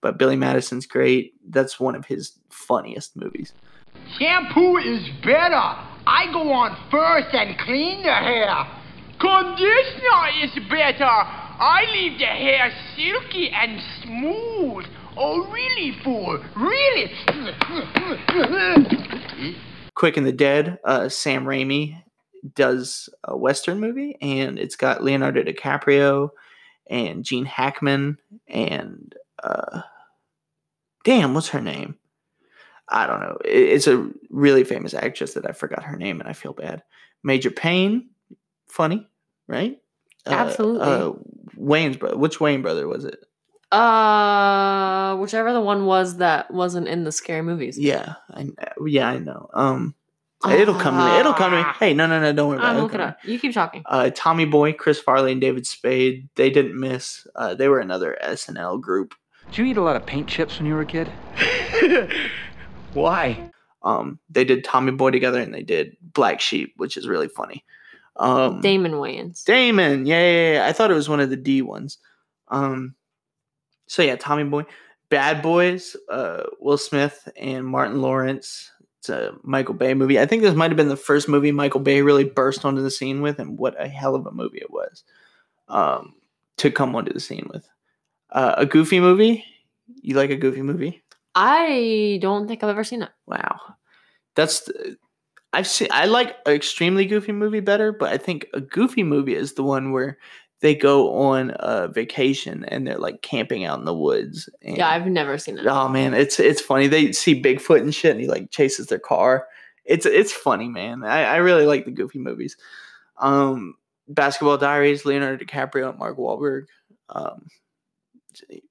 But 0.01 0.18
Billy 0.18 0.37
Madison's 0.37 0.87
great. 0.87 1.35
That's 1.49 1.81
one 1.81 1.95
of 1.95 2.05
his 2.05 2.39
funniest 2.51 3.16
movies. 3.16 3.53
Shampoo 4.18 4.77
is 4.77 5.09
better. 5.25 5.55
I 6.07 6.31
go 6.33 6.53
on 6.53 6.77
first 6.91 7.35
and 7.35 7.59
clean 7.59 8.03
the 8.03 8.12
hair. 8.12 8.66
Conditioner 9.18 10.29
is 10.43 10.51
better. 10.68 11.05
I 11.05 11.87
leave 11.93 12.18
the 12.18 12.27
hair 12.27 12.70
silky 12.97 13.49
and 13.51 13.81
smooth. 14.03 14.85
Oh, 15.16 15.47
really, 15.51 15.97
fool? 16.03 16.43
Really? 16.57 17.11
Quick 19.95 20.16
and 20.16 20.26
the 20.26 20.32
Dead, 20.32 20.78
uh, 20.84 21.09
Sam 21.09 21.45
Raimi 21.45 22.03
does 22.55 23.09
a 23.24 23.36
western 23.36 23.80
movie, 23.80 24.16
and 24.20 24.59
it's 24.59 24.76
got 24.76 25.03
Leonardo 25.03 25.42
DiCaprio 25.42 26.30
and 26.88 27.24
Gene 27.24 27.47
Hackman 27.47 28.18
and 28.47 29.14
uh, 29.42 29.82
damn, 31.05 31.34
what's 31.34 31.49
her 31.49 31.61
name? 31.61 31.97
I 32.88 33.07
don't 33.07 33.20
know. 33.20 33.38
It's 33.45 33.86
a 33.86 34.11
really 34.30 34.64
famous 34.64 34.92
actress 34.95 35.34
that 35.34 35.49
I 35.49 35.53
forgot 35.53 35.84
her 35.84 35.97
name, 35.97 36.20
and 36.20 36.28
I 36.28 36.32
feel 36.32 36.53
bad. 36.53 36.82
Major 37.22 37.51
Payne, 37.51 38.11
funny, 38.68 39.09
right? 39.47 39.78
Uh, 40.26 40.32
Absolutely. 40.32 40.86
Uh, 40.86 41.12
Wayans 41.59 41.99
brother. 41.99 42.18
Which 42.18 42.40
Wayne 42.40 42.62
brother 42.62 42.86
was 42.86 43.05
it? 43.05 43.24
Uh, 43.75 45.16
whichever 45.16 45.53
the 45.53 45.61
one 45.61 45.87
was 45.87 46.18
that 46.18 46.51
wasn't 46.53 46.89
in 46.89 47.05
the 47.05 47.12
scary 47.12 47.43
movies. 47.43 47.79
Yeah, 47.79 48.14
I 48.31 48.49
yeah 48.87 49.09
I 49.09 49.18
know. 49.18 49.49
Um, 49.53 49.95
it'll 50.49 50.75
come 50.75 50.97
to 50.97 51.05
me. 51.05 51.20
It'll 51.20 51.35
come 51.35 51.51
to 51.53 51.59
me. 51.59 51.64
Hey, 51.81 51.95
no, 51.95 52.07
no, 52.07 52.20
no, 52.20 52.33
don't 52.33 52.49
worry 52.49 52.59
about 52.59 52.68
I'm 52.68 52.75
it. 52.75 52.79
It'll 52.79 52.87
looking 52.87 53.01
up. 53.01 53.18
You 53.25 53.39
keep 53.39 53.53
talking. 53.53 53.83
Uh, 53.87 54.11
Tommy 54.14 54.45
Boy, 54.45 54.72
Chris 54.72 55.01
Farley, 55.01 55.33
and 55.33 55.41
David 55.41 55.66
Spade. 55.66 56.29
They 56.37 56.51
didn't 56.51 56.79
miss. 56.79 57.27
Uh, 57.35 57.55
they 57.55 57.68
were 57.68 57.81
another 57.81 58.16
SNL 58.22 58.81
group. 58.81 59.14
Did 59.51 59.59
you 59.59 59.64
eat 59.66 59.77
a 59.77 59.83
lot 59.83 59.97
of 59.97 60.07
paint 60.07 60.29
chips 60.29 60.59
when 60.59 60.66
you 60.66 60.75
were 60.75 60.83
a 60.83 60.87
kid? 60.87 61.09
Why? 62.95 63.51
Um, 63.83 64.18
they 64.31 64.45
did 64.45 64.64
Tommy 64.64 64.93
Boy 64.93 65.11
together, 65.11 65.41
and 65.41 65.53
they 65.53 65.62
did 65.62 65.97
Black 66.01 66.41
Sheep, 66.41 66.75
which 66.77 66.97
is 66.97 67.07
really 67.07 67.29
funny. 67.29 67.64
Um, 68.16 68.61
Damon 68.61 68.93
Wayans. 68.93 69.45
Damon, 69.45 70.07
yeah, 70.07 70.20
yeah, 70.20 70.53
yeah. 70.53 70.66
I 70.66 70.72
thought 70.72 70.91
it 70.91 70.95
was 70.95 71.09
one 71.09 71.20
of 71.20 71.31
the 71.31 71.37
D 71.37 71.61
ones. 71.61 71.99
Um, 72.49 72.95
so 73.87 74.03
yeah, 74.03 74.16
Tommy 74.16 74.45
Boy, 74.45 74.64
Bad 75.09 75.43
Boys, 75.43 75.97
uh, 76.11 76.45
Will 76.61 76.78
Smith 76.78 77.28
and 77.37 77.66
Martin 77.66 78.01
Lawrence. 78.01 78.70
It's 78.99 79.09
a 79.09 79.35
Michael 79.43 79.74
Bay 79.74 79.95
movie. 79.95 80.18
I 80.18 80.26
think 80.26 80.43
this 80.43 80.55
might 80.55 80.70
have 80.70 80.76
been 80.76 80.89
the 80.89 80.97
first 80.97 81.28
movie 81.28 81.53
Michael 81.53 81.80
Bay 81.80 82.01
really 82.03 82.24
burst 82.24 82.64
onto 82.64 82.82
the 82.82 82.91
scene 82.91 83.20
with, 83.20 83.39
and 83.39 83.59
what 83.59 83.80
a 83.80 83.87
hell 83.87 84.14
of 84.14 84.26
a 84.26 84.32
movie 84.32 84.59
it 84.59 84.70
was. 84.70 85.05
Um, 85.68 86.14
to 86.57 86.70
come 86.70 86.95
onto 86.95 87.12
the 87.12 87.20
scene 87.20 87.49
with. 87.53 87.68
Uh, 88.30 88.55
a 88.59 88.66
goofy 88.66 89.01
movie. 89.01 89.45
You 90.01 90.14
like 90.14 90.30
a 90.30 90.37
goofy 90.37 90.62
movie? 90.62 91.03
I 91.35 92.18
don't 92.22 92.47
think 92.49 92.62
I've 92.62 92.70
ever 92.70 92.85
seen 92.85 93.03
it. 93.03 93.11
Wow, 93.26 93.61
that's 94.35 94.70
I've 95.53 95.66
seen. 95.66 95.89
I 95.91 96.07
like 96.07 96.37
an 96.47 96.55
extremely 96.55 97.07
goofy 97.07 97.32
movie 97.32 97.61
better, 97.61 97.93
but 97.93 98.12
I 98.12 98.18
think 98.18 98.47
a 98.55 98.61
goofy 98.61 99.03
movie 99.03 99.35
is 99.35 99.55
the 99.55 99.62
one 99.62 99.93
where 99.93 100.18
they 100.61 100.75
go 100.75 101.15
on 101.15 101.55
a 101.59 101.89
vacation 101.89 102.65
and 102.67 102.87
they're 102.87 102.99
like 102.99 103.23
camping 103.23 103.65
out 103.65 103.79
in 103.79 103.85
the 103.85 103.95
woods. 103.95 104.49
And, 104.63 104.77
Yeah, 104.77 104.89
I've 104.89 105.07
never 105.07 105.37
seen 105.39 105.59
it. 105.59 105.67
oh 105.67 105.89
man, 105.89 106.15
it's 106.15 106.41
it's 106.41 106.61
funny. 106.61 106.87
They 106.87 107.13
see 107.13 107.41
Bigfoot 107.41 107.81
and 107.81 107.95
shit, 107.95 108.13
and 108.13 108.21
he 108.21 108.27
like 108.29 108.51
chases 108.51 108.87
their 108.87 108.99
car. 108.99 109.47
It's 109.85 110.07
it's 110.07 110.33
funny, 110.33 110.69
man. 110.69 111.05
I, 111.05 111.25
I 111.25 111.37
really 111.37 111.67
like 111.67 111.85
the 111.85 111.91
goofy 111.91 112.19
movies. 112.19 112.57
Um, 113.19 113.75
Basketball 114.09 114.59
Diaries, 114.59 115.05
Leonardo 115.05 115.45
DiCaprio 115.45 115.91
and 115.91 115.99
Mark 115.99 116.17
Wahlberg. 116.17 116.65
Um, 117.11 117.47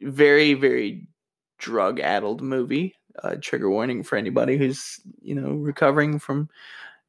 very 0.01 0.53
very 0.55 1.07
drug 1.59 1.99
addled 1.99 2.41
movie. 2.41 2.95
Uh, 3.23 3.35
trigger 3.39 3.69
warning 3.69 4.01
for 4.01 4.17
anybody 4.17 4.57
who's 4.57 4.99
you 5.21 5.35
know 5.35 5.51
recovering 5.51 6.17
from 6.17 6.49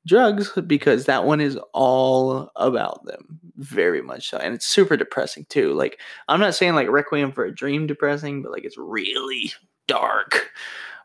drugs 0.06 0.52
because 0.66 1.06
that 1.06 1.24
one 1.24 1.40
is 1.40 1.58
all 1.72 2.50
about 2.56 3.04
them 3.06 3.40
very 3.56 4.02
much 4.02 4.28
so 4.30 4.36
and 4.38 4.54
it's 4.54 4.66
super 4.66 4.96
depressing 4.96 5.46
too 5.48 5.72
like 5.74 6.00
i'm 6.28 6.40
not 6.40 6.54
saying 6.54 6.74
like 6.74 6.88
requiem 6.88 7.30
for 7.32 7.44
a 7.44 7.54
dream 7.54 7.86
depressing 7.86 8.42
but 8.42 8.50
like 8.50 8.64
it's 8.64 8.76
really 8.76 9.52
dark 9.86 10.50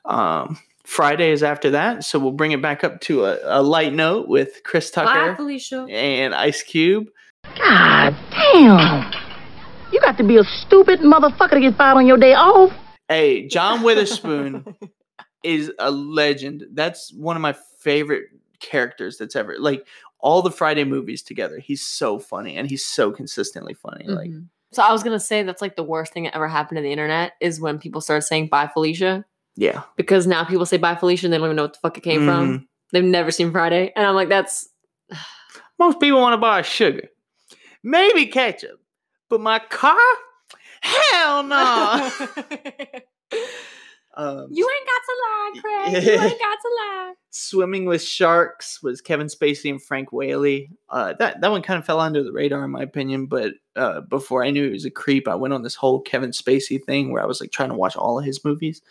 um 0.06 0.58
friday 0.84 1.32
is 1.32 1.44
after 1.44 1.70
that 1.70 2.04
so 2.04 2.18
we'll 2.18 2.32
bring 2.32 2.52
it 2.52 2.62
back 2.62 2.84
up 2.84 3.00
to 3.02 3.26
a, 3.26 3.38
a 3.44 3.62
light 3.62 3.94
note 3.94 4.28
with 4.28 4.62
chris 4.64 4.90
Bye, 4.92 5.06
tucker 5.06 5.36
Felicia. 5.36 5.86
and 5.90 6.34
ice 6.34 6.64
cube 6.64 7.10
God 7.58 8.16
damn. 8.32 9.12
You 9.92 10.00
got 10.02 10.18
to 10.18 10.24
be 10.24 10.38
a 10.38 10.44
stupid 10.44 11.00
motherfucker 11.00 11.52
to 11.52 11.60
get 11.60 11.76
fired 11.78 11.98
on 11.98 12.06
your 12.06 12.18
day 12.18 12.34
off. 12.34 12.72
Hey, 13.08 13.48
John 13.48 13.82
Witherspoon 13.82 14.76
is 15.44 15.72
a 15.80 15.90
legend. 15.90 16.66
That's 16.74 17.12
one 17.14 17.36
of 17.36 17.42
my 17.42 17.56
favorite 17.80 18.26
characters 18.60 19.18
that's 19.18 19.36
ever 19.36 19.58
like 19.60 19.86
all 20.20 20.42
the 20.42 20.52
Friday 20.52 20.84
movies 20.84 21.22
together. 21.22 21.60
He's 21.60 21.82
so 21.86 22.20
funny 22.20 22.58
and 22.58 22.70
he's 22.70 22.86
so 22.86 23.12
consistently 23.12 23.74
funny. 23.74 24.06
Like 24.08 24.30
Mhm. 24.30 24.48
So 24.72 24.84
I 24.84 24.92
was 24.92 25.02
gonna 25.04 25.20
say 25.20 25.44
that's 25.44 25.62
like 25.62 25.76
the 25.76 25.84
worst 25.84 26.14
thing 26.14 26.24
that 26.24 26.36
ever 26.36 26.48
happened 26.48 26.78
to 26.78 26.82
the 26.82 26.92
internet 26.92 27.34
is 27.40 27.60
when 27.60 27.80
people 27.80 28.02
start 28.02 28.24
saying 28.24 28.48
bye 28.48 28.68
Felicia. 28.68 29.26
yeah. 29.56 29.82
Because 29.98 30.28
now 30.28 30.44
people 30.44 30.66
say 30.66 30.78
bye 30.78 30.96
Felicia 30.96 31.26
and 31.26 31.34
they 31.34 31.38
don't 31.38 31.46
even 31.48 31.56
know 31.56 31.64
what 31.64 31.74
the 31.74 31.80
fuck 31.80 31.98
it 31.98 32.02
came 32.02 32.22
Mhm. 32.22 32.26
from. 32.26 32.68
They've 32.92 33.04
never 33.04 33.32
seen 33.32 33.52
Friday. 33.52 33.92
And 33.96 34.06
I'm 34.06 34.16
like, 34.16 34.30
that's 34.30 34.70
Most 35.80 36.00
people 36.00 36.20
want 36.20 36.34
to 36.34 36.38
buy 36.38 36.62
sugar. 36.62 37.08
Maybe 37.84 38.26
ketchup. 38.26 38.82
But 39.30 39.40
my 39.42 39.60
car? 39.60 39.98
Hell 40.82 41.44
no. 41.44 42.12
um, 44.20 44.48
You 44.52 44.70
ain't 44.70 44.86
got 44.86 45.02
to 45.06 45.16
lie, 45.22 45.92
Craig. 45.92 46.04
You 46.04 46.12
ain't 46.30 46.40
got 46.40 46.58
to 46.62 46.70
lie. 46.78 47.14
Swimming 47.30 47.86
with 47.86 48.04
Sharks 48.04 48.84
was 48.84 49.00
Kevin 49.00 49.28
Spacey 49.28 49.70
and 49.70 49.82
Frank 49.82 50.12
Whaley. 50.12 50.72
Uh, 50.90 51.14
that 51.20 51.40
that 51.40 51.52
one 51.52 51.62
kind 51.62 51.80
of 51.80 51.86
fell 51.86 52.02
under 52.02 52.22
the 52.22 52.34
radar 52.34 52.66
in 52.66 52.72
my 52.72 52.82
opinion, 52.82 53.28
but 53.28 53.54
uh, 53.78 54.02
before 54.02 54.44
I 54.44 54.50
knew 54.50 54.66
he 54.66 54.74
was 54.74 54.84
a 54.84 54.92
creep, 54.92 55.28
I 55.28 55.36
went 55.36 55.54
on 55.54 55.64
this 55.64 55.76
whole 55.76 56.02
Kevin 56.02 56.32
Spacey 56.32 56.84
thing 56.84 57.14
where 57.14 57.24
I 57.24 57.28
was 57.28 57.40
like 57.40 57.52
trying 57.52 57.70
to 57.70 57.76
watch 57.76 57.96
all 57.96 58.20
of 58.20 58.26
his 58.26 58.44
movies. 58.44 58.82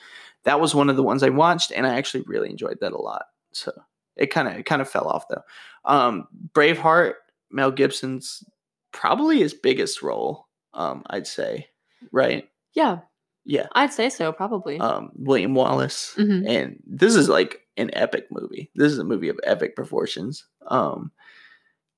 That 0.45 0.61
was 0.61 0.75
one 0.75 0.89
of 0.89 0.97
the 0.97 1.03
ones 1.03 1.23
I 1.23 1.29
watched, 1.29 1.73
and 1.73 1.87
I 1.87 1.97
actually 1.97 2.25
really 2.27 2.49
enjoyed 2.49 2.79
that 2.81 2.93
a 2.93 2.99
lot. 2.99 3.27
So 3.53 3.73
it 4.17 4.29
kind 4.29 4.49
of 4.49 4.55
it 4.55 4.65
kind 4.65 4.81
of 4.81 4.89
fell 4.89 5.09
off 5.09 5.29
though. 5.29 5.43
Um, 5.85 6.29
Braveheart, 6.53 7.15
Mel 7.51 7.71
Gibson's 7.71 8.45
probably 8.93 9.41
his 9.41 9.53
biggest 9.53 10.01
role. 10.01 10.47
Um, 10.73 11.03
I'd 11.11 11.27
say, 11.27 11.69
right? 12.13 12.49
Yeah, 12.73 13.01
Yeah. 13.49 13.67
I'd 13.73 13.93
say 13.95 14.11
so, 14.11 14.31
probably. 14.31 14.79
Um, 14.79 15.11
William 15.17 15.55
Wallace, 15.55 16.15
Mhm. 16.19 16.47
and 16.47 16.77
this 16.87 17.15
is 17.15 17.29
like 17.31 17.63
an 17.79 17.89
epic 17.95 18.27
movie. 18.31 18.71
This 18.75 18.93
is 18.93 18.99
a 18.99 19.05
movie 19.05 19.31
of 19.31 19.41
epic 19.43 19.75
proportions. 19.75 20.45
Um, 20.67 21.11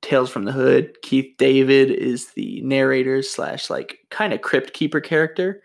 Tales 0.01 0.30
from 0.30 0.44
the 0.44 0.53
Hood. 0.53 0.96
Keith 1.03 1.34
David 1.38 1.90
is 1.90 2.28
the 2.34 2.61
narrator 2.62 3.20
slash 3.22 3.68
like 3.68 3.98
kind 4.11 4.32
of 4.32 4.40
crypt 4.42 4.72
keeper 4.74 5.01
character, 5.01 5.61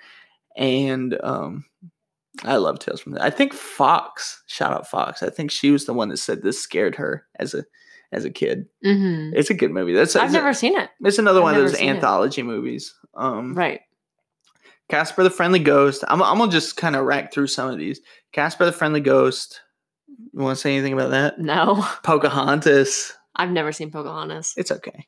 and 0.57 1.17
um, 1.23 1.65
I 2.43 2.57
love 2.57 2.79
Tales 2.79 2.99
from 2.99 3.13
the. 3.13 3.23
I 3.23 3.29
think 3.29 3.53
Fox, 3.53 4.43
shout 4.47 4.73
out 4.73 4.89
Fox. 4.89 5.21
I 5.23 5.29
think 5.29 5.51
she 5.51 5.69
was 5.71 5.85
the 5.85 5.93
one 5.93 6.09
that 6.09 6.17
said 6.17 6.41
this 6.41 6.59
scared 6.59 6.95
her 6.95 7.25
as 7.39 7.53
a 7.53 7.63
as 8.11 8.25
a 8.25 8.29
kid. 8.31 8.65
hmm 8.83 9.31
It's 9.35 9.49
a 9.51 9.53
good 9.53 9.71
movie. 9.71 9.93
That's 9.93 10.15
I've 10.15 10.31
never 10.31 10.53
seen 10.53 10.77
it. 10.77 10.89
it's 11.03 11.19
another 11.19 11.39
I've 11.41 11.43
one 11.43 11.55
of 11.55 11.61
those 11.61 11.77
seen 11.77 11.89
it. 11.89 11.95
anthology 11.95 12.41
movies. 12.43 12.93
Um, 13.13 13.53
Right. 13.53 13.81
Casper 14.89 15.23
the 15.23 15.29
Friendly 15.29 15.59
Ghost. 15.59 16.03
I'm, 16.07 16.21
I'm 16.21 16.37
gonna 16.37 16.51
just 16.51 16.77
kind 16.77 16.95
of 16.95 17.05
rack 17.05 17.33
through 17.33 17.47
some 17.47 17.69
of 17.69 17.77
these. 17.77 17.99
Casper 18.31 18.65
the 18.65 18.71
Friendly 18.71 18.99
Ghost. 19.01 19.61
You 20.07 20.41
want 20.41 20.57
to 20.57 20.61
say 20.61 20.73
anything 20.75 20.93
about 20.93 21.11
that? 21.11 21.39
No, 21.39 21.85
Pocahontas. 22.03 23.13
I've 23.35 23.51
never 23.51 23.71
seen 23.71 23.91
Pocahontas. 23.91 24.53
It's 24.57 24.71
okay. 24.71 25.07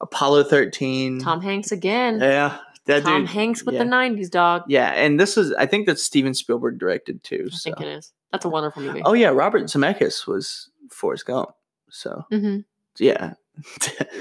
Apollo 0.00 0.44
13. 0.44 1.20
Tom 1.20 1.40
Hanks 1.40 1.72
again. 1.72 2.20
Yeah, 2.20 2.58
that 2.86 3.02
Tom 3.02 3.22
dude. 3.22 3.30
Hanks 3.30 3.64
with 3.64 3.74
yeah. 3.74 3.84
the 3.84 3.90
'90s 3.90 4.30
dog. 4.30 4.62
Yeah, 4.68 4.90
and 4.92 5.18
this 5.18 5.36
is 5.36 5.52
I 5.54 5.66
think 5.66 5.86
that's 5.86 6.02
Steven 6.02 6.34
Spielberg 6.34 6.78
directed 6.78 7.22
too. 7.24 7.48
I 7.52 7.54
So. 7.56 7.70
think 7.70 7.80
it 7.80 7.88
is. 7.88 8.12
That's 8.32 8.44
a 8.44 8.48
wonderful 8.48 8.82
movie. 8.82 9.02
Oh 9.04 9.14
yeah, 9.14 9.28
Robert 9.28 9.64
Zemeckis 9.64 10.26
was 10.26 10.70
Forrest 10.90 11.26
Gump. 11.26 11.50
So 11.90 12.24
hmm 12.30 12.58
yeah, 12.98 13.34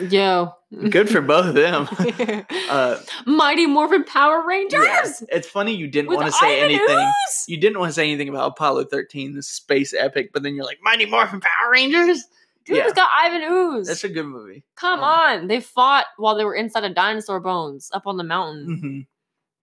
Yo. 0.09 0.53
good 0.89 1.09
for 1.09 1.21
both 1.21 1.45
of 1.47 1.55
them. 1.55 1.87
uh, 2.69 2.97
Mighty 3.25 3.65
Morphin 3.65 4.03
Power 4.03 4.45
Rangers. 4.45 4.83
yeah. 4.85 5.11
It's 5.31 5.47
funny 5.47 5.73
you 5.75 5.87
didn't 5.87 6.13
want 6.13 6.25
to 6.27 6.31
say 6.31 6.61
Ivan 6.63 6.75
anything. 6.75 6.97
Ooze! 6.97 7.45
You 7.47 7.57
didn't 7.57 7.79
want 7.79 7.89
to 7.89 7.93
say 7.93 8.03
anything 8.03 8.29
about 8.29 8.51
Apollo 8.51 8.85
13, 8.85 9.33
the 9.35 9.43
space 9.43 9.93
epic, 9.93 10.31
but 10.33 10.43
then 10.43 10.55
you're 10.55 10.65
like 10.65 10.79
Mighty 10.81 11.05
Morphin 11.05 11.39
Power 11.41 11.71
Rangers. 11.71 12.25
Dude, 12.65 12.77
yeah, 12.77 12.83
it's 12.85 12.93
got 12.93 13.09
Ivan 13.15 13.43
Ooze. 13.43 13.87
that's 13.87 14.03
a 14.03 14.09
good 14.09 14.25
movie. 14.25 14.63
Come 14.75 15.01
on. 15.01 15.47
They 15.47 15.61
fought 15.61 16.05
while 16.17 16.35
they 16.35 16.43
were 16.45 16.55
inside 16.55 16.83
of 16.83 16.95
dinosaur 16.95 17.39
bones 17.39 17.91
up 17.93 18.07
on 18.07 18.17
the 18.17 18.23
mountain. 18.23 18.79
hmm 18.81 18.99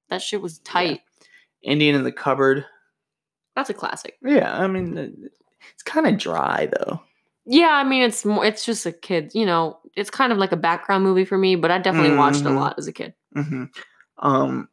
That 0.08 0.22
shit 0.22 0.40
was 0.40 0.58
tight. 0.60 1.00
Indian 1.62 1.96
in 1.96 2.04
the 2.04 2.12
cupboard. 2.12 2.64
That's 3.56 3.70
a 3.70 3.74
classic. 3.74 4.18
Yeah, 4.22 4.56
I 4.56 4.66
mean, 4.68 4.96
uh, 4.96 5.08
it's 5.74 5.82
kind 5.82 6.06
of 6.06 6.16
dry 6.16 6.66
though. 6.78 7.00
Yeah, 7.44 7.70
I 7.70 7.84
mean 7.84 8.02
it's 8.02 8.24
more 8.24 8.44
it's 8.44 8.64
just 8.64 8.86
a 8.86 8.92
kid, 8.92 9.32
you 9.34 9.44
know, 9.46 9.78
it's 9.96 10.10
kind 10.10 10.32
of 10.32 10.38
like 10.38 10.52
a 10.52 10.56
background 10.56 11.04
movie 11.04 11.24
for 11.24 11.36
me, 11.38 11.56
but 11.56 11.70
I 11.70 11.78
definitely 11.78 12.16
watched 12.16 12.42
a 12.42 12.48
Mhm. 12.48 12.56
lot 12.56 12.74
as 12.78 12.86
a 12.86 12.92
kid. 12.92 13.14
hmm 13.34 13.64
Um, 14.18 14.68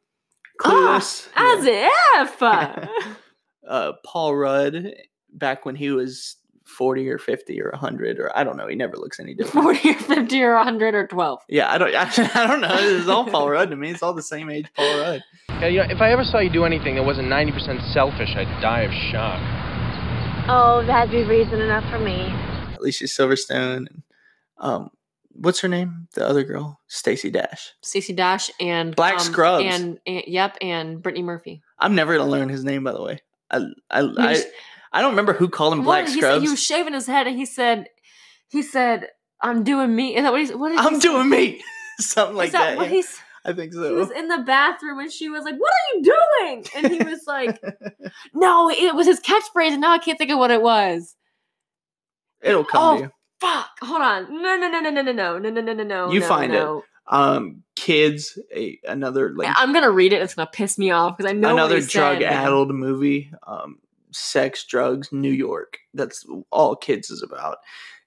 Ah, 0.63 0.99
Clueless. 0.99 1.27
As 1.35 1.65
if 1.65 2.43
uh, 3.67 3.93
Paul 4.05 4.35
Rudd 4.35 4.93
back 5.33 5.65
when 5.65 5.75
he 5.75 5.89
was 5.91 6.35
40 6.65 7.09
or 7.09 7.17
50 7.17 7.59
or 7.61 7.71
100 7.71 8.19
or 8.19 8.31
I 8.37 8.43
don't 8.43 8.55
know. 8.57 8.67
He 8.67 8.75
never 8.75 8.95
looks 8.97 9.19
any 9.19 9.33
different. 9.35 9.63
40 9.81 9.89
or 9.89 9.93
50 9.95 10.43
or 10.43 10.55
100 10.55 10.95
or 10.95 11.07
12. 11.07 11.39
Yeah, 11.49 11.71
I 11.71 11.77
don't. 11.79 11.95
I, 12.35 12.45
don't 12.47 12.61
know. 12.61 12.75
It's 12.77 13.07
all 13.07 13.25
Paul 13.25 13.49
Rudd 13.49 13.69
to 13.71 13.75
me. 13.75 13.89
It's 13.89 14.03
all 14.03 14.13
the 14.13 14.21
same 14.21 14.49
age 14.51 14.67
Paul 14.75 14.99
Rudd. 14.99 15.23
Yeah, 15.49 15.67
you 15.67 15.79
know, 15.79 15.87
if 15.89 16.01
I 16.01 16.11
ever 16.11 16.23
saw 16.23 16.37
you 16.39 16.49
do 16.51 16.65
anything 16.65 16.95
that 16.95 17.03
wasn't 17.03 17.27
90% 17.29 17.81
selfish, 17.93 18.35
I'd 18.35 18.61
die 18.61 18.81
of 18.81 18.91
shock. 18.93 19.39
Oh, 20.47 20.83
that'd 20.85 21.11
be 21.11 21.23
reason 21.23 21.61
enough 21.61 21.89
for 21.91 21.99
me. 21.99 22.33
Alicia 22.79 23.05
Silverstone. 23.05 23.77
And, 23.87 24.03
Um, 24.57 24.89
what's 25.31 25.59
her 25.61 25.67
name? 25.67 26.07
The 26.15 26.27
other 26.27 26.43
girl, 26.43 26.79
Stacey 26.87 27.29
Dash. 27.29 27.71
Stacey 27.81 28.13
Dash 28.13 28.49
and 28.59 28.95
Black 28.95 29.13
um, 29.15 29.19
Scrubs. 29.19 29.65
and, 29.65 29.99
and 30.05 30.23
yep, 30.27 30.57
and 30.61 31.01
Brittany 31.01 31.23
Murphy. 31.23 31.61
I'm 31.77 31.95
never 31.95 32.17
gonna 32.17 32.29
learn 32.29 32.49
his 32.49 32.63
name, 32.63 32.83
by 32.83 32.91
the 32.93 33.01
way. 33.01 33.19
I 33.51 33.57
I 33.89 34.01
I, 34.17 34.43
I 34.93 35.01
don't 35.01 35.11
remember 35.11 35.33
who 35.33 35.47
called 35.49 35.73
him 35.73 35.83
Black 35.83 36.07
he? 36.07 36.17
Scrubs. 36.17 36.43
he 36.43 36.49
was 36.49 36.61
shaving 36.61 36.93
his 36.93 37.07
head, 37.07 37.25
and 37.27 37.37
he 37.37 37.45
said, 37.45 37.87
"He 38.49 38.61
said 38.61 39.07
I'm 39.41 39.63
doing 39.63 39.95
me." 39.95 40.15
Is 40.15 40.23
that 40.23 40.31
what 40.31 40.41
he? 40.45 40.53
What 40.55 40.69
did 40.69 40.79
I'm 40.79 40.95
say? 40.95 41.07
doing 41.07 41.29
me. 41.29 41.61
Something 41.99 42.35
like 42.37 42.47
Is 42.47 42.51
that, 42.53 42.65
that. 42.71 42.77
what 42.77 42.87
yeah. 42.89 42.95
he's? 42.95 43.17
I 43.45 43.53
think 43.53 43.73
so. 43.73 43.83
He 43.89 43.91
was 43.95 44.11
in 44.11 44.27
the 44.27 44.39
bathroom, 44.39 44.99
and 44.99 45.11
she 45.11 45.29
was 45.29 45.43
like, 45.45 45.55
"What 45.55 45.71
are 45.71 45.97
you 45.97 46.03
doing?" 46.03 46.65
And 46.75 46.87
he 46.91 47.03
was 47.09 47.21
like, 47.25 47.57
"No, 48.33 48.69
it 48.69 48.93
was 48.95 49.07
his 49.07 49.19
catchphrase, 49.21 49.71
and 49.71 49.81
now 49.81 49.91
I 49.93 49.97
can't 49.97 50.17
think 50.17 50.31
of 50.31 50.37
what 50.39 50.51
it 50.51 50.61
was." 50.61 51.15
It'll 52.41 52.63
come 52.63 52.81
Oh, 52.83 52.97
to 52.97 53.03
you. 53.05 53.11
Fuck! 53.39 53.69
Hold 53.81 54.01
on. 54.01 54.41
No, 54.41 54.57
no, 54.57 54.67
no, 54.69 54.79
no, 54.81 54.89
no, 54.89 55.01
no, 55.01 55.11
no, 55.11 55.37
no, 55.39 55.49
no, 55.49 55.61
no, 55.61 55.73
no, 55.73 55.83
no. 55.83 56.11
You 56.11 56.19
no, 56.19 56.25
find 56.27 56.51
no. 56.51 56.79
it. 56.79 56.83
Um, 57.11 57.63
kids, 57.75 58.37
a, 58.55 58.77
another 58.87 59.33
like 59.35 59.47
I'm 59.57 59.73
gonna 59.73 59.89
read 59.91 60.13
it. 60.13 60.21
It's 60.21 60.35
gonna 60.35 60.49
piss 60.51 60.77
me 60.77 60.91
off 60.91 61.17
because 61.17 61.29
I 61.29 61.33
know 61.33 61.53
another 61.53 61.75
he 61.75 61.81
said, 61.81 61.99
man. 62.01 62.19
drug-addled 62.21 62.75
movie. 62.75 63.31
Um, 63.47 63.79
sex, 64.11 64.63
drugs, 64.65 65.11
New 65.11 65.31
York. 65.31 65.77
That's 65.93 66.25
all 66.51 66.75
kids 66.75 67.09
is 67.09 67.23
about. 67.23 67.57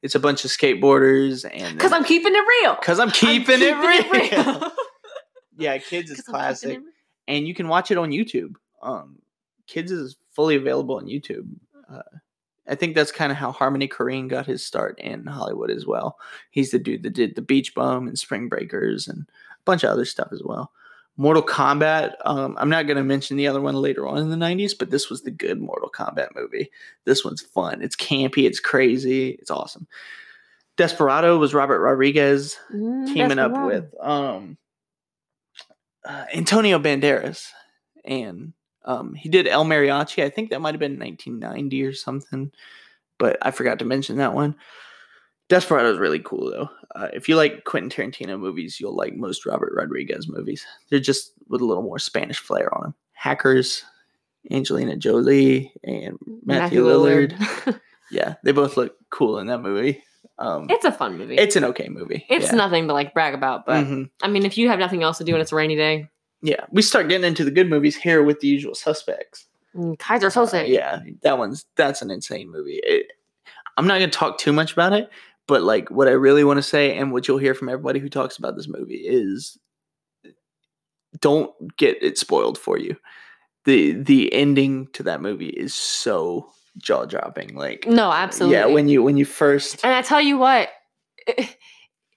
It's 0.02 0.14
a 0.14 0.20
bunch 0.20 0.44
of 0.44 0.50
skateboarders 0.50 1.48
and 1.52 1.76
Because 1.76 1.92
I'm 1.92 2.04
keeping 2.04 2.32
it 2.34 2.44
real. 2.62 2.74
because 2.74 2.98
I'm 3.00 3.10
keeping, 3.10 3.58
keeping 3.58 3.62
it 3.62 4.06
it 4.12 4.32
real. 4.32 4.72
yeah, 5.58 5.78
kids 5.78 6.10
is 6.10 6.20
classic, 6.22 6.78
and 7.28 7.46
you 7.46 7.54
can 7.54 7.68
watch 7.68 7.90
it 7.90 7.98
on 7.98 8.10
YouTube. 8.10 8.54
Um, 8.82 9.18
kids 9.66 9.90
is 9.92 10.16
fully 10.32 10.56
available 10.56 10.96
on 10.96 11.06
YouTube. 11.06 11.48
Uh, 11.92 12.02
I 12.68 12.74
think 12.74 12.94
that's 12.94 13.12
kind 13.12 13.32
of 13.32 13.38
how 13.38 13.50
Harmony 13.52 13.88
Korine 13.88 14.28
got 14.28 14.46
his 14.46 14.64
start 14.64 14.98
in 14.98 15.26
Hollywood 15.26 15.70
as 15.70 15.86
well. 15.86 16.18
He's 16.50 16.70
the 16.70 16.78
dude 16.78 17.02
that 17.02 17.12
did 17.14 17.34
the 17.34 17.42
Beach 17.42 17.74
Bum 17.74 18.06
and 18.06 18.18
Spring 18.18 18.48
Breakers 18.48 19.08
and 19.08 19.20
a 19.22 19.62
bunch 19.64 19.82
of 19.82 19.90
other 19.90 20.04
stuff 20.04 20.28
as 20.32 20.42
well. 20.44 20.70
Mortal 21.16 21.42
Kombat. 21.42 22.14
Um, 22.24 22.56
I'm 22.58 22.70
not 22.70 22.86
going 22.86 22.96
to 22.96 23.04
mention 23.04 23.36
the 23.36 23.46
other 23.48 23.60
one 23.60 23.74
later 23.74 24.06
on 24.06 24.18
in 24.18 24.30
the 24.30 24.36
90s, 24.36 24.72
but 24.78 24.90
this 24.90 25.10
was 25.10 25.22
the 25.22 25.30
good 25.30 25.60
Mortal 25.60 25.90
Kombat 25.90 26.28
movie. 26.34 26.70
This 27.04 27.24
one's 27.24 27.42
fun. 27.42 27.82
It's 27.82 27.96
campy. 27.96 28.44
It's 28.46 28.60
crazy. 28.60 29.30
It's 29.40 29.50
awesome. 29.50 29.86
Desperado 30.76 31.36
was 31.36 31.52
Robert 31.52 31.80
Rodriguez 31.80 32.56
Mm, 32.72 33.12
teaming 33.12 33.38
up 33.38 33.52
with 33.66 33.92
um, 34.00 34.56
uh, 36.04 36.24
Antonio 36.34 36.78
Banderas, 36.78 37.48
and 38.06 38.54
um, 38.84 39.14
he 39.14 39.28
did 39.28 39.46
El 39.46 39.64
Mariachi. 39.64 40.22
I 40.24 40.30
think 40.30 40.50
that 40.50 40.60
might 40.60 40.74
have 40.74 40.80
been 40.80 40.98
1990 40.98 41.82
or 41.84 41.92
something, 41.92 42.50
but 43.18 43.38
I 43.42 43.50
forgot 43.50 43.78
to 43.80 43.84
mention 43.84 44.16
that 44.18 44.34
one. 44.34 44.56
Desperado 45.48 45.92
is 45.92 45.98
really 45.98 46.20
cool 46.20 46.50
though. 46.50 46.68
Uh, 46.94 47.08
if 47.12 47.28
you 47.28 47.36
like 47.36 47.64
Quentin 47.64 47.90
Tarantino 47.90 48.38
movies, 48.38 48.78
you'll 48.80 48.96
like 48.96 49.14
most 49.14 49.44
Robert 49.44 49.72
Rodriguez 49.76 50.28
movies. 50.28 50.64
They're 50.88 50.98
just 51.00 51.32
with 51.48 51.60
a 51.60 51.64
little 51.64 51.82
more 51.82 51.98
Spanish 51.98 52.38
flair 52.38 52.74
on 52.74 52.82
them. 52.82 52.94
Hackers, 53.12 53.84
Angelina 54.50 54.96
Jolie, 54.96 55.72
and 55.84 56.18
Matthew, 56.44 56.82
Matthew 56.82 56.84
Lillard. 56.86 57.32
Lillard. 57.32 57.80
yeah, 58.10 58.34
they 58.44 58.52
both 58.52 58.76
look 58.76 58.96
cool 59.10 59.38
in 59.38 59.46
that 59.48 59.58
movie. 59.60 60.02
Um, 60.38 60.66
It's 60.70 60.84
a 60.84 60.92
fun 60.92 61.18
movie. 61.18 61.36
it's 61.36 61.56
an 61.56 61.64
okay 61.64 61.88
movie. 61.88 62.24
It's 62.30 62.46
yeah. 62.46 62.56
nothing 62.56 62.88
to 62.88 62.94
like 62.94 63.12
brag 63.14 63.34
about, 63.34 63.66
but 63.66 63.84
Mhm. 63.84 64.10
I 64.22 64.28
mean, 64.28 64.46
if 64.46 64.56
you 64.58 64.68
have 64.70 64.78
nothing 64.78 65.02
else 65.02 65.18
to 65.18 65.24
do 65.24 65.34
and 65.34 65.42
it's 65.42 65.52
a 65.52 65.56
rainy 65.56 65.76
day, 65.76 66.08
Yeah, 66.42 66.64
we 66.70 66.82
start 66.82 67.08
getting 67.08 67.26
into 67.26 67.44
the 67.44 67.50
good 67.50 67.70
movies 67.70 67.96
here 67.96 68.22
with 68.22 68.40
the 68.40 68.48
usual 68.48 68.74
suspects. 68.74 69.46
mm, 69.74 69.96
Keyser 69.96 70.30
Söze. 70.30 70.68
Yeah, 70.68 71.00
that 71.22 71.38
one's 71.38 71.64
that's 71.76 72.02
an 72.02 72.10
insane 72.10 72.50
movie. 72.50 72.80
It, 72.82 73.12
I'm 73.76 73.86
not 73.86 73.94
gonna 73.94 74.08
talk 74.10 74.38
too 74.38 74.52
much 74.52 74.72
about 74.72 74.92
it, 74.92 75.08
but 75.46 75.62
like 75.62 75.90
what 75.90 76.08
I 76.08 76.12
really 76.12 76.44
want 76.44 76.58
to 76.58 76.62
say 76.62 76.96
and 76.96 77.12
what 77.12 77.28
you'll 77.28 77.38
hear 77.38 77.54
from 77.54 77.68
everybody 77.68 78.00
who 78.00 78.08
talks 78.08 78.36
about 78.38 78.56
this 78.56 78.68
movie 78.68 78.96
is 78.96 79.56
don't 81.20 81.52
get 81.76 82.02
it 82.02 82.18
spoiled 82.18 82.58
for 82.58 82.78
you. 82.78 82.96
The 83.64 83.92
the 83.92 84.32
ending 84.32 84.88
to 84.94 85.02
that 85.04 85.22
movie 85.22 85.48
is 85.50 85.74
so 85.74 86.50
jaw 86.78 87.04
dropping. 87.04 87.54
Like 87.54 87.86
No, 87.86 88.10
absolutely. 88.10 88.56
Yeah, 88.56 88.66
when 88.66 88.88
you 88.88 89.02
when 89.02 89.16
you 89.16 89.24
first 89.24 89.84
And 89.84 89.94
I 89.94 90.02
tell 90.02 90.20
you 90.20 90.38
what, 90.38 90.70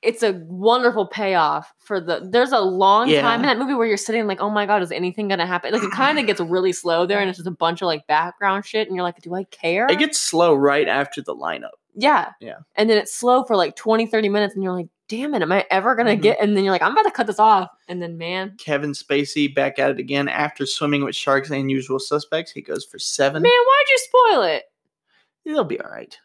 it's 0.06 0.23
a 0.23 0.34
wonderful 0.48 1.07
payoff 1.07 1.73
for 1.80 1.99
the. 1.99 2.27
There's 2.32 2.52
a 2.52 2.60
long 2.60 3.10
Yeah. 3.10 3.22
time 3.22 3.41
in 3.41 3.45
that 3.48 3.57
movie 3.57 3.73
where 3.73 3.88
you're 3.88 3.98
sitting 3.98 4.27
like, 4.27 4.40
oh 4.41 4.49
my 4.49 4.65
god, 4.65 4.82
is 4.84 4.91
anything 4.91 5.27
gonna 5.27 5.45
happen? 5.48 5.73
Like 5.73 5.84
it 5.84 5.91
kind 5.91 6.19
of 6.19 6.26
gets 6.27 6.40
really 6.40 6.72
slow 6.72 7.06
there, 7.06 7.19
and 7.19 7.30
it's 7.30 7.38
just 7.38 7.48
a 7.48 7.52
bunch 7.52 7.82
of 7.82 7.88
like 7.88 8.06
background 8.07 8.65
shit, 8.65 8.88
and 8.88 8.95
you're 8.95 9.03
like, 9.03 9.22
do 9.22 9.34
I 9.36 9.44
care? 9.45 9.88
it 9.90 9.99
gets 9.99 10.19
slow 10.19 10.53
right 10.53 10.88
after 10.88 11.22
the 11.22 11.36
lineup. 11.36 11.72
yeah, 11.95 12.32
Yeah. 12.40 12.57
and 12.76 12.90
then 12.90 12.98
it's 12.98 13.14
slow 13.14 13.44
for 13.44 13.56
like 13.56 13.76
20, 13.76 14.06
30 14.07 14.30
minutes, 14.30 14.53
and 14.56 14.64
you're 14.64 14.73
like, 14.73 14.88
damn 15.07 15.34
it, 15.36 15.41
am 15.41 15.52
I 15.52 15.65
ever 15.69 15.95
gonna 15.95 16.15
Mhm. 16.18 16.22
get? 16.22 16.38
And 16.41 16.56
then 16.57 16.64
you're 16.64 16.73
like, 16.73 16.82
I'm 16.82 16.91
about 16.94 17.03
to 17.03 17.11
cut 17.11 17.27
this 17.27 17.40
off, 17.40 17.69
and 17.88 18.02
then 18.02 18.18
man, 18.18 18.56
Kevin 18.57 18.91
Spacey 18.91 19.53
back 19.53 19.80
at 19.80 19.91
it 19.91 19.99
again 19.99 20.27
after 20.27 20.65
swimming 20.65 21.03
with 21.03 21.15
sharks 21.15 21.49
and 21.52 21.69
usual 21.72 21.99
suspects. 21.99 22.52
He 22.52 22.61
goes 22.61 22.84
for 22.86 22.99
seven. 22.99 23.41
man, 23.44 23.52
why'd 23.52 23.90
you 23.90 23.98
spoil 23.99 24.41
it? 24.44 24.64
it'll 25.45 25.64
be 25.64 25.80
all 25.80 25.90
right. 25.91 26.18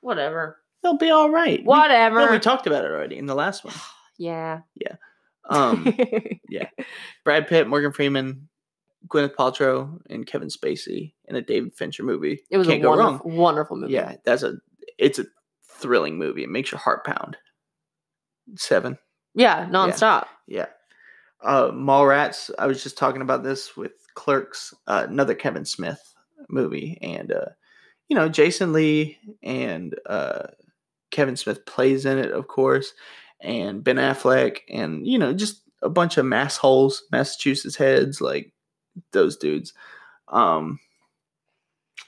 Whatever, 0.00 0.59
They'll 0.82 0.96
be 0.96 1.10
all 1.10 1.30
right. 1.30 1.60
We- 1.60 1.64
whatever. 1.64 2.20
no, 2.26 2.30
we 2.32 2.38
talked 2.38 2.66
about 2.66 2.84
it 2.84 2.90
already 2.90 3.16
in 3.18 3.26
the 3.26 3.34
last 3.34 3.64
one. 3.64 3.74
yeah. 4.18 4.60
Um, 5.48 5.92
yeah, 6.48 6.68
Brad 7.24 7.48
Pitt, 7.48 7.66
Morgan 7.66 7.92
Freeman, 7.92 8.48
Gwyneth 9.08 9.34
Paltrow, 9.34 9.98
and 10.08 10.26
Kevin 10.26 10.48
Spacey 10.48 11.14
in 11.24 11.34
a 11.34 11.42
David 11.42 11.74
Fincher 11.74 12.02
movie. 12.04 12.40
It 12.50 12.58
was 12.58 12.68
Can't 12.68 12.80
a 12.80 12.82
go 12.82 12.90
wonderful, 12.90 13.30
wrong. 13.30 13.38
wonderful 13.38 13.76
movie. 13.76 13.94
Yeah, 13.94 14.16
that's 14.24 14.42
a 14.42 14.54
it's 14.98 15.18
a 15.18 15.24
thrilling 15.68 16.18
movie. 16.18 16.44
It 16.44 16.50
makes 16.50 16.70
your 16.70 16.78
heart 16.78 17.04
pound. 17.04 17.36
Seven. 18.56 18.98
yeah, 19.34 19.66
nonstop. 19.68 20.26
Yeah. 20.46 20.66
Uh, 21.42 21.70
Mallrats. 21.70 22.50
I 22.58 22.66
was 22.66 22.82
just 22.82 22.98
talking 22.98 23.22
about 23.22 23.42
this 23.42 23.76
with 23.76 23.92
Clerks, 24.14 24.74
uh, 24.86 25.06
another 25.08 25.34
Kevin 25.34 25.64
Smith 25.64 26.00
movie, 26.48 26.98
and 27.00 27.32
uh, 27.32 27.46
you 28.08 28.16
know 28.16 28.28
Jason 28.28 28.72
Lee 28.72 29.18
and 29.42 29.94
uh, 30.06 30.48
Kevin 31.10 31.36
Smith 31.36 31.64
plays 31.66 32.06
in 32.06 32.18
it, 32.18 32.32
of 32.32 32.48
course, 32.48 32.92
and 33.40 33.82
Ben 33.82 33.96
Affleck, 33.96 34.58
and 34.68 35.06
you 35.06 35.18
know 35.18 35.32
just 35.32 35.62
a 35.82 35.88
bunch 35.88 36.16
of 36.18 36.26
mass 36.26 36.56
holes, 36.56 37.02
Massachusetts 37.10 37.76
heads, 37.76 38.20
like 38.20 38.52
those 39.12 39.36
dudes. 39.36 39.72
Um, 40.28 40.78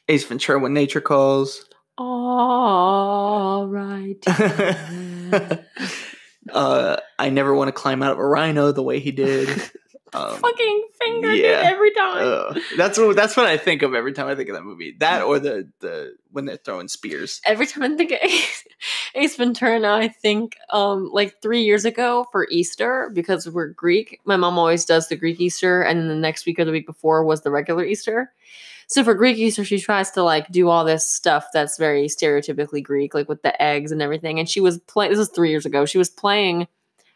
Ace 0.09 0.25
Ventura: 0.25 0.59
When 0.59 0.75
Nature 0.75 1.01
Calls. 1.01 1.67
All 1.99 3.69
right. 3.69 4.17
uh, 6.53 6.97
I 7.19 7.31
never 7.31 7.55
want 7.55 7.69
to 7.69 7.73
climb 7.73 8.03
out 8.03 8.13
of 8.13 8.19
a 8.19 8.27
rhino 8.27 8.73
the 8.73 8.83
way 8.83 8.99
he 8.99 9.11
did. 9.11 9.49
Um, 10.15 10.37
Fucking 10.37 10.85
finger 11.01 11.35
yeah. 11.35 11.63
every 11.65 11.91
time. 11.93 12.61
that's 12.77 12.99
what 12.99 13.17
that's 13.17 13.37
what 13.37 13.47
I 13.47 13.57
think 13.57 13.83
of 13.83 13.95
every 13.95 14.13
time 14.13 14.27
I 14.27 14.35
think 14.35 14.51
of 14.51 14.57
that 14.57 14.63
movie. 14.63 14.95
That 14.99 15.23
or 15.23 15.39
the 15.39 15.69
the 15.81 16.15
when 16.31 16.45
they're 16.45 16.57
throwing 16.57 16.89
spears. 16.89 17.41
every 17.47 17.67
time 17.67 17.83
I 17.83 17.97
think 17.97 18.13
of 18.13 18.19
Ace, 18.23 18.65
Ace 19.15 19.37
Ventura, 19.37 19.79
now 19.81 19.97
I 19.97 20.09
think 20.09 20.57
um 20.71 21.11
like 21.13 21.41
three 21.41 21.63
years 21.63 21.85
ago 21.85 22.27
for 22.31 22.47
Easter 22.51 23.11
because 23.13 23.49
we're 23.49 23.69
Greek. 23.69 24.21
My 24.25 24.37
mom 24.37 24.59
always 24.59 24.85
does 24.85 25.09
the 25.09 25.17
Greek 25.17 25.41
Easter, 25.41 25.81
and 25.81 26.01
then 26.01 26.09
the 26.09 26.15
next 26.15 26.45
week 26.45 26.59
or 26.59 26.67
the 26.67 26.73
week 26.73 26.87
before 26.87 27.25
was 27.25 27.41
the 27.41 27.51
regular 27.51 27.85
Easter. 27.85 28.33
So 28.89 29.03
for 29.05 29.15
Greek 29.15 29.39
Easter, 29.39 29.65
she 29.65 29.79
tries 29.79 30.11
to 30.11 30.23
like 30.23 30.53
do 30.53 30.69
all 30.69 30.85
this 30.85 31.09
stuff 31.09 31.47
that's 31.55 31.79
very 31.79 32.09
stereotypically 32.09 32.83
Greek, 32.83 33.15
like 33.15 33.27
with 33.27 33.41
the 33.41 33.61
eggs 33.63 33.93
and 33.93 34.03
everything. 34.03 34.39
And 34.39 34.47
she 34.47 34.61
was 34.61 34.79
playing. 34.81 35.13
This 35.13 35.19
was 35.19 35.31
three 35.31 35.49
years 35.49 35.65
ago. 35.65 35.87
She 35.87 35.97
was 35.97 36.11
playing 36.11 36.69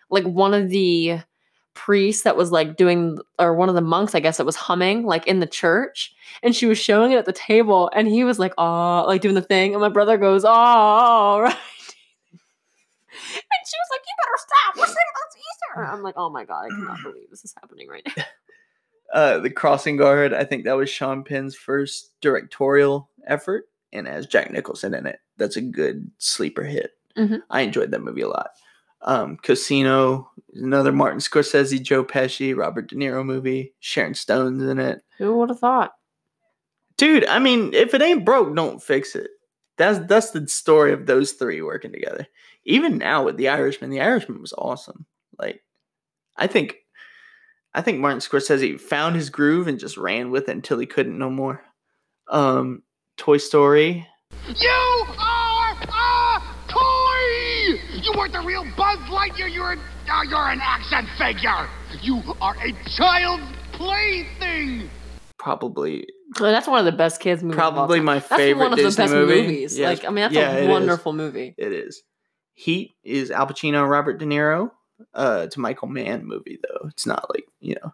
like 0.08 0.24
one 0.24 0.54
of 0.54 0.70
the 0.70 1.20
priests 1.76 2.22
that 2.24 2.36
was 2.36 2.50
like 2.50 2.76
doing 2.76 3.18
or 3.38 3.54
one 3.54 3.68
of 3.68 3.74
the 3.76 3.80
monks 3.80 4.14
i 4.14 4.20
guess 4.20 4.38
that 4.38 4.46
was 4.46 4.56
humming 4.56 5.04
like 5.04 5.26
in 5.26 5.38
the 5.40 5.46
church 5.46 6.12
and 6.42 6.56
she 6.56 6.66
was 6.66 6.78
showing 6.78 7.12
it 7.12 7.18
at 7.18 7.26
the 7.26 7.32
table 7.32 7.90
and 7.94 8.08
he 8.08 8.24
was 8.24 8.38
like 8.38 8.54
oh 8.58 9.04
like 9.06 9.20
doing 9.20 9.34
the 9.36 9.42
thing 9.42 9.72
and 9.74 9.80
my 9.80 9.88
brother 9.90 10.16
goes 10.16 10.42
oh 10.44 11.38
right 11.40 11.52
and 12.32 12.40
she 13.66 13.76
was 13.76 13.88
like 13.92 14.00
you 14.00 14.14
better 14.18 14.38
stop 14.38 14.76
we're 14.76 14.86
singing 14.86 14.96
that's 15.22 15.36
easter 15.36 15.84
i'm 15.84 16.02
like 16.02 16.14
oh 16.16 16.30
my 16.30 16.44
god 16.44 16.64
i 16.64 16.68
cannot 16.68 16.98
believe 17.02 17.28
this 17.30 17.44
is 17.44 17.54
happening 17.60 17.88
right 17.88 18.06
now 18.16 18.24
Uh, 19.12 19.38
the 19.38 19.48
Crossing 19.50 19.96
Guard. 19.96 20.34
I 20.34 20.42
think 20.42 20.64
that 20.64 20.76
was 20.76 20.90
Sean 20.90 21.22
Penn's 21.22 21.54
first 21.54 22.10
directorial 22.20 23.08
effort, 23.24 23.66
and 23.92 24.08
as 24.08 24.26
Jack 24.26 24.50
Nicholson 24.50 24.94
in 24.94 25.06
it, 25.06 25.20
that's 25.36 25.56
a 25.56 25.60
good 25.60 26.10
sleeper 26.18 26.64
hit. 26.64 26.90
Mhm. 27.16 27.40
I 27.48 27.60
enjoyed 27.60 27.92
that 27.92 28.02
movie 28.02 28.22
a 28.22 28.28
lot. 28.28 28.50
Um, 29.06 29.36
Casino, 29.36 30.30
another 30.54 30.90
Martin 30.92 31.20
Scorsese, 31.20 31.80
Joe 31.80 32.04
Pesci, 32.04 32.56
Robert 32.56 32.88
De 32.88 32.96
Niro 32.96 33.24
movie. 33.24 33.72
Sharon 33.80 34.14
Stone's 34.14 34.62
in 34.62 34.78
it. 34.78 35.02
who 35.18 35.38
would 35.38 35.48
have 35.48 35.60
thought 35.60 35.92
Dude, 36.96 37.26
I 37.26 37.38
mean, 37.38 37.74
if 37.74 37.92
it 37.94 38.00
ain't 38.02 38.24
broke, 38.24 38.54
don't 38.56 38.82
fix 38.82 39.14
it. 39.14 39.30
That's 39.76 39.98
that's 40.08 40.30
the 40.30 40.48
story 40.48 40.92
of 40.92 41.04
those 41.06 41.32
three 41.32 41.60
working 41.60 41.92
together. 41.92 42.26
Even 42.64 42.96
now 42.98 43.22
with 43.24 43.36
The 43.36 43.48
Irishman, 43.48 43.90
The 43.90 44.00
Irishman 44.00 44.40
was 44.40 44.54
awesome. 44.56 45.04
Like, 45.38 45.62
I 46.36 46.46
think, 46.46 46.76
I 47.74 47.82
think 47.82 48.00
Martin 48.00 48.20
Scorsese 48.20 48.80
found 48.80 49.14
his 49.14 49.28
groove 49.30 49.68
and 49.68 49.78
just 49.78 49.98
ran 49.98 50.30
with 50.30 50.48
it 50.48 50.56
until 50.56 50.78
he 50.78 50.86
couldn't 50.86 51.18
no 51.18 51.28
more. 51.30 51.62
Um, 52.28 52.82
Toy 53.18 53.36
Story. 53.36 54.08
You 54.48 54.70
are 54.70 55.04
a 55.06 55.06
toy! 55.16 55.35
You 58.06 58.12
weren't 58.16 58.32
the 58.32 58.40
real 58.40 58.64
Buzz 58.76 58.98
Lightyear. 59.10 59.52
You're 59.52 59.72
an, 59.72 59.80
uh, 60.08 60.22
you're 60.28 60.48
an 60.48 60.60
action 60.62 61.08
figure. 61.18 61.68
You 62.02 62.22
are 62.40 62.54
a 62.64 62.72
child's 62.96 63.42
plaything. 63.72 64.88
Probably 65.38 66.06
Oh, 66.38 66.44
that's 66.44 66.68
one 66.68 66.78
of 66.78 66.84
the 66.84 66.92
best 66.92 67.20
kids 67.20 67.42
movies. 67.42 67.56
of 67.56 67.62
all 67.64 67.72
Probably 67.72 67.98
time. 67.98 68.04
my 68.04 68.18
that's 68.20 68.28
favorite 68.36 68.62
one 68.70 68.72
of 68.72 68.78
the 68.78 68.84
best 69.02 69.12
movie. 69.12 69.42
movies. 69.42 69.76
Yeah, 69.76 69.88
like, 69.88 70.04
I 70.04 70.08
mean, 70.08 70.16
that's 70.16 70.34
yeah, 70.34 70.52
it 70.52 70.60
a 70.60 70.62
is. 70.64 70.68
wonderful 70.68 71.12
movie. 71.14 71.54
It 71.58 71.72
is. 71.72 72.02
Heat 72.54 72.94
is 73.02 73.30
Al 73.32 73.46
Pacino 73.48 73.80
and 73.82 73.90
Robert 73.90 74.18
De 74.18 74.24
Niro. 74.24 74.70
Uh, 75.12 75.42
it's 75.44 75.56
a 75.56 75.60
Michael 75.60 75.88
Mann 75.88 76.24
movie 76.26 76.58
though. 76.62 76.88
It's 76.88 77.06
not 77.06 77.28
like 77.34 77.46
you 77.60 77.74
know 77.82 77.92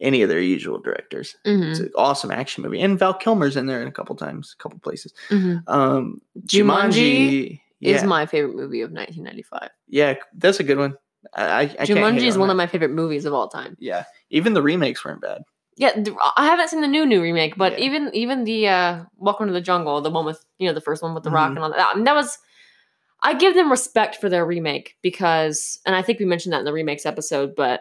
any 0.00 0.22
of 0.22 0.28
their 0.28 0.40
usual 0.40 0.78
directors. 0.80 1.36
Mhm. 1.46 1.70
It's 1.70 1.80
an 1.80 1.90
awesome 1.96 2.30
action 2.32 2.64
movie, 2.64 2.80
and 2.80 2.98
Val 2.98 3.14
Kilmer's 3.14 3.56
in 3.56 3.66
there 3.66 3.80
in 3.80 3.86
a 3.88 3.92
couple 3.92 4.16
times, 4.16 4.54
a 4.58 4.62
couple 4.62 4.78
places. 4.80 5.12
Mhm. 5.30 5.62
Um, 5.68 6.20
Jumanji 6.46 6.62
Jumanji 6.96 7.60
Is 7.80 8.02
my 8.04 8.26
favorite 8.26 8.54
movie 8.56 8.80
of 8.82 8.90
1995. 8.90 9.70
yeah, 9.88 10.14
that's 10.34 10.60
a 10.60 10.64
good 10.64 10.78
one. 10.78 10.94
I, 11.34 11.62
I, 11.62 11.66
Jumanji 11.86 12.22
is 12.22 12.34
on 12.36 12.40
one 12.40 12.48
that. 12.48 12.52
of 12.52 12.56
my 12.56 12.66
favorite 12.66 12.92
movies 12.92 13.24
of 13.24 13.34
all 13.34 13.48
time. 13.48 13.76
Yeah, 13.80 14.04
even 14.30 14.54
the 14.54 14.62
remakes 14.62 15.04
weren't 15.04 15.20
bad. 15.20 15.42
Yeah, 15.76 15.90
I 16.36 16.46
haven't 16.46 16.68
seen 16.70 16.80
the 16.80 16.86
new 16.88 17.04
new 17.04 17.20
remake, 17.20 17.56
but 17.56 17.78
even 17.78 18.10
even 18.14 18.44
the 18.44 18.68
uh 18.68 19.04
Welcome 19.16 19.48
to 19.48 19.52
the 19.52 19.60
Jungle, 19.60 20.00
the 20.00 20.10
one 20.10 20.24
with 20.24 20.42
you 20.58 20.66
know 20.68 20.72
the 20.74 20.80
first 20.80 21.02
one 21.02 21.14
with 21.14 21.22
the 21.24 21.30
rock 21.30 21.48
Mhm. 21.50 21.56
and 21.56 21.58
all 21.64 21.70
that. 21.70 21.88
I 21.92 21.94
mean, 21.94 22.04
that 22.04 22.14
was. 22.14 22.38
I 23.22 23.34
give 23.34 23.54
them 23.54 23.70
respect 23.70 24.16
for 24.16 24.28
their 24.28 24.44
remake 24.46 24.96
because, 25.02 25.80
and 25.84 25.96
I 25.96 26.02
think 26.02 26.18
we 26.18 26.26
mentioned 26.26 26.52
that 26.52 26.60
in 26.60 26.64
the 26.64 26.72
remakes 26.72 27.04
episode, 27.06 27.54
but 27.56 27.80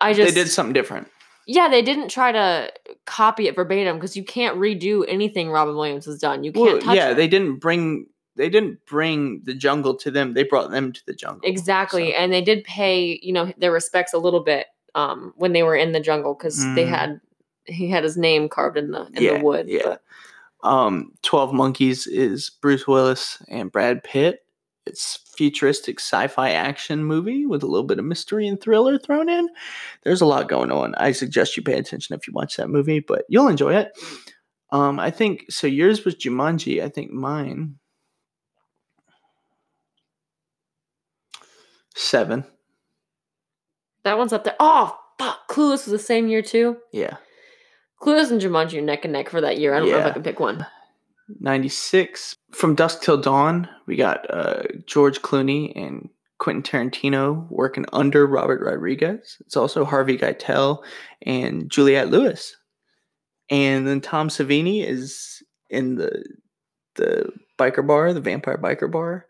I 0.00 0.12
just 0.12 0.34
they 0.34 0.42
did 0.42 0.50
something 0.50 0.72
different. 0.72 1.08
yeah, 1.46 1.68
they 1.68 1.82
didn't 1.82 2.08
try 2.08 2.32
to 2.32 2.72
copy 3.04 3.46
it 3.48 3.54
verbatim 3.54 3.96
because 3.96 4.16
you 4.16 4.24
can't 4.24 4.56
redo 4.58 5.04
anything 5.06 5.50
Robin 5.50 5.76
Williams 5.76 6.06
has 6.06 6.18
done. 6.18 6.42
You 6.42 6.52
can't 6.52 6.64
Well, 6.66 6.80
touch 6.80 6.96
yeah, 6.96 7.10
it. 7.10 7.14
they 7.14 7.28
didn't 7.28 7.58
bring 7.60 8.06
they 8.36 8.48
didn't 8.48 8.84
bring 8.86 9.42
the 9.44 9.54
jungle 9.54 9.96
to 9.96 10.10
them. 10.10 10.34
They 10.34 10.42
brought 10.44 10.70
them 10.70 10.92
to 10.92 11.00
the 11.06 11.14
jungle. 11.14 11.40
Exactly. 11.48 12.14
And 12.14 12.32
they 12.32 12.42
did 12.42 12.64
pay, 12.64 13.18
you 13.22 13.32
know, 13.32 13.52
their 13.58 13.72
respects 13.72 14.12
a 14.12 14.18
little 14.18 14.40
bit 14.44 14.66
um 14.94 15.32
when 15.36 15.52
they 15.52 15.62
were 15.62 15.76
in 15.76 15.92
the 15.92 16.00
jungle 16.00 16.34
because 16.34 16.58
they 16.74 16.84
Mhm. 16.84 16.88
had 16.88 17.20
he 17.64 17.90
had 17.90 18.04
his 18.04 18.16
name 18.16 18.48
carved 18.48 18.78
in 18.78 18.90
the 18.92 19.06
in 19.14 19.22
yeah, 19.22 19.38
the 19.38 19.44
wood. 19.44 19.66
Yeah. 19.68 19.96
Um, 20.62 21.12
Twelve 21.22 21.52
Monkeys 21.52 22.06
is 22.06 22.50
Bruce 22.62 22.86
Willis 22.86 23.42
and 23.48 23.70
Brad 23.72 24.02
Pitt. 24.04 24.40
It's 24.86 25.18
futuristic 25.36 25.98
sci-fi 26.00 26.50
action 26.50 27.04
movie 27.04 27.44
with 27.44 27.62
a 27.62 27.66
little 27.66 27.86
bit 27.86 27.98
of 27.98 28.04
mystery 28.04 28.46
and 28.46 28.60
thriller 28.60 28.98
thrown 28.98 29.28
in. 29.28 29.48
There's 30.04 30.20
a 30.20 30.26
lot 30.26 30.48
going 30.48 30.70
on. 30.70 30.94
I 30.94 31.10
suggest 31.12 31.56
you 31.56 31.62
pay 31.62 31.76
attention 31.78 32.14
if 32.14 32.26
you 32.26 32.32
watch 32.32 32.56
that 32.56 32.68
movie, 32.70 33.00
but 33.00 33.24
you'll 33.28 33.48
enjoy 33.48 33.74
it. 33.74 33.90
Um, 34.70 34.98
I 35.00 35.10
think 35.10 35.46
so. 35.50 35.66
Yours 35.66 36.04
was 36.04 36.14
Jumanji. 36.14 36.82
I 36.82 36.88
think 36.88 37.10
mine 37.10 37.76
seven. 41.96 42.44
that 44.04 44.18
one's 44.18 44.32
up 44.32 44.44
there. 44.44 44.56
Oh 44.60 44.96
fuck. 45.18 45.48
Clueless 45.48 45.84
was 45.84 45.86
the 45.86 45.98
same 45.98 46.28
year 46.28 46.42
too. 46.42 46.76
Yeah, 46.92 47.16
Clueless 48.00 48.30
and 48.30 48.40
Jumanji 48.40 48.78
are 48.78 48.82
neck 48.82 49.04
and 49.04 49.12
neck 49.12 49.30
for 49.30 49.40
that 49.40 49.58
year. 49.58 49.74
I 49.74 49.80
don't 49.80 49.90
know 49.90 49.98
if 49.98 50.06
I 50.06 50.10
can 50.10 50.22
pick 50.22 50.38
one. 50.38 50.66
96 51.40 52.36
from 52.52 52.74
dusk 52.76 53.02
till 53.02 53.16
dawn 53.16 53.68
we 53.86 53.96
got 53.96 54.32
uh, 54.32 54.62
george 54.86 55.22
clooney 55.22 55.72
and 55.74 56.08
quentin 56.38 56.62
tarantino 56.62 57.50
working 57.50 57.84
under 57.92 58.26
robert 58.26 58.60
rodriguez 58.64 59.36
it's 59.40 59.56
also 59.56 59.84
harvey 59.84 60.16
keitel 60.16 60.84
and 61.22 61.68
juliette 61.68 62.10
lewis 62.10 62.54
and 63.50 63.88
then 63.88 64.00
tom 64.00 64.28
savini 64.28 64.86
is 64.86 65.42
in 65.68 65.96
the 65.96 66.24
the 66.94 67.28
biker 67.58 67.84
bar 67.84 68.12
the 68.12 68.20
vampire 68.20 68.58
biker 68.58 68.88
bar 68.88 69.26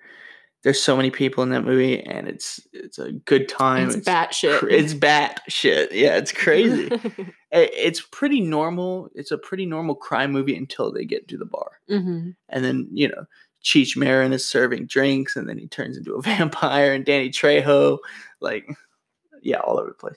there's 0.67 0.83
so 0.83 0.97
many 0.97 1.13
people 1.13 1.45
in 1.45 1.51
that 1.51 1.63
movie 1.65 2.01
and 2.03 2.27
it's 2.27 2.59
it's 2.73 2.99
a 2.99 3.13
good 3.13 3.49
time 3.49 3.87
It's 3.89 3.97
batshit. 3.99 4.59
cr- 4.59 4.69
it's 4.69 4.95
bat 4.95 5.41
shit 5.47 5.93
yeah 5.93 6.17
it's 6.17 6.33
crazy 6.33 6.91
I- 7.55 7.71
it's 7.73 8.01
pretty 8.01 8.41
normal 8.41 9.09
it's 9.15 9.31
a 9.31 9.39
pretty 9.39 9.65
normal 9.65 9.95
crime 9.95 10.33
movie 10.33 10.57
until 10.57 10.91
they 10.93 11.05
get 11.05 11.29
to 11.29 11.39
the 11.39 11.45
bar 11.45 11.79
hmm 11.89 12.31
and 12.49 12.65
then 12.65 12.89
you 12.93 13.09
know 13.09 13.27
Cheech 13.65 13.97
Marin 13.97 14.33
is 14.33 14.45
serving 14.49 14.87
drinks, 14.87 15.35
and 15.35 15.49
then 15.49 15.59
he 15.59 15.67
turns 15.67 15.97
into 15.97 16.15
a 16.15 16.23
vampire, 16.31 16.93
and 16.95 17.05
Danny 17.05 17.31
Trejo, 17.31 17.99
like, 18.41 18.65
yeah, 19.43 19.59
all 19.59 19.77
over 19.81 19.89
the 19.89 19.95
place. 19.95 20.15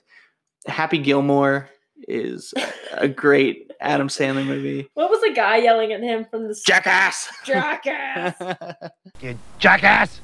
Happy 0.68 0.98
Gilmore 0.98 1.68
is 2.06 2.54
a 2.92 3.08
great 3.08 3.72
Adam 3.80 4.06
Sandler 4.06 4.46
movie. 4.46 4.88
What 4.94 5.10
was 5.10 5.20
the 5.22 5.32
guy 5.34 5.56
yelling 5.56 5.92
at 5.92 6.00
him 6.00 6.26
from 6.30 6.46
the 6.46 6.54
Jackass! 6.64 7.28
Jackass. 7.44 8.36
You 9.20 9.36
jackass! 9.58 10.20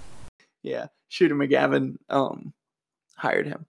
Yeah, 0.66 0.86
Shooter 1.08 1.34
McGavin 1.36 1.96
um, 2.10 2.52
hired 3.16 3.46
him. 3.46 3.66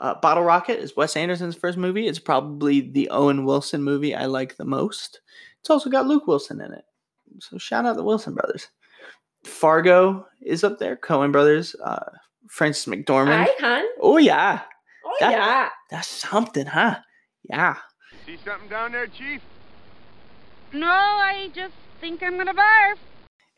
Uh, 0.00 0.14
Bottle 0.20 0.44
Rocket 0.44 0.78
is 0.78 0.96
Wes 0.96 1.16
Anderson's 1.16 1.56
first 1.56 1.76
movie. 1.78 2.06
It's 2.06 2.18
probably 2.18 2.80
the 2.80 3.08
Owen 3.10 3.44
Wilson 3.44 3.82
movie 3.82 4.14
I 4.14 4.26
like 4.26 4.56
the 4.56 4.64
most. 4.64 5.20
It's 5.60 5.70
also 5.70 5.90
got 5.90 6.06
Luke 6.06 6.26
Wilson 6.26 6.60
in 6.60 6.72
it. 6.72 6.84
So 7.40 7.58
shout 7.58 7.84
out 7.86 7.96
the 7.96 8.04
Wilson 8.04 8.34
brothers. 8.34 8.68
Fargo 9.44 10.26
is 10.42 10.64
up 10.64 10.78
there. 10.78 10.96
Coen 10.96 11.32
brothers. 11.32 11.74
Uh, 11.82 12.04
Frances 12.48 12.86
McDormand. 12.86 13.46
Hi, 13.46 13.54
hon. 13.60 13.84
Oh 14.00 14.16
yeah, 14.18 14.60
Oh 15.04 15.16
That- 15.20 15.32
yeah. 15.32 15.68
that's 15.90 16.08
something, 16.08 16.66
huh? 16.66 16.96
Yeah. 17.48 17.76
See 18.24 18.38
something 18.44 18.68
down 18.68 18.92
there, 18.92 19.06
Chief? 19.06 19.40
No, 20.72 20.88
I 20.88 21.50
just 21.54 21.74
think 22.00 22.22
I'm 22.22 22.36
gonna 22.36 22.54
barf. 22.54 22.96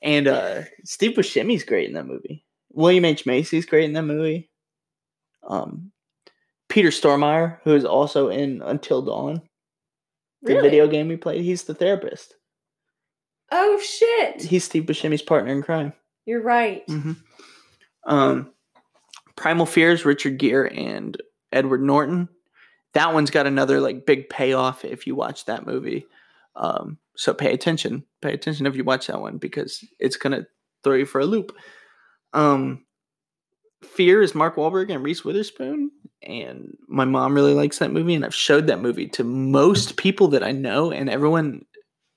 And 0.02 0.28
uh, 0.28 0.62
Steve 0.84 1.12
Buscemi's 1.16 1.64
great 1.64 1.88
in 1.88 1.94
that 1.94 2.06
movie. 2.06 2.44
William 2.70 3.04
H 3.04 3.26
Macy's 3.26 3.66
great 3.66 3.84
in 3.84 3.92
that 3.94 4.02
movie. 4.02 4.50
Um, 5.46 5.92
Peter 6.68 6.88
Stormare, 6.90 7.58
who 7.64 7.74
is 7.74 7.84
also 7.84 8.28
in 8.28 8.60
Until 8.62 9.02
Dawn, 9.02 9.42
the 10.42 10.54
Really? 10.54 10.68
video 10.68 10.86
game 10.88 11.08
we 11.08 11.16
played. 11.16 11.42
He's 11.42 11.64
the 11.64 11.74
therapist. 11.74 12.34
Oh 13.50 13.80
shit. 13.80 14.42
He's 14.42 14.64
Steve 14.64 14.84
Buscemi's 14.84 15.22
partner 15.22 15.52
in 15.52 15.62
crime. 15.62 15.92
You're 16.26 16.42
right. 16.42 16.82
hmm 16.86 17.12
Um, 18.06 18.52
Primal 19.36 19.66
Fears, 19.66 20.04
Richard 20.04 20.38
Gere 20.38 20.68
and 20.76 21.16
Edward 21.52 21.82
Norton. 21.82 22.28
That 22.94 23.14
one's 23.14 23.30
got 23.30 23.46
another 23.46 23.80
like 23.80 24.04
big 24.06 24.28
payoff 24.28 24.84
if 24.84 25.06
you 25.06 25.14
watch 25.14 25.44
that 25.46 25.66
movie. 25.66 26.06
Um, 26.56 26.98
so 27.16 27.32
pay 27.32 27.52
attention. 27.54 28.04
Pay 28.20 28.34
attention 28.34 28.66
if 28.66 28.76
you 28.76 28.84
watch 28.84 29.06
that 29.06 29.20
one 29.20 29.38
because 29.38 29.82
it's 29.98 30.16
gonna 30.16 30.46
throw 30.84 30.94
you 30.94 31.06
for 31.06 31.20
a 31.20 31.26
loop. 31.26 31.56
Um, 32.32 32.84
Fear 33.82 34.22
is 34.22 34.34
Mark 34.34 34.56
Wahlberg 34.56 34.92
and 34.92 35.02
Reese 35.04 35.24
Witherspoon, 35.24 35.90
and 36.22 36.76
my 36.88 37.04
mom 37.04 37.34
really 37.34 37.54
likes 37.54 37.78
that 37.78 37.92
movie, 37.92 38.14
and 38.14 38.24
I've 38.24 38.34
showed 38.34 38.66
that 38.66 38.80
movie 38.80 39.06
to 39.10 39.24
most 39.24 39.96
people 39.96 40.28
that 40.28 40.42
I 40.42 40.50
know, 40.52 40.90
and 40.90 41.08
everyone, 41.08 41.64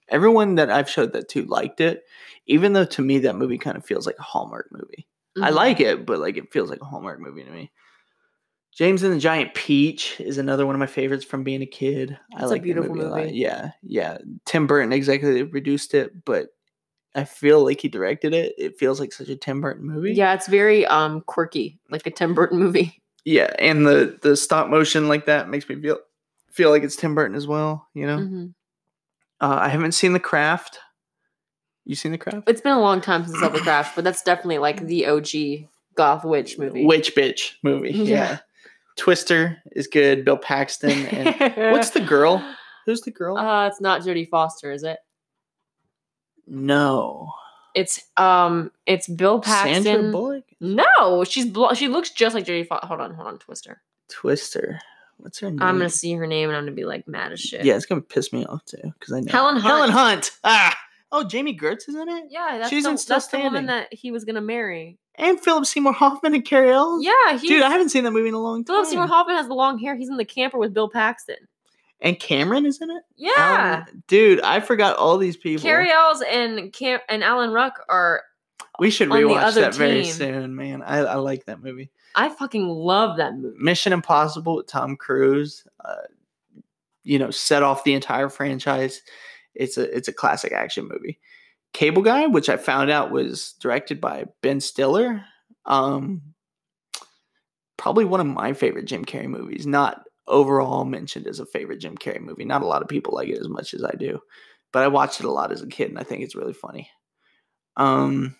everyone 0.09 0.55
that 0.55 0.71
I've 0.71 0.89
showed 0.89 1.13
that 1.13 1.29
to 1.29 1.43
liked 1.45 1.79
it. 1.79 2.03
Even 2.47 2.73
though 2.73 2.85
to 2.85 3.01
me 3.03 3.19
that 3.19 3.35
movie 3.35 3.59
kind 3.59 3.77
of 3.77 3.85
feels 3.85 4.07
like 4.07 4.17
a 4.17 4.23
Hallmark 4.23 4.69
movie. 4.71 5.07
I 5.41 5.51
Mhm. 5.51 5.55
like 5.55 5.79
it, 5.79 6.05
but 6.07 6.19
like 6.19 6.35
it 6.37 6.51
feels 6.51 6.69
like 6.71 6.81
a 6.81 6.85
Hallmark 6.85 7.19
movie 7.19 7.43
to 7.43 7.51
me. 7.51 7.71
James 8.73 9.03
and 9.03 9.13
the 9.13 9.19
Giant 9.19 9.53
Peach 9.53 10.19
is 10.19 10.37
another 10.39 10.65
one 10.65 10.73
of 10.75 10.79
my 10.79 10.87
favorites 10.87 11.23
from 11.23 11.43
being 11.43 11.61
a 11.61 11.65
kid. 11.67 12.17
I 12.33 12.37
It's 12.41 12.45
a 12.45 12.47
like 12.47 12.61
the 12.63 12.73
beautiful 12.73 12.95
movie, 12.95 13.07
a 13.07 13.15
movie. 13.25 13.37
Yeah, 13.37 13.71
yeah. 13.83 14.17
Tim 14.45 14.65
Burton 14.65 14.91
executive 14.91 15.51
produced 15.51 15.93
it, 15.93 16.25
but 16.25 16.47
I 17.13 17.23
feel 17.25 17.63
like 17.65 17.81
he 17.81 17.89
directed 17.89 18.33
it. 18.33 18.53
It 18.57 18.77
feels 18.79 18.99
like 18.99 19.11
such 19.13 19.29
a 19.29 19.35
Tim 19.35 19.59
Burton 19.61 19.85
movie. 19.85 20.13
Yeah, 20.13 20.33
it's 20.33 20.47
very 20.47 20.85
um 20.85 21.21
quirky, 21.21 21.79
like 21.89 22.05
a 22.07 22.11
Tim 22.11 22.33
Burton 22.33 22.57
movie. 22.59 23.01
yeah, 23.25 23.53
and 23.59 23.85
the 23.85 24.17
the 24.21 24.35
stop 24.37 24.67
motion 24.69 25.07
like 25.07 25.25
that 25.25 25.49
makes 25.49 25.67
me 25.67 25.75
feel 25.81 25.99
feel 26.51 26.69
like 26.69 26.83
it's 26.83 26.95
Tim 26.95 27.15
Burton 27.15 27.35
as 27.35 27.47
well. 27.47 27.87
You 27.93 28.07
know, 28.07 28.17
Mhm. 28.17 28.53
uh, 29.41 29.57
I 29.61 29.69
haven't 29.69 29.91
seen 29.93 30.13
The 30.13 30.19
Craft. 30.19 30.79
You 31.85 31.95
seen 31.95 32.11
The 32.11 32.17
Craft? 32.17 32.47
It's 32.47 32.61
been 32.61 32.73
a 32.73 32.79
long 32.81 33.01
time 33.01 33.23
since 33.25 33.37
I 33.37 33.41
saw 33.41 33.49
The 33.49 33.59
Craft, 33.59 33.95
but 33.95 34.03
that's 34.03 34.21
definitely 34.21 34.59
like 34.59 34.85
the 34.85 35.07
OG 35.07 35.67
goth 35.95 36.23
witch 36.23 36.57
movie. 36.59 36.85
Witch 36.85 37.15
bitch 37.15 37.53
movie. 37.63 37.91
Yeah. 37.91 38.03
Yeah. 38.05 38.37
Twister 38.97 39.57
is 39.71 39.87
good. 39.87 40.23
Bill 40.25 40.37
Paxton 40.37 40.91
and 41.07 41.53
what's 41.73 41.89
the 41.91 42.01
girl? 42.01 42.43
Who's 42.85 43.01
the 43.01 43.11
girl? 43.11 43.37
Uh, 43.37 43.67
it's 43.67 43.81
not 43.81 44.01
Jodie 44.01 44.29
Foster, 44.29 44.71
is 44.71 44.83
it? 44.83 44.99
No. 46.51 47.31
It's 47.73 48.03
um, 48.17 48.71
it's 48.85 49.07
Bill 49.07 49.39
Paxton. 49.39 49.83
Sandra 49.83 50.11
Bullock? 50.11 50.43
No, 50.59 51.23
she's 51.23 51.45
bl- 51.45 51.73
she 51.73 51.87
looks 51.87 52.09
just 52.11 52.35
like 52.35 52.45
Jodie 52.45 52.67
Foster. 52.67 52.85
Hold 52.87 52.99
on, 52.99 53.13
hold 53.13 53.27
on, 53.29 53.39
Twister. 53.39 53.81
Twister. 54.09 54.79
What's 55.17 55.39
her 55.39 55.49
name? 55.49 55.61
I'm 55.61 55.77
gonna 55.77 55.89
see 55.89 56.13
her 56.13 56.27
name 56.27 56.49
and 56.49 56.57
I'm 56.57 56.63
gonna 56.63 56.75
be 56.75 56.83
like 56.83 57.07
mad 57.07 57.31
as 57.31 57.39
shit. 57.39 57.63
Yeah, 57.63 57.75
it's 57.75 57.85
gonna 57.85 58.01
piss 58.01 58.33
me 58.33 58.45
off 58.45 58.65
too 58.65 58.91
because 58.99 59.13
I 59.13 59.21
know 59.21 59.31
Helen 59.31 59.55
Hunt. 59.55 59.63
Helen 59.63 59.91
Hunt. 59.91 60.31
Ah. 60.43 60.77
Oh, 61.13 61.23
Jami 61.23 61.57
Gertz 61.57 61.87
is 61.87 61.95
in 61.95 62.09
it. 62.09 62.25
Yeah, 62.29 62.57
that's 62.57 62.69
She's 62.69 62.83
the, 62.83 62.91
in 62.91 62.97
Still 62.97 63.15
that's 63.15 63.27
the 63.27 63.39
woman 63.39 63.67
that 63.67 63.93
he 63.93 64.11
was 64.11 64.25
gonna 64.25 64.41
marry. 64.41 64.97
And 65.15 65.39
Philip 65.39 65.65
Seymour 65.65 65.93
Hoffman 65.93 66.33
and 66.33 66.43
Cary 66.43 66.71
Elwes. 66.71 67.03
Yeah, 67.05 67.37
he's, 67.37 67.49
Dude, 67.49 67.61
I 67.61 67.69
haven't 67.69 67.89
seen 67.89 68.03
that 68.05 68.11
movie 68.11 68.29
in 68.29 68.33
a 68.33 68.39
long 68.39 68.63
time. 68.63 68.75
Philip 68.75 68.87
Seymour 68.87 69.07
Hoffman 69.07 69.35
has 69.35 69.47
the 69.47 69.53
long 69.53 69.77
hair. 69.77 69.95
He's 69.95 70.09
in 70.09 70.17
the 70.17 70.25
camper 70.25 70.57
with 70.57 70.73
Bill 70.73 70.89
Paxton. 70.89 71.35
And 72.01 72.19
Cameron 72.19 72.65
is 72.65 72.81
in 72.81 72.89
it. 72.89 73.03
Yeah, 73.15 73.31
Alan- 73.37 74.03
dude, 74.07 74.41
I 74.41 74.59
forgot 74.59 74.97
all 74.97 75.17
these 75.17 75.37
people. 75.37 75.61
Cary 75.61 75.91
Elwes 75.91 76.23
and 76.27 76.73
Cam- 76.73 76.99
and 77.07 77.23
Alan 77.23 77.51
Ruck 77.51 77.85
are 77.89 78.23
We 78.79 78.89
should 78.89 79.09
rewatch 79.09 79.53
that 79.55 79.75
very 79.75 80.05
soon, 80.05 80.55
man. 80.55 80.81
I, 80.81 80.99
I 80.99 81.15
like 81.15 81.45
that 81.45 81.61
movie. 81.61 81.91
I 82.15 82.29
fucking 82.29 82.67
love 82.67 83.17
that 83.17 83.35
movie. 83.35 83.57
Mission 83.59 83.93
Impossible 83.93 84.55
with 84.55 84.67
Tom 84.67 84.97
Cruise, 84.97 85.65
uh, 85.85 86.07
you 87.03 87.19
know, 87.19 87.31
set 87.31 87.63
off 87.63 87.83
the 87.83 87.93
entire 87.93 88.29
franchise. 88.29 89.01
It's 89.53 89.77
a 89.77 89.95
it's 89.95 90.07
a 90.07 90.13
classic 90.13 90.53
action 90.53 90.87
movie. 90.87 91.19
Cable 91.73 92.01
Guy, 92.01 92.27
which 92.27 92.49
I 92.49 92.57
found 92.57 92.89
out 92.89 93.11
was 93.11 93.53
directed 93.61 94.01
by 94.01 94.25
Ben 94.41 94.59
Stiller, 94.59 95.23
um, 95.65 96.21
probably 97.77 98.05
one 98.05 98.19
of 98.19 98.27
my 98.27 98.53
favorite 98.53 98.85
Jim 98.85 99.05
Carrey 99.05 99.27
movies. 99.27 99.65
Not 99.65 100.03
overall 100.27 100.85
mentioned 100.85 101.27
as 101.27 101.39
a 101.39 101.45
favorite 101.45 101.79
Jim 101.79 101.97
Carrey 101.97 102.21
movie. 102.21 102.45
Not 102.45 102.61
a 102.61 102.67
lot 102.67 102.81
of 102.81 102.87
people 102.87 103.13
like 103.15 103.29
it 103.29 103.39
as 103.39 103.49
much 103.49 103.73
as 103.73 103.83
I 103.83 103.91
do, 103.97 104.19
but 104.71 104.83
I 104.83 104.87
watched 104.87 105.19
it 105.19 105.25
a 105.25 105.31
lot 105.31 105.51
as 105.51 105.61
a 105.61 105.67
kid, 105.67 105.89
and 105.89 105.99
I 105.99 106.03
think 106.03 106.23
it's 106.23 106.35
really 106.35 106.53
funny. 106.53 106.89
Um, 107.77 108.35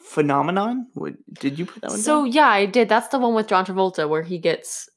Phenomenon. 0.00 0.86
What, 0.94 1.14
did 1.32 1.58
you 1.58 1.66
put 1.66 1.82
that 1.82 1.90
one? 1.90 1.98
So 2.00 2.24
down? 2.24 2.32
yeah, 2.32 2.46
I 2.48 2.66
did. 2.66 2.88
That's 2.88 3.08
the 3.08 3.18
one 3.18 3.34
with 3.34 3.48
John 3.48 3.66
Travolta 3.66 4.08
where 4.08 4.22
he 4.22 4.38
gets 4.38 4.88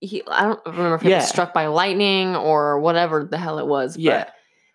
he 0.00 0.22
I 0.28 0.42
don't 0.42 0.60
remember 0.66 0.96
if 0.96 1.02
he 1.02 1.08
Yeah. 1.10 1.18
was 1.20 1.28
struck 1.28 1.54
by 1.54 1.66
lightning 1.68 2.36
or 2.36 2.78
whatever 2.80 3.24
the 3.24 3.38
hell 3.38 3.58
it 3.58 3.66
was. 3.66 3.94
But, 3.96 4.02
Yeah. 4.02 4.30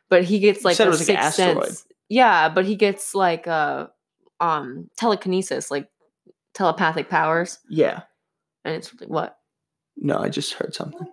But 0.10 0.24
he 0.24 0.40
gets 0.40 0.66
like 0.66 0.76
said 0.78 0.86
it 0.86 0.88
a 0.88 0.92
was 0.92 1.08
like 1.08 1.10
an 1.18 1.24
asteroid. 1.24 1.66
sense. 1.66 1.86
Yeah, 2.10 2.50
but 2.50 2.66
he 2.66 2.76
gets 2.76 3.14
like 3.14 3.46
uh 3.48 3.88
um 4.40 4.90
telekinesis, 4.98 5.70
like 5.70 5.90
telepathic 6.56 7.10
powers. 7.10 7.60
yeah. 7.70 8.02
And 8.66 8.76
it's 8.76 8.92
like 9.00 9.10
what? 9.10 9.38
No, 10.02 10.18
I 10.18 10.30
just 10.30 10.54
heard 10.54 10.74
something. 10.74 11.08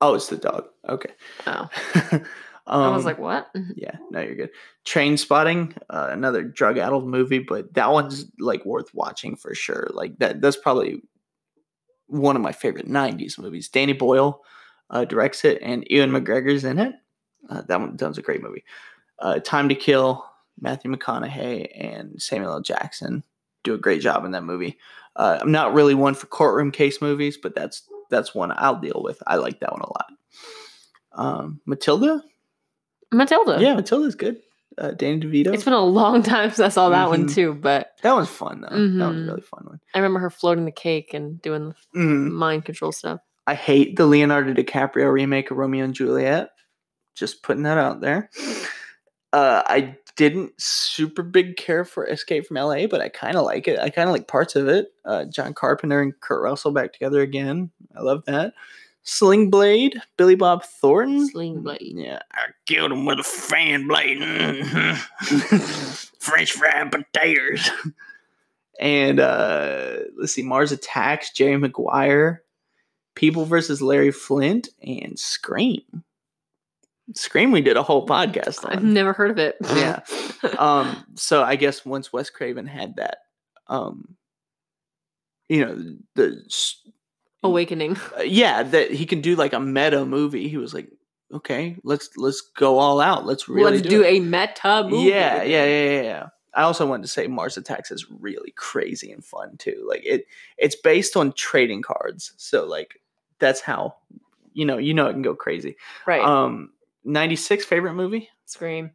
Oh, 0.00 0.14
it's 0.14 0.26
the 0.26 0.36
dog. 0.36 0.66
Okay. 0.88 1.10
Oh. 1.46 1.68
um, 2.10 2.22
I 2.66 2.88
was 2.88 3.04
like, 3.04 3.20
what? 3.20 3.48
yeah, 3.76 3.96
no, 4.10 4.20
you're 4.20 4.34
good. 4.34 4.50
Trainspotting, 4.84 5.76
uh, 5.88 6.08
another 6.10 6.42
drug 6.42 6.76
addled 6.78 7.06
movie, 7.06 7.38
but 7.38 7.72
that 7.74 7.90
one's 7.92 8.26
like 8.40 8.66
worth 8.66 8.92
watching 8.92 9.36
for 9.36 9.54
sure. 9.54 9.88
Like 9.94 10.18
that, 10.18 10.40
that's 10.40 10.56
probably 10.56 11.02
one 12.08 12.34
of 12.34 12.42
my 12.42 12.52
favorite 12.52 12.88
'90s 12.88 13.38
movies. 13.38 13.68
Danny 13.68 13.92
Boyle 13.92 14.42
uh, 14.90 15.04
directs 15.04 15.44
it, 15.44 15.62
and 15.62 15.86
Ewan 15.88 16.10
McGregor's 16.10 16.64
in 16.64 16.80
it. 16.80 16.94
Uh, 17.48 17.62
that 17.68 17.80
one, 17.80 17.96
that 17.96 18.04
one's 18.04 18.18
a 18.18 18.22
great 18.22 18.42
movie. 18.42 18.64
Uh, 19.20 19.38
Time 19.38 19.68
to 19.68 19.76
Kill, 19.76 20.24
Matthew 20.60 20.90
McConaughey 20.90 21.68
and 21.76 22.20
Samuel 22.20 22.54
L. 22.54 22.60
Jackson 22.60 23.22
do 23.62 23.74
a 23.74 23.78
great 23.78 24.00
job 24.00 24.24
in 24.24 24.32
that 24.32 24.42
movie. 24.42 24.78
Uh, 25.16 25.38
I'm 25.40 25.52
not 25.52 25.74
really 25.74 25.94
one 25.94 26.14
for 26.14 26.26
courtroom 26.26 26.70
case 26.70 27.00
movies, 27.02 27.36
but 27.42 27.54
that's 27.54 27.82
that's 28.10 28.34
one 28.34 28.52
I'll 28.54 28.80
deal 28.80 29.00
with. 29.04 29.22
I 29.26 29.36
like 29.36 29.60
that 29.60 29.72
one 29.72 29.82
a 29.82 29.88
lot. 29.88 30.06
Um, 31.12 31.60
Matilda, 31.66 32.22
Matilda. 33.12 33.58
yeah, 33.60 33.74
Matilda's 33.74 34.14
good. 34.14 34.40
Uh, 34.78 34.92
Danny 34.92 35.20
DeVito. 35.20 35.52
It's 35.52 35.64
been 35.64 35.74
a 35.74 35.84
long 35.84 36.22
time 36.22 36.48
since 36.48 36.60
I 36.60 36.68
saw 36.70 36.88
that 36.90 37.08
one 37.10 37.26
Mhm. 37.26 37.34
too, 37.34 37.52
but 37.54 37.90
that 38.02 38.12
one's 38.14 38.30
fun 38.30 38.62
though. 38.62 38.68
That 38.70 39.08
was 39.08 39.16
a 39.18 39.24
really 39.26 39.40
fun 39.42 39.64
one. 39.66 39.80
I 39.94 39.98
remember 39.98 40.20
her 40.20 40.30
floating 40.30 40.64
the 40.64 40.72
cake 40.72 41.12
and 41.12 41.40
doing 41.42 41.74
the 41.92 41.98
Mhm. 41.98 42.30
mind 42.30 42.64
control 42.64 42.90
stuff. 42.92 43.20
I 43.46 43.54
hate 43.54 43.96
the 43.96 44.06
Leonardo 44.06 44.54
DiCaprio 44.54 45.12
remake 45.12 45.50
of 45.50 45.58
Romeo 45.58 45.84
and 45.84 45.92
Juliet. 45.94 46.50
Just 47.14 47.42
putting 47.42 47.64
that 47.64 47.76
out 47.76 48.00
there. 48.00 48.30
Uh, 49.34 49.62
I 49.66 49.96
didn't 50.16 50.52
super 50.60 51.22
big 51.22 51.56
care 51.56 51.84
for 51.84 52.06
Escape 52.06 52.46
from 52.46 52.56
LA, 52.56 52.86
but 52.86 53.00
I 53.00 53.08
kind 53.08 53.36
of 53.36 53.44
like 53.44 53.66
it. 53.68 53.78
I 53.78 53.90
kind 53.90 54.08
of 54.08 54.12
like 54.12 54.28
parts 54.28 54.56
of 54.56 54.68
it. 54.68 54.92
Uh, 55.04 55.24
John 55.24 55.54
Carpenter 55.54 56.00
and 56.02 56.18
Kurt 56.20 56.42
Russell 56.42 56.72
back 56.72 56.92
together 56.92 57.20
again. 57.22 57.70
I 57.96 58.00
love 58.02 58.24
that. 58.26 58.54
Sling 59.04 59.50
Blade, 59.50 60.00
Billy 60.16 60.36
Bob 60.36 60.62
Thornton. 60.64 61.28
Sling 61.28 61.62
Blade. 61.62 61.80
Yeah, 61.96 62.20
I 62.32 62.50
killed 62.66 62.92
him 62.92 63.04
with 63.04 63.18
a 63.18 63.24
fan 63.24 63.88
blade. 63.88 64.18
Mhm. 64.22 66.08
French 66.20 66.52
fried 66.52 66.92
potatoes. 66.92 67.68
And 68.78 69.18
uh, 69.20 69.96
let's 70.16 70.32
see, 70.32 70.42
Mars 70.42 70.72
Attacks, 70.72 71.30
Jerry 71.32 71.56
Maguire, 71.56 72.42
People 73.14 73.44
versus 73.44 73.82
Larry 73.82 74.10
Flynt, 74.12 74.68
and 74.82 75.18
Scream. 75.18 75.82
Scream, 77.14 77.52
we 77.52 77.60
did 77.60 77.76
a 77.76 77.82
whole 77.82 78.06
podcast 78.06 78.64
I've 78.64 78.84
never 78.84 79.12
heard 79.12 79.30
of 79.30 79.38
it. 79.38 79.56
yeah. 79.74 80.00
Um, 80.58 81.04
so 81.14 81.42
I 81.42 81.54
guess 81.54 81.84
once 81.84 82.12
Wes 82.12 82.28
Craven 82.28 82.66
had 82.66 82.96
that, 82.96 83.18
um, 83.68 84.16
you 85.48 85.64
know, 85.64 85.96
the 86.16 86.42
Awakening. 87.44 87.96
uh, 88.18 88.22
yeah, 88.22 88.62
that 88.62 88.90
he 88.90 89.06
can 89.06 89.20
do 89.20 89.36
like 89.36 89.52
a 89.52 89.60
meta 89.60 90.04
movie. 90.04 90.48
He 90.48 90.56
was 90.56 90.74
like, 90.74 90.88
okay, 91.32 91.76
let's 91.84 92.10
let's 92.16 92.40
go 92.40 92.78
all 92.78 93.00
out. 93.00 93.24
Let's 93.24 93.48
really 93.48 93.72
Let's 93.72 93.82
do, 93.82 93.88
do 93.88 94.04
a 94.04 94.20
meta 94.20 94.86
movie. 94.88 95.08
Yeah, 95.08 95.42
yeah, 95.42 95.64
yeah, 95.64 95.90
yeah, 95.90 96.02
yeah. 96.02 96.26
I 96.54 96.62
also 96.62 96.86
wanted 96.86 97.02
to 97.02 97.08
say 97.08 97.26
Mars 97.28 97.56
Attacks 97.56 97.90
is 97.90 98.06
really 98.10 98.52
crazy 98.56 99.10
and 99.10 99.24
fun 99.24 99.56
too. 99.56 99.86
Like 99.88 100.02
it, 100.04 100.26
it's 100.58 100.76
based 100.76 101.16
on 101.16 101.32
trading 101.32 101.82
cards, 101.82 102.32
so 102.36 102.66
like 102.66 103.00
that's 103.38 103.60
how 103.60 103.96
you 104.52 104.64
know 104.64 104.78
you 104.78 104.94
know 104.94 105.06
it 105.06 105.12
can 105.12 105.22
go 105.22 105.34
crazy. 105.34 105.76
Right. 106.06 106.20
Um, 106.22 106.71
ninety 107.04 107.36
six 107.36 107.64
favorite 107.64 107.94
movie. 107.94 108.28
Scream. 108.46 108.92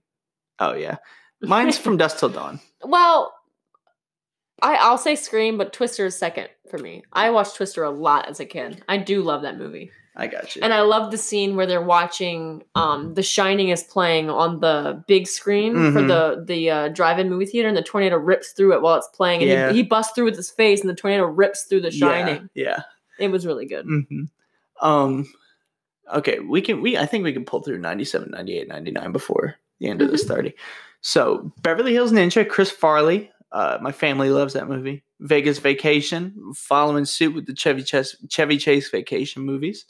Oh 0.59 0.73
yeah, 0.73 0.97
mine's 1.41 1.77
from 1.77 1.97
Dusk 1.97 2.19
Till 2.19 2.29
Dawn. 2.29 2.59
Well, 2.83 3.33
I 4.61 4.75
I'll 4.75 4.97
say 4.97 5.15
Scream, 5.15 5.57
but 5.57 5.73
Twister 5.73 6.05
is 6.05 6.15
second 6.17 6.49
for 6.69 6.77
me. 6.77 7.03
I 7.13 7.29
watched 7.31 7.55
Twister 7.55 7.83
a 7.83 7.89
lot 7.89 8.27
as 8.29 8.39
a 8.39 8.45
kid. 8.45 8.83
I 8.87 8.97
do 8.97 9.21
love 9.21 9.41
that 9.43 9.57
movie. 9.57 9.91
I 10.15 10.25
got 10.25 10.55
you. 10.55 10.63
And 10.63 10.73
I 10.73 10.81
love 10.81 11.11
the 11.11 11.17
scene 11.17 11.55
where 11.55 11.67
they're 11.67 11.81
watching 11.81 12.63
um 12.75 13.13
The 13.13 13.21
Shining 13.23 13.69
is 13.69 13.83
playing 13.83 14.29
on 14.31 14.59
the 14.59 15.03
big 15.07 15.27
screen 15.27 15.73
for 15.73 16.01
Mhm. 16.01 16.07
the 16.07 16.43
the 16.45 16.69
uh, 16.71 16.87
drive-in 16.89 17.29
movie 17.29 17.45
theater 17.45 17.67
and 17.67 17.77
the 17.77 17.83
tornado 17.83 18.17
rips 18.17 18.51
through 18.53 18.73
it 18.73 18.81
while 18.81 18.95
it's 18.95 19.07
playing 19.09 19.41
and 19.41 19.49
Yeah. 19.51 19.69
he, 19.71 19.77
he 19.77 19.83
busts 19.83 20.13
through 20.13 20.25
with 20.25 20.35
his 20.35 20.49
face 20.49 20.81
and 20.81 20.89
the 20.89 20.95
tornado 20.95 21.25
rips 21.25 21.63
through 21.65 21.81
The 21.81 21.91
Shining. 21.91 22.49
Yeah. 22.55 22.81
It 23.19 23.29
was 23.29 23.45
really 23.45 23.65
good. 23.67 23.85
hmm 23.85 24.23
Um. 24.81 25.25
Okay, 26.13 26.39
we 26.39 26.61
can. 26.61 26.81
We 26.81 26.97
I 26.97 27.05
think 27.05 27.23
we 27.23 27.33
can 27.33 27.45
pull 27.45 27.61
through 27.61 27.79
97, 27.79 28.31
98, 28.31 28.67
99 28.67 29.11
before 29.11 29.55
the 29.79 29.87
end 29.89 30.01
of 30.01 30.11
this 30.11 30.23
thirty. 30.23 30.53
So 31.01 31.51
Beverly 31.61 31.93
Hills 31.93 32.11
Ninja, 32.11 32.47
Chris 32.47 32.71
Farley. 32.71 33.31
Uh, 33.51 33.77
my 33.81 33.91
family 33.91 34.29
loves 34.29 34.53
that 34.53 34.67
movie. 34.67 35.03
Vegas 35.19 35.57
Vacation, 35.59 36.53
following 36.55 37.05
suit 37.05 37.33
with 37.33 37.45
the 37.47 37.55
Chevy 37.55 37.81
Chase, 37.83 38.15
Chevy 38.29 38.57
Chase 38.57 38.89
Vacation 38.89 39.43
movies. 39.43 39.85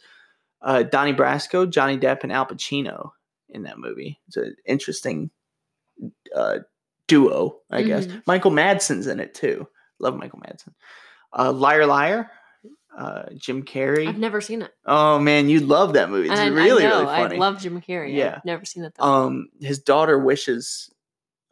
Uh, 0.62 0.84
Donnie 0.84 1.14
Brasco, 1.14 1.70
Johnny 1.70 1.98
Depp, 1.98 2.24
and 2.24 2.32
Al 2.32 2.46
Pacino 2.46 3.12
in 3.50 3.64
that 3.64 3.78
movie. 3.80 4.20
It's 4.28 4.38
an 4.38 4.56
interesting 4.66 5.30
uh, 6.36 6.60
duo, 7.08 7.58
I 7.72 7.82
guess. 7.84 8.08
Mhm. 8.08 8.24
Michael 8.28 8.52
Madsen's 8.52 9.08
in 9.08 9.20
it 9.20 9.34
too. 9.34 9.68
Love 10.00 10.16
Michael 10.18 10.40
Madsen. 10.40 10.74
Uh, 11.38 11.52
Liar 11.52 11.86
Liar, 11.86 12.32
uh, 12.98 13.24
Jim 13.36 13.64
Carrey. 13.64 14.08
I've 14.08 14.18
never 14.18 14.42
seen 14.42 14.62
it. 14.64 14.72
Oh 14.86 15.20
man, 15.20 15.48
you'd 15.50 15.64
love 15.64 15.94
that 15.94 16.10
movie. 16.10 16.30
It's 16.30 16.40
And 16.40 16.54
I- 16.54 16.64
really, 16.64 16.84
I 16.86 16.90
know, 16.90 16.96
really 17.04 17.06
funny. 17.16 17.36
I 17.36 17.40
love 17.40 17.60
Jim 17.62 17.80
Carrey. 17.82 18.14
Yeah. 18.14 18.36
I've 18.38 18.46
never 18.46 18.66
seen 18.66 18.84
it 18.84 18.94
though. 18.98 19.04
um, 19.06 19.50
his 19.62 19.80
daughter 19.80 20.18
wishes 20.20 20.90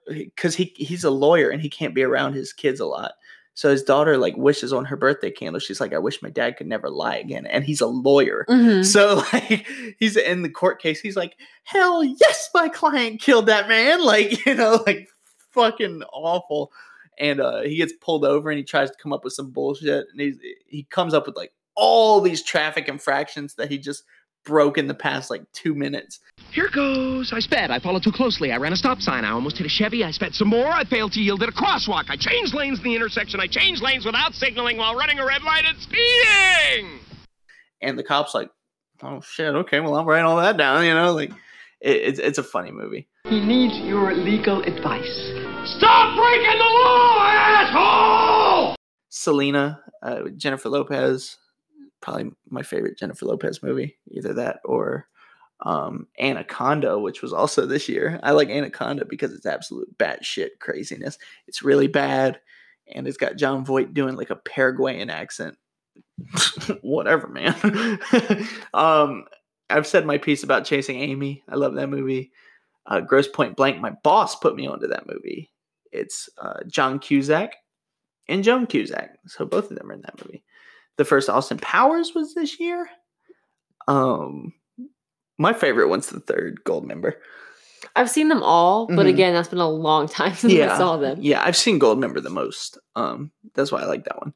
because 0.08 0.56
he 0.56 0.74
he's 0.76 1.04
a 1.04 1.10
lawyer 1.12 1.50
and 1.50 1.62
he 1.62 1.70
can't 1.70 1.94
be 1.96 2.04
around 2.04 2.34
his 2.34 2.52
kids 2.54 2.80
a 2.80 2.86
lot. 2.86 3.14
So 3.58 3.70
his 3.72 3.84
daughter 3.84 4.18
like 4.18 4.36
wishes 4.36 4.74
on 4.74 4.84
her 4.86 4.98
birthday 4.98 5.32
candle. 5.32 5.60
She's 5.62 5.80
like, 5.80 5.94
"I 5.94 5.98
wish 5.98 6.22
my 6.22 6.30
dad 6.30 6.58
could 6.58 6.68
never 6.68 6.90
lie 6.90 7.16
again." 7.16 7.46
And 7.46 7.64
he's 7.64 7.80
a 7.80 7.88
lawyer, 7.88 8.46
Mhm. 8.50 8.84
so 8.86 9.24
like 9.34 9.66
he's 9.98 10.18
in 10.18 10.42
the 10.42 10.50
court 10.50 10.82
case. 10.82 11.00
He's 11.00 11.16
like, 11.16 11.38
"Hell 11.64 12.04
yes, 12.04 12.50
my 12.54 12.68
client 12.70 13.22
killed 13.22 13.46
that 13.46 13.68
man!" 13.70 14.04
Like 14.04 14.46
you 14.46 14.56
know, 14.56 14.84
like 14.86 15.08
fucking 15.52 16.04
awful. 16.12 16.72
And 17.20 17.40
uh, 17.40 17.62
he 17.62 17.78
gets 17.78 17.94
pulled 18.02 18.26
over 18.26 18.50
and 18.50 18.58
he 18.58 18.64
tries 18.64 18.90
to 18.92 18.98
come 19.02 19.14
up 19.14 19.24
with 19.24 19.34
some 19.34 19.52
bullshit. 19.52 20.08
And 20.12 20.20
he's, 20.20 20.38
he 20.68 20.84
comes 20.84 21.14
up 21.14 21.26
with 21.26 21.36
like 21.36 21.52
all 21.76 22.22
these 22.22 22.44
traffic 22.44 22.88
infractions 22.88 23.56
that 23.56 23.70
he 23.70 23.78
just 23.78 24.04
broke 24.46 24.78
in 24.78 24.88
the 24.88 24.94
past 24.94 25.30
like 25.30 25.44
two 25.52 25.74
minutes. 25.74 26.20
Here 26.52 26.70
goes. 26.74 27.34
I 27.34 27.40
sped. 27.40 27.72
I 27.72 27.80
followed 27.80 28.04
too 28.04 28.12
closely. 28.12 28.52
I 28.52 28.58
ran 28.58 28.72
a 28.74 28.78
stop 28.78 29.00
sign. 29.00 29.26
I 29.26 29.32
almost 29.32 29.58
hit 29.58 29.66
a 29.66 29.70
Chevy. 29.70 30.04
I 30.04 30.12
sped 30.12 30.34
some 30.34 30.48
more. 30.48 30.68
I 30.68 30.84
failed 30.84 31.14
to 31.14 31.20
yield 31.20 31.44
at 31.44 31.50
a 31.50 31.52
crosswalk. 31.52 32.06
I 32.10 32.16
changed 32.16 32.54
lanes 32.54 32.78
in 32.78 32.86
the 32.86 32.96
intersection. 32.96 33.40
I 33.40 33.48
changed 33.48 33.82
lanes 33.82 34.06
without 34.06 34.34
signaling 34.34 34.78
while 34.78 34.96
running 34.96 35.20
a 35.20 35.26
red 35.26 35.42
light 35.44 35.66
and 35.66 35.78
speeding. 35.80 37.00
and 37.82 37.98
the 38.00 38.04
cops 38.04 38.34
like, 38.34 38.50
oh 39.04 39.22
shit, 39.22 39.54
okay, 39.56 39.80
well 39.80 39.96
I'll 39.96 40.06
write 40.06 40.24
all 40.24 40.38
that 40.38 40.58
down. 40.58 40.86
You 40.86 40.94
know, 40.94 41.14
like 41.14 41.32
it, 41.82 41.98
it's 41.98 42.20
it's 42.20 42.38
a 42.38 42.44
funny 42.44 42.72
movie. 42.72 43.08
He 43.26 43.42
needs 43.42 43.78
your 43.80 44.14
legal 44.14 44.62
advice. 44.64 45.45
Stop 45.66 46.16
breaking 46.16 46.60
the 46.60 46.64
law, 46.64 47.18
asshole! 47.20 48.76
Selena, 49.10 49.82
uh, 50.04 50.30
Jennifer 50.38 50.70
Lopez, 50.70 51.38
probably 52.02 52.30
my 52.52 52.62
favorite 52.62 53.00
Jennifer 53.00 53.26
Lopez 53.26 53.64
movie. 53.64 53.98
Either 54.12 54.32
that 54.36 54.60
or 54.64 55.08
um, 55.62 56.06
Anaconda, 56.20 57.00
which 57.00 57.24
was 57.24 57.34
also 57.34 57.66
this 57.66 57.90
year. 57.90 58.20
I 58.22 58.32
like 58.32 58.50
Anaconda 58.50 59.06
because 59.06 59.34
it's 59.34 59.48
absolute 59.48 59.98
batshit 59.98 60.60
craziness. 60.60 61.18
It's 61.48 61.64
really 61.64 61.88
bad, 61.88 62.40
and 62.94 63.08
it's 63.08 63.18
got 63.18 63.38
Jon 63.38 63.66
Voight 63.66 63.92
doing 63.92 64.16
like 64.16 64.30
a 64.30 64.36
Paraguayan 64.36 65.10
accent. 65.10 65.58
Whatever, 66.82 67.28
man. 67.28 68.00
um, 68.76 69.26
I've 69.72 69.88
said 69.88 70.06
my 70.06 70.20
piece 70.20 70.44
about 70.44 70.66
Chasing 70.66 71.00
Amy. 71.00 71.44
I 71.50 71.56
love 71.56 71.74
that 71.74 71.90
movie. 71.90 72.32
Uh, 72.86 73.00
Grosse 73.00 73.28
Pointe 73.28 73.56
Blank. 73.56 73.82
My 73.82 73.94
boss 74.04 74.36
put 74.36 74.56
me 74.56 74.68
onto 74.68 74.88
that 74.90 75.08
movie. 75.08 75.50
It's 75.96 76.30
uh, 76.38 76.60
John 76.68 77.00
Cusack 77.00 77.56
and 78.28 78.44
Joan 78.44 78.68
Cusack. 78.68 79.12
So 79.28 79.46
both 79.46 79.70
of 79.72 79.78
them 79.78 79.90
are 79.90 79.94
in 79.94 80.02
that 80.02 80.24
movie. 80.26 80.44
The 80.98 81.06
first 81.06 81.30
Austin 81.30 81.58
Powers 81.58 82.14
was 82.16 82.34
this 82.34 82.60
year. 82.60 82.88
Um, 83.88 84.54
my 85.38 85.54
favorite 85.54 85.90
one's 85.90 86.08
the 86.08 86.20
third 86.20 86.62
Goldmember. 86.66 87.14
I've 87.96 88.10
seen 88.10 88.30
them 88.30 88.42
all, 88.42 88.88
but 88.88 89.06
Mhm. 89.06 89.10
again, 89.10 89.34
that's 89.34 89.50
been 89.50 89.60
a 89.60 89.70
long 89.70 90.08
time 90.20 90.34
since 90.34 90.54
I 90.54 90.78
saw 90.78 90.98
them. 90.98 91.20
Yeah, 91.22 91.44
I've 91.44 91.58
seen 91.58 91.80
Goldmember 91.80 92.22
the 92.24 92.30
most. 92.30 92.78
Um, 92.96 93.32
that's 93.54 93.72
why 93.72 93.82
I 93.82 93.86
like 93.86 94.06
that 94.06 94.18
one. 94.20 94.34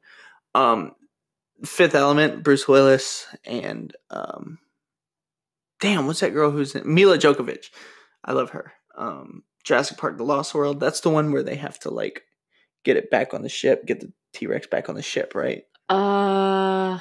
Um, 0.54 0.92
Fifth 1.64 1.94
Element, 1.94 2.42
Bruce 2.42 2.66
Willis, 2.68 3.26
and 3.44 3.94
um, 4.10 4.58
damn, 5.80 6.06
what's 6.06 6.20
that 6.20 6.32
girl 6.32 6.50
who's 6.50 6.74
in 6.74 6.94
Milla 6.94 7.18
Jovovich? 7.18 7.66
I 8.24 8.32
love 8.32 8.50
her. 8.50 8.72
Um, 8.96 9.42
Jurassic 9.64 9.98
Park: 9.98 10.16
The 10.16 10.24
Lost 10.24 10.54
World. 10.54 10.80
That's 10.80 11.00
the 11.00 11.10
one 11.10 11.32
where 11.32 11.42
they 11.42 11.56
have 11.56 11.78
to 11.80 11.90
like 11.90 12.22
get 12.84 12.96
it 12.96 13.10
back 13.10 13.34
on 13.34 13.42
the 13.42 13.48
ship, 13.48 13.86
get 13.86 14.00
the 14.00 14.12
T 14.32 14.46
Rex 14.46 14.66
back 14.66 14.88
on 14.88 14.94
the 14.94 15.02
ship, 15.02 15.34
right? 15.34 15.62
Uh, 15.88 16.98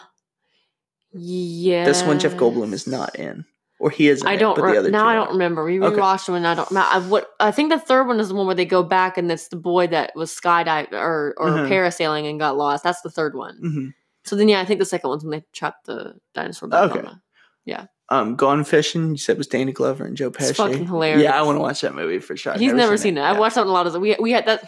yeah. 1.13 1.85
This 1.85 2.03
one 2.03 2.19
Jeff 2.19 2.35
Goldblum 2.35 2.73
is 2.73 2.85
not 2.87 3.15
in, 3.17 3.45
or 3.79 3.89
he 3.89 4.07
is. 4.07 4.23
I 4.25 4.35
don't. 4.35 4.55
but 4.55 4.63
Re- 4.63 4.73
the 4.73 4.79
other 4.79 4.91
now 4.91 5.03
two 5.03 5.09
I 5.09 5.13
don't 5.15 5.31
remember. 5.31 5.63
We 5.65 5.81
Okay. 5.81 5.95
rewatched 5.95 6.25
them, 6.27 6.35
and 6.35 6.47
I 6.47 6.53
don't. 6.55 6.75
I 6.75 6.99
what 7.07 7.29
I 7.39 7.51
think 7.51 7.71
the 7.71 7.79
third 7.79 8.07
one 8.07 8.19
is 8.19 8.29
the 8.29 8.35
one 8.35 8.45
where 8.45 8.55
they 8.55 8.65
go 8.65 8.83
back, 8.83 9.17
and 9.17 9.31
it's 9.31 9.47
the 9.47 9.55
boy 9.55 9.87
that 9.87 10.11
was 10.15 10.31
skydive 10.35 10.91
or 10.93 11.33
or 11.37 11.47
Mhm. 11.49 11.69
parasailing 11.69 12.29
and 12.29 12.39
got 12.39 12.57
lost. 12.57 12.83
That's 12.83 13.01
the 13.01 13.09
third 13.09 13.35
one. 13.35 13.59
Mhm. 13.63 13.93
So 14.25 14.35
then, 14.35 14.49
yeah, 14.49 14.59
I 14.59 14.65
think 14.65 14.79
the 14.79 14.85
second 14.85 15.09
one's 15.09 15.23
when 15.23 15.31
they 15.31 15.45
trapped 15.53 15.85
the 15.85 16.15
dinosaur. 16.35 16.69
Back 16.69 16.91
Okay. 16.91 16.99
On 16.99 17.05
the, 17.05 17.21
yeah, 17.65 17.85
Um, 18.11 18.35
Gone 18.35 18.63
Fishing. 18.63 19.11
You 19.11 19.17
said 19.17 19.37
was 19.37 19.47
Danny 19.47 19.71
Glover 19.71 20.05
and 20.05 20.17
Joe 20.17 20.31
Pesci. 20.31 20.49
It's 20.49 20.57
fucking 20.57 20.87
hilarious. 20.87 21.21
Yeah, 21.23 21.37
I 21.39 21.43
want 21.43 21.57
to 21.57 21.61
watch 21.61 21.81
that 21.81 21.93
movie 21.93 22.19
for 22.19 22.35
sure. 22.35 22.53
I've 22.53 22.59
he's 22.59 22.73
never, 22.73 22.97
seen, 22.97 23.17
it. 23.17 23.21
I've 23.21 23.35
Yeah. 23.35 23.39
watched 23.39 23.55
that 23.55 23.67
a 23.67 23.71
lot 23.71 23.85
of. 23.87 23.93
We 24.01 24.15
we 24.19 24.31
had 24.31 24.45
that. 24.47 24.63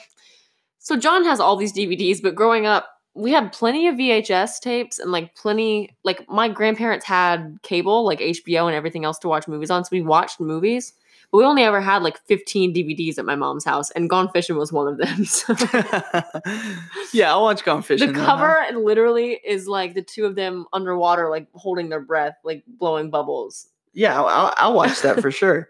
So 0.80 0.96
John 0.96 1.24
has 1.26 1.40
all 1.40 1.56
these 1.56 1.74
DVDs, 1.74 2.22
but 2.22 2.36
growing 2.36 2.66
up, 2.66 2.88
we 3.14 3.32
had 3.32 3.52
plenty 3.52 3.88
of 3.88 3.96
VHS 3.96 4.60
tapes 4.62 5.00
and 5.00 5.12
like 5.12 5.36
plenty. 5.36 5.96
Like 6.04 6.30
my 6.30 6.50
grandparents 6.50 7.06
had 7.06 7.58
cable, 7.64 8.06
like 8.06 8.20
HBO 8.20 8.68
and 8.68 8.76
everything 8.76 9.06
else 9.06 9.18
to 9.20 9.28
watch 9.28 9.48
movies 9.48 9.72
on. 9.72 9.84
So 9.84 9.90
we 9.92 10.02
watched 10.02 10.40
movies, 10.40 10.94
but 11.32 11.38
we 11.38 11.46
only 11.46 11.64
ever 11.64 11.80
had 11.82 12.04
like 12.04 12.20
15 12.28 12.74
DVDs 12.74 13.18
at 13.18 13.26
my 13.26 13.36
mom's 13.36 13.64
house, 13.66 13.90
and 13.92 14.10
Gone 14.10 14.30
Fishing 14.32 14.58
was 14.58 14.72
one 14.72 14.88
of 14.88 14.98
them. 14.98 15.26
So 15.26 15.54
Yeah, 17.14 17.32
I'll 17.32 17.44
watch 17.44 17.64
Gone 17.64 17.82
Fishing. 17.82 18.14
the 18.14 18.20
cover 18.20 18.64
literally 18.76 19.40
is 19.46 19.68
like 19.68 19.94
the 19.94 20.02
two 20.02 20.26
of 20.26 20.36
them 20.36 20.66
underwater, 20.74 21.30
like 21.30 21.48
holding 21.54 21.90
their 21.90 22.02
breath, 22.02 22.36
like 22.44 22.64
blowing 22.68 23.10
bubbles. 23.10 23.68
Yeah, 23.94 24.18
I'll, 24.20 24.28
I'll, 24.28 24.54
I'll 24.58 24.74
watch 24.74 25.02
that 25.02 25.22
for 25.22 25.32
sure. 25.42 25.70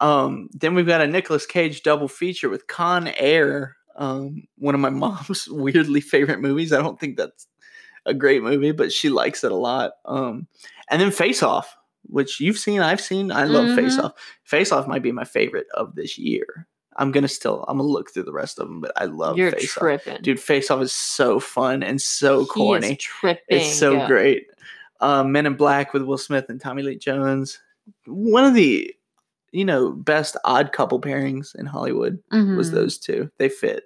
Um, 0.00 0.48
then 0.52 0.74
we've 0.74 0.86
got 0.86 1.00
a 1.02 1.06
Nicolas 1.06 1.46
Cage 1.46 1.82
double 1.82 2.08
feature 2.08 2.48
with 2.48 2.66
Con 2.66 3.08
Air, 3.08 3.76
um, 3.96 4.44
one 4.56 4.74
of 4.74 4.80
my 4.80 4.90
mom's 4.90 5.46
weirdly 5.50 6.00
favorite 6.00 6.40
movies. 6.40 6.72
I 6.72 6.80
don't 6.80 6.98
think 6.98 7.16
that's 7.16 7.46
a 8.06 8.14
great 8.14 8.42
movie, 8.42 8.72
but 8.72 8.92
she 8.92 9.10
likes 9.10 9.44
it 9.44 9.52
a 9.52 9.56
lot. 9.56 9.92
Um, 10.06 10.46
and 10.88 11.02
then 11.02 11.10
Face 11.10 11.42
Off, 11.42 11.76
which 12.04 12.40
you've 12.40 12.58
seen, 12.58 12.80
I've 12.80 13.00
seen. 13.00 13.30
I 13.32 13.44
love 13.44 13.74
Face 13.76 13.96
Mhm. 13.96 14.04
Off. 14.04 14.12
Face 14.44 14.72
Off 14.72 14.86
might 14.86 15.02
be 15.02 15.12
my 15.12 15.24
favorite 15.24 15.66
of 15.74 15.94
this 15.94 16.18
year. 16.18 16.66
I'm 16.96 17.12
gonna 17.12 17.28
still, 17.28 17.64
I'm 17.68 17.78
gonna 17.78 17.88
look 17.88 18.10
through 18.10 18.24
the 18.24 18.32
rest 18.32 18.58
of 18.58 18.66
them, 18.68 18.80
but 18.80 18.92
I 18.96 19.04
love 19.04 19.38
You're 19.38 19.52
Face 19.52 19.76
Off. 19.76 19.80
tripping. 19.80 20.18
Dude, 20.22 20.40
Face 20.40 20.70
Off 20.70 20.82
is 20.82 20.92
so 20.92 21.38
fun 21.40 21.82
and 21.82 22.00
so 22.02 22.44
corny. 22.46 22.96
tripping. 22.96 23.42
It's 23.48 23.74
so 23.78 24.06
great. 24.06 24.48
Um, 25.00 25.32
Men 25.32 25.46
in 25.46 25.54
Black 25.54 25.94
with 25.94 26.02
Will 26.02 26.18
Smith 26.18 26.46
and 26.50 26.60
Tommy 26.60 26.82
Lee 26.82 26.96
Jones. 26.96 27.58
One 28.06 28.44
of 28.44 28.54
the, 28.54 28.94
you 29.52 29.64
know, 29.64 29.92
best 29.92 30.36
odd 30.44 30.72
couple 30.72 31.00
pairings 31.00 31.54
in 31.54 31.64
Hollywood 31.64 32.18
was 32.30 32.70
Mhm. 32.70 32.74
those 32.74 32.98
two. 32.98 33.30
They 33.38 33.48
fit. 33.48 33.84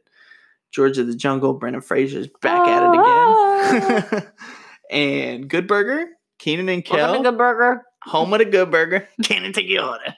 George 0.73 0.99
of 0.99 1.07
the 1.07 1.15
Jungle, 1.15 1.55
Brendan 1.55 1.83
Fraser's 1.83 2.27
back 2.43 2.67
at 2.67 2.83
it 2.83 4.11
again. 4.11 4.33
and 4.91 5.49
Good 5.49 5.69
Burger, 5.69 6.07
Kenan 6.39 6.69
and 6.69 6.85
Kel. 6.85 6.97
Welcome 6.97 7.23
to 7.25 7.31
Good 7.31 7.39
Burger. 7.39 7.83
Home 8.07 8.33
of 8.33 8.39
the 8.39 8.45
Good 8.45 8.71
Burger. 8.71 9.09
Can't 9.23 9.55
take 9.55 9.69
your 9.69 9.85
order. 9.85 10.15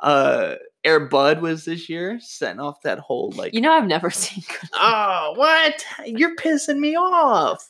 Uh, 0.00 0.54
Air 0.84 1.00
Bud 1.00 1.40
was 1.40 1.64
this 1.64 1.88
year, 1.88 2.18
setting 2.20 2.60
off 2.60 2.82
that 2.82 2.98
whole 2.98 3.32
like 3.36 3.54
You 3.54 3.60
know, 3.60 3.72
I've 3.72 3.86
never 3.86 4.10
seen 4.10 4.44
Good 4.48 4.70
oh, 4.74 5.32
what? 5.36 5.84
You're 6.04 6.36
pissing 6.36 6.78
me 6.78 6.96
off. 6.96 7.66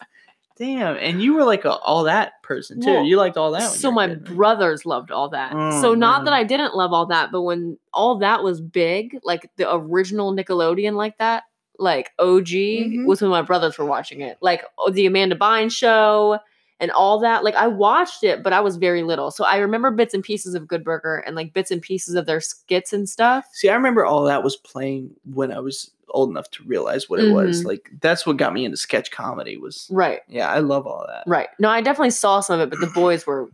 Damn. 0.56 0.96
And 0.96 1.20
you 1.20 1.34
were 1.34 1.44
like 1.44 1.64
a 1.64 1.72
all 1.72 2.04
that 2.04 2.34
person 2.42 2.80
too. 2.80 2.90
Well, 2.90 3.04
you 3.04 3.16
liked 3.16 3.36
all 3.36 3.50
that. 3.52 3.70
So 3.72 3.90
my 3.90 4.06
kid, 4.08 4.28
right? 4.28 4.36
brothers 4.36 4.86
loved 4.86 5.10
all 5.10 5.28
that. 5.30 5.52
Oh, 5.54 5.82
so 5.82 5.94
not 5.94 6.24
that. 6.24 6.32
I 6.32 6.44
didn't 6.44 6.76
love 6.76 6.92
all 6.92 7.06
that, 7.06 7.32
but 7.32 7.42
when 7.42 7.76
all 7.92 8.18
that 8.18 8.44
was 8.44 8.60
big, 8.60 9.18
like 9.24 9.50
the 9.56 9.72
original 9.72 10.32
Nickelodeon 10.34 10.94
like 10.94 11.18
that, 11.18 11.42
like 11.78 12.10
OG 12.20 12.46
Mm-hmm. 12.46 13.04
was 13.06 13.20
when 13.20 13.32
my 13.32 13.42
brothers 13.42 13.78
were 13.78 13.84
watching 13.84 14.20
it. 14.20 14.38
Like 14.40 14.62
oh, 14.78 14.90
the 14.90 15.06
Amanda 15.06 15.34
Bynes 15.36 15.72
show 15.72 16.38
and 16.84 16.92
all 16.92 17.18
that. 17.18 17.42
Like 17.42 17.56
I 17.56 17.66
watched 17.66 18.22
it, 18.22 18.44
but 18.44 18.52
I 18.52 18.60
was 18.60 18.76
very 18.76 19.02
little. 19.02 19.32
So 19.32 19.44
I 19.44 19.56
remember 19.56 19.90
bits 19.90 20.14
and 20.14 20.22
pieces 20.22 20.54
of 20.54 20.68
Good 20.68 20.84
Burger 20.84 21.16
and 21.26 21.34
like 21.34 21.52
bits 21.52 21.72
and 21.72 21.82
pieces 21.82 22.14
of 22.14 22.26
their 22.26 22.40
skits 22.40 22.92
and 22.92 23.08
stuff. 23.08 23.46
See, 23.52 23.68
I 23.68 23.74
remember 23.74 24.04
all 24.04 24.22
that 24.24 24.44
was 24.44 24.54
playing 24.56 25.10
when 25.24 25.50
I 25.50 25.58
was 25.58 25.90
old 26.10 26.30
enough 26.30 26.48
to 26.52 26.62
realize 26.64 27.10
what 27.10 27.18
it 27.18 27.32
was. 27.32 27.62
Mhm. 27.62 27.66
Like 27.66 27.90
that's 28.00 28.24
what 28.24 28.36
got 28.36 28.52
me 28.52 28.64
into 28.64 28.76
sketch 28.76 29.10
comedy 29.10 29.56
was 29.56 29.88
Right. 29.90 30.20
yeah, 30.28 30.48
I 30.48 30.60
love 30.60 30.86
all 30.86 31.04
that. 31.08 31.24
Right. 31.26 31.48
No, 31.58 31.68
I 31.70 31.80
definitely 31.80 32.10
saw 32.10 32.38
some 32.40 32.60
of 32.60 32.68
it, 32.68 32.70
but 32.78 32.86
the 32.86 32.92
boys 32.94 33.26
were 33.26 33.48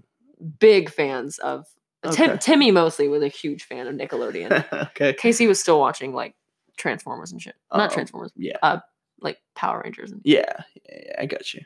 big 0.59 0.90
fans 0.90 1.39
of 1.39 1.66
Tim, 2.12 2.39
Timmy 2.39 2.70
mostly 2.70 3.09
was 3.09 3.23
a 3.23 3.28
huge 3.28 3.65
fan 3.65 3.86
of 3.86 3.94
Nickelodeon. 3.94 4.65
okay. 4.89 5.12
Casey 5.15 5.47
was 5.47 5.61
still 5.61 5.78
watching 5.78 6.12
like 6.15 6.35
Transformers 6.77 7.31
and 7.32 7.40
shit. 7.40 7.55
Not 7.73 7.90
Oh, 7.90 7.94
Transformers. 7.94 8.32
yeah. 8.36 8.57
Uh 8.62 8.81
like 9.23 9.39
Power 9.55 9.82
Rangers 9.85 10.11
and 10.11 10.23
Yeah, 10.24 10.44
yeah, 10.86 10.98
yeah, 11.07 11.12
I 11.19 11.27
got 11.27 11.52
you. 11.52 11.61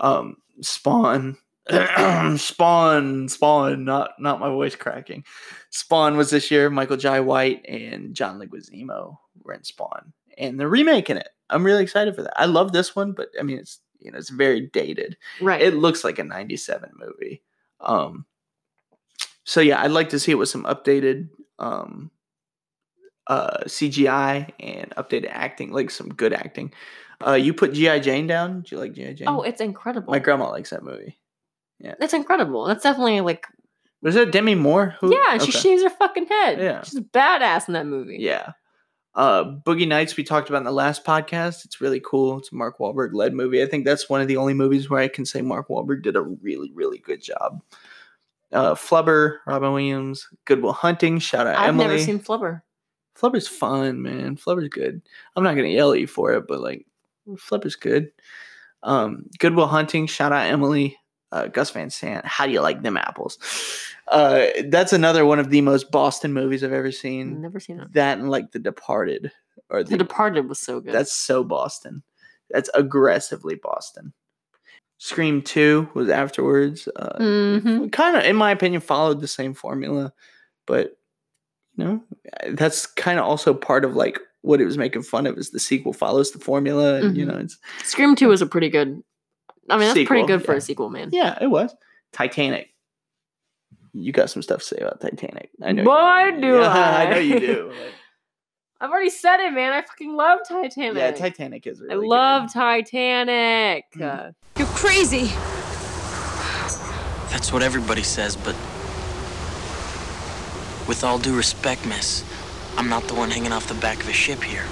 Um, 0.00 0.36
Spawn, 0.60 1.36
Spawn, 2.36 3.28
Spawn. 3.28 3.84
Not 3.84 4.12
not 4.18 4.40
my 4.40 4.48
voice 4.48 4.74
cracking. 4.74 5.24
Spawn 5.70 6.16
was 6.16 6.30
this 6.30 6.50
year. 6.50 6.70
Michael 6.70 6.96
Jai 6.96 7.20
White 7.20 7.64
and 7.68 8.14
John 8.14 8.40
Leguizamo 8.40 9.18
were 9.44 9.52
in 9.52 9.62
Spawn, 9.62 10.12
and 10.36 10.58
they're 10.58 10.68
remaking 10.68 11.16
it. 11.16 11.28
I'm 11.48 11.64
really 11.64 11.82
excited 11.82 12.14
for 12.14 12.22
that. 12.22 12.40
I 12.40 12.46
love 12.46 12.72
this 12.72 12.96
one, 12.96 13.12
but 13.12 13.28
I 13.38 13.42
mean, 13.42 13.58
it's 13.58 13.80
you 14.00 14.10
know, 14.10 14.18
it's 14.18 14.30
very 14.30 14.62
dated. 14.62 15.16
Right. 15.40 15.60
It 15.60 15.74
looks 15.74 16.04
like 16.04 16.18
a 16.18 16.24
'97 16.24 16.90
movie. 16.96 17.42
Um, 17.80 18.24
so 19.44 19.60
yeah, 19.60 19.82
I'd 19.82 19.90
like 19.90 20.10
to 20.10 20.18
see 20.18 20.32
it 20.32 20.36
with 20.36 20.48
some 20.48 20.64
updated 20.64 21.28
um 21.58 22.10
uh 23.26 23.64
CGI 23.64 24.50
and 24.60 24.90
updated 24.96 25.30
acting, 25.30 25.72
like 25.72 25.90
some 25.90 26.08
good 26.08 26.32
acting. 26.32 26.72
Uh, 27.26 27.32
you 27.34 27.52
put 27.52 27.72
GI 27.72 28.00
Jane 28.00 28.26
down. 28.26 28.62
Do 28.62 28.74
you 28.74 28.80
like 28.80 28.92
GI 28.94 29.14
Jane? 29.14 29.28
Oh, 29.28 29.42
it's 29.42 29.60
incredible. 29.60 30.12
my 30.12 30.18
grandma 30.18 30.50
likes 30.50 30.70
that 30.70 30.82
movie. 30.82 31.18
Yeah, 31.78 31.94
It's 32.00 32.12
incredible. 32.14 32.66
That's 32.66 32.82
definitely 32.82 33.20
like 33.20 33.46
was 34.02 34.16
it 34.16 34.32
Demi 34.32 34.54
Moore? 34.54 34.94
Who? 35.00 35.12
Yeah, 35.12 35.32
and 35.32 35.42
she 35.42 35.50
Okay. 35.50 35.58
shaves 35.58 35.82
her 35.82 35.90
fucking 35.90 36.26
head. 36.26 36.58
Yeah. 36.58 36.82
She's 36.82 37.00
badass 37.00 37.68
in 37.68 37.74
that 37.74 37.86
movie. 37.86 38.16
Yeah. 38.18 38.52
Uh, 39.14 39.44
Boogie 39.66 39.88
Nights 39.88 40.16
we 40.16 40.24
talked 40.24 40.48
about 40.48 40.58
in 40.58 40.64
the 40.64 40.72
last 40.72 41.04
podcast. 41.04 41.64
It's 41.66 41.80
really 41.82 42.00
cool. 42.00 42.38
It's 42.38 42.50
a 42.52 42.54
Mark 42.54 42.78
Wahlberg 42.78 43.10
led 43.12 43.34
movie. 43.34 43.62
I 43.62 43.66
think 43.66 43.84
that's 43.84 44.08
one 44.08 44.20
of 44.22 44.28
the 44.28 44.36
only 44.38 44.54
movies 44.54 44.88
where 44.88 45.00
I 45.02 45.08
can 45.08 45.26
say 45.26 45.42
Mark 45.42 45.68
Wahlberg 45.68 46.02
did 46.02 46.16
a 46.16 46.22
really, 46.22 46.70
really 46.74 46.98
good 46.98 47.20
job. 47.22 47.60
Uh, 48.52 48.74
Flubber, 48.74 49.38
Robin 49.46 49.70
Williams, 49.72 50.28
Good 50.46 50.62
Will 50.62 50.72
Hunting. 50.72 51.18
Shout 51.18 51.46
out 51.46 51.56
I've 51.58 51.68
Emily. 51.70 51.86
never 51.86 51.98
seen 51.98 52.20
Flubber. 52.20 52.62
Flubber's 53.18 53.48
fun, 53.48 54.00
man. 54.02 54.36
Flubber's 54.36 54.68
good. 54.68 55.02
I'm 55.36 55.44
not 55.44 55.56
gonna 55.56 55.68
yell 55.68 55.92
at 55.92 56.00
you 56.00 56.06
for 56.06 56.32
it, 56.34 56.46
but 56.48 56.60
like 56.60 56.86
Flubber's 57.36 57.76
good. 57.76 58.10
Um, 58.82 59.26
Good 59.38 59.54
Will 59.54 59.66
Hunting. 59.66 60.06
Shout 60.06 60.32
out 60.32 60.46
Emily. 60.46 60.96
Uh, 61.32 61.46
Gus 61.46 61.70
Van 61.70 61.90
Sant. 61.90 62.26
How 62.26 62.46
do 62.46 62.52
you 62.52 62.60
like 62.60 62.82
them 62.82 62.96
apples? 62.96 63.38
Uh, 64.08 64.46
that's 64.66 64.92
another 64.92 65.24
one 65.24 65.38
of 65.38 65.50
the 65.50 65.60
most 65.60 65.92
Boston 65.92 66.32
movies 66.32 66.64
I've 66.64 66.72
ever 66.72 66.90
seen. 66.90 67.40
Never 67.40 67.60
seen 67.60 67.78
it. 67.78 67.92
That 67.92 68.18
and 68.18 68.30
like 68.30 68.50
The 68.50 68.58
Departed. 68.58 69.30
Or 69.68 69.84
The 69.84 69.96
Departed 69.96 70.48
was 70.48 70.58
so 70.58 70.80
good. 70.80 70.92
that's 70.92 71.12
so 71.12 71.44
Boston. 71.44 72.02
That's 72.50 72.68
aggressively 72.74 73.54
Boston. 73.54 74.12
Scream 74.98 75.40
2 75.42 75.90
was 75.94 76.08
afterwards. 76.10 76.88
Uh, 76.96 77.16
Mhm. 77.20 77.92
Kind 77.92 78.16
of, 78.16 78.24
in 78.24 78.34
my 78.34 78.50
opinion, 78.50 78.80
followed 78.80 79.20
the 79.20 79.28
same 79.28 79.54
formula, 79.54 80.12
but 80.66 80.96
you 81.76 81.84
know, 81.84 82.02
that's 82.50 82.84
kind 82.86 83.18
of 83.20 83.24
also 83.24 83.54
part 83.54 83.84
of 83.84 83.94
like 83.94 84.18
what 84.42 84.60
it 84.60 84.64
was 84.64 84.78
making 84.78 85.02
fun 85.02 85.26
of 85.26 85.36
is 85.38 85.50
the 85.50 85.60
sequel 85.60 85.92
follows 85.92 86.30
the 86.32 86.38
formula, 86.38 86.94
and 87.02 87.16
you 87.16 87.24
Mhm. 87.24 87.28
know, 87.28 87.38
it's 87.38 87.58
Scream 87.84 88.14
2 88.16 88.28
was 88.28 88.40
a 88.42 88.46
pretty 88.46 88.68
good 88.70 89.02
I 89.68 89.74
mean, 89.74 89.80
that's 89.82 89.92
pretty 89.92 90.22
Sequel, 90.22 90.26
good 90.26 90.44
for 90.44 90.52
yeah. 90.52 90.58
a 90.58 90.60
sequel, 90.60 90.90
man. 90.90 91.10
yeah, 91.12 91.38
it 91.40 91.46
was 91.46 91.74
Titanic. 92.12 92.68
You 93.92 94.12
got 94.12 94.30
some 94.30 94.42
stuff 94.42 94.60
to 94.60 94.64
say 94.66 94.76
about 94.78 95.00
Titanic. 95.00 95.50
I 95.62 95.72
know. 95.72 95.84
Boy, 95.84 96.34
you 96.34 96.40
do 96.40 96.54
Yeah, 96.60 96.72
I. 96.72 97.02
I 97.06 97.10
know 97.10 97.18
you 97.18 97.38
do. 97.40 97.72
I've 98.80 98.90
already 98.90 99.10
said 99.10 99.40
it, 99.40 99.52
man. 99.52 99.72
I 99.72 99.82
fucking 99.82 100.14
love 100.14 100.38
Titanic. 100.48 100.96
yeah, 100.96 101.10
Titanic 101.10 101.66
is 101.66 101.80
really 101.80 101.92
I 101.92 101.96
good. 101.98 102.06
love 102.06 102.52
Titanic. 102.52 103.84
Uh, 104.00 104.30
You're 104.56 104.66
crazy. 104.68 105.26
That's 107.30 107.52
what 107.52 107.62
everybody 107.62 108.02
says, 108.02 108.36
but 108.36 108.54
with 110.88 111.04
all 111.04 111.18
due 111.18 111.36
respect, 111.36 111.84
miss, 111.86 112.24
I'm 112.80 112.88
not 112.88 113.02
the 113.08 113.14
one 113.14 113.30
hanging 113.30 113.52
off 113.52 113.68
the 113.68 113.74
back 113.74 114.00
of 114.00 114.08
a 114.08 114.12
ship 114.14 114.42
here. 114.42 114.64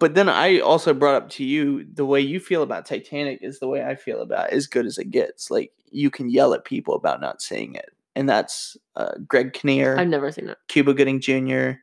but 0.00 0.16
then 0.16 0.28
I 0.28 0.58
also 0.58 0.92
brought 0.92 1.14
up 1.14 1.30
to 1.30 1.44
you 1.44 1.84
the 1.84 2.04
way 2.04 2.20
you 2.20 2.40
feel 2.40 2.64
about 2.64 2.84
Titanic 2.84 3.38
is 3.42 3.60
the 3.60 3.68
way 3.68 3.84
I 3.84 3.94
feel 3.94 4.22
about 4.22 4.50
As 4.50 4.66
Good 4.66 4.86
as 4.86 4.98
It 4.98 5.12
Gets. 5.12 5.48
Like 5.48 5.70
you 5.92 6.10
can 6.10 6.30
yell 6.30 6.52
at 6.52 6.64
people 6.64 6.96
about 6.96 7.20
not 7.20 7.40
seeing 7.40 7.76
it, 7.76 7.90
and 8.16 8.28
that's 8.28 8.76
uh, 8.96 9.12
Greg 9.24 9.52
Kinnear. 9.52 9.96
I've 9.96 10.08
never 10.08 10.32
seen 10.32 10.48
it. 10.48 10.58
Cuba 10.66 10.94
Gooding 10.94 11.20
Jr., 11.20 11.78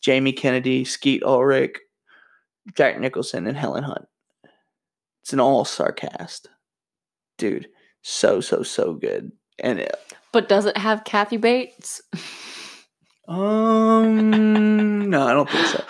Jamie 0.00 0.32
Kennedy, 0.32 0.84
Skeet 0.84 1.24
Ulrich, 1.24 1.78
Jack 2.76 3.00
Nicholson, 3.00 3.48
and 3.48 3.56
Helen 3.56 3.82
Hunt. 3.82 4.06
It's 5.22 5.32
an 5.32 5.40
all 5.40 5.64
star 5.64 5.90
cast. 5.90 6.48
Dude, 7.38 7.66
so, 8.02 8.40
so, 8.40 8.62
so 8.62 8.94
good. 8.94 9.32
And 9.58 9.80
it, 9.80 9.96
But 10.30 10.48
does 10.48 10.64
it 10.64 10.76
have 10.76 11.02
Kathy 11.02 11.38
Bates? 11.38 12.02
um, 13.28 15.10
no, 15.10 15.26
I 15.26 15.32
don't 15.32 15.50
think 15.50 15.66
so. 15.66 15.84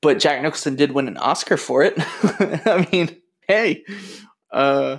But 0.00 0.18
Jack 0.18 0.42
Nicholson 0.42 0.76
did 0.76 0.92
win 0.92 1.08
an 1.08 1.16
Oscar 1.16 1.56
for 1.56 1.82
it. 1.82 1.94
I 1.98 2.88
mean, 2.92 3.16
hey. 3.46 3.84
Uh, 4.52 4.98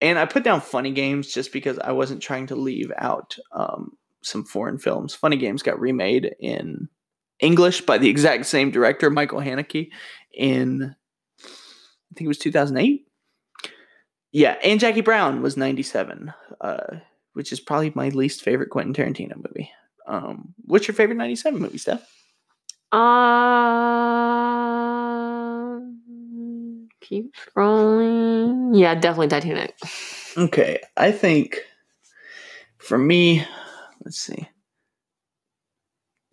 and 0.00 0.18
I 0.18 0.26
put 0.26 0.44
down 0.44 0.60
Funny 0.60 0.90
Games 0.90 1.32
just 1.32 1.52
because 1.52 1.78
I 1.78 1.92
wasn't 1.92 2.22
trying 2.22 2.48
to 2.48 2.56
leave 2.56 2.92
out 2.98 3.36
um, 3.52 3.92
some 4.22 4.44
foreign 4.44 4.78
films. 4.78 5.14
Funny 5.14 5.36
Games 5.36 5.62
got 5.62 5.80
remade 5.80 6.34
in 6.40 6.88
English 7.40 7.82
by 7.82 7.98
the 7.98 8.08
exact 8.08 8.46
same 8.46 8.70
director, 8.70 9.08
Michael 9.10 9.40
Haneke, 9.40 9.88
in 10.32 10.94
I 11.42 12.14
think 12.16 12.26
it 12.26 12.28
was 12.28 12.38
2008. 12.38 13.06
Yeah, 14.32 14.56
and 14.62 14.80
Jackie 14.80 15.00
Brown 15.00 15.42
was 15.42 15.56
97, 15.56 16.32
uh, 16.60 16.96
which 17.34 17.52
is 17.52 17.60
probably 17.60 17.92
my 17.94 18.08
least 18.08 18.42
favorite 18.42 18.70
Quentin 18.70 18.92
Tarantino 18.92 19.36
movie. 19.36 19.70
Um, 20.06 20.54
what's 20.64 20.86
your 20.86 20.94
favorite 20.94 21.16
97 21.16 21.60
movie, 21.60 21.78
Steph? 21.78 22.06
Uh, 24.14 25.80
keep 27.00 27.32
scrolling. 27.34 28.78
Yeah, 28.78 28.94
definitely 28.94 29.28
Titanic. 29.28 29.74
Okay, 30.36 30.80
I 30.96 31.12
think 31.12 31.60
for 32.78 32.98
me, 32.98 33.44
let's 34.04 34.18
see. 34.18 34.48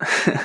I 0.00 0.44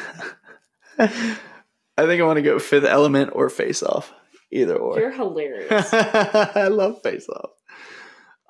think 2.06 2.22
I 2.22 2.24
want 2.24 2.38
to 2.38 2.44
go 2.44 2.60
Fifth 2.60 2.86
Element 2.86 3.32
or 3.34 3.50
Face 3.50 3.82
Off. 3.84 4.14
Either 4.52 4.76
or. 4.76 5.00
You're 5.00 5.12
hilarious. 5.24 5.90
I 5.94 6.68
love 6.70 7.02
Face 7.04 7.28
Off. 7.30 7.50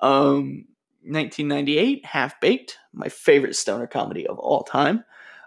Um, 0.00 0.66
1998, 1.08 2.04
Half 2.04 2.40
Baked, 2.40 2.76
my 2.92 3.08
favorite 3.08 3.56
stoner 3.56 3.86
comedy 3.86 4.26
of 4.26 4.38
all 4.38 4.62
time. 4.62 5.04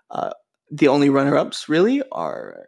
Uh, 0.10 0.32
the 0.72 0.88
only 0.88 1.10
runner 1.10 1.38
ups 1.38 1.70
really 1.70 2.02
are 2.12 2.68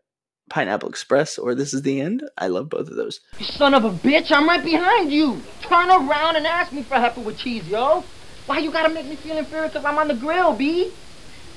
Pineapple 0.49 0.89
Express 0.89 1.37
or 1.37 1.55
This 1.55 1.73
Is 1.73 1.81
the 1.81 1.99
End. 1.99 2.23
I 2.37 2.47
love 2.47 2.69
both 2.69 2.89
of 2.89 2.95
those. 2.95 3.19
You 3.39 3.45
son 3.45 3.73
of 3.73 3.85
a 3.85 3.89
bitch, 3.91 4.31
I'm 4.31 4.47
right 4.47 4.63
behind 4.63 5.11
you. 5.11 5.41
Turn 5.61 5.89
around 5.89 6.35
and 6.35 6.45
ask 6.45 6.71
me 6.71 6.83
for 6.83 6.95
heifer 6.95 7.21
with 7.21 7.37
cheese, 7.37 7.67
yo. 7.67 8.03
Why 8.45 8.59
you 8.59 8.71
gotta 8.71 8.93
make 8.93 9.07
me 9.07 9.15
feel 9.15 9.37
inferior 9.37 9.69
because 9.69 9.85
I'm 9.85 9.97
on 9.97 10.07
the 10.07 10.15
grill, 10.15 10.53
B? 10.53 10.91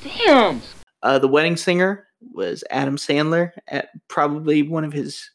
Damn. 0.03 0.63
Uh, 1.03 1.19
the 1.19 1.29
Wedding 1.29 1.57
Singer 1.57 2.07
was 2.33 2.65
Adam 2.71 2.97
Sandler 2.97 3.53
at 3.69 3.89
probably 4.09 4.63
one 4.63 4.85
of 4.85 4.93
his 4.93 5.31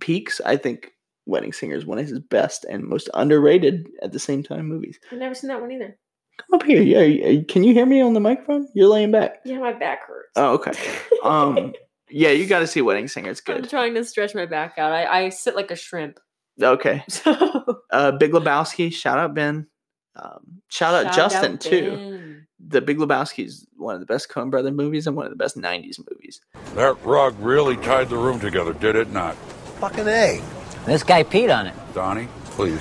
peaks. 0.00 0.40
I 0.44 0.56
think 0.56 0.92
Wedding 1.26 1.52
Singer 1.52 1.76
is 1.76 1.86
one 1.86 1.98
of 1.98 2.06
his 2.06 2.18
best 2.18 2.64
and 2.64 2.84
most 2.84 3.08
underrated 3.14 3.88
at 4.02 4.12
the 4.12 4.18
same 4.18 4.42
time 4.42 4.66
movies. 4.66 4.98
I've 5.10 5.18
never 5.18 5.34
seen 5.34 5.48
that 5.48 5.60
one 5.60 5.70
either. 5.72 5.96
Come 6.38 6.60
up 6.60 6.66
here. 6.66 6.82
Yeah, 6.82 7.00
yeah, 7.02 7.42
can 7.46 7.62
you 7.62 7.74
hear 7.74 7.86
me 7.86 8.00
on 8.00 8.14
the 8.14 8.20
microphone? 8.20 8.66
You're 8.74 8.88
laying 8.88 9.10
back. 9.12 9.40
Yeah, 9.44 9.58
my 9.58 9.72
back 9.72 10.06
hurts. 10.06 10.30
Oh, 10.36 10.54
okay. 10.54 10.72
Um, 11.22 11.72
yeah, 12.10 12.30
you 12.30 12.46
got 12.48 12.58
to 12.58 12.66
see 12.66 12.82
Wedding 12.82 13.06
Singer. 13.06 13.30
It's 13.30 13.40
good. 13.40 13.58
I'm 13.58 13.68
trying 13.68 13.94
to 13.94 14.04
stretch 14.04 14.34
my 14.34 14.44
back 14.44 14.76
out. 14.76 14.90
I, 14.90 15.26
I 15.26 15.28
sit 15.28 15.54
like 15.54 15.70
a 15.70 15.76
shrimp. 15.76 16.18
Okay. 16.60 17.04
So. 17.08 17.80
Uh, 17.90 18.10
Big 18.12 18.32
Lebowski. 18.32 18.92
Shout 18.92 19.18
out 19.18 19.34
Ben. 19.34 19.68
Um, 20.16 20.62
shout 20.68 20.94
out 20.94 21.14
Shout 21.14 21.30
Justin 21.30 21.52
out 21.52 21.60
too. 21.60 21.90
Ben. 21.90 22.46
The 22.66 22.80
Big 22.80 22.98
Lebowski 22.98 23.46
is 23.46 23.66
one 23.76 23.94
of 23.94 24.00
the 24.00 24.06
best 24.06 24.28
Coen 24.30 24.50
Brother 24.50 24.72
movies 24.72 25.06
and 25.06 25.16
one 25.16 25.26
of 25.26 25.30
the 25.30 25.36
best 25.36 25.56
'90s 25.56 25.98
movies. 26.10 26.40
That 26.74 26.96
rug 27.04 27.36
really 27.38 27.76
tied 27.76 28.08
the 28.08 28.16
room 28.16 28.40
together, 28.40 28.72
did 28.72 28.96
it 28.96 29.10
not? 29.10 29.36
Fucking 29.78 30.08
A. 30.08 30.42
This 30.84 31.02
guy 31.04 31.22
peed 31.22 31.56
on 31.56 31.66
it. 31.66 31.74
Donnie, 31.94 32.28
please. 32.44 32.80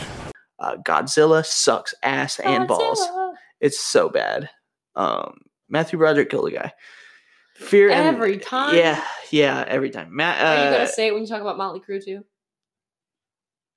Uh, 0.60 0.78
Godzilla 0.78 1.46
sucks 1.46 1.94
ass 2.04 2.40
and 2.40 2.68
balls. 2.68 3.02
It's 3.60 3.80
so 3.80 4.10
bad. 4.10 4.50
Um, 4.96 5.38
Matthew 5.70 6.00
Broderick 6.00 6.30
killed 6.30 6.48
a 6.48 6.52
guy. 6.52 6.74
Fear 7.56 7.92
and- 7.92 8.16
Every 8.16 8.38
time? 8.38 8.76
Yeah, 8.76 9.04
yeah, 9.30 9.64
every 9.68 9.92
time. 9.92 10.16
Matt. 10.16 10.42
Are 10.44 10.64
you 10.64 10.70
Uh, 10.70 10.72
gonna 10.80 10.88
say 10.88 11.08
it 11.08 11.14
when 11.14 11.22
you 11.22 11.28
talk 11.28 11.42
about 11.42 11.58
Motley 11.58 11.80
Crue 11.80 12.04
too? 12.04 12.26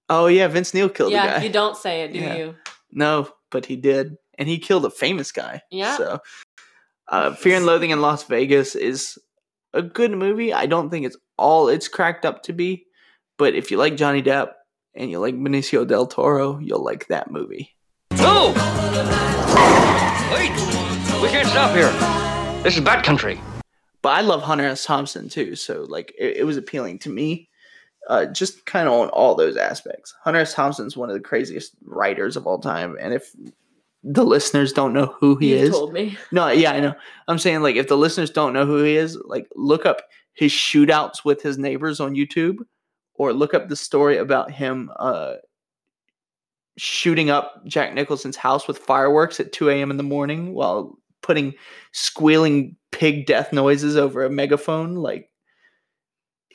oh 0.08 0.26
yeah, 0.26 0.48
Vince 0.48 0.72
Neil 0.74 0.88
killed 0.88 1.12
a 1.12 1.16
yeah, 1.16 1.38
guy. 1.38 1.44
you 1.44 1.50
don't 1.52 1.76
say 1.76 2.02
it, 2.02 2.12
do 2.12 2.18
Yeah. 2.18 2.34
you? 2.36 2.56
No, 2.92 3.28
but 3.50 3.66
he 3.66 3.76
did, 3.76 4.16
and 4.38 4.48
he 4.48 4.58
killed 4.58 4.84
a 4.86 4.90
famous 4.90 5.32
guy. 5.32 5.62
Yeah. 5.70 5.96
So, 5.96 6.18
uh, 7.08 7.34
Fear 7.34 7.56
and 7.56 7.66
Loathing 7.66 7.90
in 7.90 8.00
Las 8.00 8.22
Vegas 8.24 8.74
is 8.74 9.18
a 9.74 9.82
good 9.82 10.12
movie. 10.12 10.52
I 10.52 10.66
don't 10.66 10.88
think 10.90 11.04
it's 11.06 11.16
all 11.36 11.68
it's 11.68 11.88
cracked 11.88 12.24
up 12.24 12.42
to 12.44 12.52
be, 12.54 12.86
but 13.36 13.54
if 13.54 13.70
you 13.70 13.76
like 13.76 13.96
Johnny 13.96 14.22
Depp 14.22 14.52
and 14.94 15.10
you 15.10 15.18
like 15.18 15.34
Benicio 15.34 15.86
del 15.86 16.06
Toro, 16.06 16.58
you'll 16.58 16.84
like 16.84 17.08
that 17.08 17.30
movie. 17.30 17.74
Move! 18.12 18.54
Wait! 20.32 20.52
We 21.20 21.28
can't 21.28 21.48
stop 21.48 21.74
here. 21.74 21.90
This 22.62 22.76
is 22.76 22.80
bad 22.80 23.04
country. 23.04 23.40
But 24.02 24.10
I 24.10 24.20
love 24.20 24.42
Hunter 24.42 24.66
S. 24.66 24.84
Thompson 24.84 25.28
too, 25.28 25.56
so 25.56 25.86
like 25.88 26.14
it, 26.18 26.38
it 26.38 26.44
was 26.44 26.56
appealing 26.56 26.98
to 27.00 27.10
me. 27.10 27.48
Uh, 28.08 28.26
just 28.26 28.66
kind 28.66 28.86
of 28.86 28.92
on 28.92 29.08
all 29.08 29.34
those 29.34 29.56
aspects. 29.56 30.14
Hunter 30.22 30.40
S. 30.40 30.52
Thompson's 30.52 30.96
one 30.96 31.08
of 31.08 31.14
the 31.14 31.20
craziest 31.20 31.72
writers 31.84 32.36
of 32.36 32.46
all 32.46 32.58
time, 32.58 32.96
and 33.00 33.14
if 33.14 33.34
the 34.02 34.24
listeners 34.24 34.74
don't 34.74 34.92
know 34.92 35.14
who 35.18 35.36
he 35.36 35.52
You've 35.52 35.62
is, 35.62 35.70
told 35.70 35.94
me. 35.94 36.18
No, 36.30 36.48
yeah, 36.48 36.72
I 36.72 36.80
know. 36.80 36.94
I'm 37.26 37.38
saying 37.38 37.62
like 37.62 37.76
if 37.76 37.88
the 37.88 37.96
listeners 37.96 38.30
don't 38.30 38.52
know 38.52 38.66
who 38.66 38.82
he 38.82 38.96
is, 38.96 39.16
like 39.24 39.48
look 39.56 39.86
up 39.86 40.02
his 40.34 40.52
shootouts 40.52 41.24
with 41.24 41.40
his 41.40 41.56
neighbors 41.56 42.00
on 42.00 42.14
YouTube, 42.14 42.58
or 43.14 43.32
look 43.32 43.54
up 43.54 43.68
the 43.68 43.76
story 43.76 44.18
about 44.18 44.50
him 44.50 44.90
uh, 44.96 45.34
shooting 46.76 47.30
up 47.30 47.64
Jack 47.66 47.94
Nicholson's 47.94 48.36
house 48.36 48.66
with 48.66 48.78
fireworks 48.78 49.40
at 49.40 49.52
2 49.52 49.70
a.m. 49.70 49.90
in 49.90 49.96
the 49.96 50.02
morning 50.02 50.54
while 50.54 50.98
putting 51.22 51.54
squealing 51.92 52.76
pig 52.92 53.26
death 53.26 53.52
noises 53.52 53.96
over 53.96 54.24
a 54.24 54.30
megaphone. 54.30 54.96
Like 54.96 55.30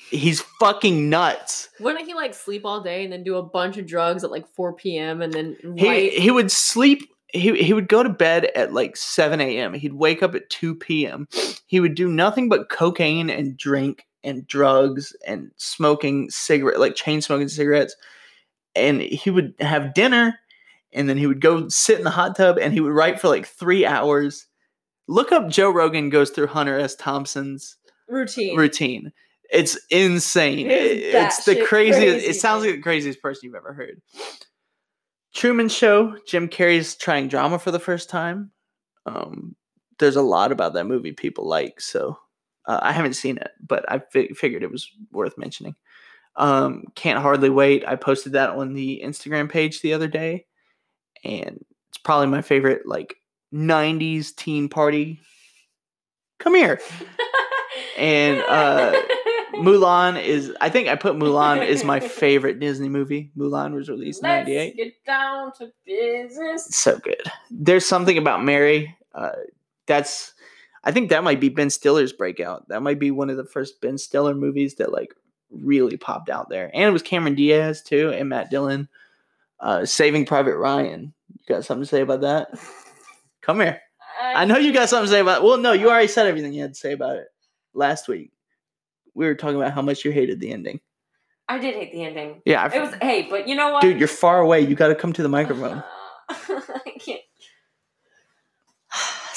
he's 0.10 0.42
fucking 0.60 1.10
nuts. 1.10 1.70
Wouldn't 1.80 2.06
he 2.06 2.14
like 2.14 2.34
sleep 2.34 2.66
all 2.66 2.82
day 2.82 3.04
and 3.04 3.14
then 3.14 3.24
do 3.24 3.38
a 3.38 3.44
bunch 3.44 3.78
of 3.78 3.86
drugs 3.86 4.24
at 4.24 4.32
like 4.32 4.48
4 4.48 4.74
p.m. 4.74 5.22
and 5.22 5.34
then 5.34 5.58
He 5.78 6.10
he 6.10 6.32
would 6.32 6.52
sleep. 6.52 7.10
He 7.32 7.62
he 7.62 7.74
would 7.74 7.88
go 7.88 8.04
to 8.04 8.10
bed 8.10 8.46
at 8.56 8.74
like 8.74 8.98
7 8.98 9.40
a.m. 9.40 9.74
He'd 9.74 9.94
wake 9.94 10.24
up 10.24 10.36
at 10.36 10.50
2 10.50 10.76
p.m. 10.76 11.28
He 11.68 11.80
would 11.80 11.96
do 11.96 12.08
nothing 12.08 12.50
but 12.50 12.70
cocaine 12.70 13.30
and 13.30 13.56
drink 13.56 14.06
and 14.24 14.46
drugs 14.48 15.16
and 15.26 15.52
smoking 15.58 16.30
cigarette 16.30 16.80
like 16.80 16.96
chain 16.96 17.22
smoking 17.22 17.48
cigarettes. 17.48 17.96
And 18.76 19.02
he 19.02 19.30
would 19.30 19.54
have 19.60 19.94
dinner 19.94 20.40
and 20.94 21.08
then 21.10 21.18
he 21.18 21.28
would 21.28 21.42
go 21.42 21.68
sit 21.70 21.98
in 21.98 22.04
the 22.04 22.10
hot 22.10 22.36
tub 22.36 22.58
and 22.60 22.74
he 22.74 22.80
would 22.80 22.94
write 22.94 23.20
for 23.20 23.28
like 23.28 23.46
three 23.46 23.86
hours. 23.86 24.48
Look 25.08 25.32
up 25.32 25.50
Joe 25.50 25.72
Rogan 25.72 26.10
goes 26.10 26.30
through 26.30 26.48
Hunter 26.48 26.78
S. 26.80 26.96
Thompson's 26.96 27.78
routine. 28.08 28.58
routine. 28.58 29.12
It's 29.52 29.80
insane. 29.90 30.68
It's 30.70 31.40
It's 31.40 31.46
the 31.46 31.66
craziest. 31.66 32.00
crazy, 32.00 32.28
it 32.28 32.36
sounds 32.36 32.64
like 32.64 32.76
the 32.76 32.82
craziest 32.82 33.22
person 33.22 33.42
you've 33.46 33.56
ever 33.56 33.74
heard. 33.74 34.00
Truman 35.34 35.70
Show. 35.70 36.18
Jim 36.28 36.48
Carrey's 36.48 36.96
trying 36.96 37.28
drama 37.28 37.58
for 37.60 37.72
the 37.72 37.80
first 37.80 38.10
time. 38.10 38.52
Um, 39.06 39.56
there's 39.98 40.16
a 40.16 40.22
lot 40.22 40.52
about 40.52 40.74
that 40.74 40.86
movie 40.86 41.14
people 41.14 41.48
like, 41.48 41.82
so 41.82 42.20
uh, 42.70 42.80
I 42.82 42.92
haven't 42.94 43.14
seen 43.14 43.38
it, 43.38 43.50
but 43.66 43.84
I 43.92 44.00
fi- 44.00 44.30
figured 44.34 44.62
it 44.64 44.72
was 44.72 44.90
worth 45.12 45.38
mentioning. 45.38 45.76
Um, 46.36 46.84
Can't 46.96 47.20
hardly 47.20 47.50
wait. 47.50 47.84
I 47.88 47.96
posted 47.96 48.34
that 48.34 48.52
on 48.52 48.74
the 48.74 49.02
Instagram 49.04 49.50
page 49.50 49.82
the 49.82 49.94
other 49.94 50.08
day, 50.08 50.46
and 51.24 51.66
it's 51.90 51.98
probably 51.98 52.28
my 52.28 52.42
favorite 52.42 52.84
like 52.86 53.16
'90s 53.54 54.36
teen 54.36 54.70
party. 54.70 55.20
Come 56.38 56.56
here. 56.56 56.80
and 57.98 58.40
uh 58.48 58.94
Mulan 59.56 60.24
is 60.24 60.54
I 60.62 60.70
think 60.70 60.88
I 60.88 60.96
put 60.96 61.16
Mulan 61.16 61.66
is 61.68 61.84
my 61.84 62.00
favorite 62.00 62.60
Disney 62.60 62.88
movie. 62.88 63.32
Mulan 63.36 63.74
was 63.74 63.90
released 63.90 64.24
in 64.24 64.30
Let's 64.30 64.48
98. 64.48 64.76
get 64.78 65.06
down 65.06 65.52
to 65.58 65.72
business. 65.86 66.68
So 66.68 67.00
good. 67.00 67.22
There's 67.52 67.86
something 67.86 68.18
about 68.18 68.44
Mary. 68.44 68.96
Uh 69.14 69.32
that's 69.88 70.34
I 70.84 70.92
think 70.92 71.10
that 71.10 71.24
might 71.24 71.40
be 71.42 71.50
Ben 71.50 71.70
Stiller's 71.70 72.14
breakout. 72.14 72.68
That 72.70 72.82
might 72.82 73.00
be 73.00 73.12
one 73.12 73.30
of 73.30 73.38
the 73.38 73.44
first 73.46 73.82
Ben 73.82 73.98
Stiller 73.98 74.34
movies 74.34 74.76
that 74.76 74.92
like 74.92 75.14
really 75.52 75.98
popped 75.98 76.30
out 76.30 76.50
there. 76.50 76.70
And 76.74 76.84
it 76.84 76.92
was 76.92 77.02
Cameron 77.02 77.36
Diaz 77.36 77.82
too 77.82 78.12
and 78.12 78.30
Matt 78.30 78.50
Dillon. 78.50 78.88
Uh 79.60 79.86
Saving 79.86 80.26
Private 80.26 80.58
Ryan. 80.58 81.14
You 81.30 81.56
got 81.56 81.66
something 81.66 81.84
to 81.84 81.90
say 81.90 82.02
about 82.02 82.22
that? 82.22 82.50
Come 83.42 83.60
here. 83.60 83.82
I 84.22 84.46
know 84.46 84.58
you 84.58 84.74
got 84.74 84.90
something 84.90 85.06
to 85.08 85.12
say 85.12 85.20
about 85.22 85.44
Well, 85.44 85.58
no, 85.58 85.72
you 85.74 85.90
already 85.90 86.08
said 86.08 86.28
everything 86.28 86.54
you 86.54 86.62
had 86.62 86.74
to 86.74 86.80
say 86.80 86.92
about 86.94 87.18
it 87.18 87.28
last 87.74 88.08
week. 88.08 88.32
we 89.14 89.26
were 89.26 89.36
talking 89.36 89.58
about 89.58 89.74
how 89.74 89.82
much 89.82 90.06
you 90.06 90.12
hated 90.12 90.40
the 90.40 90.52
ending. 90.52 90.80
I 91.48 91.58
did 91.58 91.74
hate 91.76 91.92
the 91.92 92.04
ending. 92.04 92.42
Yeah, 92.46 92.64
I- 92.64 92.76
it 92.76 92.80
was. 92.80 92.94
Hey, 93.02 93.28
but 93.30 93.48
you 93.48 93.56
know 93.56 93.72
what, 93.72 93.82
Dude, 93.82 93.98
you're 93.98 94.08
far 94.08 94.40
away. 94.40 94.62
You 94.62 94.76
got 94.76 94.90
to 94.90 94.96
come 94.96 95.14
to 95.14 95.24
the 95.24 95.30
microphone. 95.30 95.84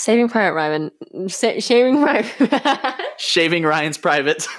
I 0.03 0.07
can't. 0.07 0.29
Saving 0.29 0.29
Private 0.29 0.55
Ryan, 0.55 0.91
sa- 1.29 1.61
shaving 1.61 2.03
Ryan. 2.03 2.27
Shaving 3.19 3.63
Ryan's 3.63 3.99
private. 3.99 4.47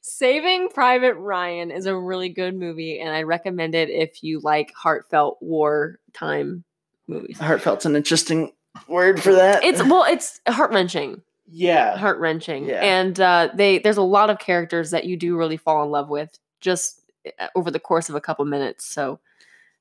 Saving 0.00 0.68
Private 0.70 1.14
Ryan 1.14 1.70
is 1.70 1.86
a 1.86 1.96
really 1.96 2.28
good 2.28 2.54
movie, 2.54 2.98
and 3.00 3.10
I 3.10 3.22
recommend 3.22 3.74
it 3.74 3.88
if 3.90 4.22
you 4.22 4.40
like 4.40 4.72
heartfelt 4.74 5.38
wartime 5.40 6.64
movies. 7.06 7.38
Heartfelt's 7.38 7.86
an 7.86 7.94
interesting 7.94 8.52
word 8.88 9.22
for 9.22 9.32
that. 9.34 9.62
It's 9.64 9.82
well, 9.82 10.04
it's 10.04 10.40
heart 10.48 10.72
wrenching. 10.72 11.22
yeah. 11.50 11.96
heart 11.96 12.18
wrenching. 12.18 12.66
Yeah. 12.66 12.80
And 12.82 13.18
uh, 13.20 13.50
they 13.54 13.78
there's 13.78 13.96
a 13.96 14.02
lot 14.02 14.30
of 14.30 14.38
characters 14.38 14.90
that 14.90 15.04
you 15.04 15.16
do 15.16 15.36
really 15.36 15.56
fall 15.56 15.84
in 15.84 15.90
love 15.90 16.08
with 16.08 16.36
just 16.60 17.00
uh, 17.38 17.48
over 17.54 17.70
the 17.70 17.80
course 17.80 18.08
of 18.08 18.14
a 18.14 18.20
couple 18.20 18.44
minutes. 18.44 18.86
So 18.86 19.20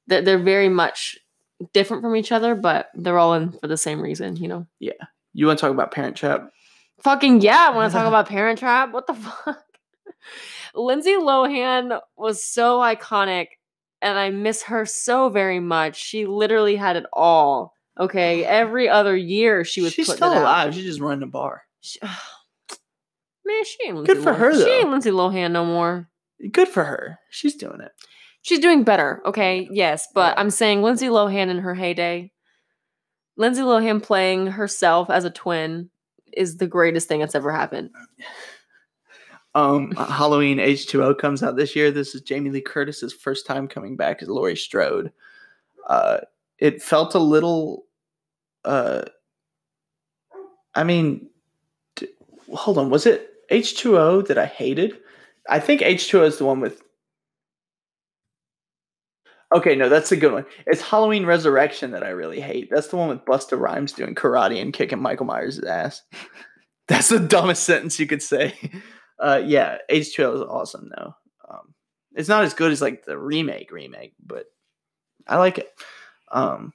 they're, 0.08 0.22
they're 0.22 0.40
very 0.40 0.70
much 0.70 1.18
different 1.74 2.04
from 2.04 2.16
each 2.16 2.32
other, 2.32 2.56
but 2.56 2.88
they're 2.94 3.18
all 3.18 3.34
in 3.34 3.52
for 3.52 3.68
the 3.68 3.78
same 3.78 4.02
reason. 4.02 4.36
You 4.36 4.48
know, 4.48 4.68
Yeah. 4.80 4.94
You 5.34 5.46
want 5.48 5.60
to 5.60 5.62
talk 5.62 5.72
about 5.72 5.92
Parent 5.92 6.16
Trap? 6.16 6.50
fucking 7.04 7.42
yeah. 7.42 7.68
I 7.70 7.76
want 7.76 7.92
to 7.92 7.98
talk 7.98 8.08
about 8.08 8.28
Parent 8.28 8.60
Trap. 8.60 8.92
What 8.92 9.06
the 9.08 9.14
fuck? 9.14 9.64
Lindsay 10.76 11.12
Lohan 11.16 12.00
was 12.16 12.44
so 12.44 12.80
iconic, 12.80 13.48
and 14.02 14.18
I 14.18 14.30
miss 14.32 14.64
her 14.64 14.86
so 14.86 15.30
very 15.30 15.60
much. 15.60 15.96
She 15.96 16.26
literally 16.26 16.76
had 16.76 16.96
it 16.96 17.06
all. 17.14 17.74
Okay, 18.00 18.44
every 18.62 18.90
other 18.90 19.16
year 19.16 19.64
she 19.64 19.82
was. 19.82 19.94
She's 19.94 20.12
still 20.12 20.32
alive. 20.34 20.74
She's 20.74 20.86
just 20.86 21.00
running 21.00 21.24
a 21.24 21.28
bar. 21.28 21.64
Man, 23.46 23.64
she 23.64 23.78
ain't 23.88 23.96
Lindsay 23.96 24.14
Good 24.14 24.24
for 24.24 24.34
Lohan. 24.34 24.38
her, 24.40 24.64
She 24.64 24.70
ain't 24.70 24.90
Lindsay 24.90 25.12
Lohan 25.12 25.52
no 25.52 25.64
more. 25.66 26.10
Good 26.52 26.68
for 26.68 26.84
her. 26.84 27.20
She's 27.30 27.56
doing 27.56 27.80
it. 27.82 27.92
She's 28.42 28.60
doing 28.60 28.84
better, 28.84 29.22
okay? 29.26 29.68
Yes, 29.72 30.08
but 30.14 30.38
I'm 30.38 30.50
saying 30.50 30.82
Lindsay 30.82 31.08
Lohan 31.08 31.50
in 31.50 31.60
her 31.60 31.76
heyday. 31.76 32.32
Lindsay 33.36 33.62
Lohan 33.62 34.02
playing 34.02 34.48
herself 34.48 35.10
as 35.10 35.26
a 35.26 35.30
twin 35.30 35.90
is 36.34 36.58
the 36.58 36.68
greatest 36.68 37.08
thing 37.08 37.20
that's 37.20 37.36
ever 37.36 37.52
happened. 37.52 37.92
Um, 39.56 39.90
Halloween 39.94 40.60
H2O 40.60 41.18
comes 41.18 41.42
out 41.42 41.56
this 41.56 41.76
year. 41.76 41.90
This 41.90 42.14
is 42.14 42.22
Jamie 42.22 42.52
Lee 42.52 42.62
Curtis's 42.62 43.12
first 43.12 43.48
time 43.48 43.68
coming 43.68 43.96
back 43.96 44.22
as 44.22 44.28
Laurie 44.28 44.56
Strode. 44.56 45.12
Uh, 45.88 46.20
it 46.60 46.84
felt 46.84 47.16
a 47.16 47.20
little. 47.20 47.86
Uh, 48.64 49.06
I 50.76 50.84
mean, 50.84 51.32
d- 51.96 52.10
hold 52.54 52.78
on. 52.78 52.92
Was 52.92 53.08
it 53.08 53.32
H2O 53.50 54.28
that 54.28 54.38
I 54.38 54.46
hated? 54.46 55.00
I 55.50 55.60
think 55.60 55.82
H2O 55.82 56.28
is 56.28 56.38
the 56.38 56.46
one 56.46 56.60
with. 56.60 56.84
Okay, 59.56 59.76
no, 59.76 59.88
that's 59.88 60.12
a 60.12 60.18
good 60.18 60.34
one. 60.34 60.46
It's 60.66 60.82
Halloween 60.82 61.26
Resurrection 61.26 61.92
that 61.92 62.04
I 62.04 62.10
really 62.10 62.42
hate. 62.42 62.68
That's 62.70 62.88
the 62.88 62.98
one 62.98 63.08
with 63.08 63.24
Busta 63.24 63.58
Rhymes 63.58 63.94
doing 63.94 64.14
karate 64.14 64.62
and 64.62 64.74
kicking 64.74 65.02
Michael 65.02 65.26
Myers' 65.26 65.60
ass. 65.60 66.02
That's 66.88 67.10
the 67.10 67.20
dumbest 67.20 67.64
sentence 67.64 68.00
you 68.00 68.08
could 68.08 68.22
say. 68.22 68.56
Uh, 69.20 69.42
yeah, 69.44 69.80
H2O 69.90 70.36
is 70.36 70.42
awesome 70.42 70.92
though. 70.96 71.12
Um, 71.50 71.74
it's 72.14 72.30
not 72.30 72.44
as 72.44 72.54
good 72.54 72.72
as 72.72 72.84
like 72.84 73.04
the 73.04 73.18
remake 73.18 73.72
remake, 73.72 74.14
but 74.24 74.46
I 75.28 75.38
like 75.38 75.58
it. 75.58 75.72
Um, 76.32 76.72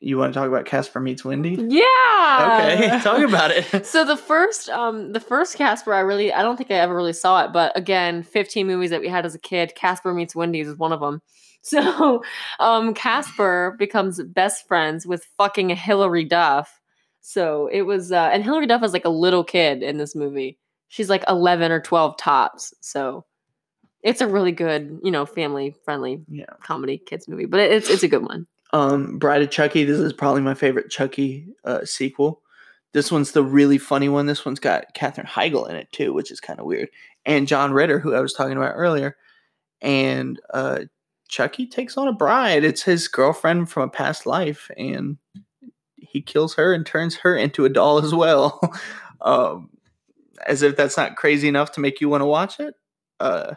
you 0.00 0.16
want 0.16 0.32
to 0.32 0.38
talk 0.40 0.48
about 0.48 0.64
Casper 0.64 0.98
meets 0.98 1.24
Wendy? 1.24 1.50
Yeah. 1.50 2.72
Okay, 2.74 3.00
talk 3.02 3.20
about 3.20 3.50
it. 3.50 3.86
So 3.86 4.04
the 4.04 4.16
first 4.16 4.70
um 4.70 5.12
the 5.12 5.20
first 5.20 5.56
Casper 5.56 5.92
I 5.92 6.00
really 6.00 6.32
I 6.32 6.42
don't 6.42 6.56
think 6.56 6.70
I 6.70 6.76
ever 6.76 6.94
really 6.94 7.12
saw 7.12 7.44
it, 7.44 7.52
but 7.52 7.76
again, 7.76 8.22
15 8.22 8.66
movies 8.66 8.90
that 8.90 9.00
we 9.00 9.08
had 9.08 9.26
as 9.26 9.34
a 9.34 9.38
kid, 9.38 9.74
Casper 9.74 10.14
meets 10.14 10.34
Wendy 10.34 10.60
is 10.60 10.76
one 10.76 10.92
of 10.92 11.00
them. 11.00 11.20
So 11.62 12.22
um 12.58 12.94
Casper 12.94 13.76
becomes 13.78 14.22
best 14.22 14.66
friends 14.66 15.06
with 15.06 15.26
fucking 15.36 15.68
Hilary 15.70 16.24
Duff. 16.24 16.80
So 17.20 17.68
it 17.70 17.82
was 17.82 18.12
uh 18.12 18.30
and 18.32 18.42
Hilary 18.42 18.66
Duff 18.66 18.82
is 18.82 18.92
like 18.94 19.04
a 19.04 19.10
little 19.10 19.44
kid 19.44 19.82
in 19.82 19.98
this 19.98 20.16
movie. 20.16 20.58
She's 20.88 21.10
like 21.10 21.22
11 21.28 21.70
or 21.70 21.80
12 21.80 22.16
tops. 22.16 22.72
So 22.80 23.24
it's 24.02 24.22
a 24.22 24.26
really 24.26 24.52
good, 24.52 24.98
you 25.04 25.10
know, 25.10 25.26
family 25.26 25.74
friendly 25.84 26.22
Yeah. 26.28 26.46
comedy 26.62 26.96
kids 26.96 27.28
movie, 27.28 27.44
but 27.44 27.60
it's 27.60 27.90
it's 27.90 28.02
a 28.02 28.08
good 28.08 28.22
one. 28.22 28.46
Um, 28.72 29.18
Bride 29.18 29.42
of 29.42 29.50
Chucky. 29.50 29.84
This 29.84 29.98
is 29.98 30.12
probably 30.14 30.40
my 30.42 30.54
favorite 30.54 30.90
Chucky 30.90 31.46
uh, 31.64 31.84
sequel. 31.84 32.40
This 32.94 33.12
one's 33.12 33.32
the 33.32 33.44
really 33.44 33.78
funny 33.78 34.08
one. 34.08 34.26
This 34.26 34.44
one's 34.46 34.60
got 34.60 34.94
Katherine 34.94 35.26
Heigl 35.26 35.68
in 35.68 35.76
it 35.76 35.92
too, 35.92 36.12
which 36.14 36.30
is 36.30 36.40
kind 36.40 36.58
of 36.58 36.64
weird, 36.66 36.88
and 37.26 37.46
John 37.46 37.72
Ritter, 37.72 37.98
who 37.98 38.14
I 38.14 38.20
was 38.20 38.32
talking 38.32 38.56
about 38.56 38.72
earlier. 38.76 39.16
And 39.82 40.40
uh, 40.54 40.80
Chucky 41.30 41.66
takes 41.66 41.96
on 41.96 42.08
a 42.08 42.12
bride. 42.12 42.64
It's 42.64 42.82
his 42.82 43.06
girlfriend 43.08 43.70
from 43.70 43.84
a 43.84 43.88
past 43.88 44.26
life, 44.26 44.68
and 44.76 45.16
he 45.96 46.20
kills 46.20 46.54
her 46.54 46.74
and 46.74 46.84
turns 46.84 47.16
her 47.18 47.36
into 47.36 47.64
a 47.64 47.68
doll 47.68 48.04
as 48.04 48.12
well. 48.12 48.60
um, 49.20 49.70
as 50.46 50.62
if 50.62 50.76
that's 50.76 50.96
not 50.96 51.16
crazy 51.16 51.48
enough 51.48 51.72
to 51.72 51.80
make 51.80 52.00
you 52.00 52.08
want 52.08 52.22
to 52.22 52.26
watch 52.26 52.58
it. 52.58 52.74
Uh, 53.20 53.54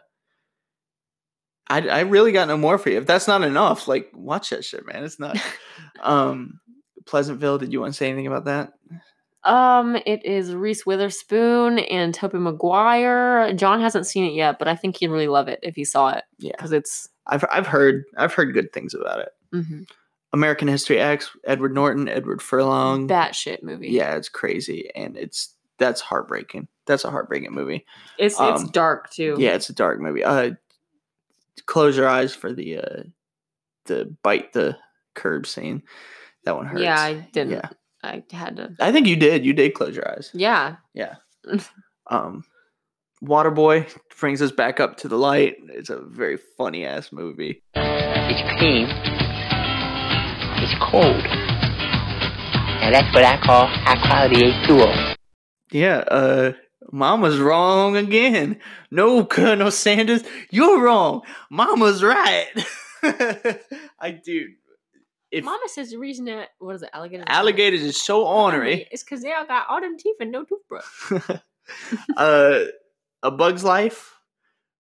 I, 1.67 1.87
I 1.87 1.99
really 2.01 2.31
got 2.31 2.47
no 2.47 2.57
more 2.57 2.77
for 2.77 2.89
you. 2.89 2.97
If 2.97 3.07
that's 3.07 3.27
not 3.27 3.43
enough, 3.43 3.87
like 3.87 4.11
watch 4.13 4.51
that 4.51 4.63
shit, 4.63 4.85
man. 4.85 5.03
It's 5.03 5.19
not. 5.19 5.37
um, 6.01 6.59
Pleasantville. 7.05 7.57
Did 7.57 7.73
you 7.73 7.81
want 7.81 7.93
to 7.93 7.97
say 7.97 8.07
anything 8.07 8.27
about 8.27 8.45
that? 8.45 8.73
Um, 9.45 9.95
it 10.05 10.25
is 10.25 10.53
Reese 10.55 10.85
Witherspoon 10.85 11.79
and 11.79 12.13
Tobey 12.13 12.37
Maguire. 12.37 13.53
John 13.53 13.81
hasn't 13.81 14.07
seen 14.07 14.23
it 14.25 14.33
yet, 14.33 14.57
but 14.59 14.67
I 14.67 14.75
think 14.75 14.97
he'd 14.97 15.07
really 15.09 15.27
love 15.27 15.47
it 15.47 15.59
if 15.63 15.75
he 15.75 15.83
saw 15.85 16.09
it. 16.09 16.23
Yeah, 16.39 16.51
because 16.55 16.71
it's 16.71 17.09
I've 17.27 17.43
I've 17.51 17.67
heard 17.67 18.03
I've 18.17 18.33
heard 18.33 18.53
good 18.53 18.71
things 18.73 18.93
about 18.93 19.19
it. 19.19 19.29
Mhm. 19.53 19.87
American 20.31 20.67
History 20.67 20.99
X. 20.99 21.29
Edward 21.43 21.73
Norton, 21.75 22.07
Edward 22.09 22.41
Furlong. 22.41 23.07
batshit 23.07 23.61
movie. 23.63 23.89
Yeah, 23.89 24.15
it's 24.15 24.29
crazy, 24.29 24.89
and 24.95 25.15
it's 25.17 25.53
that's 25.77 26.01
heartbreaking. 26.01 26.67
That's 26.85 27.03
a 27.05 27.11
heartbreaking 27.11 27.51
movie. 27.53 27.85
it's 28.17 28.39
it's 28.39 28.61
Um, 28.63 28.69
dark 28.69 29.09
too. 29.11 29.35
Yeah, 29.37 29.55
it's 29.55 29.69
a 29.69 29.73
dark 29.73 29.99
movie. 29.99 30.23
Uh, 30.23 30.51
close 31.65 31.95
your 31.97 32.07
eyes 32.07 32.33
for 32.33 32.51
the 32.53 32.77
uh, 32.77 33.03
the 33.85 34.15
bite 34.23 34.53
the 34.53 34.77
curb 35.15 35.45
scene. 35.47 35.83
That 36.45 36.55
one 36.55 36.65
hurts. 36.65 36.81
yeah. 36.81 36.99
I 36.99 37.13
didn't. 37.31 37.51
Yeah, 37.53 37.69
I 38.03 38.23
had 38.31 38.57
to. 38.57 38.75
I 38.80 38.91
think 38.91 39.07
you 39.07 39.15
did. 39.15 39.45
You 39.45 39.53
did 39.53 39.73
close 39.73 39.95
your 39.95 40.09
eyes. 40.09 40.30
Yeah, 40.34 40.75
Yeah. 40.93 41.15
um, 42.09 42.43
Waterboy 43.23 43.89
brings 44.19 44.41
us 44.41 44.51
back 44.51 44.81
up 44.81 44.97
to 44.97 45.07
the 45.07 45.17
light. 45.17 45.55
It's 45.69 45.89
a 45.89 46.01
very 46.01 46.38
funny 46.57 46.85
ass 46.85 47.11
movie. 47.13 47.63
It's 47.75 48.59
clean. 48.59 48.88
It's 50.61 50.75
cold. 50.81 51.23
And 52.84 52.93
that's 52.93 53.13
what 53.15 53.23
I 53.23 53.38
call 53.38 53.67
high 53.67 53.95
quality 54.05 54.41
H2O. 54.41 55.15
Yeah, 55.71 55.97
uh, 55.99 56.53
Mama's 56.91 57.39
wrong 57.39 57.95
again. 57.95 58.59
No, 58.91 59.25
Colonel 59.25 59.71
Sanders, 59.71 60.23
you're 60.51 60.84
wrong. 60.84 61.21
Mama's 61.49 62.03
right. 62.03 62.47
I 63.03 64.11
do. 64.11 64.49
If 65.34 65.43
Mama 65.43 65.68
says 65.68 65.89
the 65.89 65.97
reason 65.97 66.26
that 66.26 66.49
what 66.60 66.76
is 66.76 66.84
it, 66.84 66.91
alligators? 66.93 67.26
alligators 67.27 67.81
is 67.81 67.99
so 67.99 68.23
ornery, 68.23 68.88
It's 68.91 69.03
because 69.03 69.23
they 69.23 69.34
all 69.34 69.47
got 69.47 69.65
all 69.68 69.81
them 69.81 69.97
teeth 69.97 70.18
and 70.19 70.31
no 70.31 70.43
toothbrush. 70.45 71.39
uh, 72.18 72.60
A 73.23 73.31
Bug's 73.31 73.64
Life, 73.64 74.14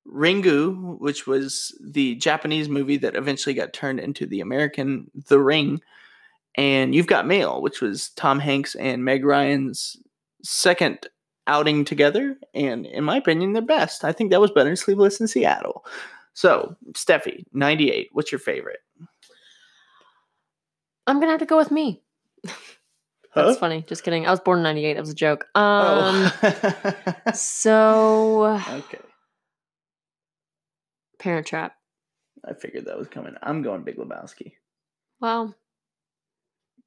Ringu, 0.07 0.99
which 0.99 1.25
was 1.25 1.75
the 1.83 2.13
Japanese 2.15 2.69
movie 2.69 2.97
that 2.97 3.15
eventually 3.15 3.55
got 3.55 3.73
turned 3.73 3.99
into 3.99 4.27
the 4.27 4.41
American 4.41 5.09
The 5.27 5.39
Ring, 5.39 5.81
and 6.55 6.93
You've 6.93 7.07
Got 7.07 7.25
Mail, 7.25 7.61
which 7.61 7.81
was 7.81 8.09
Tom 8.09 8.39
Hanks 8.39 8.75
and 8.75 9.03
Meg 9.03 9.25
Ryan's 9.25 9.97
second 10.43 11.07
outing 11.47 11.83
together, 11.83 12.37
and 12.53 12.85
in 12.85 13.03
my 13.03 13.17
opinion, 13.17 13.53
their 13.53 13.63
best. 13.63 14.03
I 14.03 14.11
think 14.11 14.29
that 14.29 14.39
was 14.39 14.51
better 14.51 14.69
than 14.69 14.75
Sleepless 14.75 15.19
in 15.19 15.27
Seattle. 15.27 15.83
So, 16.35 16.75
Steffi, 16.93 17.43
98, 17.53 18.09
what's 18.11 18.31
your 18.31 18.39
favorite? 18.39 18.79
I'm 21.07 21.19
gonna 21.19 21.31
have 21.31 21.39
to 21.41 21.45
go 21.45 21.57
with 21.57 21.71
me. 21.71 22.01
That's 22.43 22.53
Huh? 23.33 23.55
funny. 23.55 23.83
Just 23.87 24.03
kidding. 24.03 24.27
I 24.27 24.31
was 24.31 24.39
born 24.39 24.59
in 24.59 24.63
'98. 24.63 24.93
That 24.93 24.99
was 25.01 25.09
a 25.09 25.15
joke. 25.15 25.45
Um. 25.55 26.31
Oh. 26.43 27.13
so 27.33 28.43
okay. 28.69 28.99
Parent 31.19 31.47
Trap. 31.47 31.75
I 32.47 32.53
figured 32.53 32.85
that 32.85 32.97
was 32.97 33.07
coming. 33.07 33.35
I'm 33.41 33.61
going 33.61 33.83
Big 33.83 33.97
Lebowski. 33.97 34.53
Well, 35.21 35.55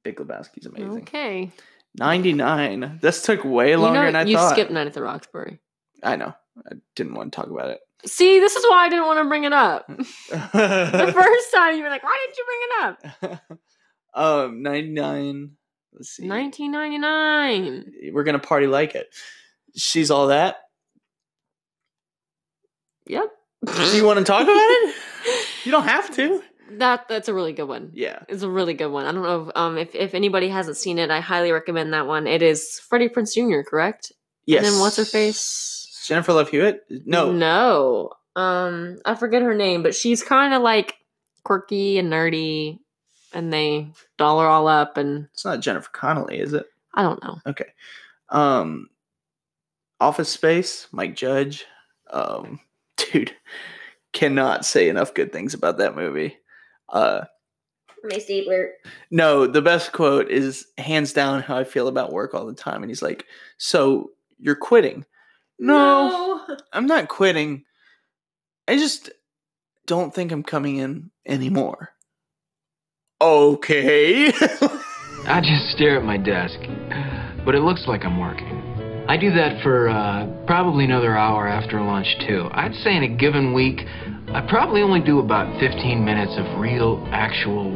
Big 0.03 0.17
Lebowski's 0.17 0.67
amazing. 0.67 1.01
okay. 1.01 1.51
99. 1.99 2.99
This 3.01 3.23
took 3.23 3.43
way 3.43 3.71
You 3.71 3.77
longer 3.77 3.99
know, 4.01 4.05
than 4.05 4.15
I 4.15 4.23
you 4.23 4.37
thought. 4.37 4.49
You 4.49 4.55
skipped 4.55 4.71
Night 4.71 4.85
at 4.87 4.93
the 4.93 5.01
Roxbury. 5.01 5.59
I 6.03 6.15
know. 6.15 6.33
I 6.69 6.73
didn't 6.95 7.15
want 7.15 7.31
to 7.31 7.35
talk 7.35 7.49
about 7.49 7.71
it. 7.71 7.79
See, 8.05 8.39
this 8.39 8.55
is 8.55 8.63
why 8.69 8.85
I 8.85 8.89
didn't 8.89 9.07
want 9.07 9.19
to 9.19 9.25
bring 9.27 9.45
it 9.45 9.53
up. 9.53 9.87
the 9.87 11.11
first 11.13 11.53
time 11.53 11.75
you 11.75 11.83
were 11.83 11.89
like, 11.89 12.03
"Why 12.03 12.17
didn't 12.23 12.37
you 12.37 12.45
bring 12.45 12.59
it 12.61 13.41
up?" 13.49 13.59
Um, 14.13 14.63
99. 14.63 15.51
Let's 15.93 16.09
see. 16.09 16.27
1999. 16.27 18.13
We're 18.13 18.23
gonna 18.23 18.39
party 18.39 18.67
like 18.67 18.95
it. 18.95 19.07
She's 19.75 20.11
all 20.11 20.27
that. 20.27 20.57
Yep. 23.07 23.25
Do 23.65 23.97
you 23.97 24.05
want 24.05 24.19
to 24.19 24.25
talk 24.25 24.43
about 24.43 24.55
it? 24.55 24.95
You 25.63 25.71
don't 25.71 25.83
have 25.83 26.15
to. 26.15 26.41
That 26.77 27.09
that's 27.09 27.27
a 27.27 27.33
really 27.33 27.51
good 27.51 27.67
one. 27.67 27.91
Yeah. 27.93 28.19
It's 28.29 28.43
a 28.43 28.49
really 28.49 28.73
good 28.73 28.87
one. 28.87 29.05
I 29.05 29.11
don't 29.11 29.23
know 29.23 29.47
if 29.47 29.51
um 29.55 29.77
if, 29.77 29.93
if 29.95 30.13
anybody 30.13 30.47
hasn't 30.47 30.77
seen 30.77 30.97
it, 30.97 31.09
I 31.11 31.19
highly 31.19 31.51
recommend 31.51 31.91
that 31.91 32.07
one. 32.07 32.25
It 32.25 32.41
is 32.41 32.79
Freddie 32.87 33.09
Prinze 33.09 33.33
Jr., 33.33 33.67
correct? 33.67 34.13
Yes. 34.45 34.63
And 34.63 34.73
then 34.73 34.79
what's 34.79 34.95
her 34.95 35.03
face? 35.03 36.03
Jennifer 36.07 36.31
Love 36.31 36.49
Hewitt? 36.49 36.83
No. 36.89 37.33
No. 37.33 38.11
Um 38.37 38.99
I 39.03 39.15
forget 39.15 39.41
her 39.41 39.55
name, 39.55 39.83
but 39.83 39.93
she's 39.93 40.23
kind 40.23 40.53
of 40.53 40.61
like 40.61 40.95
quirky 41.43 41.97
and 41.97 42.09
nerdy 42.09 42.79
and 43.33 43.51
they 43.51 43.89
doll 44.17 44.39
her 44.39 44.47
all 44.47 44.67
up 44.67 44.97
and 44.97 45.27
It's 45.33 45.45
not 45.45 45.59
Jennifer 45.59 45.89
Connelly, 45.91 46.39
is 46.39 46.53
it? 46.53 46.65
I 46.93 47.03
don't 47.03 47.23
know. 47.23 47.37
Okay. 47.45 47.67
Um 48.29 48.89
Office 49.99 50.29
Space, 50.29 50.87
Mike 50.91 51.15
Judge. 51.15 51.65
Um 52.11 52.59
dude, 52.97 53.33
cannot 54.13 54.65
say 54.65 54.89
enough 54.89 55.13
good 55.13 55.31
things 55.31 55.53
about 55.53 55.77
that 55.79 55.95
movie. 55.95 56.37
Uh 56.89 57.25
May 58.03 58.19
Stabler. 58.19 58.71
no, 59.11 59.47
the 59.47 59.61
best 59.61 59.91
quote 59.91 60.29
is 60.29 60.67
hands 60.77 61.13
down 61.13 61.41
how 61.41 61.57
I 61.57 61.63
feel 61.63 61.87
about 61.87 62.13
work 62.13 62.33
all 62.33 62.45
the 62.45 62.53
time. 62.53 62.83
And 62.83 62.89
he's 62.89 63.01
like, 63.01 63.25
So 63.57 64.11
you're 64.39 64.55
quitting? 64.55 65.03
No, 65.59 66.45
I'm 66.71 66.85
not 66.85 67.07
quitting. 67.09 67.65
I 68.67 68.77
just 68.77 69.09
don't 69.87 70.13
think 70.13 70.31
I'm 70.31 70.43
coming 70.43 70.77
in 70.77 71.09
anymore. 71.25 71.89
Okay. 73.21 74.27
I 75.27 75.41
just 75.41 75.71
stare 75.75 75.97
at 75.97 76.03
my 76.03 76.17
desk, 76.17 76.59
but 77.43 77.55
it 77.55 77.61
looks 77.61 77.85
like 77.87 78.05
I'm 78.05 78.19
working. 78.19 78.63
I 79.09 79.17
do 79.17 79.31
that 79.31 79.63
for 79.63 79.89
uh, 79.89 80.27
probably 80.45 80.85
another 80.85 81.17
hour 81.17 81.47
after 81.47 81.81
lunch, 81.81 82.07
too. 82.27 82.47
I'd 82.51 82.75
say 82.75 82.95
in 82.95 83.03
a 83.03 83.07
given 83.07 83.53
week, 83.53 83.81
I 84.33 84.45
probably 84.47 84.81
only 84.81 84.99
do 84.99 85.19
about 85.19 85.59
15 85.59 86.03
minutes 86.05 86.33
of 86.37 86.59
real, 86.59 87.03
actual 87.11 87.71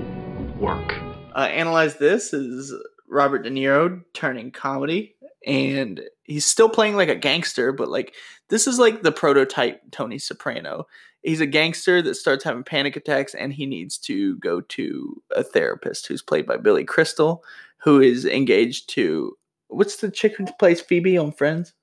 work. 0.60 0.94
uh, 1.36 1.40
analyze 1.40 1.96
this 1.98 2.34
is 2.34 2.74
Robert 3.08 3.40
De 3.44 3.50
Niro 3.50 4.04
turning 4.14 4.52
comedy, 4.52 5.16
and 5.48 6.02
he's 6.24 6.46
still 6.46 6.70
playing 6.70 6.96
like 6.96 7.10
a 7.10 7.16
gangster, 7.16 7.72
but 7.72 7.90
like 7.90 8.14
this 8.50 8.68
is 8.68 8.78
like 8.78 9.02
the 9.02 9.12
prototype 9.12 9.82
Tony 9.92 10.20
Soprano. 10.20 10.86
He's 11.24 11.42
a 11.42 11.46
gangster 11.46 12.02
that 12.02 12.16
starts 12.16 12.44
having 12.44 12.64
panic 12.64 12.96
attacks, 12.96 13.36
and 13.36 13.54
he 13.54 13.66
needs 13.66 13.98
to 14.00 14.38
go 14.38 14.62
to 14.62 15.22
a 15.36 15.44
therapist 15.44 16.08
who's 16.08 16.22
played 16.22 16.48
by 16.48 16.58
Billy 16.58 16.84
Crystal, 16.84 17.44
who 17.84 18.02
is 18.02 18.26
engaged 18.26 18.90
to 18.92 19.38
what's 19.68 19.98
the 19.98 20.12
chick 20.12 20.36
who 20.38 20.46
plays 20.60 20.82
Phoebe 20.82 21.18
on 21.18 21.32
Friends? 21.32 21.74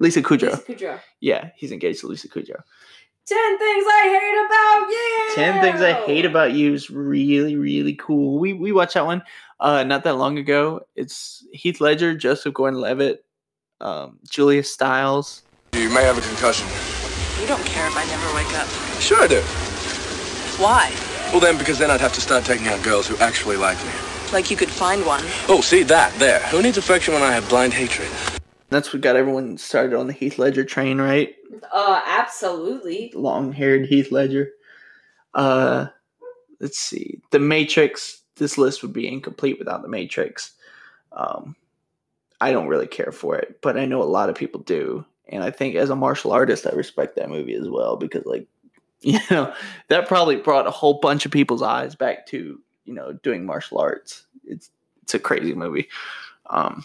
Lisa 0.00 0.22
Kudrow. 0.22 0.52
Lisa 0.68 0.84
Kudrow. 0.84 1.00
Yeah, 1.20 1.50
he's 1.56 1.72
engaged 1.72 2.00
to 2.00 2.06
Lisa 2.06 2.28
Kudrow. 2.28 2.62
Ten 3.26 3.58
things 3.58 3.84
I 3.86 4.04
hate 4.18 4.46
about 4.46 4.90
you. 4.90 5.34
Ten 5.34 5.60
Things 5.60 5.82
I 5.82 5.92
Hate 6.06 6.24
About 6.24 6.52
You 6.52 6.72
is 6.72 6.88
really, 6.88 7.56
really 7.56 7.94
cool. 7.94 8.38
We 8.38 8.54
we 8.54 8.72
watched 8.72 8.94
that 8.94 9.04
one 9.04 9.22
uh 9.60 9.84
not 9.84 10.04
that 10.04 10.14
long 10.14 10.38
ago. 10.38 10.80
It's 10.96 11.44
Heath 11.52 11.80
Ledger, 11.82 12.14
Joseph 12.14 12.54
Gordon 12.54 12.80
Levitt, 12.80 13.26
um, 13.82 14.18
Julia 14.26 14.64
Stiles. 14.64 15.42
You 15.74 15.90
may 15.90 16.04
have 16.04 16.16
a 16.16 16.22
concussion. 16.22 16.66
You 17.48 17.54
don't 17.54 17.64
care 17.64 17.86
if 17.86 17.96
I 17.96 18.04
never 18.04 18.34
wake 18.34 18.54
up. 18.58 18.68
Sure 19.00 19.22
I 19.22 19.26
do. 19.26 19.40
Why? 20.62 20.94
Well, 21.32 21.40
then, 21.40 21.56
because 21.56 21.78
then 21.78 21.90
I'd 21.90 21.98
have 22.02 22.12
to 22.12 22.20
start 22.20 22.44
taking 22.44 22.68
out 22.68 22.82
girls 22.82 23.06
who 23.06 23.16
actually 23.16 23.56
like 23.56 23.82
me. 23.86 23.92
Like 24.34 24.50
you 24.50 24.56
could 24.58 24.68
find 24.68 25.06
one. 25.06 25.24
Oh, 25.48 25.62
see 25.62 25.82
that 25.84 26.12
there. 26.18 26.40
Who 26.48 26.60
needs 26.60 26.76
affection 26.76 27.14
when 27.14 27.22
I 27.22 27.32
have 27.32 27.48
blind 27.48 27.72
hatred? 27.72 28.10
That's 28.68 28.92
what 28.92 29.00
got 29.00 29.16
everyone 29.16 29.56
started 29.56 29.96
on 29.96 30.08
the 30.08 30.12
Heath 30.12 30.38
Ledger 30.38 30.62
train, 30.62 31.00
right? 31.00 31.36
Uh 31.72 32.02
absolutely. 32.04 33.12
Long 33.14 33.54
haired 33.54 33.86
Heath 33.86 34.12
Ledger. 34.12 34.50
Uh 35.32 35.86
let's 36.60 36.78
see. 36.78 37.22
The 37.30 37.38
Matrix. 37.38 38.20
This 38.36 38.58
list 38.58 38.82
would 38.82 38.92
be 38.92 39.08
incomplete 39.08 39.58
without 39.58 39.80
the 39.80 39.88
Matrix. 39.88 40.52
Um 41.12 41.56
I 42.42 42.52
don't 42.52 42.68
really 42.68 42.88
care 42.88 43.10
for 43.10 43.36
it, 43.36 43.62
but 43.62 43.78
I 43.78 43.86
know 43.86 44.02
a 44.02 44.04
lot 44.04 44.28
of 44.28 44.36
people 44.36 44.60
do. 44.60 45.06
And 45.28 45.42
I 45.42 45.50
think 45.50 45.74
as 45.74 45.90
a 45.90 45.96
martial 45.96 46.32
artist, 46.32 46.66
I 46.66 46.70
respect 46.70 47.16
that 47.16 47.28
movie 47.28 47.54
as 47.54 47.68
well 47.68 47.96
because, 47.96 48.24
like, 48.24 48.46
you 49.00 49.20
know, 49.30 49.52
that 49.88 50.08
probably 50.08 50.36
brought 50.36 50.66
a 50.66 50.72
whole 50.72 50.94
bunch 51.00 51.24
of 51.24 51.32
people's 51.32 51.62
eyes 51.62 51.94
back 51.94 52.26
to, 52.26 52.60
you 52.84 52.94
know, 52.94 53.12
doing 53.12 53.46
martial 53.46 53.78
arts. 53.78 54.26
It's 54.44 54.70
it's 55.02 55.14
a 55.14 55.18
crazy 55.18 55.54
movie. 55.54 55.88
Um, 56.50 56.84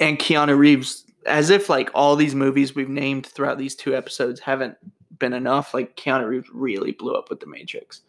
and 0.00 0.18
Keanu 0.18 0.56
Reeves, 0.56 1.04
as 1.24 1.50
if 1.50 1.68
like 1.68 1.90
all 1.94 2.16
these 2.16 2.34
movies 2.34 2.74
we've 2.74 2.88
named 2.88 3.26
throughout 3.26 3.58
these 3.58 3.74
two 3.74 3.94
episodes 3.94 4.40
haven't 4.40 4.76
been 5.18 5.32
enough, 5.32 5.74
like 5.74 5.96
Keanu 5.96 6.26
Reeves 6.26 6.50
really 6.52 6.92
blew 6.92 7.14
up 7.14 7.30
with 7.30 7.40
The 7.40 7.46
Matrix. 7.46 8.02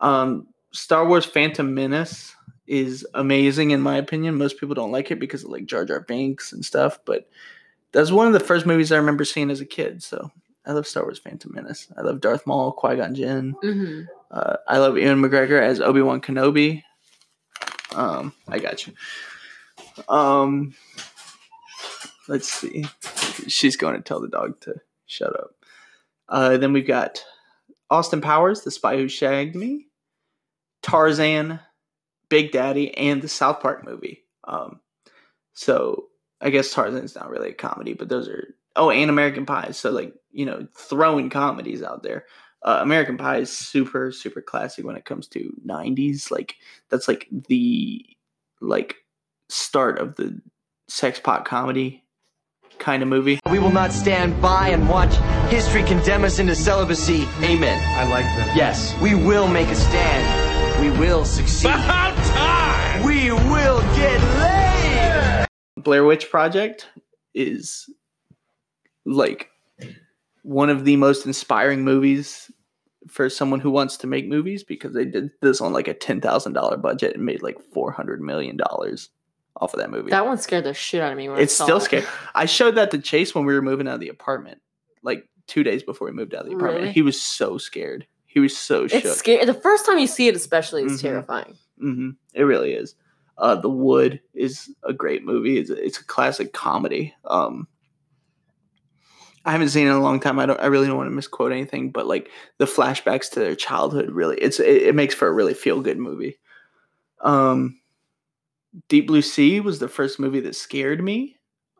Um, 0.00 0.48
Star 0.72 1.06
Wars 1.06 1.24
Phantom 1.24 1.72
Menace 1.72 2.34
is 2.66 3.06
amazing 3.14 3.70
in 3.70 3.80
my 3.80 3.96
opinion. 3.96 4.36
Most 4.36 4.58
people 4.58 4.74
don't 4.74 4.92
like 4.92 5.10
it 5.10 5.20
because 5.20 5.44
of 5.44 5.50
like 5.50 5.66
Jar 5.66 5.84
Jar 5.84 6.00
Binks 6.00 6.52
and 6.52 6.64
stuff, 6.64 6.98
but 7.04 7.28
that's 7.96 8.10
one 8.10 8.26
of 8.26 8.34
the 8.34 8.40
first 8.40 8.66
movies 8.66 8.92
I 8.92 8.98
remember 8.98 9.24
seeing 9.24 9.50
as 9.50 9.62
a 9.62 9.66
kid. 9.66 10.02
So 10.02 10.30
I 10.66 10.72
love 10.72 10.86
Star 10.86 11.04
Wars 11.04 11.18
Phantom 11.18 11.50
Menace. 11.54 11.90
I 11.96 12.02
love 12.02 12.20
Darth 12.20 12.46
Maul, 12.46 12.72
Qui 12.72 12.96
Gon 12.96 13.14
Jinn. 13.14 13.54
Mm-hmm. 13.64 14.02
Uh, 14.30 14.56
I 14.68 14.76
love 14.76 14.98
Ewan 14.98 15.22
McGregor 15.22 15.62
as 15.62 15.80
Obi 15.80 16.02
Wan 16.02 16.20
Kenobi. 16.20 16.82
Um, 17.94 18.34
I 18.48 18.58
got 18.58 18.86
you. 18.86 18.92
Um, 20.10 20.74
let's 22.28 22.52
see. 22.52 22.84
She's 23.48 23.78
going 23.78 23.96
to 23.96 24.02
tell 24.02 24.20
the 24.20 24.28
dog 24.28 24.60
to 24.60 24.74
shut 25.06 25.34
up. 25.34 25.52
Uh, 26.28 26.58
then 26.58 26.74
we've 26.74 26.86
got 26.86 27.24
Austin 27.88 28.20
Powers, 28.20 28.60
The 28.60 28.70
Spy 28.70 28.98
Who 28.98 29.08
Shagged 29.08 29.54
Me, 29.54 29.86
Tarzan, 30.82 31.60
Big 32.28 32.52
Daddy, 32.52 32.94
and 32.94 33.22
the 33.22 33.28
South 33.28 33.60
Park 33.60 33.86
movie. 33.86 34.24
Um, 34.44 34.80
so 35.54 36.08
I 36.40 36.50
guess 36.50 36.72
Tarzan's 36.72 37.14
not 37.14 37.30
really 37.30 37.50
a 37.50 37.54
comedy, 37.54 37.94
but 37.94 38.08
those 38.08 38.28
are 38.28 38.54
oh, 38.76 38.90
and 38.90 39.10
American 39.10 39.46
Pie. 39.46 39.70
So 39.72 39.90
like 39.90 40.14
you 40.32 40.46
know, 40.46 40.66
throwing 40.76 41.30
comedies 41.30 41.82
out 41.82 42.02
there. 42.02 42.24
Uh, 42.62 42.80
American 42.82 43.16
Pie 43.16 43.38
is 43.38 43.52
super 43.52 44.12
super 44.12 44.40
classic 44.40 44.84
when 44.84 44.96
it 44.96 45.04
comes 45.04 45.28
to 45.28 45.52
'90s. 45.66 46.30
Like 46.30 46.56
that's 46.90 47.08
like 47.08 47.28
the 47.48 48.04
like 48.60 48.96
start 49.48 49.98
of 49.98 50.16
the 50.16 50.40
sex 50.88 51.20
pot 51.20 51.44
comedy 51.44 52.04
kind 52.78 53.02
of 53.02 53.08
movie. 53.08 53.40
We 53.50 53.58
will 53.58 53.70
not 53.72 53.92
stand 53.92 54.40
by 54.42 54.68
and 54.68 54.88
watch 54.88 55.14
history 55.50 55.82
condemn 55.84 56.24
us 56.24 56.38
into 56.38 56.54
celibacy. 56.54 57.26
Amen. 57.42 57.82
I 57.98 58.08
like 58.10 58.24
that. 58.24 58.54
Yes, 58.56 58.94
we 59.00 59.14
will 59.14 59.48
make 59.48 59.68
a 59.68 59.74
stand. 59.74 60.80
We 60.80 60.90
will 60.98 61.24
succeed. 61.24 61.68
About 61.68 62.16
time! 62.26 63.02
We 63.04 63.30
will 63.32 63.80
get 63.96 64.20
laid. 64.38 64.55
Blair 65.76 66.04
Witch 66.04 66.30
Project 66.30 66.88
is 67.34 67.88
like 69.04 69.50
one 70.42 70.70
of 70.70 70.84
the 70.84 70.96
most 70.96 71.26
inspiring 71.26 71.82
movies 71.84 72.50
for 73.08 73.28
someone 73.30 73.60
who 73.60 73.70
wants 73.70 73.96
to 73.98 74.06
make 74.06 74.26
movies 74.26 74.64
because 74.64 74.94
they 74.94 75.04
did 75.04 75.30
this 75.42 75.60
on 75.60 75.72
like 75.72 75.86
a 75.88 75.94
ten 75.94 76.20
thousand 76.20 76.54
dollar 76.54 76.76
budget 76.76 77.14
and 77.14 77.24
made 77.24 77.42
like 77.42 77.60
four 77.72 77.92
hundred 77.92 78.20
million 78.20 78.56
dollars 78.56 79.10
off 79.58 79.74
of 79.74 79.80
that 79.80 79.90
movie. 79.90 80.10
That 80.10 80.26
one 80.26 80.38
scared 80.38 80.64
the 80.64 80.74
shit 80.74 81.00
out 81.02 81.12
of 81.12 81.18
me 81.18 81.28
it's 81.28 81.54
still 81.54 81.76
it. 81.78 81.82
scary. 81.82 82.04
I 82.34 82.46
showed 82.46 82.74
that 82.74 82.90
to 82.90 82.98
Chase 82.98 83.34
when 83.34 83.44
we 83.46 83.54
were 83.54 83.62
moving 83.62 83.86
out 83.86 83.94
of 83.94 84.00
the 84.00 84.08
apartment, 84.08 84.60
like 85.02 85.28
two 85.46 85.62
days 85.62 85.82
before 85.82 86.06
we 86.06 86.12
moved 86.12 86.34
out 86.34 86.42
of 86.42 86.46
the 86.50 86.56
apartment. 86.56 86.82
Really? 86.82 86.92
He 86.92 87.02
was 87.02 87.20
so 87.20 87.58
scared. 87.58 88.06
He 88.26 88.40
was 88.40 88.56
so 88.56 88.86
shook. 88.86 89.04
Scary. 89.16 89.44
The 89.46 89.54
first 89.54 89.86
time 89.86 89.98
you 89.98 90.06
see 90.06 90.28
it, 90.28 90.36
especially, 90.36 90.82
is 90.82 90.98
Mhm. 90.98 91.00
terrifying. 91.00 91.56
hmm 91.78 92.10
It 92.34 92.42
really 92.42 92.72
is. 92.72 92.94
Uh, 93.38 93.54
the 93.54 93.68
Wood 93.68 94.20
is 94.34 94.74
a 94.82 94.92
great 94.92 95.24
movie. 95.24 95.58
It's 95.58 95.70
a, 95.70 95.84
it's 95.84 96.00
a 96.00 96.04
classic 96.04 96.52
comedy. 96.52 97.14
Um, 97.24 97.68
I 99.44 99.52
haven't 99.52 99.68
seen 99.68 99.86
it 99.86 99.90
in 99.90 99.96
a 99.96 100.02
long 100.02 100.20
time. 100.20 100.38
I 100.38 100.46
don't. 100.46 100.60
I 100.60 100.66
really 100.66 100.86
don't 100.86 100.96
want 100.96 101.08
to 101.08 101.14
misquote 101.14 101.52
anything, 101.52 101.90
but 101.90 102.06
like 102.06 102.30
the 102.58 102.64
flashbacks 102.64 103.30
to 103.30 103.40
their 103.40 103.54
childhood, 103.54 104.10
really, 104.10 104.36
it's 104.38 104.58
it, 104.58 104.82
it 104.82 104.94
makes 104.94 105.14
for 105.14 105.28
a 105.28 105.32
really 105.32 105.54
feel 105.54 105.80
good 105.80 105.98
movie. 105.98 106.38
Um, 107.20 107.80
Deep 108.88 109.06
Blue 109.06 109.22
Sea 109.22 109.60
was 109.60 109.78
the 109.78 109.88
first 109.88 110.18
movie 110.18 110.40
that 110.40 110.56
scared 110.56 111.02
me. 111.02 111.36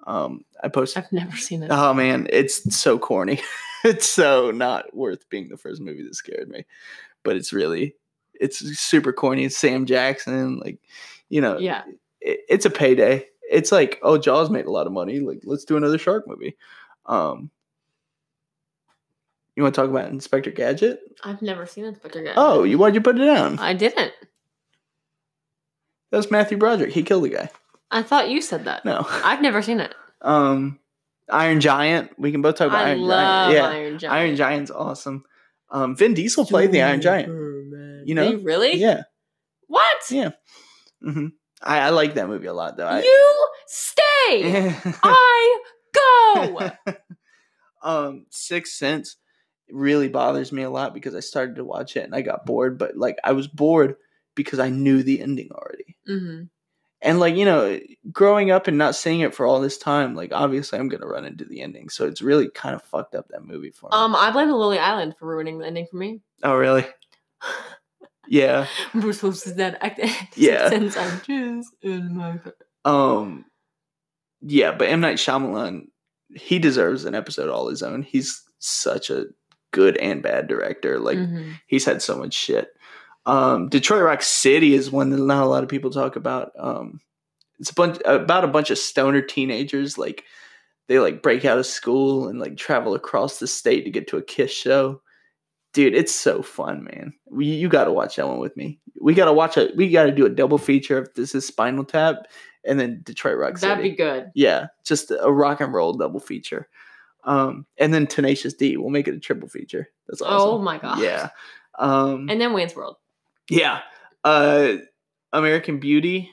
Um, 0.07 0.45
I 0.63 0.69
posted. 0.69 1.03
I've 1.03 1.13
never 1.13 1.37
seen 1.37 1.63
it. 1.63 1.71
Oh 1.73 1.93
man, 1.93 2.29
it's 2.31 2.77
so 2.77 2.99
corny. 2.99 3.41
it's 3.85 4.09
so 4.09 4.53
not 4.53 4.95
worth 4.95 5.29
being 5.29 5.49
the 5.49 5.57
first 5.57 5.81
movie 5.81 6.05
that 6.05 6.15
scared 6.15 6.49
me. 6.49 6.65
But 7.25 7.37
it's 7.37 7.53
really 7.53 7.97
it's 8.41 8.59
super 8.79 9.13
corny. 9.13 9.45
It's 9.45 9.57
Sam 9.57 9.87
Jackson, 9.87 10.59
like 10.59 10.79
you 11.29 11.41
know, 11.41 11.59
Yeah. 11.59 11.83
it, 12.21 12.41
it's 12.49 12.67
a 12.67 12.71
payday. 12.71 13.27
It's 13.51 13.71
like, 13.73 13.99
oh, 14.03 14.19
Jaws 14.19 14.51
made 14.51 14.67
a 14.67 14.71
lot 14.71 14.87
of 14.87 14.93
money. 14.93 15.21
Like, 15.21 15.41
let's 15.45 15.65
do 15.65 15.77
another 15.77 15.99
shark 15.99 16.25
movie. 16.27 16.57
Um, 17.07 17.51
you 19.55 19.63
want 19.63 19.75
to 19.75 19.81
talk 19.81 19.89
about 19.91 20.11
Inspector 20.11 20.51
Gadget? 20.51 21.01
I've 21.25 21.41
never 21.43 21.65
seen 21.67 21.85
Inspector 21.85 22.21
Gadget. 22.21 22.35
Oh, 22.37 22.65
you 22.65 22.77
why'd 22.79 22.95
you 22.95 23.01
put 23.01 23.19
it 23.19 23.25
down? 23.25 23.59
I 23.59 23.73
didn't. 23.73 24.13
That's 26.11 26.31
Matthew 26.31 26.59
Broderick. 26.59 26.93
He 26.93 27.03
killed 27.03 27.25
the 27.25 27.31
guy. 27.31 27.51
I 27.91 28.03
thought 28.03 28.29
you 28.31 28.41
said 28.43 28.65
that. 28.65 28.85
No. 28.85 29.07
I've 29.09 29.41
never 29.43 29.63
seen 29.63 29.81
it. 29.81 29.95
Um, 30.21 30.79
Iron 31.31 31.61
Giant. 31.61 32.11
We 32.19 32.33
can 32.33 32.43
both 32.43 32.57
talk 32.57 32.69
about 32.69 32.85
I 32.85 32.91
Iron 32.91 33.01
love 33.03 33.53
Giant. 33.53 33.55
Yeah, 33.55 33.69
Iron 33.79 33.99
Giant. 33.99 34.15
Iron 34.15 34.37
Giant's 34.37 34.71
awesome. 34.71 35.25
Um, 35.71 35.97
Vin 35.97 36.15
Diesel 36.15 36.45
played 36.47 36.73
the 36.73 36.83
Iron 36.83 37.01
Giant. 37.01 37.29
Man. 37.33 38.03
You 38.07 38.15
know? 38.15 38.31
Did 38.31 38.41
he 38.41 38.45
really? 38.45 38.77
Yeah. 38.77 39.03
What? 39.69 40.11
Yeah. 40.11 40.31
Hmm 41.07 41.27
I, 41.63 41.79
I 41.81 41.91
like 41.91 42.15
that 42.15 42.29
movie 42.29 42.49
a 42.49 42.53
lot, 42.53 42.77
though. 42.77 42.87
I, 42.87 43.01
You 43.01 43.49
stay. 43.67 44.73
I 45.03 45.59
go. 45.95 46.71
um, 47.83 48.27
Sixth 48.31 48.75
Sense 48.75 49.17
really 49.71 50.09
bothers 50.09 50.53
me 50.53 50.63
a 50.63 50.71
lot 50.71 50.95
because 50.95 51.15
I 51.15 51.21
started 51.21 51.57
to 51.57 51.65
watch 51.65 51.97
it 51.97 52.05
and 52.05 52.15
I 52.15 52.21
got 52.21 52.47
bored, 52.47 52.79
but 52.79 52.97
like 52.97 53.17
I 53.25 53.33
was 53.33 53.49
bored 53.49 53.97
because 54.35 54.59
I 54.59 54.69
knew 54.69 55.03
the 55.03 55.21
ending 55.23 55.49
already. 55.51 55.97
hmm 56.07 56.43
And 57.01 57.19
like, 57.19 57.37
you 57.37 57.45
know, 57.47 57.81
growing 58.13 58.51
up 58.51 58.69
and 58.69 58.79
not 58.79 58.95
seeing 58.95 59.21
it 59.21 59.35
for 59.35 59.47
all 59.47 59.61
this 59.61 59.79
time, 59.79 60.15
like 60.15 60.33
obviously 60.33 60.79
I'm 60.79 60.89
gonna 60.89 61.07
run 61.07 61.25
into 61.25 61.45
the 61.47 61.63
ending. 61.63 61.89
So 61.89 62.07
it's 62.07 62.23
really 62.23 62.49
kind 62.51 62.75
of 62.75 62.83
fucked 62.83 63.15
up 63.15 63.29
that 63.29 63.45
movie 63.45 63.71
for 63.71 63.87
me. 63.87 63.97
Um, 63.97 64.15
I 64.15 64.31
blame 64.31 64.49
the 64.49 64.57
Lily 64.57 64.79
Island 64.79 65.17
for 65.19 65.27
ruining 65.27 65.59
the 65.59 65.67
ending 65.67 65.87
for 65.91 65.97
me. 65.97 66.21
oh 66.43 66.55
really? 66.55 66.85
Yeah. 68.29 68.67
Bruce 68.93 69.23
Willis 69.23 69.47
is 69.47 69.55
dead. 69.55 69.79
I, 69.81 70.29
Yeah. 70.37 70.69
Since 70.69 70.97
I'm 70.97 71.21
just 71.27 71.71
in 71.83 72.17
my 72.17 72.39
Um 72.85 73.45
Yeah, 74.41 74.73
but 74.73 74.89
M. 74.89 75.01
Night 75.01 75.17
Shyamalan, 75.19 75.87
he 76.35 76.59
deserves 76.59 77.05
an 77.05 77.15
episode 77.15 77.49
all 77.51 77.69
his 77.69 77.83
own. 77.83 78.03
He's 78.03 78.43
such 78.59 79.11
a 79.11 79.27
good 79.73 79.97
and 79.99 80.23
bad 80.23 80.49
director. 80.49 80.99
Like 80.99 81.19
Mhm. 81.19 81.55
he's 81.67 81.85
had 81.85 82.03
so 82.03 82.17
much 82.17 82.35
shit. 82.35 82.69
Um, 83.27 83.69
Detroit 83.69 84.03
Rock 84.05 84.23
City 84.23 84.75
is 84.75 84.91
one 84.91 85.11
that 85.11 85.19
not 85.19 85.43
a 85.45 85.49
lot 85.49 85.63
of 85.65 85.69
people 85.69 85.91
talk 85.91 86.17
about. 86.17 86.53
Um, 86.59 87.01
it's 87.59 87.71
a 87.71 87.75
bunch 87.75 87.99
about 88.05 88.45
a 88.45 88.49
bunch 88.49 88.71
of 88.71 88.79
stoner 88.79 89.21
teenagers. 89.23 89.99
Like 89.99 90.25
they 90.89 90.99
like 91.01 91.23
break 91.23 91.45
out 91.45 91.59
of 91.59 91.67
school 91.67 92.29
and 92.29 92.39
like 92.39 92.57
travel 92.57 92.95
across 92.95 93.39
the 93.39 93.47
state 93.49 93.85
to 93.85 93.91
get 93.91 94.07
to 94.09 94.17
a 94.17 94.23
Kiss 94.23 94.53
show. 94.53 95.01
Dude, 95.73 95.95
it's 95.95 96.13
so 96.15 96.41
fun, 96.43 96.85
man. 96.85 97.13
We, 97.31 97.47
you 97.47 97.69
got 97.69 97.85
to 97.85 97.93
watch 97.93 98.17
that 98.17 98.27
one 98.27 98.39
with 98.39 98.57
me. 98.57 98.79
We 99.01 99.13
got 99.15 99.27
to 99.27 99.33
watch 99.33 99.57
it. 99.59 99.77
We 99.77 99.91
got 99.91 100.05
to 100.05 100.13
do 100.13 100.25
a 100.25 100.31
double 100.31 100.57
feature 100.59 100.97
of 100.99 101.09
this 101.15 101.35
is 101.35 101.47
Spinal 101.47 101.85
Tap 101.85 102.17
and 102.65 102.81
then 102.81 103.01
Detroit 103.05 103.37
Rock 103.37 103.59
City. 103.59 103.69
That'd 103.69 103.83
be 103.83 103.91
good. 103.91 104.31
Yeah, 104.35 104.69
just 104.85 105.11
a 105.11 105.31
rock 105.31 105.61
and 105.61 105.73
roll 105.75 105.93
double 105.93 106.21
feature. 106.21 106.69
Um, 107.25 107.67
and 107.77 107.93
then 107.93 108.07
Tenacious 108.07 108.55
D. 108.55 108.77
We'll 108.77 108.89
make 108.91 109.07
it 109.09 109.15
a 109.15 109.21
triple 109.21 109.49
feature. 109.49 109.89
That's 110.09 110.23
awesome. 110.23 110.49
Oh 110.49 110.59
my 110.59 110.79
god. 110.79 111.01
Yeah. 111.01 111.29
Um, 111.79 112.29
And 112.31 112.41
then 112.41 112.53
Wayne's 112.55 112.75
World. 112.75 112.97
yeah. 113.51 113.81
Uh, 114.25 114.77
American 115.33 115.79
Beauty. 115.79 116.31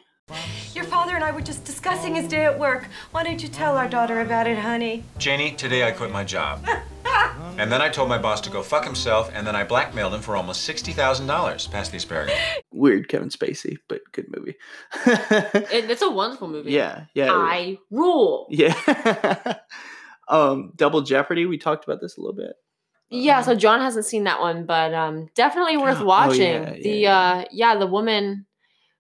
Your 0.73 0.85
father 0.85 1.15
and 1.15 1.23
I 1.23 1.31
were 1.31 1.41
just 1.41 1.65
discussing 1.65 2.15
his 2.15 2.27
day 2.29 2.45
at 2.45 2.57
work. 2.57 2.87
Why 3.11 3.23
don't 3.23 3.41
you 3.43 3.49
tell 3.49 3.75
our 3.77 3.89
daughter 3.89 4.21
about 4.21 4.47
it, 4.47 4.57
honey? 4.57 5.03
Janie, 5.17 5.51
today 5.51 5.85
I 5.85 5.91
quit 5.91 6.11
my 6.11 6.23
job. 6.23 6.65
and 7.57 7.71
then 7.71 7.81
I 7.81 7.89
told 7.89 8.09
my 8.09 8.17
boss 8.17 8.41
to 8.41 8.49
go 8.49 8.63
fuck 8.63 8.83
himself, 8.83 9.29
and 9.33 9.45
then 9.45 9.55
I 9.55 9.63
blackmailed 9.63 10.13
him 10.13 10.21
for 10.21 10.35
almost 10.35 10.67
$60,000. 10.67 11.71
Pass 11.71 11.89
the 11.89 11.97
asparagus. 11.97 12.35
Weird 12.71 13.07
Kevin 13.09 13.29
Spacey, 13.29 13.77
but 13.87 14.01
good 14.11 14.25
movie. 14.35 14.55
It, 15.05 15.89
it's 15.89 16.01
a 16.01 16.09
wonderful 16.09 16.47
movie. 16.47 16.71
Yeah, 16.71 17.05
yeah. 17.13 17.31
I 17.31 17.77
rule. 17.91 18.47
Yeah. 18.49 18.73
um, 20.27 20.73
Double 20.75 21.01
Jeopardy. 21.01 21.45
We 21.45 21.57
talked 21.57 21.83
about 21.85 21.99
this 22.01 22.17
a 22.17 22.21
little 22.21 22.35
bit. 22.35 22.53
Yeah, 23.09 23.41
so 23.41 23.53
John 23.55 23.79
hasn't 23.79 24.05
seen 24.05 24.23
that 24.23 24.39
one, 24.39 24.65
but 24.65 24.93
um 24.93 25.27
definitely 25.35 25.77
worth 25.77 25.99
Oh, 26.01 26.05
watching. 26.05 26.63
yeah, 26.63 26.73
the 26.81 27.07
uh 27.07 27.45
yeah, 27.51 27.75
the 27.75 27.85
woman 27.85 28.47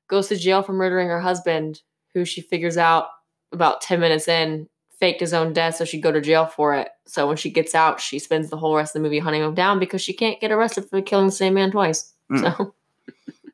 goes 0.07 0.27
to 0.27 0.35
jail 0.35 0.61
for 0.61 0.73
murdering 0.73 1.07
her 1.07 1.19
husband, 1.19 1.81
who 2.13 2.23
she 2.23 2.41
figures 2.41 2.77
out 2.77 3.07
about 3.51 3.81
10 3.81 3.99
minutes 3.99 4.27
in 4.27 4.67
faked 5.03 5.19
his 5.19 5.33
own 5.33 5.51
death 5.51 5.75
so 5.75 5.83
she'd 5.85 6.01
go 6.01 6.11
to 6.13 6.21
jail 6.21 6.45
for 6.45 6.73
it. 6.75 6.87
So 7.05 7.27
when 7.27 7.35
she 7.35 7.49
gets 7.49 7.75
out, 7.75 7.99
she 7.99 8.19
spends 8.19 8.49
the 8.49 8.55
whole 8.57 8.75
rest 8.75 8.95
of 8.95 8.99
the 9.01 9.03
movie 9.05 9.19
hunting 9.19 9.43
him 9.43 9.53
down 9.53 9.77
because 9.79 10.01
she 10.01 10.13
can't 10.13 10.39
get 10.39 10.51
arrested 10.51 10.85
for 10.89 11.01
killing 11.01 11.25
the 11.25 11.31
same 11.33 11.55
man 11.55 11.71
twice. 11.71 12.13
Mm. 12.31 12.39
So 12.57 12.73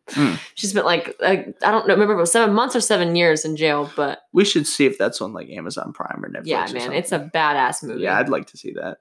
Mm. 0.09 0.39
she 0.55 0.65
spent 0.65 0.87
like 0.87 1.15
uh, 1.21 1.35
I 1.63 1.71
don't 1.71 1.87
know, 1.87 1.93
remember 1.93 2.15
was 2.15 2.31
7 2.31 2.51
months 2.53 2.75
or 2.75 2.81
7 2.81 3.15
years 3.15 3.45
in 3.45 3.55
jail, 3.55 3.91
but 3.95 4.23
We 4.33 4.43
should 4.43 4.65
see 4.65 4.85
if 4.87 4.97
that's 4.97 5.21
on 5.21 5.33
like 5.33 5.49
Amazon 5.49 5.93
Prime 5.93 6.23
or 6.25 6.29
Netflix. 6.29 6.45
yeah, 6.45 6.67
or 6.69 6.73
man, 6.73 6.93
it's 6.93 7.11
a 7.11 7.19
something. 7.19 7.29
badass 7.29 7.83
movie. 7.83 8.01
Yeah, 8.01 8.17
I'd 8.17 8.29
like 8.29 8.47
to 8.47 8.57
see 8.57 8.73
that. 8.73 8.97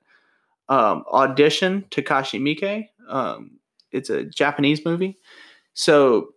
Um, 0.69 1.05
Audition, 1.11 1.87
Takashi 1.91 2.39
Miike. 2.41 2.89
Um, 3.09 3.53
it's 3.91 4.11
a 4.11 4.25
Japanese 4.25 4.85
movie. 4.85 5.16
So 5.73 6.35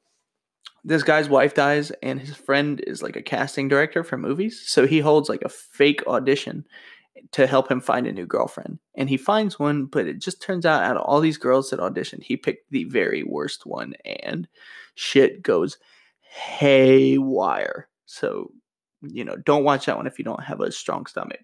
this 0.84 1.04
guy's 1.04 1.30
wife 1.30 1.54
dies, 1.54 1.92
and 2.02 2.20
his 2.20 2.36
friend 2.36 2.82
is 2.88 3.04
like 3.04 3.16
a 3.16 3.22
casting 3.22 3.68
director 3.68 4.04
for 4.04 4.18
movies. 4.18 4.64
So 4.66 4.88
he 4.88 5.00
holds 5.00 5.30
like 5.30 5.44
a 5.44 5.50
fake 5.50 6.04
audition 6.08 6.66
to 7.32 7.46
help 7.46 7.70
him 7.70 7.82
find 7.82 8.08
a 8.08 8.12
new 8.12 8.26
girlfriend. 8.26 8.80
And 8.96 9.10
he 9.10 9.18
finds 9.18 9.60
one, 9.60 9.86
but 9.86 10.08
it 10.08 10.20
just 10.20 10.42
turns 10.42 10.66
out 10.66 10.84
out 10.84 10.98
of 10.98 11.04
all 11.04 11.20
these 11.20 11.38
girls 11.38 11.70
that 11.70 11.80
auditioned, 11.80 12.24
he 12.24 12.36
picked 12.38 12.72
the 12.72 12.86
very 12.86 13.24
worst 13.24 13.66
one, 13.66 13.94
and 14.06 14.48
shit 14.96 15.44
goes 15.44 15.78
haywire. 16.22 17.88
So, 18.06 18.52
you 19.02 19.24
know, 19.24 19.36
don't 19.36 19.64
watch 19.64 19.86
that 19.86 19.98
one 19.98 20.08
if 20.08 20.18
you 20.18 20.26
don't 20.26 20.44
have 20.44 20.62
a 20.62 20.72
strong 20.72 21.06
stomach. 21.06 21.42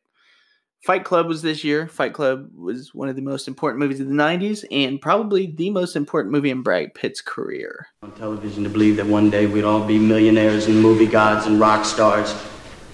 Fight 0.83 1.03
Club 1.03 1.27
was 1.27 1.41
this 1.41 1.63
year. 1.63 1.87
Fight 1.87 2.13
Club 2.13 2.49
was 2.55 2.93
one 2.93 3.09
of 3.09 3.15
the 3.15 3.21
most 3.21 3.47
important 3.47 3.79
movies 3.79 3.99
of 3.99 4.07
the 4.07 4.13
90s 4.13 4.63
and 4.71 5.01
probably 5.01 5.47
the 5.47 5.69
most 5.69 5.95
important 5.95 6.31
movie 6.31 6.49
in 6.49 6.61
Brad 6.61 6.93
Pitt's 6.93 7.19
career. 7.19 7.87
on 8.03 8.11
television 8.13 8.63
to 8.63 8.69
believe 8.69 8.95
that 8.97 9.05
one 9.07 9.29
day 9.29 9.47
we'd 9.47 9.63
all 9.63 9.85
be 9.85 9.97
millionaires 9.97 10.67
and 10.67 10.81
movie 10.81 11.07
gods 11.07 11.45
and 11.45 11.59
rock 11.59 11.83
stars, 11.83 12.33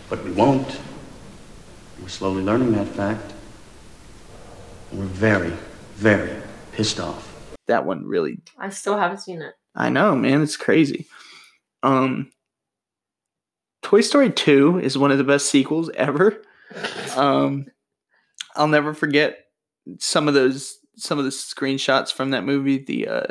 but 0.09 0.23
we 0.23 0.31
won't. 0.31 0.79
We're 2.01 2.07
slowly 2.07 2.41
learning 2.41 2.71
that 2.73 2.87
fact. 2.87 3.33
And 4.91 4.99
we're 5.01 5.05
very, 5.05 5.53
very 5.95 6.41
pissed 6.71 6.99
off. 6.99 7.29
That 7.67 7.85
one 7.85 8.05
really 8.05 8.39
I 8.57 8.69
still 8.69 8.97
haven't 8.97 9.19
seen 9.19 9.41
it. 9.41 9.53
I 9.75 9.89
know, 9.89 10.15
man, 10.15 10.41
it's 10.41 10.57
crazy. 10.57 11.05
Um 11.83 12.31
Toy 13.83 14.01
Story 14.01 14.31
2 14.31 14.79
is 14.79 14.97
one 14.97 15.11
of 15.11 15.17
the 15.17 15.23
best 15.23 15.49
sequels 15.49 15.89
ever. 15.95 16.41
Um 17.15 17.67
I'll 18.55 18.67
never 18.67 18.93
forget 18.93 19.37
some 19.99 20.27
of 20.27 20.33
those 20.33 20.77
some 20.95 21.17
of 21.17 21.25
the 21.25 21.31
screenshots 21.31 22.11
from 22.13 22.31
that 22.31 22.43
movie, 22.43 22.77
the 22.77 23.07
uh 23.07 23.27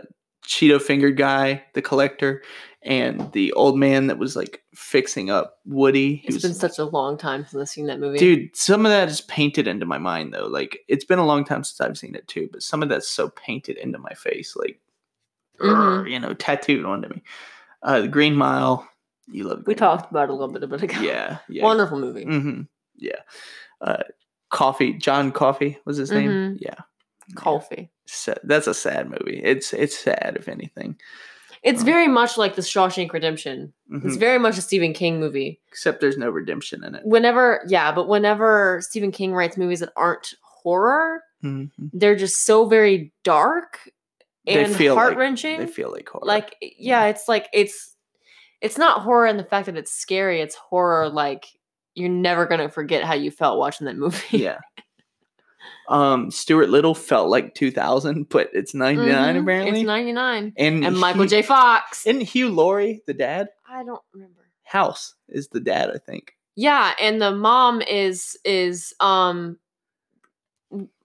Cheeto 0.47 0.83
fingered 0.83 1.17
guy, 1.17 1.63
the 1.75 1.83
collector, 1.83 2.43
and 2.83 3.31
the 3.33 3.53
old 3.53 3.79
man 3.79 4.09
that 4.09 4.19
was 4.19 4.35
like 4.35 4.61
fixing 4.75 5.31
up 5.31 5.59
Woody. 5.65 6.17
He 6.17 6.27
It's 6.29 6.35
was 6.35 6.43
been 6.43 6.55
such 6.55 6.79
a 6.81 6.85
long 6.85 7.17
time 7.17 7.47
since 7.47 7.61
I've 7.61 7.69
seen 7.69 7.87
that 7.87 8.01
movie. 8.01 8.19
Dude, 8.19 8.57
some 8.57 8.85
of 8.85 8.91
that 8.91 9.09
is 9.09 9.21
painted 9.21 9.69
into 9.69 9.87
my 9.87 9.99
mind 9.99 10.35
though. 10.35 10.47
Like 10.49 10.81
it's 10.89 11.05
been 11.05 11.21
a 11.21 11.25
long 11.27 11.45
time 11.45 11.63
since 11.63 11.81
I've 11.81 11.97
seen 11.97 12.17
it 12.17 12.27
too, 12.27 12.49
but 12.51 12.63
some 12.63 12.83
of 12.83 12.89
that's 12.89 13.09
so 13.09 13.29
painted 13.29 13.77
into 13.77 13.99
my 13.99 14.13
face, 14.15 14.57
like 14.57 14.81
Mhm. 15.61 15.69
"Grr," 15.77 16.11
you 16.11 16.19
know, 16.19 16.35
tattooed 16.35 16.85
onto 16.85 17.09
me. 17.09 17.23
Uh, 17.85 18.01
the 18.01 18.09
Green 18.09 18.35
Mile, 18.35 18.89
you 19.29 19.45
love. 19.45 19.63
We 19.67 19.75
talked 19.77 20.11
about 20.11 20.25
it 20.25 20.31
a 20.31 20.33
little 20.33 20.53
bit 20.53 20.65
a 20.65 20.67
bit 20.67 20.83
ago. 20.83 21.01
Yeah, 21.01 21.39
yeah. 21.49 21.63
Wonderful 21.63 21.99
movie. 22.01 22.25
Mm-hmm. 22.25 22.63
Yeah. 22.97 23.21
Uh, 23.81 24.03
Coffey, 24.53 24.93
John 24.93 25.33
Coffey 25.33 25.79
was 25.85 25.97
his 25.97 26.11
name. 26.13 26.31
Mhm. 26.31 26.59
Yeah, 26.61 26.75
Coffey. 27.35 27.91
So 28.07 28.35
that's 28.45 28.67
a 28.67 28.75
sad 28.75 29.09
movie. 29.11 29.41
It's 29.43 29.73
it's 29.73 29.99
sad 29.99 30.37
if 30.39 30.49
anything. 30.49 30.97
It's 31.63 31.83
very 31.85 32.09
much 32.09 32.37
like 32.37 32.57
the 32.57 32.63
Shawshank 32.63 33.13
Redemption. 33.13 33.73
It's 33.91 34.17
Mhm. 34.17 34.21
very 34.21 34.39
much 34.39 34.59
a 34.59 34.63
Stephen 34.63 34.93
King 34.93 35.21
movie. 35.21 35.61
Except 35.69 36.01
there's 36.01 36.19
no 36.19 36.29
redemption 36.29 36.83
in 36.83 36.97
it. 36.97 37.03
Whenever, 37.05 37.63
yeah, 37.69 37.93
but 37.93 38.09
whenever 38.09 38.81
Stephen 38.83 39.13
King 39.13 39.33
writes 39.33 39.57
movies 39.57 39.79
that 39.81 39.93
aren't 39.97 40.35
horror, 40.43 41.23
Mhm. 41.45 41.71
they're 41.93 42.17
just 42.17 42.45
so 42.45 42.65
very 42.67 43.13
dark 43.23 43.79
and 44.47 44.75
heart 44.75 45.17
wrenching. 45.17 45.61
They 45.61 45.67
feel 45.67 45.93
like 45.93 46.09
horror. 46.09 46.27
like 46.27 46.57
yeah, 46.61 47.05
it's 47.07 47.29
like 47.29 47.49
it's 47.53 47.97
it's 48.61 48.77
not 48.79 49.03
horror 49.03 49.27
in 49.27 49.37
the 49.37 49.45
fact 49.45 49.67
that 49.67 49.77
it's 49.77 49.93
scary. 49.93 50.41
It's 50.41 50.57
horror 50.57 51.09
like 51.09 51.47
you're 51.95 52.09
never 52.09 52.47
gonna 52.47 52.69
forget 52.69 53.05
how 53.05 53.15
you 53.15 53.31
felt 53.31 53.59
watching 53.59 53.87
that 53.87 53.97
movie. 53.97 54.19
yeah. 54.39 54.59
Um, 55.89 56.31
Stuart 56.31 56.69
Little 56.71 56.95
felt 56.95 57.29
like 57.29 57.55
2000, 57.55 58.29
but 58.29 58.49
it's 58.53 58.75
99 58.75 59.35
Mhm. 59.37 59.43
apparently. 59.43 59.81
It's 59.81 59.87
99. 59.87 60.53
And 60.57 60.85
and 60.85 60.99
Michael 60.99 61.23
he- 61.23 61.29
J. 61.29 61.43
Fox. 61.43 62.07
Isn't 62.07 62.23
Hugh 62.23 62.49
Laurie 62.51 63.03
the 63.07 63.15
dad? 63.15 63.49
I 63.69 63.85
don't 63.85 64.01
remember. 64.13 64.41
House 64.65 65.15
is 65.29 65.49
the 65.49 65.61
dad, 65.61 65.91
I 65.95 65.99
think. 65.99 66.33
Yeah, 66.55 66.93
and 67.01 67.21
the 67.21 67.33
mom 67.33 67.83
is 67.83 68.39
is 68.45 68.95
um 69.01 69.59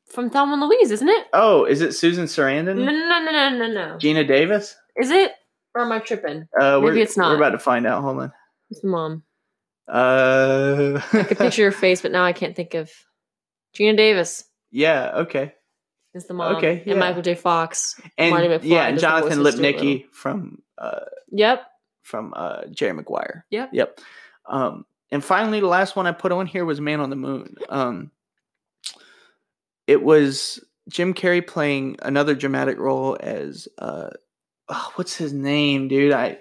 from 0.10 0.30
Thelma 0.30 0.54
and 0.54 0.62
Louise, 0.62 0.92
isn't 0.92 1.10
it? 1.10 1.28
Oh, 1.34 1.66
is 1.66 1.82
it 1.82 1.94
Susan 1.94 2.26
Sarandon? 2.26 2.78
No, 2.78 2.86
no, 2.92 2.92
no, 2.92 3.32
no, 3.32 3.50
no, 3.50 3.68
no. 3.68 3.98
Geena 3.98 4.26
Davis? 4.28 4.76
Is 4.96 5.12
it? 5.12 5.34
Or 5.76 5.82
am 5.84 5.92
I 5.92 6.00
tripping? 6.00 6.48
Uh, 6.60 6.80
Maybe 6.80 7.02
it's 7.02 7.18
not. 7.18 7.30
We're 7.32 7.38
about 7.38 7.50
to 7.52 7.60
find 7.60 7.86
out. 7.86 8.02
Hold 8.04 8.20
on. 8.22 8.32
It's 8.70 8.80
the 8.82 8.88
mom. 8.88 9.24
Uh, 9.88 11.02
I 11.14 11.24
could 11.24 11.38
picture 11.38 11.62
your 11.62 11.72
face, 11.72 12.02
but 12.02 12.12
now 12.12 12.24
I 12.24 12.34
can't 12.34 12.56
think 12.56 12.74
of. 12.74 12.92
Geena 13.76 13.96
Davis 13.96 14.44
yeah. 14.72 15.12
Okay. 15.16 15.54
is 16.14 16.26
the 16.26 16.34
mom. 16.34 16.56
Okay, 16.58 16.84
yeah. 16.86 16.92
And 16.92 17.00
Michael 17.00 17.22
J. 17.22 17.36
Fox. 17.36 18.00
And 18.18 18.32
Marty 18.32 18.48
McFly 18.48 18.64
yeah, 18.64 18.88
and 18.88 19.00
does 19.00 19.02
the 19.02 19.08
voice 19.08 19.36
Jonathan 19.36 19.46
of 19.46 19.54
Stuart 19.54 19.62
Little. 19.62 19.82
Lipnicki 19.82 20.06
from 20.12 20.62
uh 20.78 21.00
Yep. 21.32 21.64
from 22.04 22.34
uh, 22.36 22.66
Jerry 22.72 22.94
Maguire. 22.94 23.46
Yep. 23.50 23.70
Yep. 23.74 24.00
Um, 24.48 24.86
and 25.12 25.24
finally, 25.24 25.60
the 25.60 25.68
last 25.68 25.96
one 25.96 26.08
I 26.08 26.12
put 26.12 26.32
on 26.32 26.48
here 26.48 26.66
was 26.66 26.82
Man 26.82 27.00
on 27.00 27.10
the 27.10 27.16
Moon. 27.16 27.56
Um, 27.70 28.12
it 29.86 30.02
was 30.02 30.64
Jim 30.90 31.14
Carrey 31.14 31.46
playing 31.46 31.98
another 32.02 32.36
dramatic 32.36 32.78
role 32.78 33.18
as 33.20 33.68
uh, 33.78 34.10
oh, 34.70 34.92
what's 34.96 35.16
his 35.16 35.34
name, 35.34 35.88
dude? 35.88 36.14
I 36.14 36.38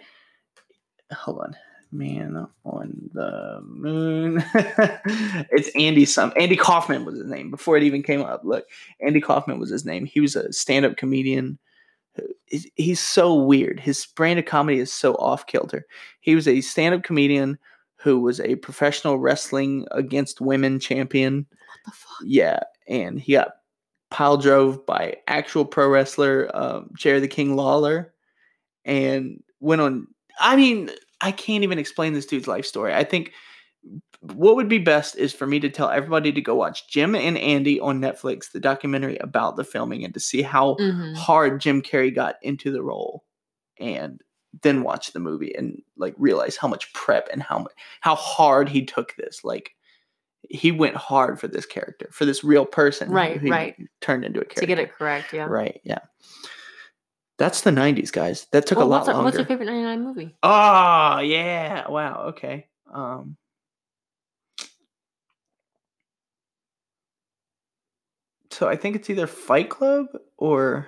hold 1.12 1.40
on. 1.40 1.56
Man 1.92 2.46
on 2.64 3.10
the 3.12 3.60
Moon. 3.62 4.44
it's 4.54 5.70
Andy 5.76 6.04
some 6.04 6.32
Andy 6.36 6.56
Kaufman 6.56 7.04
was 7.04 7.16
his 7.16 7.26
name 7.26 7.50
before 7.50 7.76
it 7.76 7.82
even 7.82 8.02
came 8.02 8.22
up. 8.22 8.42
Look, 8.44 8.66
Andy 9.00 9.20
Kaufman 9.20 9.58
was 9.58 9.70
his 9.70 9.84
name. 9.84 10.04
He 10.04 10.20
was 10.20 10.36
a 10.36 10.52
stand-up 10.52 10.96
comedian. 10.96 11.58
He's- 12.46 13.00
so 13.00 13.34
weird. 13.34 13.78
His 13.80 14.06
brand 14.06 14.38
of 14.38 14.44
comedy 14.44 14.78
is 14.78 14.92
so 14.92 15.14
off 15.14 15.46
kilter. 15.46 15.86
He 16.20 16.34
was 16.34 16.48
a 16.48 16.60
stand-up 16.60 17.02
comedian 17.02 17.58
who 17.96 18.20
was 18.20 18.40
a 18.40 18.56
professional 18.56 19.18
wrestling 19.18 19.86
against 19.90 20.40
women 20.40 20.78
champion. 20.78 21.46
What 21.48 21.78
the 21.84 21.90
fuck? 21.92 22.18
Yeah, 22.24 22.60
and 22.88 23.18
he 23.20 23.32
got 23.32 23.52
pile 24.10 24.36
drove 24.36 24.84
by 24.86 25.16
actual 25.26 25.64
pro 25.64 25.88
wrestler 25.88 26.50
um, 26.54 26.90
Jerry 26.96 27.20
the 27.20 27.28
King 27.28 27.56
Lawler, 27.56 28.12
and 28.84 29.42
went 29.60 29.80
on. 29.80 30.06
I 30.38 30.56
mean, 30.56 30.90
I 31.20 31.32
can't 31.32 31.64
even 31.64 31.78
explain 31.78 32.12
this 32.12 32.26
dude's 32.26 32.47
life 32.48 32.66
story. 32.66 32.94
I 32.94 33.05
think 33.05 33.32
what 34.20 34.56
would 34.56 34.68
be 34.68 34.78
best 34.78 35.16
is 35.16 35.32
for 35.32 35.47
me 35.47 35.60
to 35.60 35.68
tell 35.68 35.88
everybody 35.90 36.32
to 36.32 36.40
go 36.40 36.55
watch 36.55 36.88
Jim 36.88 37.14
and 37.14 37.38
Andy 37.38 37.78
on 37.80 38.01
Netflix, 38.01 38.51
the 38.51 38.60
documentary 38.60 39.16
about 39.18 39.56
the 39.56 39.64
filming, 39.64 40.05
and 40.05 40.12
to 40.14 40.20
see 40.20 40.43
how 40.43 40.74
Mhm. 40.76 41.14
hard 41.14 41.60
Jim 41.60 41.80
Carrey 41.82 42.14
got 42.14 42.36
into 42.43 42.70
the 42.70 42.82
role, 42.82 43.24
and 43.78 44.20
then 44.62 44.82
watch 44.82 45.12
the 45.12 45.20
movie 45.20 45.55
and 45.55 45.82
like 45.97 46.14
realize 46.18 46.56
how 46.56 46.66
much 46.66 46.93
prep 46.94 47.28
and 47.32 47.43
how 47.43 47.59
much 47.59 47.72
how 48.01 48.14
hard 48.14 48.68
he 48.68 48.84
took 48.84 49.14
this. 49.16 49.44
Like 49.44 49.74
he 50.48 50.72
went 50.72 50.97
hard 50.97 51.38
for 51.38 51.47
this 51.48 51.66
character, 51.66 52.09
for 52.12 52.24
this 52.24 52.43
real 52.43 52.64
person, 52.64 53.10
Right, 53.10 53.40
right. 53.43 53.76
turned 54.01 54.24
into 54.24 54.40
a 54.40 54.44
character 54.44 54.60
To 54.62 54.66
get 54.66 54.78
it 54.78 54.93
correct, 54.93 55.32
yeah. 55.32 55.44
Right, 55.44 55.80
yeah. 55.84 55.98
That's 57.38 57.60
the 57.60 57.70
'90s, 57.70 58.10
guys. 58.12 58.46
That 58.52 58.66
took 58.66 58.78
Well, 58.78 58.86
a 58.86 58.88
lot 58.88 58.96
what's, 59.00 59.08
longer. 59.08 59.24
what's 59.24 59.36
your 59.36 59.46
favorite 59.46 59.66
99 59.66 60.02
movie? 60.04 60.36
Oh 60.42 61.18
yeah! 61.20 61.88
Wow. 61.88 62.26
Okay. 62.28 62.66
Um. 62.92 63.36
So 68.50 68.68
I 68.68 68.76
think 68.76 68.96
it's 68.96 69.10
either 69.10 69.26
Fight 69.26 69.68
Club 69.70 70.06
or. 70.38 70.86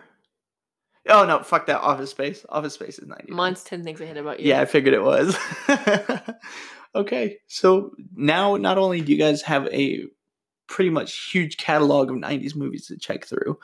Oh 1.08 1.24
no! 1.24 1.42
Fuck 1.42 1.66
that. 1.66 1.80
Office 1.80 2.10
Space. 2.10 2.44
Office 2.48 2.74
Space 2.74 2.98
is 2.98 3.06
ninety. 3.08 3.32
Mine's 3.32 3.64
10 3.64 3.82
Things 3.84 4.00
I 4.00 4.06
Hate 4.06 4.16
About 4.16 4.40
You. 4.40 4.48
Yeah, 4.50 4.60
I 4.60 4.64
figured 4.66 4.94
it 4.94 5.02
was. 5.02 5.36
okay, 6.94 7.38
so 7.46 7.92
now 8.14 8.56
not 8.56 8.78
only 8.78 9.00
do 9.00 9.12
you 9.12 9.18
guys 9.18 9.42
have 9.42 9.66
a 9.68 10.04
pretty 10.66 10.90
much 10.90 11.30
huge 11.30 11.56
catalog 11.56 12.10
of 12.10 12.16
90s 12.18 12.54
movies 12.54 12.86
to 12.88 12.98
check 12.98 13.24
through, 13.24 13.58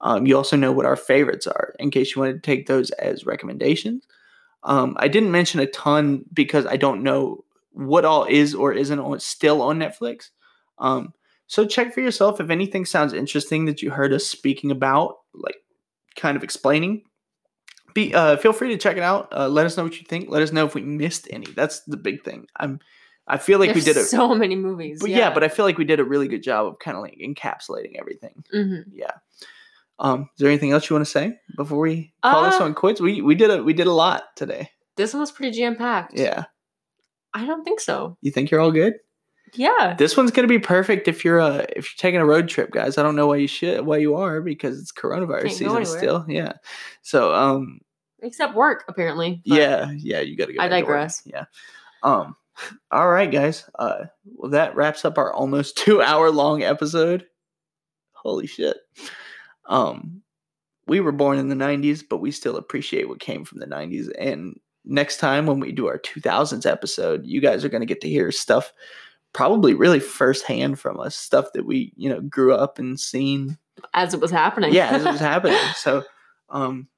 um, 0.00 0.26
you 0.26 0.36
also 0.36 0.56
know 0.56 0.72
what 0.72 0.86
our 0.86 0.96
favorites 0.96 1.46
are 1.46 1.74
in 1.78 1.90
case 1.90 2.14
you 2.14 2.22
want 2.22 2.34
to 2.34 2.40
take 2.40 2.66
those 2.66 2.90
as 2.92 3.26
recommendations. 3.26 4.06
Um, 4.62 4.96
I 4.98 5.08
didn't 5.08 5.30
mention 5.30 5.60
a 5.60 5.66
ton 5.66 6.24
because 6.32 6.66
I 6.66 6.76
don't 6.76 7.02
know 7.02 7.44
what 7.72 8.04
all 8.04 8.24
is 8.24 8.54
or 8.54 8.72
isn't 8.72 8.98
on, 8.98 9.20
still 9.20 9.62
on 9.62 9.78
Netflix. 9.78 10.30
Um, 10.78 11.12
so 11.46 11.66
check 11.66 11.94
for 11.94 12.00
yourself 12.00 12.40
if 12.40 12.50
anything 12.50 12.84
sounds 12.84 13.12
interesting 13.12 13.64
that 13.66 13.82
you 13.82 13.90
heard 13.90 14.12
us 14.12 14.26
speaking 14.26 14.70
about, 14.70 15.18
like 15.34 15.56
kind 16.16 16.36
of 16.36 16.44
explaining 16.44 17.02
be 17.94 18.14
uh, 18.14 18.36
feel 18.36 18.52
free 18.52 18.68
to 18.68 18.78
check 18.78 18.96
it 18.96 19.02
out. 19.02 19.28
Uh, 19.32 19.48
let 19.48 19.66
us 19.66 19.76
know 19.76 19.84
what 19.84 19.98
you 19.98 20.06
think. 20.06 20.28
Let 20.30 20.42
us 20.42 20.52
know 20.52 20.64
if 20.64 20.74
we 20.74 20.82
missed 20.82 21.26
any. 21.30 21.46
That's 21.46 21.80
the 21.80 21.96
big 21.96 22.24
thing. 22.24 22.46
I'm 22.56 22.80
I 23.26 23.38
feel 23.38 23.58
like 23.58 23.74
we 23.74 23.80
did 23.80 23.96
a 23.96 24.02
so 24.02 24.34
many 24.34 24.56
movies. 24.56 25.00
but 25.00 25.10
yeah. 25.10 25.32
but 25.32 25.44
I 25.44 25.48
feel 25.48 25.64
like 25.64 25.78
we 25.78 25.84
did 25.84 26.00
a 26.00 26.04
really 26.04 26.26
good 26.28 26.42
job 26.42 26.66
of 26.66 26.78
kind 26.78 26.96
of 26.96 27.02
like 27.02 27.18
encapsulating 27.22 27.92
everything. 27.98 28.44
Mhm. 28.54 28.84
Yeah. 28.92 29.12
Um, 30.00 30.22
is 30.22 30.38
there 30.38 30.48
anything 30.48 30.72
else 30.72 30.88
you 30.88 30.94
want 30.96 31.04
to 31.04 31.10
say 31.10 31.34
before 31.56 31.78
we 31.78 32.12
call 32.24 32.44
this 32.44 32.54
Uh, 32.56 32.60
one 32.60 32.74
quits? 32.74 33.00
We 33.00 33.20
we 33.20 33.34
did 33.34 33.50
a 33.50 33.62
we 33.62 33.72
did 33.74 33.86
a 33.86 33.92
lot 33.92 34.24
today. 34.34 34.70
This 34.96 35.12
one 35.12 35.20
was 35.20 35.30
pretty 35.30 35.56
jam 35.56 35.76
packed. 35.76 36.18
Yeah. 36.18 36.44
I 37.34 37.46
don't 37.46 37.62
think 37.64 37.80
so. 37.80 38.16
You 38.22 38.30
think 38.30 38.50
you're 38.50 38.60
all 38.60 38.72
good? 38.72 38.94
Yeah. 39.54 39.94
This 39.98 40.16
one's 40.16 40.30
gonna 40.30 40.48
be 40.48 40.58
perfect 40.58 41.06
if 41.06 41.24
you're 41.24 41.40
uh 41.40 41.66
if 41.76 41.84
you're 41.92 41.98
taking 41.98 42.20
a 42.20 42.24
road 42.26 42.48
trip, 42.48 42.70
guys. 42.70 42.96
I 42.98 43.02
don't 43.02 43.14
know 43.16 43.26
why 43.26 43.36
you 43.36 43.46
should 43.46 43.84
why 43.84 43.98
you 43.98 44.16
are 44.16 44.40
because 44.40 44.80
it's 44.80 44.90
coronavirus 44.92 45.42
Can't 45.42 45.52
season 45.54 45.84
still. 45.86 46.24
Yeah. 46.28 46.52
So 47.02 47.34
um 47.34 47.80
Except 48.22 48.54
work, 48.54 48.84
apparently. 48.88 49.40
yeah, 49.44 49.90
yeah, 49.96 50.20
you 50.20 50.36
gotta 50.36 50.52
go. 50.52 50.62
I 50.62 50.68
back 50.68 50.84
to 50.84 50.86
work. 50.86 50.96
digress. 50.98 51.22
Yeah. 51.26 51.44
Um 52.02 52.36
all 52.90 53.08
right, 53.08 53.30
guys. 53.30 53.68
Uh 53.78 54.04
well 54.24 54.50
that 54.52 54.76
wraps 54.76 55.04
up 55.04 55.18
our 55.18 55.32
almost 55.32 55.76
two 55.84 56.00
hour 56.00 56.30
long 56.30 56.62
episode. 56.62 57.26
Holy 58.12 58.46
shit. 58.46 58.76
Um 59.70 60.22
we 60.86 60.98
were 60.98 61.12
born 61.12 61.38
in 61.38 61.48
the 61.48 61.54
90s, 61.54 62.02
but 62.08 62.18
we 62.18 62.32
still 62.32 62.56
appreciate 62.56 63.08
what 63.08 63.20
came 63.20 63.44
from 63.44 63.60
the 63.60 63.66
90s. 63.66 64.10
And 64.18 64.58
next 64.84 65.18
time 65.18 65.46
when 65.46 65.60
we 65.60 65.70
do 65.70 65.86
our 65.86 65.98
2000s 65.98 66.66
episode, 66.66 67.24
you 67.24 67.40
guys 67.40 67.64
are 67.64 67.68
going 67.68 67.82
to 67.82 67.86
get 67.86 68.00
to 68.00 68.08
hear 68.08 68.32
stuff 68.32 68.72
probably 69.32 69.74
really 69.74 70.00
firsthand 70.00 70.80
from 70.80 70.98
us, 70.98 71.14
stuff 71.14 71.52
that 71.54 71.64
we, 71.64 71.92
you 71.96 72.08
know, 72.08 72.20
grew 72.20 72.54
up 72.54 72.78
and 72.78 72.98
seen. 72.98 73.56
As 73.94 74.14
it 74.14 74.20
was 74.20 74.30
happening. 74.30 74.72
Yeah, 74.72 74.88
as 74.88 75.04
it 75.04 75.10
was 75.12 75.20
happening. 75.32 75.58
So, 75.76 76.02
um, 76.48 76.88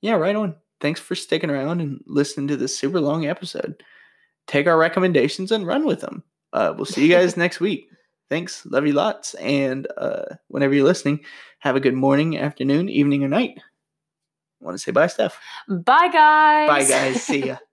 yeah, 0.00 0.14
right 0.14 0.36
on. 0.36 0.54
Thanks 0.80 1.00
for 1.00 1.16
sticking 1.16 1.50
around 1.50 1.80
and 1.80 2.00
listening 2.06 2.46
to 2.48 2.56
this 2.56 2.78
super 2.78 3.00
long 3.00 3.26
episode. 3.26 3.82
Take 4.46 4.68
our 4.68 4.78
recommendations 4.78 5.50
and 5.50 5.66
run 5.66 5.84
with 5.84 6.00
them. 6.00 6.22
Uh, 6.52 6.72
we'll 6.76 6.86
see 6.86 7.02
you 7.02 7.12
guys 7.12 7.36
next 7.36 7.58
week. 7.58 7.88
Thanks. 8.28 8.64
Love 8.66 8.86
you 8.86 8.92
lots. 8.92 9.34
And 9.34 9.88
uh, 9.96 10.36
whenever 10.48 10.74
you're 10.74 10.84
listening, 10.86 11.20
have 11.58 11.76
a 11.76 11.80
good 11.80 11.94
morning, 11.94 12.38
afternoon, 12.38 12.88
evening, 12.88 13.24
or 13.24 13.28
night. 13.28 13.58
Want 14.60 14.76
to 14.76 14.82
say 14.82 14.92
bye, 14.92 15.06
Steph? 15.06 15.38
Bye, 15.68 16.08
guys. 16.08 16.68
Bye, 16.68 16.84
guys. 16.84 17.22
See 17.22 17.46
ya. 17.46 17.58